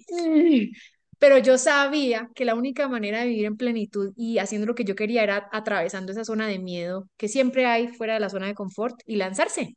Pero 1.19 1.37
yo 1.37 1.57
sabía 1.57 2.29
que 2.35 2.45
la 2.45 2.55
única 2.55 2.87
manera 2.89 3.19
de 3.21 3.27
vivir 3.27 3.45
en 3.45 3.57
plenitud 3.57 4.13
y 4.17 4.37
haciendo 4.39 4.67
lo 4.67 4.75
que 4.75 4.83
yo 4.83 4.95
quería 4.95 5.23
era 5.23 5.47
atravesando 5.51 6.11
esa 6.11 6.25
zona 6.25 6.47
de 6.47 6.59
miedo 6.59 7.09
que 7.17 7.27
siempre 7.29 7.65
hay 7.65 7.87
fuera 7.87 8.15
de 8.15 8.19
la 8.19 8.29
zona 8.29 8.47
de 8.47 8.55
confort 8.55 8.95
y 9.05 9.15
lanzarse. 9.15 9.75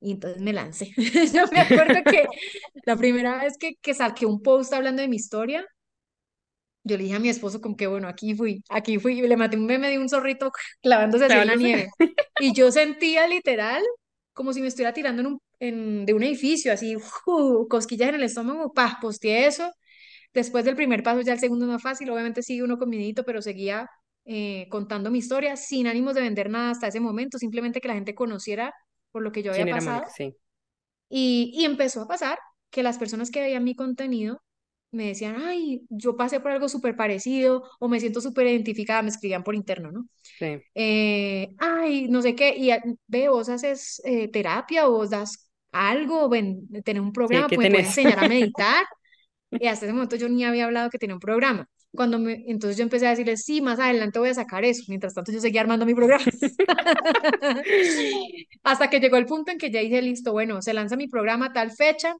Y 0.00 0.12
entonces 0.12 0.40
me 0.40 0.52
lancé. 0.52 0.92
Yo 1.34 1.46
me 1.52 1.60
acuerdo 1.60 2.02
que 2.04 2.24
la 2.84 2.96
primera 2.96 3.42
vez 3.42 3.56
que, 3.58 3.74
que 3.80 3.94
saqué 3.94 4.26
un 4.26 4.42
post 4.42 4.72
hablando 4.72 5.02
de 5.02 5.08
mi 5.08 5.16
historia, 5.16 5.66
yo 6.84 6.96
le 6.96 7.04
dije 7.04 7.16
a 7.16 7.20
mi 7.20 7.28
esposo 7.28 7.60
como 7.60 7.76
que, 7.76 7.86
bueno, 7.86 8.08
aquí 8.08 8.34
fui, 8.34 8.62
aquí 8.70 8.98
fui, 8.98 9.18
y 9.18 9.26
le 9.26 9.36
maté 9.36 9.56
un 9.56 9.66
meme 9.66 9.90
de 9.90 9.98
un 9.98 10.08
zorrito 10.08 10.50
clavándose 10.80 11.26
en 11.26 11.46
la 11.46 11.54
nieve. 11.54 11.88
Y 12.40 12.54
yo 12.54 12.72
sentía 12.72 13.26
literal 13.26 13.82
como 14.32 14.52
si 14.52 14.60
me 14.60 14.68
estuviera 14.68 14.92
tirando 14.92 15.20
en 15.20 15.26
un, 15.26 15.40
en, 15.58 16.06
de 16.06 16.14
un 16.14 16.22
edificio, 16.22 16.72
así, 16.72 16.94
¡fu! 16.96 17.66
cosquillas 17.68 18.10
en 18.10 18.14
el 18.16 18.22
estómago, 18.22 18.72
pa, 18.72 18.98
posteé 19.02 19.46
eso. 19.46 19.72
Después 20.32 20.64
del 20.64 20.76
primer 20.76 21.02
paso, 21.02 21.22
ya 21.22 21.32
el 21.32 21.40
segundo 21.40 21.64
es 21.64 21.72
más 21.72 21.82
fácil, 21.82 22.08
obviamente 22.10 22.42
sigue 22.42 22.62
uno 22.62 22.78
con 22.78 22.88
miedito, 22.88 23.24
pero 23.24 23.42
seguía 23.42 23.88
eh, 24.24 24.68
contando 24.70 25.10
mi 25.10 25.18
historia 25.18 25.56
sin 25.56 25.88
ánimos 25.88 26.14
de 26.14 26.20
vender 26.20 26.50
nada 26.50 26.70
hasta 26.70 26.86
ese 26.86 27.00
momento, 27.00 27.38
simplemente 27.38 27.80
que 27.80 27.88
la 27.88 27.94
gente 27.94 28.14
conociera 28.14 28.72
por 29.12 29.22
lo 29.22 29.32
que 29.32 29.42
yo 29.42 29.52
¿Quién 29.52 29.52
había 29.52 29.68
era 29.68 29.80
pasado. 29.80 29.82
Mónica? 29.82 30.08
Sí. 30.08 30.34
Y, 31.08 31.50
y 31.54 31.64
empezó 31.64 32.02
a 32.02 32.08
pasar 32.08 32.38
que 32.70 32.82
las 32.82 32.98
personas 32.98 33.30
que 33.30 33.40
veían 33.40 33.64
mi 33.64 33.74
contenido 33.74 34.42
me 34.90 35.06
decían, 35.08 35.36
ay, 35.42 35.82
yo 35.90 36.16
pasé 36.16 36.40
por 36.40 36.50
algo 36.50 36.68
súper 36.68 36.96
parecido 36.96 37.62
o 37.78 37.88
me 37.88 38.00
siento 38.00 38.20
súper 38.20 38.46
identificada, 38.46 39.02
me 39.02 39.10
escribían 39.10 39.44
por 39.44 39.54
interno, 39.54 39.92
¿no? 39.92 40.08
Sí. 40.22 40.62
Eh, 40.74 41.54
ay, 41.58 42.08
no 42.08 42.22
sé 42.22 42.34
qué, 42.36 42.56
y 42.56 42.70
ve, 43.08 43.28
vos 43.28 43.48
haces 43.50 44.00
eh, 44.04 44.28
terapia 44.30 44.88
o 44.88 44.92
vos 44.92 45.10
das 45.10 45.50
algo, 45.72 46.28
ven, 46.28 46.68
tenés 46.84 47.02
un 47.02 47.12
Sí, 47.24 47.44
programa, 47.44 47.48
¿qué 47.48 47.58
pues 47.58 47.68
puedes 47.70 47.88
enseñar 47.88 48.18
a 48.20 48.26
meditar. 48.26 48.84
Y 49.58 49.66
hasta 49.68 49.86
ese 49.86 49.92
momento 49.94 50.16
yo 50.16 50.28
ni 50.28 50.44
había 50.44 50.66
hablado 50.66 50.90
que 50.90 50.98
tenía 50.98 51.14
un 51.16 51.20
programa. 51.20 51.68
Cuando 51.92 52.18
me, 52.18 52.44
entonces 52.46 52.76
yo 52.76 52.82
empecé 52.82 53.06
a 53.06 53.10
decirles, 53.10 53.42
sí, 53.44 53.62
más 53.62 53.80
adelante 53.80 54.18
voy 54.18 54.28
a 54.28 54.34
sacar 54.34 54.64
eso. 54.64 54.84
Mientras 54.88 55.14
tanto 55.14 55.32
yo 55.32 55.40
seguía 55.40 55.62
armando 55.62 55.86
mi 55.86 55.94
programa. 55.94 56.24
Hasta 58.62 58.90
que 58.90 59.00
llegó 59.00 59.16
el 59.16 59.26
punto 59.26 59.50
en 59.52 59.58
que 59.58 59.70
ya 59.70 59.80
dije, 59.80 60.02
listo, 60.02 60.32
bueno, 60.32 60.60
se 60.62 60.74
lanza 60.74 60.96
mi 60.96 61.08
programa 61.08 61.46
a 61.46 61.52
tal 61.52 61.70
fecha 61.72 62.14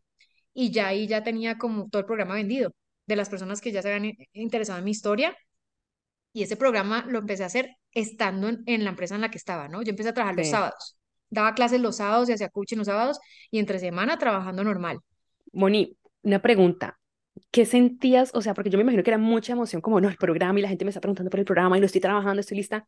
y 0.55 0.71
ya 0.71 0.89
ahí 0.89 1.07
ya 1.07 1.23
tenía 1.23 1.59
como 1.59 1.89
todo 1.89 2.01
el 2.01 2.07
programa 2.07 2.35
vendido 2.35 2.73
de 3.07 3.17
las 3.17 3.29
personas 3.29 3.61
que 3.61 3.73
ya 3.73 3.83
se 3.83 3.89
habían 3.93 4.07
i- 4.07 4.17
interesado 4.33 4.79
en 4.79 4.85
mi 4.85 4.91
historia. 4.93 5.37
Y 6.33 6.43
ese 6.43 6.57
programa 6.57 7.05
lo 7.09 7.19
empecé 7.19 7.43
a 7.43 7.47
hacer 7.47 7.71
estando 7.93 8.49
en, 8.49 8.63
en 8.67 8.85
la 8.85 8.91
empresa 8.91 9.15
en 9.15 9.23
la 9.23 9.31
que 9.31 9.39
estaba, 9.39 9.69
¿no? 9.69 9.83
Yo 9.83 9.91
empecé 9.91 10.11
a 10.11 10.15
trabajar 10.15 10.37
los 10.37 10.47
Sí. 10.47 10.53
sábados. 10.53 10.97
Daba 11.31 11.55
clases 11.55 11.81
los 11.81 11.97
sábados 11.97 12.29
y 12.29 12.33
hacía 12.33 12.49
coaching 12.49 12.79
los 12.79 12.87
sábados 12.87 13.19
y 13.51 13.59
entre 13.59 13.79
semana 13.79 14.19
trabajando 14.19 14.65
normal. 14.65 14.99
Moni, 15.53 15.97
una 16.23 16.41
pregunta. 16.41 16.99
¿Qué 17.51 17.67
sentías? 17.67 18.31
O 18.35 18.43
sea, 18.43 18.55
porque 18.55 18.71
yo 18.71 18.79
me 18.79 18.83
imagino 18.83 19.03
que 19.03 19.11
era 19.11 19.19
mucha 19.19 19.53
emoción, 19.53 19.81
como 19.83 20.01
no, 20.01 20.09
el 20.09 20.17
programa 20.17 20.59
y 20.59 20.63
la 20.63 20.69
gente 20.69 20.85
me 20.85 20.91
está 20.91 21.01
preguntando 21.01 21.31
por 21.31 21.41
el 21.41 21.47
programa 21.47 21.77
y 21.77 21.81
lo 21.81 21.87
estoy 21.87 22.01
trabajando, 22.01 22.41
estoy 22.41 22.57
lista. 22.59 22.87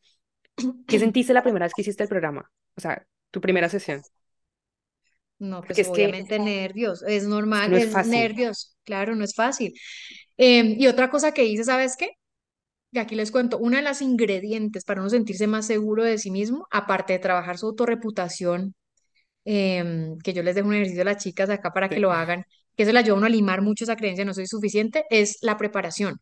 ¿Qué 0.86 0.98
sentiste 0.98 1.32
la 1.32 1.42
primera 1.42 1.66
vez 1.66 1.74
que 1.74 1.82
hiciste 1.82 2.02
el 2.02 2.08
programa? 2.08 2.50
O 2.76 2.80
sea, 2.80 3.04
tu 3.30 3.40
primera 3.40 3.68
sesión. 3.68 4.02
No, 5.38 5.60
Porque 5.60 5.74
pues 5.74 5.78
es 5.78 5.86
que, 5.86 5.92
obviamente 5.92 6.38
nervios, 6.38 7.02
es 7.02 7.22
que 7.22 7.28
normal, 7.28 7.70
no 7.70 7.76
es 7.78 8.06
nervios, 8.06 8.76
claro, 8.84 9.14
no 9.14 9.24
es 9.24 9.34
fácil. 9.34 9.72
Em, 10.36 10.76
y 10.78 10.86
otra 10.86 11.08
cosa 11.10 11.32
que 11.32 11.44
hice, 11.44 11.64
¿sabes 11.64 11.96
qué? 11.96 12.10
Y 12.92 12.98
aquí 12.98 13.14
les 13.14 13.30
cuento, 13.30 13.58
una 13.58 13.78
de 13.78 13.84
las 13.84 14.02
ingredientes 14.02 14.84
para 14.84 15.00
uno 15.00 15.10
sentirse 15.10 15.46
más 15.46 15.66
seguro 15.66 16.04
de 16.04 16.18
sí 16.18 16.30
mismo, 16.30 16.66
aparte 16.70 17.12
de 17.14 17.20
trabajar 17.20 17.56
su 17.58 17.66
autorreputación, 17.66 18.74
em, 19.44 20.18
que 20.18 20.32
yo 20.32 20.42
les 20.42 20.54
dejo 20.54 20.68
un 20.68 20.74
ejercicio 20.74 21.02
a 21.02 21.04
las 21.06 21.22
chicas 21.22 21.50
acá 21.50 21.72
para 21.72 21.88
que 21.88 22.00
lo 22.00 22.12
hagan, 22.12 22.44
que 22.80 22.84
eso 22.84 22.92
le 22.92 22.98
ayuda 23.00 23.12
a 23.12 23.18
uno 23.18 23.26
a 23.26 23.28
limar 23.28 23.60
mucho 23.60 23.84
esa 23.84 23.94
creencia, 23.94 24.24
no 24.24 24.32
soy 24.32 24.46
suficiente, 24.46 25.04
es 25.10 25.36
la 25.42 25.58
preparación. 25.58 26.16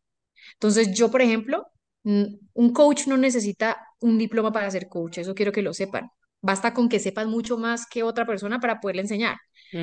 Entonces, 0.55 0.93
yo, 0.93 1.09
por 1.09 1.23
ejemplo, 1.23 1.67
un 2.03 2.73
coach 2.73 3.07
no 3.07 3.17
necesita 3.17 3.77
un 4.01 4.19
diploma 4.19 4.51
para 4.53 4.69
ser 4.73 4.89
coach, 4.89 5.19
eso 5.19 5.35
quiero 5.37 5.53
que 5.53 5.63
lo 5.63 5.73
sepan. 5.73 6.09
Basta 6.41 6.75
con 6.75 6.89
que 6.89 6.99
sepan 6.99 7.31
mucho 7.31 7.59
más 7.59 7.87
que 7.87 8.03
otra 8.03 8.27
persona 8.27 8.59
para 8.59 8.81
poderle 8.81 9.03
enseñar. 9.03 9.37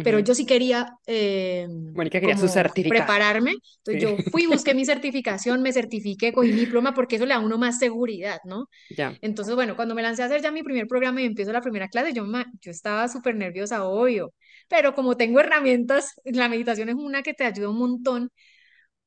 Pero 0.04 0.20
yo 0.20 0.36
sí 0.36 0.46
quería 0.46 0.88
eh, 1.08 1.66
Mónica 1.94 2.20
quería 2.20 2.36
su 2.38 2.48
prepararme. 2.90 3.52
Entonces, 3.86 4.02
Sí. 4.02 4.18
yo 4.18 4.18
fui, 4.32 4.46
busqué 4.68 4.74
mi 4.74 4.86
certificación, 4.86 5.62
me 5.62 5.72
certifiqué, 5.72 6.34
cogí 6.34 6.52
mi 6.52 6.62
diploma 6.62 6.94
porque 6.94 7.16
eso 7.16 7.26
le 7.26 7.34
da 7.36 7.40
a 7.40 7.44
uno 7.46 7.58
más 7.58 7.80
seguridad, 7.80 8.40
¿no? 8.44 8.68
Ya. 8.98 9.16
Entonces, 9.22 9.56
bueno, 9.56 9.76
cuando 9.78 9.96
me 9.96 10.02
lancé 10.02 10.24
a 10.24 10.26
hacer 10.26 10.42
ya 10.42 10.52
mi 10.52 10.64
primer 10.64 10.88
programa 10.88 11.22
y 11.22 11.26
empiezo 11.26 11.52
la 11.54 11.62
primera 11.62 11.88
clase, 11.88 12.14
yo, 12.14 12.26
yo 12.62 12.72
estaba 12.72 13.08
súper 13.08 13.36
nerviosa, 13.36 13.86
obvio. 13.86 14.34
Pero 14.68 14.96
como 14.96 15.18
tengo 15.18 15.40
herramientas, 15.40 16.14
la 16.26 16.50
meditación 16.50 16.90
es 16.90 16.96
una 16.96 17.24
que 17.24 17.34
te 17.34 17.46
ayuda 17.46 17.70
un 17.70 17.78
montón 17.80 18.30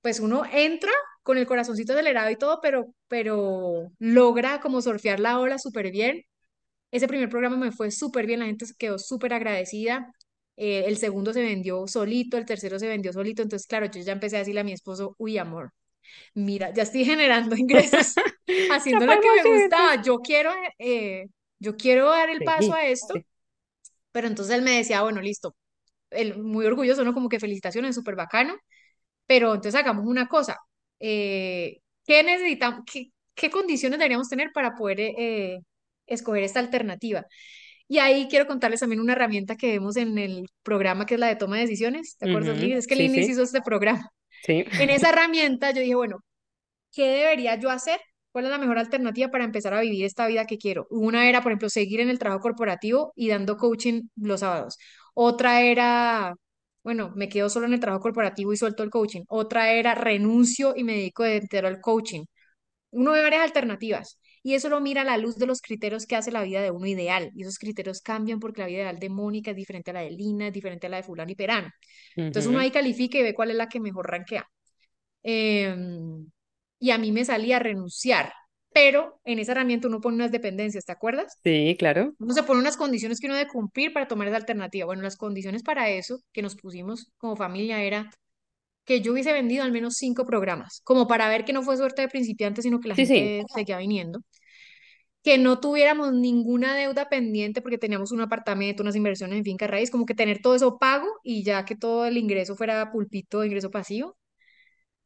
pues 0.00 0.20
uno 0.20 0.44
entra 0.52 0.92
con 1.22 1.38
el 1.38 1.46
corazoncito 1.46 1.92
acelerado 1.92 2.30
y 2.30 2.36
todo, 2.36 2.60
pero, 2.62 2.86
pero 3.08 3.90
logra 3.98 4.60
como 4.60 4.80
surfear 4.80 5.20
la 5.20 5.38
ola 5.40 5.58
súper 5.58 5.90
bien. 5.90 6.22
Ese 6.90 7.08
primer 7.08 7.28
programa 7.28 7.56
me 7.56 7.72
fue 7.72 7.90
súper 7.90 8.26
bien, 8.26 8.40
la 8.40 8.46
gente 8.46 8.66
se 8.66 8.74
quedó 8.76 8.98
súper 8.98 9.34
agradecida. 9.34 10.12
Eh, 10.56 10.84
el 10.86 10.96
segundo 10.98 11.32
se 11.32 11.42
vendió 11.42 11.86
solito, 11.88 12.36
el 12.38 12.46
tercero 12.46 12.78
se 12.78 12.88
vendió 12.88 13.12
solito. 13.12 13.42
Entonces, 13.42 13.66
claro, 13.68 13.86
yo 13.86 14.00
ya 14.02 14.12
empecé 14.12 14.36
a 14.36 14.40
decirle 14.40 14.60
a 14.60 14.64
mi 14.64 14.72
esposo, 14.72 15.14
uy, 15.18 15.38
amor, 15.38 15.72
mira, 16.34 16.72
ya 16.74 16.84
estoy 16.84 17.04
generando 17.04 17.56
ingresos 17.58 18.14
haciendo 18.68 19.06
lo 19.06 19.20
que 19.20 19.30
me 19.32 19.44
gustaba. 19.44 20.02
Yo 20.02 20.18
quiero, 20.20 20.52
eh, 20.78 21.26
yo 21.58 21.76
quiero 21.76 22.10
dar 22.10 22.30
el 22.30 22.42
paso 22.44 22.74
a 22.74 22.84
esto. 22.86 23.22
Pero 24.12 24.26
entonces 24.28 24.54
él 24.56 24.62
me 24.62 24.72
decía, 24.78 25.02
bueno, 25.02 25.20
listo. 25.20 25.56
Él 26.10 26.38
muy 26.38 26.66
orgulloso, 26.66 27.04
¿no? 27.04 27.14
Como 27.14 27.28
que 27.30 27.40
felicitaciones, 27.40 27.94
súper 27.96 28.16
bacano 28.16 28.54
Pero 29.26 29.48
entonces 29.54 29.74
hagamos 29.80 30.06
una 30.06 30.28
cosa. 30.28 30.56
eh, 31.00 31.78
¿qué 32.06 32.22
necesitamos, 32.22 32.82
qué, 32.90 33.06
qué 33.34 33.50
condiciones 33.50 33.98
deberíamos 33.98 34.28
tener 34.28 34.50
para 34.54 34.74
poder 34.74 35.00
eh, 35.00 35.60
escoger 36.06 36.42
esta 36.44 36.60
alternativa? 36.60 37.26
Y 37.88 37.98
ahí 37.98 38.28
quiero 38.30 38.46
contarles 38.46 38.80
también 38.80 39.00
una 39.00 39.12
herramienta 39.14 39.56
que 39.56 39.68
vemos 39.72 39.96
en 39.96 40.18
el 40.18 40.46
programa 40.62 41.06
que 41.06 41.14
es 41.14 41.20
la 41.20 41.28
de 41.28 41.36
toma 41.36 41.56
de 41.56 41.62
decisiones. 41.62 42.16
¿Te 42.18 42.26
acuerdas, 42.26 42.56
Ujú, 42.56 42.58
Liz? 42.58 42.76
Es 42.76 42.86
que 42.88 42.96
Sí, 42.96 43.08
Liz 43.08 43.10
sí, 43.10 43.28
hizo 43.28 43.42
este 43.42 43.62
programa. 43.62 44.08
sí. 44.42 44.64
En 44.76 44.90
esa 44.90 45.10
herramienta 45.10 45.70
yo 45.72 45.80
dije, 45.82 45.94
bueno, 45.96 46.20
¿qué 46.92 47.08
debería 47.08 47.56
yo 47.56 47.70
hacer? 47.70 48.00
¿Cuál 48.38 48.46
es 48.46 48.52
la 48.52 48.58
mejor 48.58 48.78
alternativa 48.78 49.28
para 49.30 49.42
empezar 49.44 49.74
a 49.74 49.80
vivir 49.80 50.04
esta 50.04 50.28
vida 50.28 50.46
que 50.46 50.58
quiero? 50.58 50.86
Una 50.90 51.28
era, 51.28 51.42
por 51.42 51.50
ejemplo, 51.50 51.68
seguir 51.68 51.98
en 52.00 52.08
el 52.08 52.20
trabajo 52.20 52.40
corporativo 52.42 53.12
y 53.16 53.28
dando 53.28 53.56
coaching 53.56 54.02
los 54.14 54.38
sábados. 54.40 54.78
Otra 55.14 55.60
era, 55.62 56.36
bueno, 56.84 57.12
me 57.16 57.28
quedo 57.28 57.50
solo 57.50 57.66
en 57.66 57.72
el 57.74 57.80
trabajo 57.80 58.00
corporativo 58.02 58.52
y 58.52 58.56
suelto 58.56 58.84
el 58.84 58.90
coaching. 58.90 59.22
Otra 59.28 59.72
era, 59.72 59.96
renuncio 59.96 60.74
y 60.76 60.84
me 60.84 60.94
dedico 60.94 61.24
de 61.24 61.38
entero 61.38 61.66
al 61.66 61.80
coaching. 61.80 62.26
Uno 62.90 63.12
ve 63.12 63.22
varias 63.22 63.42
alternativas 63.42 64.20
y 64.42 64.54
eso 64.54 64.68
lo 64.68 64.80
mira 64.80 65.02
a 65.02 65.04
la 65.04 65.18
luz 65.18 65.36
de 65.38 65.46
los 65.46 65.60
criterios 65.60 66.06
que 66.06 66.16
hace 66.16 66.30
la 66.32 66.42
vida 66.44 66.62
de 66.62 66.70
uno 66.70 66.86
ideal. 66.86 67.30
Y 67.34 67.42
esos 67.42 67.58
criterios 67.58 68.00
cambian 68.02 68.40
porque 68.40 68.62
la 68.62 68.68
vida 68.68 68.78
ideal 68.80 68.98
de 69.00 69.10
Mónica 69.10 69.50
es 69.52 69.56
diferente 69.56 69.90
a 69.90 69.94
la 69.94 70.00
de 70.02 70.10
Lina, 70.12 70.48
es 70.48 70.52
diferente 70.54 70.86
a 70.86 70.90
la 70.90 70.98
de 70.98 71.02
fulano 71.04 71.30
y 71.32 71.34
perano. 71.36 71.70
Entonces 72.26 72.48
uno 72.50 72.58
Ujú, 72.58 72.60
ahí 72.60 72.70
califica 72.70 73.18
y 73.18 73.22
ve 73.24 73.34
cuál 73.34 73.50
es 73.52 73.56
la 73.56 73.68
que 73.68 73.80
mejor 73.80 74.08
rankea. 74.10 74.46
Em, 75.22 76.26
y 76.78 76.90
a 76.90 76.98
mí 76.98 77.12
me 77.12 77.24
salía 77.24 77.56
a 77.56 77.60
renunciar, 77.60 78.32
pero 78.72 79.20
en 79.24 79.38
esa 79.38 79.52
herramienta 79.52 79.88
uno 79.88 80.00
pone 80.00 80.16
unas 80.16 80.32
dependencias, 80.32 80.84
¿te 80.84 80.92
acuerdas? 80.92 81.40
Sí, 81.42 81.76
claro. 81.78 82.14
Uno 82.18 82.34
se 82.34 82.42
pone 82.44 82.60
unas 82.60 82.76
condiciones 82.76 83.20
que 83.20 83.26
uno 83.28 83.36
debe 83.36 83.50
cumplir 83.50 83.92
para 83.92 84.08
tomar 84.08 84.28
esa 84.28 84.36
alternativa. 84.38 84.86
Bueno, 84.86 85.02
las 85.02 85.16
condiciones 85.16 85.62
para 85.62 85.90
eso 85.90 86.20
que 86.32 86.42
nos 86.42 86.56
pusimos 86.56 87.10
como 87.18 87.36
familia 87.36 87.82
era 87.82 88.10
que 88.84 89.00
yo 89.02 89.12
hubiese 89.12 89.32
vendido 89.32 89.64
al 89.64 89.72
menos 89.72 89.94
cinco 89.96 90.26
programas, 90.26 90.80
como 90.84 91.08
para 91.08 91.28
ver 91.28 91.44
que 91.44 91.52
no 91.54 91.62
fue 91.62 91.76
suerte 91.78 92.02
de 92.02 92.08
principiante, 92.08 92.62
sino 92.62 92.80
que 92.80 92.88
la 92.88 92.96
Sí, 92.96 93.06
sí. 93.06 93.34
gente 93.36 93.44
seguía 93.54 93.78
viniendo. 93.78 94.20
Que 95.22 95.36
no 95.38 95.60
tuviéramos 95.60 96.12
ninguna 96.12 96.74
deuda 96.76 97.08
pendiente 97.08 97.60
porque 97.60 97.76
teníamos 97.78 98.12
un 98.12 98.20
apartamento, 98.22 98.82
unas 98.82 98.96
inversiones 98.96 99.38
en 99.38 99.44
finca 99.44 99.66
raíz, 99.66 99.90
como 99.90 100.06
que 100.06 100.14
tener 100.14 100.40
todo 100.40 100.54
eso 100.54 100.78
pago 100.78 101.06
y 101.22 101.42
ya 101.44 101.64
que 101.64 101.76
todo 101.76 102.06
el 102.06 102.16
ingreso 102.16 102.56
fuera 102.56 102.90
pulpito, 102.90 103.44
ingreso 103.44 103.70
pasivo 103.70 104.16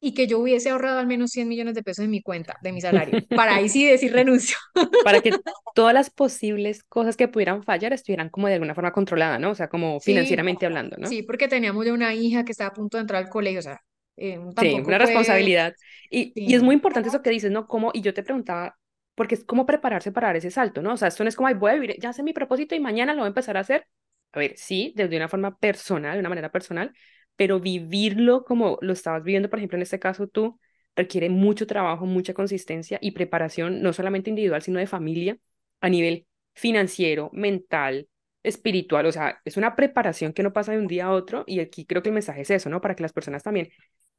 y 0.03 0.15
que 0.15 0.29
yo 0.29 0.41
hubiese 0.41 0.71
ahorrado 0.71 1.01
al 1.01 1.09
menos 1.09 1.31
100 1.33 1.49
millones 1.49 1.75
de 1.77 1.85
pesos 1.85 2.05
en 2.07 2.13
mi 2.13 2.23
cuenta, 2.23 2.59
de 2.63 2.73
mi 2.73 2.83
salario, 2.83 3.21
para 3.35 3.57
ahí 3.57 3.71
sí 3.71 3.87
decir 3.87 4.13
renuncio. 4.13 4.59
Para 5.03 5.21
que 5.23 5.43
todas 5.75 5.95
las 5.95 6.11
posibles 6.11 6.83
cosas 6.85 7.17
que 7.17 7.29
pudieran 7.29 7.63
fallar 7.65 7.93
estuvieran 7.93 8.31
como 8.31 8.49
de 8.49 8.55
alguna 8.55 8.75
forma 8.75 8.93
controladas, 8.93 9.41
¿no? 9.41 9.51
O 9.51 9.55
sea, 9.55 9.69
como 9.69 10.01
Sí, 10.01 10.03
financieramente 10.03 10.67
hablando, 10.67 10.97
¿no? 10.99 11.17
sí, 11.17 11.23
porque 11.23 11.49
teníamos 11.49 11.87
ya 11.87 11.93
una 11.93 12.15
hija 12.15 12.45
que 12.45 12.53
estaba 12.53 12.71
a 12.71 12.75
punto 12.75 12.97
de 12.97 13.03
entrar 13.03 13.23
al 13.25 13.31
colegio, 13.31 13.61
o 13.61 13.63
sea, 13.63 13.81
eh, 14.17 14.39
Sí, 14.59 14.83
una 14.87 14.99
responsabilidad. 14.99 15.75
Y, 16.11 16.35
sí, 16.35 16.43
y 16.45 16.55
es 16.55 16.63
no. 16.63 16.63
muy 16.63 16.75
importante 16.75 17.09
eso 17.09 17.23
que 17.23 17.31
dices, 17.31 17.51
¿no? 17.51 17.67
Como, 17.67 17.91
y 17.95 18.03
yo 18.03 18.15
te 18.15 18.23
preguntaba, 18.23 18.79
porque 19.15 19.35
es 19.35 19.45
como 19.45 19.67
prepararse 19.67 20.13
para 20.13 20.29
dar 20.29 20.37
ese 20.37 20.51
salto, 20.51 20.83
¿no? 20.83 20.93
O 20.95 20.97
sea, 20.97 21.09
esto 21.09 21.25
no 21.25 21.29
es 21.29 21.37
como, 21.37 21.49
ay, 21.49 21.55
voy 21.55 21.71
a 21.73 21.75
vivir, 21.75 21.97
ya 22.01 22.13
sé 22.13 22.23
mi 22.23 22.33
propósito 22.33 22.75
y 22.75 22.81
mañana 22.81 23.13
lo 23.15 23.21
voy 23.21 23.27
a 23.27 23.29
empezar 23.29 23.57
a 23.57 23.61
hacer. 23.61 23.87
A 24.33 24.39
ver, 24.39 24.55
sí, 24.57 24.93
desde 24.97 25.17
una 25.17 25.29
forma 25.29 25.59
personal, 25.59 26.15
de 26.15 26.21
una 26.21 26.29
manera 26.29 26.51
personal, 26.53 26.93
pero 27.37 27.61
vivirlo 27.61 28.45
como 28.45 28.79
lo 28.83 28.93
estabas 28.93 29.23
viviendo, 29.25 29.51
por 29.51 29.59
ejemplo, 29.59 29.77
en 29.77 29.83
este 29.83 29.99
caso 29.99 30.27
tú, 30.29 30.59
requiere 30.97 31.31
mucho 31.31 31.67
trabajo, 31.67 32.05
mucha 32.07 32.35
consistencia 32.35 32.99
y 33.01 33.13
preparación, 33.13 33.83
no 33.83 33.93
solamente 33.93 34.31
individual, 34.31 34.63
sino 34.63 34.79
de 34.79 34.87
familia, 34.87 35.39
a 35.81 35.89
nivel 35.89 36.27
financiero, 36.55 37.31
mental, 37.33 38.09
espiritual. 38.43 39.07
O 39.07 39.13
sea, 39.13 39.41
es 39.45 39.57
una 39.57 39.75
preparación 39.77 40.33
que 40.33 40.43
no 40.43 40.53
pasa 40.53 40.73
de 40.73 40.79
un 40.79 40.87
día 40.87 41.07
a 41.07 41.13
otro 41.13 41.45
y 41.47 41.61
aquí 41.61 41.87
creo 41.87 42.03
que 42.03 42.11
el 42.11 42.15
mensaje 42.15 42.43
es 42.43 42.51
eso, 42.51 42.69
¿no? 42.71 42.81
Para 42.81 42.95
que 42.95 43.03
las 43.03 43.13
personas 43.13 43.43
también 43.43 43.69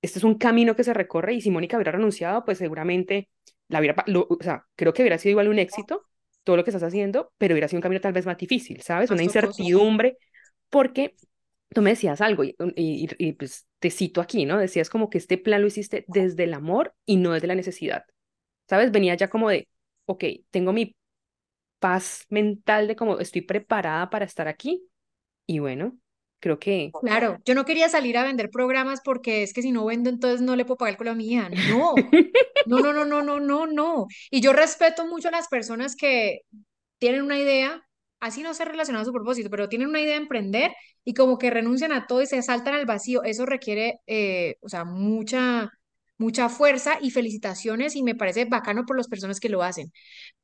este 0.02 0.20
es 0.20 0.24
un 0.26 0.38
camino 0.38 0.76
que 0.76 0.84
se 0.84 0.94
recorre 0.94 1.34
y 1.34 1.42
si 1.42 1.50
Mónica 1.52 1.78
hubiera 1.78 1.92
renunciado, 1.94 2.44
pues 2.46 2.58
seguramente 2.58 3.30
la 3.70 3.80
hubiera, 3.80 4.04
lo- 4.08 4.28
o 4.30 4.38
sea, 4.42 4.66
creo 4.76 4.94
que 4.94 5.02
hubiera 5.02 5.18
sido 5.18 5.32
igual 5.32 5.48
un 5.48 5.60
éxito 5.60 6.06
todo 6.44 6.58
lo 6.58 6.64
que 6.66 6.72
estás 6.72 6.84
haciendo, 6.84 7.32
pero 7.38 7.54
hubiera 7.54 7.68
sido 7.70 7.78
un 7.78 7.82
camino 7.84 8.02
tal 8.02 8.12
vez 8.14 8.26
más 8.26 8.38
difícil, 8.38 8.82
¿sabes? 8.82 9.12
Una 9.12 9.24
incertidumbre, 9.24 10.18
porque 10.70 11.16
tú 11.74 11.82
me 11.82 11.92
decías 11.92 12.22
algo 12.22 12.44
y, 12.44 12.56
y, 12.76 13.08
y, 13.18 13.34
pues 13.34 13.68
te 13.80 13.90
cito 13.90 14.22
aquí, 14.22 14.46
¿no? 14.46 14.58
Decías 14.58 14.90
como 14.90 15.10
que 15.10 15.18
este 15.18 15.38
plan 15.38 15.62
lo 15.62 15.68
hiciste 15.68 16.06
desde 16.08 16.46
el 16.46 16.54
amor 16.54 16.96
y 17.06 17.18
no 17.18 17.32
desde 17.32 17.48
la 17.48 17.56
necesidad, 17.56 18.06
¿sabes? 18.70 18.92
Venía 18.92 19.16
ya 19.16 19.30
como 19.30 19.50
de, 19.50 19.68
ok, 20.06 20.24
tengo 20.52 20.74
mi 20.74 20.96
paz 21.80 22.26
mental 22.30 22.88
de 22.88 22.96
como 22.96 23.20
estoy 23.20 23.42
preparada 23.42 24.10
para 24.10 24.26
estar 24.26 24.48
aquí 24.48 24.88
y 25.46 25.60
bueno, 25.60 25.98
creo 26.40 26.60
que... 26.60 26.92
Claro, 27.02 27.40
yo 27.46 27.56
no 27.56 27.66
quería 27.66 27.90
salir 27.90 28.18
a 28.18 28.24
vender 28.24 28.50
programas 28.50 29.02
porque 29.04 29.44
es 29.44 29.54
que 29.54 29.62
si 29.62 29.72
no 29.72 29.86
vendo, 29.86 30.10
entonces 30.10 30.42
no 30.42 30.56
le 30.56 30.66
puedo 30.66 30.78
pagar 30.78 30.92
el 30.92 30.98
colegio 30.98 31.14
a 31.14 31.18
mi 31.18 31.32
hija. 31.32 31.50
No, 31.70 31.94
no, 32.66 32.80
no, 32.80 32.94
no, 32.94 33.06
no, 33.06 33.22
no, 33.22 33.40
no, 33.40 33.68
no. 33.68 34.08
Y 34.30 34.42
yo 34.42 34.54
respeto 34.54 35.06
mucho 35.08 35.30
a 35.30 35.32
las 35.32 35.48
personas 35.48 35.96
que 35.96 36.42
tienen 37.00 37.22
una 37.22 37.38
idea, 37.38 37.82
así 38.24 38.44
no 38.44 38.54
sea 38.54 38.66
relacionada 38.66 39.04
a 39.04 39.06
su 39.06 39.14
propósito, 39.14 39.50
pero 39.50 39.70
tienen 39.70 39.90
una 39.90 40.02
idea 40.02 40.14
de 40.16 40.22
emprender 40.22 40.72
y 41.04 41.14
como 41.14 41.38
que 41.38 41.50
renuncian 41.52 41.92
a 41.92 42.08
todo 42.08 42.22
y 42.22 42.28
se 42.28 42.42
saltan 42.42 42.76
al 42.76 42.86
vacío. 42.86 43.24
Eso 43.24 43.46
requiere, 43.46 44.00
eh, 44.08 44.56
o 44.62 44.70
sea, 44.70 44.86
mucha, 44.86 45.72
mucha 46.18 46.50
fuerza 46.50 46.98
y 47.02 47.12
felicitaciones 47.12 47.96
y 47.96 48.04
me 48.04 48.16
parece 48.16 48.46
bacano 48.46 48.86
por 48.86 48.98
las 48.98 49.08
personas 49.08 49.40
que 49.40 49.50
lo 49.50 49.64
hacen. 49.64 49.92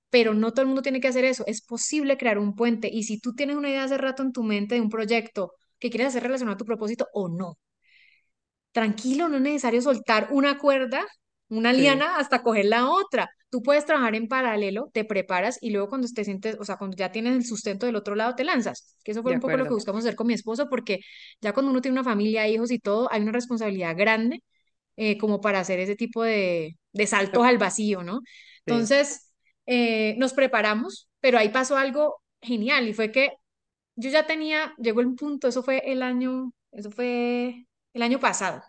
Pero 0.10 0.34
no 0.34 0.52
todo 0.52 0.62
el 0.64 0.68
mundo 0.68 0.82
tiene 0.84 1.02
que 1.02 1.08
hacer 1.10 1.26
eso. 1.26 1.44
Es 1.48 1.62
posible 1.62 2.18
crear 2.18 2.40
un 2.40 2.56
puente 2.56 2.90
y 2.92 3.04
si 3.04 3.20
tú 3.20 3.36
tienes 3.36 3.56
una 3.58 3.70
idea 3.70 3.84
hace 3.86 3.98
rato 3.98 4.24
en 4.24 4.34
tu 4.34 4.44
mente 4.44 4.76
de 4.76 4.82
un 4.82 4.90
proyecto 4.90 5.54
que 5.80 5.90
quieres 5.90 6.10
hacer 6.10 6.24
relacionado 6.24 6.56
a 6.56 6.58
tu 6.58 6.66
propósito 6.66 7.08
o 7.14 7.30
no 7.30 7.58
Tranquilo, 8.72 9.28
no 9.30 9.38
es 9.38 9.42
necesario 9.42 9.82
soltar 9.82 10.28
una 10.32 10.58
cuerda, 10.60 11.06
una 11.50 11.74
Sí, 11.74 11.74
liana, 11.74 12.18
hasta 12.18 12.44
coger 12.44 12.66
la 12.66 12.90
otra. 12.90 13.30
Tú 13.50 13.62
puedes 13.64 13.86
trabajar 13.86 14.16
en 14.16 14.28
paralelo, 14.28 14.90
te 14.94 15.06
preparas 15.06 15.58
y 15.62 15.72
luego 15.72 15.90
cuando 15.90 16.08
te 16.14 16.24
sientes, 16.24 16.58
o 16.60 16.66
sea, 16.66 16.78
cuando 16.78 16.96
ya 16.98 17.12
tienes 17.12 17.36
el 17.36 17.46
sustento 17.46 17.86
del 17.88 17.96
otro 17.96 18.16
lado, 18.16 18.36
te 18.36 18.44
lanzas. 18.44 18.96
Que 19.04 19.12
eso 19.12 19.24
fue 19.24 19.32
de 19.32 19.34
un 19.34 19.40
poco 19.40 19.58
lo 19.58 19.68
que 19.68 19.74
buscamos 19.74 20.04
hacer 20.06 20.16
con 20.16 20.28
mi 20.28 20.34
esposo, 20.36 20.70
porque 20.70 21.00
ya 21.42 21.54
cuando 21.54 21.72
uno 21.72 21.82
tiene 21.82 21.94
una 22.00 22.04
familia, 22.10 22.48
hijos 22.48 22.72
y 22.72 22.80
todo, 22.80 23.12
hay 23.12 23.22
una 23.22 23.32
responsabilidad 23.32 23.96
grande 23.98 24.44
eh, 24.98 25.18
como 25.18 25.42
para 25.42 25.60
hacer 25.62 25.80
ese 25.80 25.96
tipo 25.96 26.24
de, 26.24 26.78
de 26.94 27.08
saltos 27.08 27.46
al 27.46 27.58
vacío, 27.58 28.04
¿no? 28.04 28.22
Entonces, 28.66 29.34
eh, 29.66 30.16
nos 30.18 30.34
preparamos, 30.34 31.10
pero 31.22 31.38
ahí 31.40 31.50
pasó 31.50 31.78
algo 31.78 32.22
genial 32.42 32.88
y 32.88 32.94
fue 32.94 33.12
que 33.12 33.32
yo 33.96 34.10
ya 34.10 34.26
tenía, 34.28 34.74
llegó 34.78 35.02
el 35.02 35.16
punto, 35.16 35.48
eso 35.48 35.64
fue 35.64 35.82
el 35.92 36.02
año, 36.04 36.54
eso 36.72 36.92
fue 36.92 37.68
el 37.94 38.02
año 38.02 38.20
pasado 38.20 38.64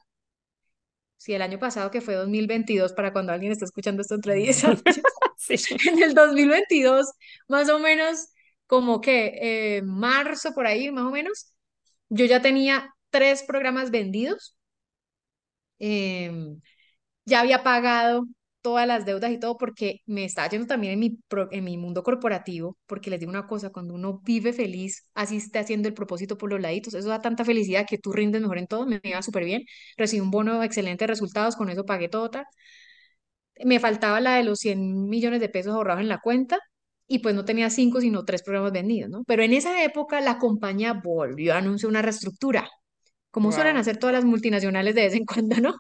Sí, 1.21 1.35
el 1.35 1.43
año 1.43 1.59
pasado 1.59 1.91
que 1.91 2.01
fue 2.01 2.15
2022, 2.15 2.95
para 2.95 3.13
cuando 3.13 3.33
alguien 3.33 3.53
está 3.53 3.67
escuchando 3.67 4.01
esto 4.03 4.15
entre 4.15 4.35
10 4.37 4.65
años, 4.65 4.83
Sí. 5.37 5.57
en 5.87 6.03
el 6.03 6.15
2022, 6.15 7.07
más 7.49 7.69
o 7.69 7.79
menos, 7.79 8.29
como 8.67 9.01
que 9.03 9.77
eh, 9.79 9.83
marzo 9.83 10.53
por 10.55 10.67
ahí, 10.67 10.91
más 10.91 11.05
o 11.05 11.11
menos, 11.11 11.53
yo 12.09 12.25
ya 12.27 12.41
tenía 12.43 12.95
tres 13.11 13.43
programas 13.45 13.91
vendidos, 13.91 14.57
em, 15.79 16.61
ya 17.27 17.41
había 17.41 17.63
pagado 17.65 18.27
todas 18.63 18.87
las 18.87 19.07
deudas 19.07 19.31
y 19.33 19.39
todo 19.41 19.57
porque 19.59 20.01
me 20.07 20.25
estaba 20.25 20.49
yendo 20.49 20.67
también 20.67 20.95
en 20.95 21.01
mi, 21.01 21.19
en 21.51 21.65
mi 21.65 21.79
mundo 21.79 22.03
corporativo, 22.03 22.77
porque 22.87 23.11
les 23.11 23.21
digo 23.21 23.31
una 23.31 23.47
cosa, 23.47 23.71
cuando 23.71 23.95
uno 23.95 24.21
vive 24.25 24.53
feliz, 24.53 25.07
así 25.15 25.37
está 25.37 25.61
haciendo 25.61 25.89
el 25.89 25.95
propósito 25.95 26.37
por 26.39 26.51
los 26.51 26.61
laditos, 26.61 26.95
eso 26.95 27.09
da 27.09 27.21
tanta 27.23 27.45
felicidad 27.45 27.87
que 27.89 27.99
tú 27.99 28.13
rindes 28.13 28.41
mejor 28.43 28.59
en 28.59 28.67
todo, 28.67 28.87
me 28.87 29.01
iba 29.05 29.23
súper 29.23 29.45
bien, 29.45 29.63
recibí 29.97 30.21
un 30.21 30.31
bono 30.31 30.61
de 30.61 30.67
excelentes 30.67 31.09
resultados, 31.09 31.57
con 31.57 31.71
eso 31.71 31.85
pagué 31.85 32.09
todo, 32.09 32.31
tal. 32.31 32.45
me 33.65 33.81
faltaba 33.81 34.21
la 34.21 34.37
de 34.37 34.45
los 34.45 34.59
100 34.61 35.09
millones 35.09 35.41
de 35.41 35.49
pesos 35.49 35.75
ahorrados 35.75 36.01
en 36.03 36.09
la 36.09 36.21
cuenta 36.21 36.59
y 37.07 37.19
pues 37.21 37.35
no 37.35 37.45
tenía 37.45 37.71
cinco, 37.71 38.01
sino 38.01 38.25
tres 38.25 38.43
programas 38.43 38.73
vendidos, 38.73 39.11
¿no? 39.11 39.25
Pero 39.27 39.43
en 39.43 39.53
esa 39.53 39.83
época 39.85 40.21
la 40.21 40.39
compañía 40.39 40.93
volvió 40.95 41.55
a 41.55 41.59
anunciar 41.59 41.91
una 41.91 42.03
reestructura, 42.03 42.69
como 43.31 43.53
suelen 43.53 43.77
Wow. 43.77 43.79
hacer 43.79 43.99
todas 43.99 44.15
las 44.15 44.25
multinacionales 44.27 44.95
de 44.95 45.03
vez 45.03 45.15
en 45.15 45.25
cuando, 45.27 45.57
¿no? 45.61 45.75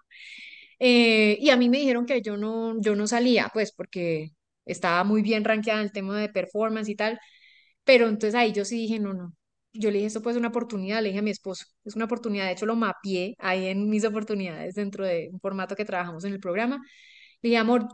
Eh, 0.80 1.38
y 1.40 1.50
a 1.50 1.58
mí 1.58 1.70
me 1.70 1.78
dijeron 1.80 2.06
que 2.06 2.22
yo 2.22 2.38
no, 2.38 2.80
yo 2.80 2.96
no 2.96 3.06
salía, 3.08 3.50
pues 3.54 3.72
porque 3.72 4.30
estaba 4.66 5.04
muy 5.04 5.22
bien 5.22 5.44
rankeada 5.44 5.80
en 5.80 5.86
el 5.86 5.92
tema 5.92 6.20
de 6.20 6.30
performance 6.30 6.88
y 6.90 6.96
tal, 6.96 7.20
pero 7.84 8.08
entonces 8.08 8.34
ahí 8.36 8.52
yo 8.52 8.64
sí 8.64 8.76
dije, 8.76 8.98
no, 9.00 9.14
no. 9.14 9.34
Yo 9.72 9.90
le 9.90 9.96
dije, 9.98 10.06
esto 10.08 10.22
puede 10.22 10.34
ser 10.34 10.40
una 10.40 10.48
oportunidad, 10.48 11.02
le 11.02 11.08
dije 11.10 11.20
a 11.20 11.22
mi 11.22 11.30
esposo, 11.30 11.64
es 11.84 11.96
una 11.96 12.06
oportunidad, 12.06 12.46
de 12.46 12.52
hecho 12.52 12.66
lo 12.66 12.76
mapeé 12.76 13.36
ahí 13.38 13.66
en 13.68 13.88
mis 13.90 14.04
oportunidades 14.04 14.74
dentro 14.74 15.06
de 15.06 15.30
un 15.32 15.40
formato 15.40 15.76
que 15.76 15.84
trabajamos 15.84 16.24
en 16.24 16.32
el 16.34 16.40
programa. 16.40 16.76
Le 17.42 17.50
dije, 17.50 17.58
amor, 17.58 17.88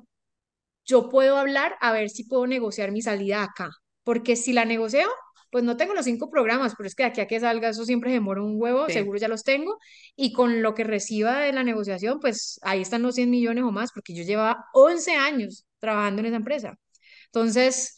yo 0.84 1.08
puedo 1.08 1.36
hablar 1.38 1.76
a 1.80 1.92
ver 1.92 2.10
si 2.10 2.24
puedo 2.24 2.46
negociar 2.46 2.92
mi 2.92 3.02
salida 3.02 3.42
acá, 3.44 3.70
porque 4.04 4.36
si 4.36 4.52
la 4.52 4.64
negocio, 4.64 5.06
pues 5.56 5.64
no 5.64 5.78
tengo 5.78 5.94
los 5.94 6.04
cinco 6.04 6.28
programas, 6.28 6.74
pero 6.76 6.86
es 6.86 6.94
que 6.94 7.04
de 7.04 7.08
aquí 7.08 7.20
a 7.22 7.26
que 7.26 7.40
salga 7.40 7.70
eso 7.70 7.86
siempre 7.86 8.10
se 8.10 8.14
demora 8.16 8.42
un 8.42 8.60
huevo, 8.60 8.84
Sí. 8.88 8.92
seguro 8.92 9.16
ya 9.18 9.26
los 9.28 9.42
tengo, 9.42 9.78
y 10.14 10.34
con 10.34 10.60
lo 10.60 10.74
que 10.74 10.84
reciba 10.84 11.38
de 11.40 11.50
la 11.54 11.64
negociación, 11.64 12.20
pues 12.20 12.60
ahí 12.62 12.82
están 12.82 13.00
los 13.00 13.14
100 13.14 13.30
millones 13.30 13.64
o 13.64 13.72
más, 13.72 13.90
porque 13.92 14.14
yo 14.14 14.22
llevaba 14.22 14.66
11 14.74 15.12
años 15.14 15.64
trabajando 15.78 16.20
en 16.20 16.26
esa 16.26 16.36
empresa. 16.36 16.78
Entonces, 17.26 17.96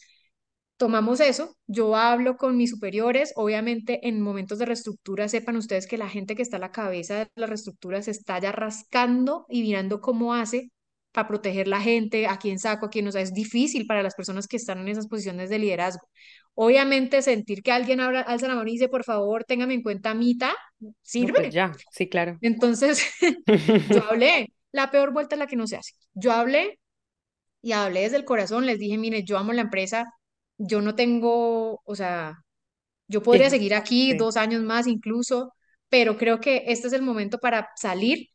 tomamos 0.77 1.19
eso, 1.19 1.57
yo 1.67 1.95
hablo 1.97 2.37
con 2.37 2.55
mis 2.55 2.69
superiores, 2.71 3.33
obviamente 3.35 4.07
en 4.07 4.21
momentos 4.21 4.59
de 4.59 4.65
reestructura, 4.65 5.27
sepan 5.27 5.57
ustedes 5.57 5.87
que 5.87 5.97
la 5.97 6.07
gente 6.07 6.35
que 6.35 6.41
está 6.41 6.55
a 6.57 6.59
la 6.61 6.71
cabeza 6.71 7.15
de 7.19 7.27
la 7.35 7.47
reestructura 7.47 8.01
se 8.01 8.11
está 8.11 8.39
ya 8.39 8.53
rascando 8.53 9.45
y 9.49 9.61
mirando 9.63 9.99
cómo 9.99 10.33
hace 10.33 10.71
para 11.11 11.27
proteger 11.27 11.67
la 11.67 11.81
gente, 11.81 12.27
a 12.27 12.37
quién 12.37 12.59
saco, 12.59 12.85
a 12.85 12.89
quién 12.89 13.05
no, 13.05 13.09
o 13.09 13.11
sea, 13.11 13.21
es 13.21 13.33
difícil 13.33 13.85
para 13.87 14.03
las 14.03 14.15
personas 14.15 14.47
que 14.47 14.57
están 14.57 14.79
en 14.79 14.89
esas 14.89 15.07
posiciones 15.07 15.49
de 15.49 15.59
liderazgo. 15.59 16.07
Obviamente 16.61 17.21
sentir 17.21 17.63
que 17.63 17.71
alguien 17.71 17.99
abra, 18.01 18.21
alza 18.21 18.47
la 18.47 18.55
mano 18.55 18.69
y 18.69 18.73
dice, 18.73 18.89
por 18.89 19.03
favor, 19.05 19.45
téngame 19.45 19.75
en 19.75 19.83
cuenta 19.83 20.11
a 20.11 20.15
mitad, 20.15 20.51
No, 21.19 21.31
pues 21.31 21.49
sirve. 21.49 21.49
ya, 21.49 21.83
sí, 21.89 22.09
claro. 22.09 22.41
Entonces, 22.41 23.03
yo 23.85 24.03
hablé, 24.03 24.53
la 24.71 24.91
peor 24.91 25.13
vuelta 25.13 25.35
es 25.35 25.39
la 25.39 25.47
que 25.47 25.55
no 25.55 25.67
se 25.67 25.77
hace. 25.77 25.93
Yo 26.13 26.31
hablé 26.31 26.79
y 27.61 27.71
hablé 27.73 28.01
desde 28.01 28.17
el 28.17 28.25
corazón, 28.25 28.65
les 28.65 28.79
dije, 28.79 28.97
mire, 28.97 29.23
yo 29.23 29.37
amo 29.37 29.53
la 29.53 29.61
empresa, 29.61 30.05
yo 30.57 30.81
no 30.81 30.95
tengo, 30.95 31.81
o 31.83 31.95
sea, 31.95 32.35
yo 33.07 33.23
podría 33.23 33.49
Sí, 33.49 33.51
seguir 33.51 33.75
aquí 33.75 34.13
sí, 34.13 34.15
dos 34.15 34.37
años 34.37 34.63
más 34.63 34.87
incluso, 34.87 35.53
pero 35.89 36.17
creo 36.17 36.39
que 36.41 36.65
este 36.67 36.87
es 36.87 36.93
el 36.93 37.01
momento 37.03 37.39
para 37.39 37.69
salir. 37.77 38.27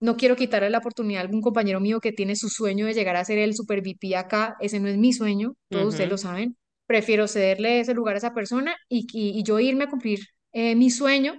No 0.00 0.16
quiero 0.16 0.36
quitarle 0.36 0.70
la 0.70 0.78
oportunidad 0.78 1.20
a 1.22 1.24
algún 1.24 1.42
compañero 1.42 1.80
mío 1.80 2.00
que 2.00 2.12
tiene 2.12 2.36
su 2.36 2.48
sueño 2.50 2.86
de 2.86 2.94
llegar 2.94 3.16
a 3.16 3.24
ser 3.26 3.38
el 3.38 3.54
super 3.56 3.80
VP 3.80 4.16
acá. 4.16 4.56
Ese 4.60 4.80
no 4.80 4.88
es 4.88 4.98
mi 4.98 5.12
sueño, 5.14 5.54
todos 5.70 5.88
ustedes 5.90 6.10
lo 6.10 6.18
saben. 6.18 6.56
Prefiero 6.90 7.28
cederle 7.28 7.80
ese 7.80 7.94
lugar 7.94 8.14
a 8.16 8.18
esa 8.18 8.34
persona 8.34 8.76
y, 8.88 9.06
y, 9.12 9.38
y 9.40 9.42
yo 9.44 9.60
irme 9.60 9.84
a 9.84 9.90
cumplir 9.90 10.20
eh, 10.52 10.74
mi 10.76 10.90
sueño. 10.90 11.34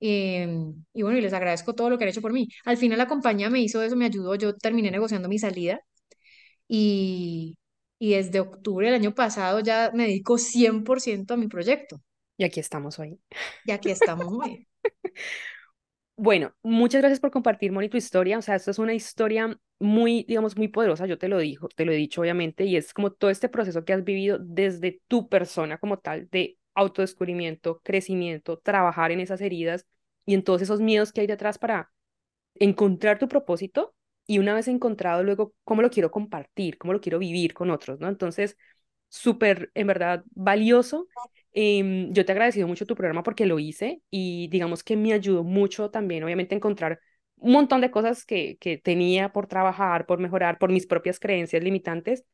eh, 0.00 0.48
y 0.94 1.02
bueno, 1.02 1.18
y 1.18 1.22
les 1.22 1.32
agradezco 1.34 1.74
todo 1.74 1.90
lo 1.90 1.98
que 1.98 2.04
han 2.04 2.10
hecho 2.10 2.22
por 2.22 2.32
mí. 2.34 2.48
Al 2.64 2.76
final 2.78 2.98
la 2.98 3.08
compañía 3.08 3.50
me 3.50 3.60
hizo 3.60 3.82
eso, 3.82 3.96
me 3.96 4.06
ayudó. 4.06 4.34
Yo 4.36 4.56
terminé 4.56 4.90
negociando 4.90 5.28
mi 5.28 5.38
salida 5.38 5.80
y, 6.68 7.58
y 7.98 8.14
desde 8.14 8.40
octubre 8.40 8.86
del 8.86 8.96
año 8.96 9.14
pasado 9.14 9.60
ya 9.60 9.90
me 9.94 10.04
dedico 10.06 10.38
100% 10.38 11.34
a 11.34 11.36
mi 11.36 11.48
proyecto. 11.48 12.00
Y 12.36 12.44
aquí 12.44 12.60
estamos 12.60 12.98
hoy. 12.98 13.20
Y 13.64 13.72
aquí 13.72 13.90
estamos 13.90 14.30
muy. 14.30 14.66
Bueno, 16.22 16.52
muchas 16.62 17.00
gracias 17.00 17.18
por 17.18 17.30
compartir, 17.30 17.72
Moni, 17.72 17.88
tu 17.88 17.96
historia. 17.96 18.36
O 18.38 18.42
sea, 18.42 18.54
esto 18.56 18.70
es 18.70 18.78
una 18.78 18.92
historia 18.92 19.58
muy, 19.78 20.24
digamos, 20.28 20.54
muy 20.56 20.68
poderosa. 20.68 21.06
Yo 21.06 21.16
te 21.18 21.28
lo 21.28 21.38
dijo, 21.38 21.68
te 21.68 21.86
lo 21.86 21.92
he 21.92 21.96
dicho, 21.96 22.20
obviamente, 22.20 22.64
y 22.66 22.76
es 22.76 22.92
como 22.92 23.10
todo 23.10 23.30
este 23.30 23.48
proceso 23.48 23.84
que 23.86 23.94
has 23.94 24.04
vivido 24.04 24.38
desde 24.38 25.00
tu 25.08 25.28
persona 25.30 25.78
como 25.78 25.98
tal, 25.98 26.28
de 26.30 26.58
autodescubrimiento, 26.74 27.80
crecimiento, 27.82 28.58
trabajar 28.58 29.12
en 29.12 29.20
esas 29.20 29.40
heridas 29.40 29.86
y 30.26 30.34
en 30.34 30.44
todos 30.44 30.60
esos 30.60 30.80
miedos 30.80 31.10
que 31.12 31.22
hay 31.22 31.26
detrás 31.26 31.56
para 31.58 31.90
encontrar 32.54 33.18
tu 33.18 33.28
propósito 33.28 33.94
y 34.26 34.38
una 34.38 34.54
vez 34.54 34.68
encontrado, 34.68 35.22
luego, 35.24 35.54
cómo 35.64 35.82
lo 35.82 35.90
quiero 35.90 36.10
compartir, 36.10 36.78
cómo 36.78 36.92
lo 36.92 37.00
quiero 37.00 37.18
vivir 37.18 37.54
con 37.54 37.70
otros, 37.70 38.00
¿no? 38.00 38.08
Entonces, 38.08 38.56
súper, 39.10 39.70
en 39.74 39.88
verdad, 39.88 40.24
valioso. 40.32 41.08
Em, 41.52 42.12
yo 42.14 42.24
te 42.24 42.32
he 42.32 42.34
agradecido 42.34 42.68
mucho 42.68 42.86
tu 42.86 42.94
programa 42.96 43.22
porque 43.24 43.46
lo 43.46 43.58
hice 43.58 44.02
y 44.10 44.48
digamos 44.48 44.84
que 44.84 44.96
me 44.96 45.12
ayudó 45.12 45.44
mucho 45.44 45.90
también, 45.90 46.24
obviamente, 46.24 46.54
a 46.54 46.58
encontrar 46.58 47.00
un 47.36 47.52
montón 47.52 47.82
de 47.82 47.90
cosas 47.90 48.24
que, 48.24 48.56
que 48.60 48.78
tenía 48.78 49.32
por 49.32 49.46
trabajar, 49.48 50.06
por 50.06 50.18
mejorar, 50.20 50.58
por 50.58 50.72
mis 50.72 50.86
propias 50.86 51.20
creencias 51.20 51.62
limitantes. 51.62 52.24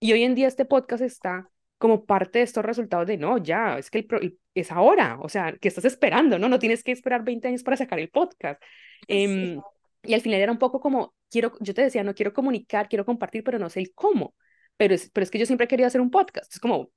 Y 0.00 0.12
hoy 0.12 0.22
en 0.24 0.34
día 0.36 0.48
este 0.48 0.64
podcast 0.66 1.02
está 1.02 1.50
como 1.78 2.04
parte 2.06 2.38
de 2.40 2.44
estos 2.44 2.64
resultados 2.64 3.06
de, 3.06 3.16
no, 3.18 3.38
ya, 3.38 3.78
es 3.78 3.90
que 3.90 3.98
el 3.98 4.06
pro- 4.06 4.20
el- 4.20 4.38
es 4.54 4.72
ahora, 4.72 5.18
o 5.20 5.28
sea, 5.28 5.54
¿qué 5.60 5.68
estás 5.68 5.84
esperando? 5.84 6.38
No, 6.38 6.48
no 6.48 6.58
tienes 6.58 6.82
que 6.82 6.92
esperar 6.92 7.24
20 7.24 7.48
años 7.48 7.62
para 7.62 7.76
sacar 7.76 7.98
el 7.98 8.08
podcast. 8.10 8.62
Sí. 9.06 9.06
Em, 9.08 9.62
y 10.02 10.14
al 10.14 10.20
final 10.22 10.40
era 10.40 10.52
un 10.52 10.58
poco 10.58 10.80
como, 10.80 11.14
quiero, 11.30 11.52
yo 11.60 11.74
te 11.74 11.82
decía, 11.82 12.04
no 12.04 12.14
quiero 12.14 12.32
comunicar, 12.32 12.88
quiero 12.88 13.04
compartir, 13.04 13.44
pero 13.44 13.58
no 13.58 13.68
sé 13.70 13.80
el 13.80 13.92
cómo. 13.94 14.34
Pero 14.76 14.94
es, 14.94 15.10
pero 15.10 15.22
es 15.22 15.30
que 15.30 15.38
yo 15.38 15.46
siempre 15.46 15.68
querido 15.68 15.86
hacer 15.86 16.00
un 16.00 16.10
podcast. 16.10 16.52
Es 16.52 16.60
como, 16.60 16.90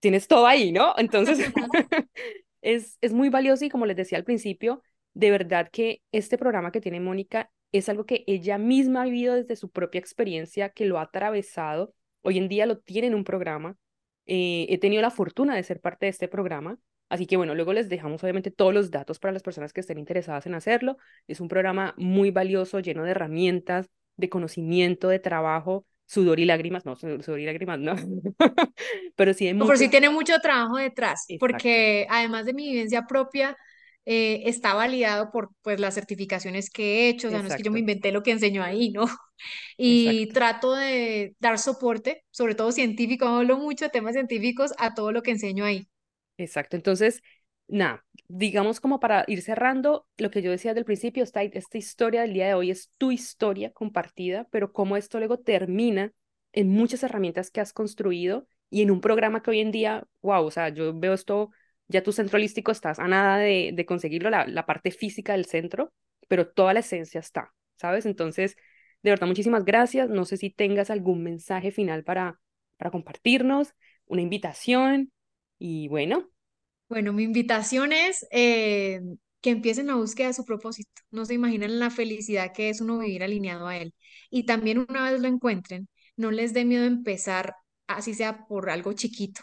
tienes 0.00 0.28
todo 0.28 0.46
ahí, 0.46 0.72
¿no? 0.72 0.94
Entonces, 0.96 1.38
es, 2.62 2.98
es 3.00 3.12
muy 3.12 3.28
valioso 3.28 3.64
y 3.64 3.68
como 3.68 3.86
les 3.86 3.96
decía 3.96 4.18
al 4.18 4.24
principio, 4.24 4.82
de 5.14 5.30
verdad 5.30 5.68
que 5.70 6.02
este 6.12 6.38
programa 6.38 6.72
que 6.72 6.80
tiene 6.80 7.00
Mónica 7.00 7.50
es 7.72 7.88
algo 7.88 8.06
que 8.06 8.24
ella 8.26 8.58
misma 8.58 9.02
ha 9.02 9.04
vivido 9.04 9.34
desde 9.34 9.56
su 9.56 9.70
propia 9.70 10.00
experiencia, 10.00 10.70
que 10.70 10.86
lo 10.86 10.98
ha 10.98 11.02
atravesado. 11.02 11.94
Hoy 12.22 12.38
en 12.38 12.48
día 12.48 12.66
lo 12.66 12.78
tiene 12.78 13.08
en 13.08 13.14
un 13.14 13.24
programa. 13.24 13.76
Eh, 14.26 14.66
he 14.68 14.78
tenido 14.78 15.02
la 15.02 15.10
fortuna 15.10 15.54
de 15.54 15.62
ser 15.62 15.80
parte 15.80 16.06
de 16.06 16.10
este 16.10 16.28
programa. 16.28 16.78
Así 17.08 17.26
que 17.26 17.36
bueno, 17.36 17.54
luego 17.54 17.72
les 17.72 17.88
dejamos 17.88 18.22
obviamente 18.22 18.50
todos 18.52 18.72
los 18.72 18.90
datos 18.90 19.18
para 19.18 19.32
las 19.32 19.42
personas 19.42 19.72
que 19.72 19.80
estén 19.80 19.98
interesadas 19.98 20.46
en 20.46 20.54
hacerlo. 20.54 20.96
Es 21.26 21.40
un 21.40 21.48
programa 21.48 21.94
muy 21.96 22.30
valioso, 22.30 22.80
lleno 22.80 23.04
de 23.04 23.10
herramientas, 23.12 23.88
de 24.16 24.28
conocimiento, 24.28 25.08
de 25.08 25.18
trabajo, 25.18 25.86
sudor 26.10 26.40
y 26.40 26.44
lágrimas. 26.46 26.84
No, 26.86 26.96
sudor 26.96 27.40
y 27.40 27.46
lágrimas 27.46 27.78
no. 27.80 27.94
Pero 29.16 29.34
sí 29.34 29.46
de 29.46 29.54
No, 29.58 29.66
Pero 29.66 29.76
mucho. 29.76 29.78
sí 29.78 29.88
tiene 29.90 30.08
mucho 30.10 30.38
trabajo 30.40 30.76
detrás, 30.76 31.34
Exacto, 31.36 31.78
porque 31.78 32.06
además 32.10 32.46
de 32.46 32.54
mi 32.54 32.70
vivencia 32.70 33.06
propia, 33.06 33.56
eh, 34.06 34.42
está 34.46 34.72
validado 34.74 35.30
por 35.30 35.50
pues, 35.62 35.78
las 35.78 35.94
certificaciones 35.94 36.70
que 36.70 37.06
he 37.06 37.08
hecho, 37.10 37.28
o 37.28 37.30
sea, 37.30 37.42
no 37.42 37.48
es 37.48 37.54
que 37.54 37.62
yo 37.62 37.70
me 37.70 37.80
inventé 37.80 38.10
lo 38.12 38.22
que 38.22 38.30
enseño 38.32 38.62
ahí, 38.62 38.90
¿no? 38.90 39.04
Y 39.76 40.30
exacto, 40.30 40.34
trato 40.34 40.74
de 40.74 41.34
dar 41.40 41.58
soporte, 41.58 42.24
sobre 42.30 42.54
todo 42.54 42.72
científico, 42.72 43.26
hablo 43.26 43.56
mucho 43.58 43.86
de 43.86 43.90
temas 43.90 44.12
científicos, 44.14 44.72
a 44.78 44.94
todo 44.94 45.12
lo 45.12 45.22
que 45.22 45.30
enseño 45.32 45.64
ahí. 45.64 45.88
exacto. 46.36 46.76
Entonces, 46.76 47.22
nada, 47.70 48.04
digamos 48.28 48.80
como 48.80 49.00
para 49.00 49.24
ir 49.28 49.42
cerrando, 49.42 50.06
lo 50.18 50.30
que 50.30 50.42
yo 50.42 50.50
decía 50.50 50.74
del 50.74 50.84
principio, 50.84 51.22
esta, 51.24 51.42
esta 51.42 51.78
historia 51.78 52.22
del 52.22 52.32
día 52.34 52.46
de 52.48 52.54
hoy 52.54 52.70
es 52.70 52.90
tu 52.98 53.10
historia 53.12 53.72
compartida, 53.72 54.46
pero 54.50 54.72
cómo 54.72 54.96
esto 54.96 55.18
luego 55.18 55.38
termina 55.38 56.12
en 56.52 56.68
muchas 56.68 57.02
herramientas 57.02 57.50
que 57.50 57.60
has 57.60 57.72
construido 57.72 58.46
y 58.70 58.82
en 58.82 58.90
un 58.90 59.00
programa 59.00 59.42
que 59.42 59.50
hoy 59.50 59.60
en 59.60 59.70
día, 59.72 60.06
wow, 60.22 60.44
o 60.44 60.50
sea, 60.50 60.68
yo 60.68 60.92
veo 60.98 61.14
esto, 61.14 61.50
ya 61.88 62.02
tu 62.02 62.12
centro 62.12 62.36
holístico 62.36 62.72
estás 62.72 62.98
a 62.98 63.08
nada 63.08 63.38
de, 63.38 63.72
de 63.74 63.86
conseguirlo, 63.86 64.30
la, 64.30 64.46
la 64.46 64.66
parte 64.66 64.90
física 64.90 65.32
del 65.32 65.46
centro, 65.46 65.92
pero 66.28 66.48
toda 66.48 66.72
la 66.74 66.80
esencia 66.80 67.20
está, 67.20 67.52
¿sabes? 67.76 68.06
Entonces, 68.06 68.56
de 69.02 69.10
verdad, 69.10 69.26
muchísimas 69.26 69.64
gracias. 69.64 70.08
No 70.08 70.24
sé 70.24 70.36
si 70.36 70.50
tengas 70.50 70.90
algún 70.90 71.22
mensaje 71.22 71.70
final 71.72 72.04
para, 72.04 72.40
para 72.76 72.90
compartirnos, 72.90 73.74
una 74.06 74.22
invitación 74.22 75.12
y 75.58 75.88
bueno. 75.88 76.30
Bueno, 76.90 77.14
mi 77.14 77.22
invitación 77.24 77.92
es 77.94 78.26
eh, 78.32 79.00
que 79.40 79.50
empiecen 79.50 79.88
la 79.88 79.94
búsqueda 79.96 80.28
de 80.28 80.34
su 80.34 80.44
propósito. 80.44 80.90
No 81.12 81.24
se 81.24 81.34
imaginan 81.34 81.78
la 81.78 81.90
felicidad 81.90 82.52
que 82.52 82.68
es 82.68 82.82
uno 82.82 82.98
vivir 82.98 83.22
alineado 83.22 83.68
a 83.68 83.76
él. 83.78 83.94
Y 84.30 84.44
también 84.44 84.78
una 84.88 85.10
vez 85.10 85.20
lo 85.22 85.28
encuentren, 85.28 85.88
no 86.16 86.30
les 86.32 86.52
dé 86.52 86.64
miedo 86.64 86.84
empezar, 86.84 87.54
así 87.86 88.14
sea 88.14 88.46
por 88.46 88.70
algo 88.70 88.92
chiquito. 88.92 89.42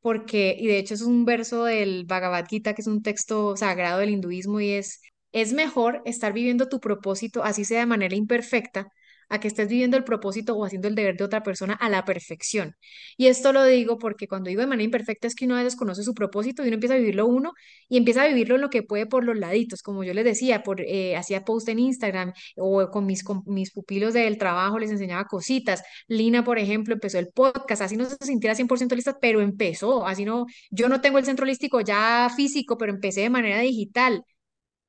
Porque, 0.00 0.56
y 0.58 0.66
de 0.68 0.78
hecho 0.78 0.94
es 0.94 1.02
un 1.02 1.24
verso 1.24 1.64
del 1.64 2.04
Bhagavad 2.06 2.46
Gita, 2.48 2.74
que 2.74 2.82
es 2.82 2.88
un 2.88 3.02
texto 3.02 3.56
sagrado 3.56 4.00
del 4.00 4.10
hinduismo, 4.10 4.60
y 4.60 4.70
es, 4.72 5.00
es 5.32 5.52
mejor 5.54 6.02
estar 6.06 6.32
viviendo 6.34 6.68
tu 6.68 6.80
propósito, 6.80 7.44
así 7.44 7.64
sea 7.64 7.80
de 7.80 7.86
manera 7.86 8.16
imperfecta, 8.16 8.88
a 9.32 9.40
que 9.40 9.48
estés 9.48 9.66
viviendo 9.68 9.96
el 9.96 10.04
propósito 10.04 10.54
o 10.54 10.64
haciendo 10.64 10.88
el 10.88 10.94
deber 10.94 11.16
de 11.16 11.24
otra 11.24 11.42
persona 11.42 11.72
a 11.74 11.88
la 11.88 12.04
perfección. 12.04 12.76
Y 13.16 13.28
esto 13.28 13.52
lo 13.52 13.64
digo 13.64 13.98
porque 13.98 14.28
cuando 14.28 14.48
digo 14.50 14.60
de 14.60 14.66
manera 14.66 14.84
imperfecta 14.84 15.26
es 15.26 15.34
que 15.34 15.46
uno 15.46 15.56
a 15.56 15.62
veces 15.62 15.74
conoce 15.74 16.02
su 16.02 16.14
propósito 16.14 16.62
y 16.62 16.66
uno 16.68 16.74
empieza 16.74 16.94
a 16.94 16.98
vivirlo 16.98 17.26
uno 17.26 17.52
y 17.88 17.96
empieza 17.96 18.22
a 18.24 18.28
vivirlo 18.28 18.56
en 18.56 18.60
lo 18.60 18.68
que 18.70 18.82
puede 18.82 19.06
por 19.06 19.24
los 19.24 19.38
laditos, 19.38 19.82
como 19.82 20.04
yo 20.04 20.12
les 20.12 20.24
decía, 20.24 20.62
por 20.62 20.82
eh, 20.82 21.16
hacía 21.16 21.44
post 21.44 21.68
en 21.70 21.78
Instagram 21.78 22.32
o 22.56 22.90
con 22.90 23.06
mis, 23.06 23.24
mis 23.46 23.72
pupilos 23.72 24.12
del 24.14 24.36
trabajo 24.38 24.78
les 24.78 24.90
enseñaba 24.90 25.24
cositas. 25.26 25.82
Lina, 26.08 26.44
por 26.44 26.58
ejemplo, 26.58 26.92
empezó 26.94 27.18
el 27.18 27.28
podcast, 27.28 27.82
así 27.82 27.96
no 27.96 28.04
se 28.04 28.16
sintiera 28.20 28.54
100% 28.54 28.94
lista, 28.94 29.18
pero 29.18 29.40
empezó, 29.40 30.06
así 30.06 30.24
no, 30.26 30.46
yo 30.70 30.88
no 30.88 31.00
tengo 31.00 31.18
el 31.18 31.24
centro 31.24 31.44
holístico 31.44 31.80
ya 31.80 32.30
físico, 32.36 32.76
pero 32.76 32.92
empecé 32.92 33.22
de 33.22 33.30
manera 33.30 33.60
digital. 33.60 34.24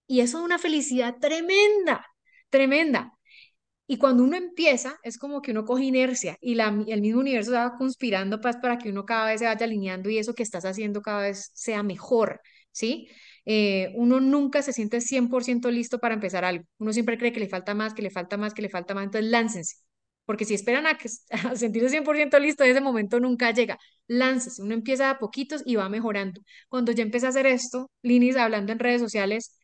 Y 0.07 0.21
eso 0.21 0.39
es 0.39 0.43
una 0.45 0.59
felicidad 0.59 1.15
tremenda, 1.19 2.05
tremenda. 2.49 3.13
Y 3.85 3.97
cuando 3.97 4.23
uno 4.23 4.37
empieza, 4.37 4.97
es 5.03 5.17
como 5.17 5.41
que 5.41 5.51
uno 5.51 5.65
coge 5.65 5.83
inercia 5.83 6.37
y 6.41 6.55
la, 6.55 6.67
el 6.87 7.01
mismo 7.01 7.19
universo 7.19 7.51
va 7.51 7.75
conspirando 7.77 8.39
pues, 8.39 8.55
para 8.57 8.77
que 8.77 8.89
uno 8.89 9.05
cada 9.05 9.27
vez 9.27 9.39
se 9.39 9.45
vaya 9.45 9.65
alineando 9.65 10.09
y 10.09 10.17
eso 10.17 10.33
que 10.33 10.43
estás 10.43 10.65
haciendo 10.65 11.01
cada 11.01 11.21
vez 11.23 11.51
sea 11.53 11.83
mejor, 11.83 12.41
¿sí? 12.71 13.09
Eh, 13.45 13.91
uno 13.95 14.21
nunca 14.21 14.61
se 14.61 14.71
siente 14.73 15.01
100% 15.01 15.69
listo 15.69 15.99
para 15.99 16.13
empezar 16.15 16.45
algo. 16.45 16.63
Uno 16.77 16.93
siempre 16.93 17.17
cree 17.17 17.33
que 17.33 17.39
le 17.41 17.49
falta 17.49 17.73
más, 17.73 17.93
que 17.93 18.01
le 18.01 18.09
falta 18.09 18.37
más, 18.37 18.53
que 18.53 18.61
le 18.61 18.69
falta 18.69 18.93
más. 18.93 19.03
Entonces, 19.05 19.29
láncense. 19.29 19.75
Porque 20.25 20.45
si 20.45 20.53
esperan 20.53 20.87
a, 20.87 20.97
que, 20.97 21.09
a 21.49 21.55
sentirse 21.55 21.89
100% 21.89 22.39
listo, 22.39 22.63
ese 22.63 22.81
momento 22.81 23.19
nunca 23.19 23.51
llega. 23.51 23.77
Láncese. 24.07 24.61
Uno 24.61 24.73
empieza 24.73 25.09
a 25.09 25.19
poquitos 25.19 25.61
y 25.65 25.75
va 25.75 25.89
mejorando. 25.89 26.41
Cuando 26.69 26.91
ya 26.91 27.03
empecé 27.03 27.25
a 27.25 27.29
hacer 27.29 27.45
esto, 27.47 27.91
Linis, 28.01 28.37
hablando 28.37 28.71
en 28.71 28.79
redes 28.79 29.01
sociales, 29.01 29.57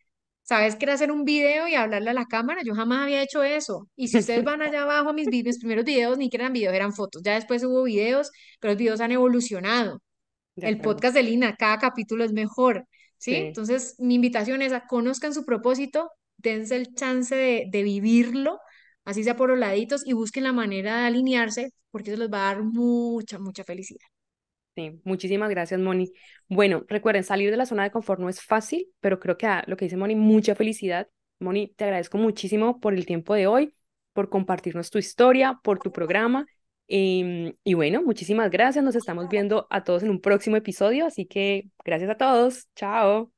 ¿Sabes 0.49 0.75
qué 0.75 0.85
era 0.85 0.95
hacer 0.95 1.11
un 1.11 1.25
video 1.25 1.67
y 1.67 1.75
hablarle 1.75 2.09
a 2.09 2.13
la 2.13 2.25
cámara? 2.25 2.61
Yo 2.65 2.73
jamás 2.73 3.03
había 3.03 3.21
hecho 3.21 3.43
eso. 3.43 3.87
Y 3.95 4.07
si 4.07 4.17
ustedes 4.17 4.43
van 4.43 4.63
allá 4.63 4.81
abajo 4.81 5.09
a 5.09 5.13
mis, 5.13 5.27
mis 5.27 5.59
primeros 5.59 5.85
videos, 5.85 6.17
ni 6.17 6.27
que 6.27 6.37
eran 6.37 6.53
videos, 6.53 6.73
eran 6.73 6.91
fotos. 6.91 7.21
Ya 7.23 7.35
después 7.35 7.63
hubo 7.63 7.83
videos, 7.83 8.31
pero 8.59 8.71
los 8.73 8.79
videos 8.79 8.99
han 8.99 9.11
evolucionado. 9.11 10.01
El 10.55 10.81
podcast 10.81 11.13
de 11.13 11.21
Lina, 11.21 11.55
cada 11.55 11.77
capítulo 11.77 12.23
es 12.23 12.33
mejor, 12.33 12.85
¿sí? 13.19 13.33
Sí, 13.33 13.37
Entonces, 13.37 13.95
mi 13.99 14.15
invitación 14.15 14.63
es 14.63 14.73
a 14.73 14.87
conozcan 14.87 15.35
su 15.35 15.45
propósito, 15.45 16.09
dense 16.37 16.77
el 16.77 16.95
chance 16.95 17.35
de, 17.35 17.65
de 17.71 17.83
vivirlo, 17.83 18.57
así 19.05 19.23
sea 19.23 19.35
por 19.35 19.49
los 19.51 19.59
laditos, 19.59 20.01
y 20.07 20.13
busquen 20.13 20.45
la 20.45 20.53
manera 20.53 21.01
de 21.01 21.07
alinearse, 21.09 21.73
porque 21.91 22.09
eso 22.09 22.19
les 22.19 22.31
va 22.33 22.49
a 22.49 22.55
dar 22.55 22.63
mucha, 22.63 23.37
mucha 23.37 23.63
felicidad. 23.63 24.08
Muchísimas 25.03 25.49
gracias, 25.49 25.79
Moni. 25.79 26.11
Bueno, 26.47 26.83
recuerden, 26.87 27.23
salir 27.23 27.51
de 27.51 27.57
la 27.57 27.65
zona 27.65 27.83
de 27.83 27.91
confort 27.91 28.19
no 28.19 28.29
es 28.29 28.41
fácil, 28.41 28.87
pero 28.99 29.19
creo 29.19 29.37
que 29.37 29.47
lo 29.67 29.77
que 29.77 29.85
dice 29.85 29.97
Moni, 29.97 30.15
mucha 30.15 30.55
felicidad. 30.55 31.07
Moni, 31.39 31.67
te 31.75 31.85
agradezco 31.85 32.17
muchísimo 32.17 32.79
por 32.79 32.93
el 32.93 33.05
tiempo 33.05 33.33
de 33.33 33.47
hoy, 33.47 33.73
por 34.13 34.29
compartirnos 34.29 34.89
tu 34.89 34.97
historia, 34.97 35.59
por 35.63 35.79
tu 35.79 35.91
programa. 35.91 36.45
Em, 36.87 37.53
y 37.63 37.73
bueno, 37.75 38.01
muchísimas 38.03 38.49
gracias. 38.49 38.83
Nos 38.83 38.95
estamos 38.95 39.29
viendo 39.29 39.67
a 39.69 39.83
todos 39.83 40.03
en 40.03 40.09
un 40.09 40.21
próximo 40.21 40.55
episodio, 40.57 41.05
así 41.05 41.25
que 41.25 41.69
gracias 41.85 42.09
a 42.09 42.17
todos. 42.17 42.67
Chao. 42.75 43.31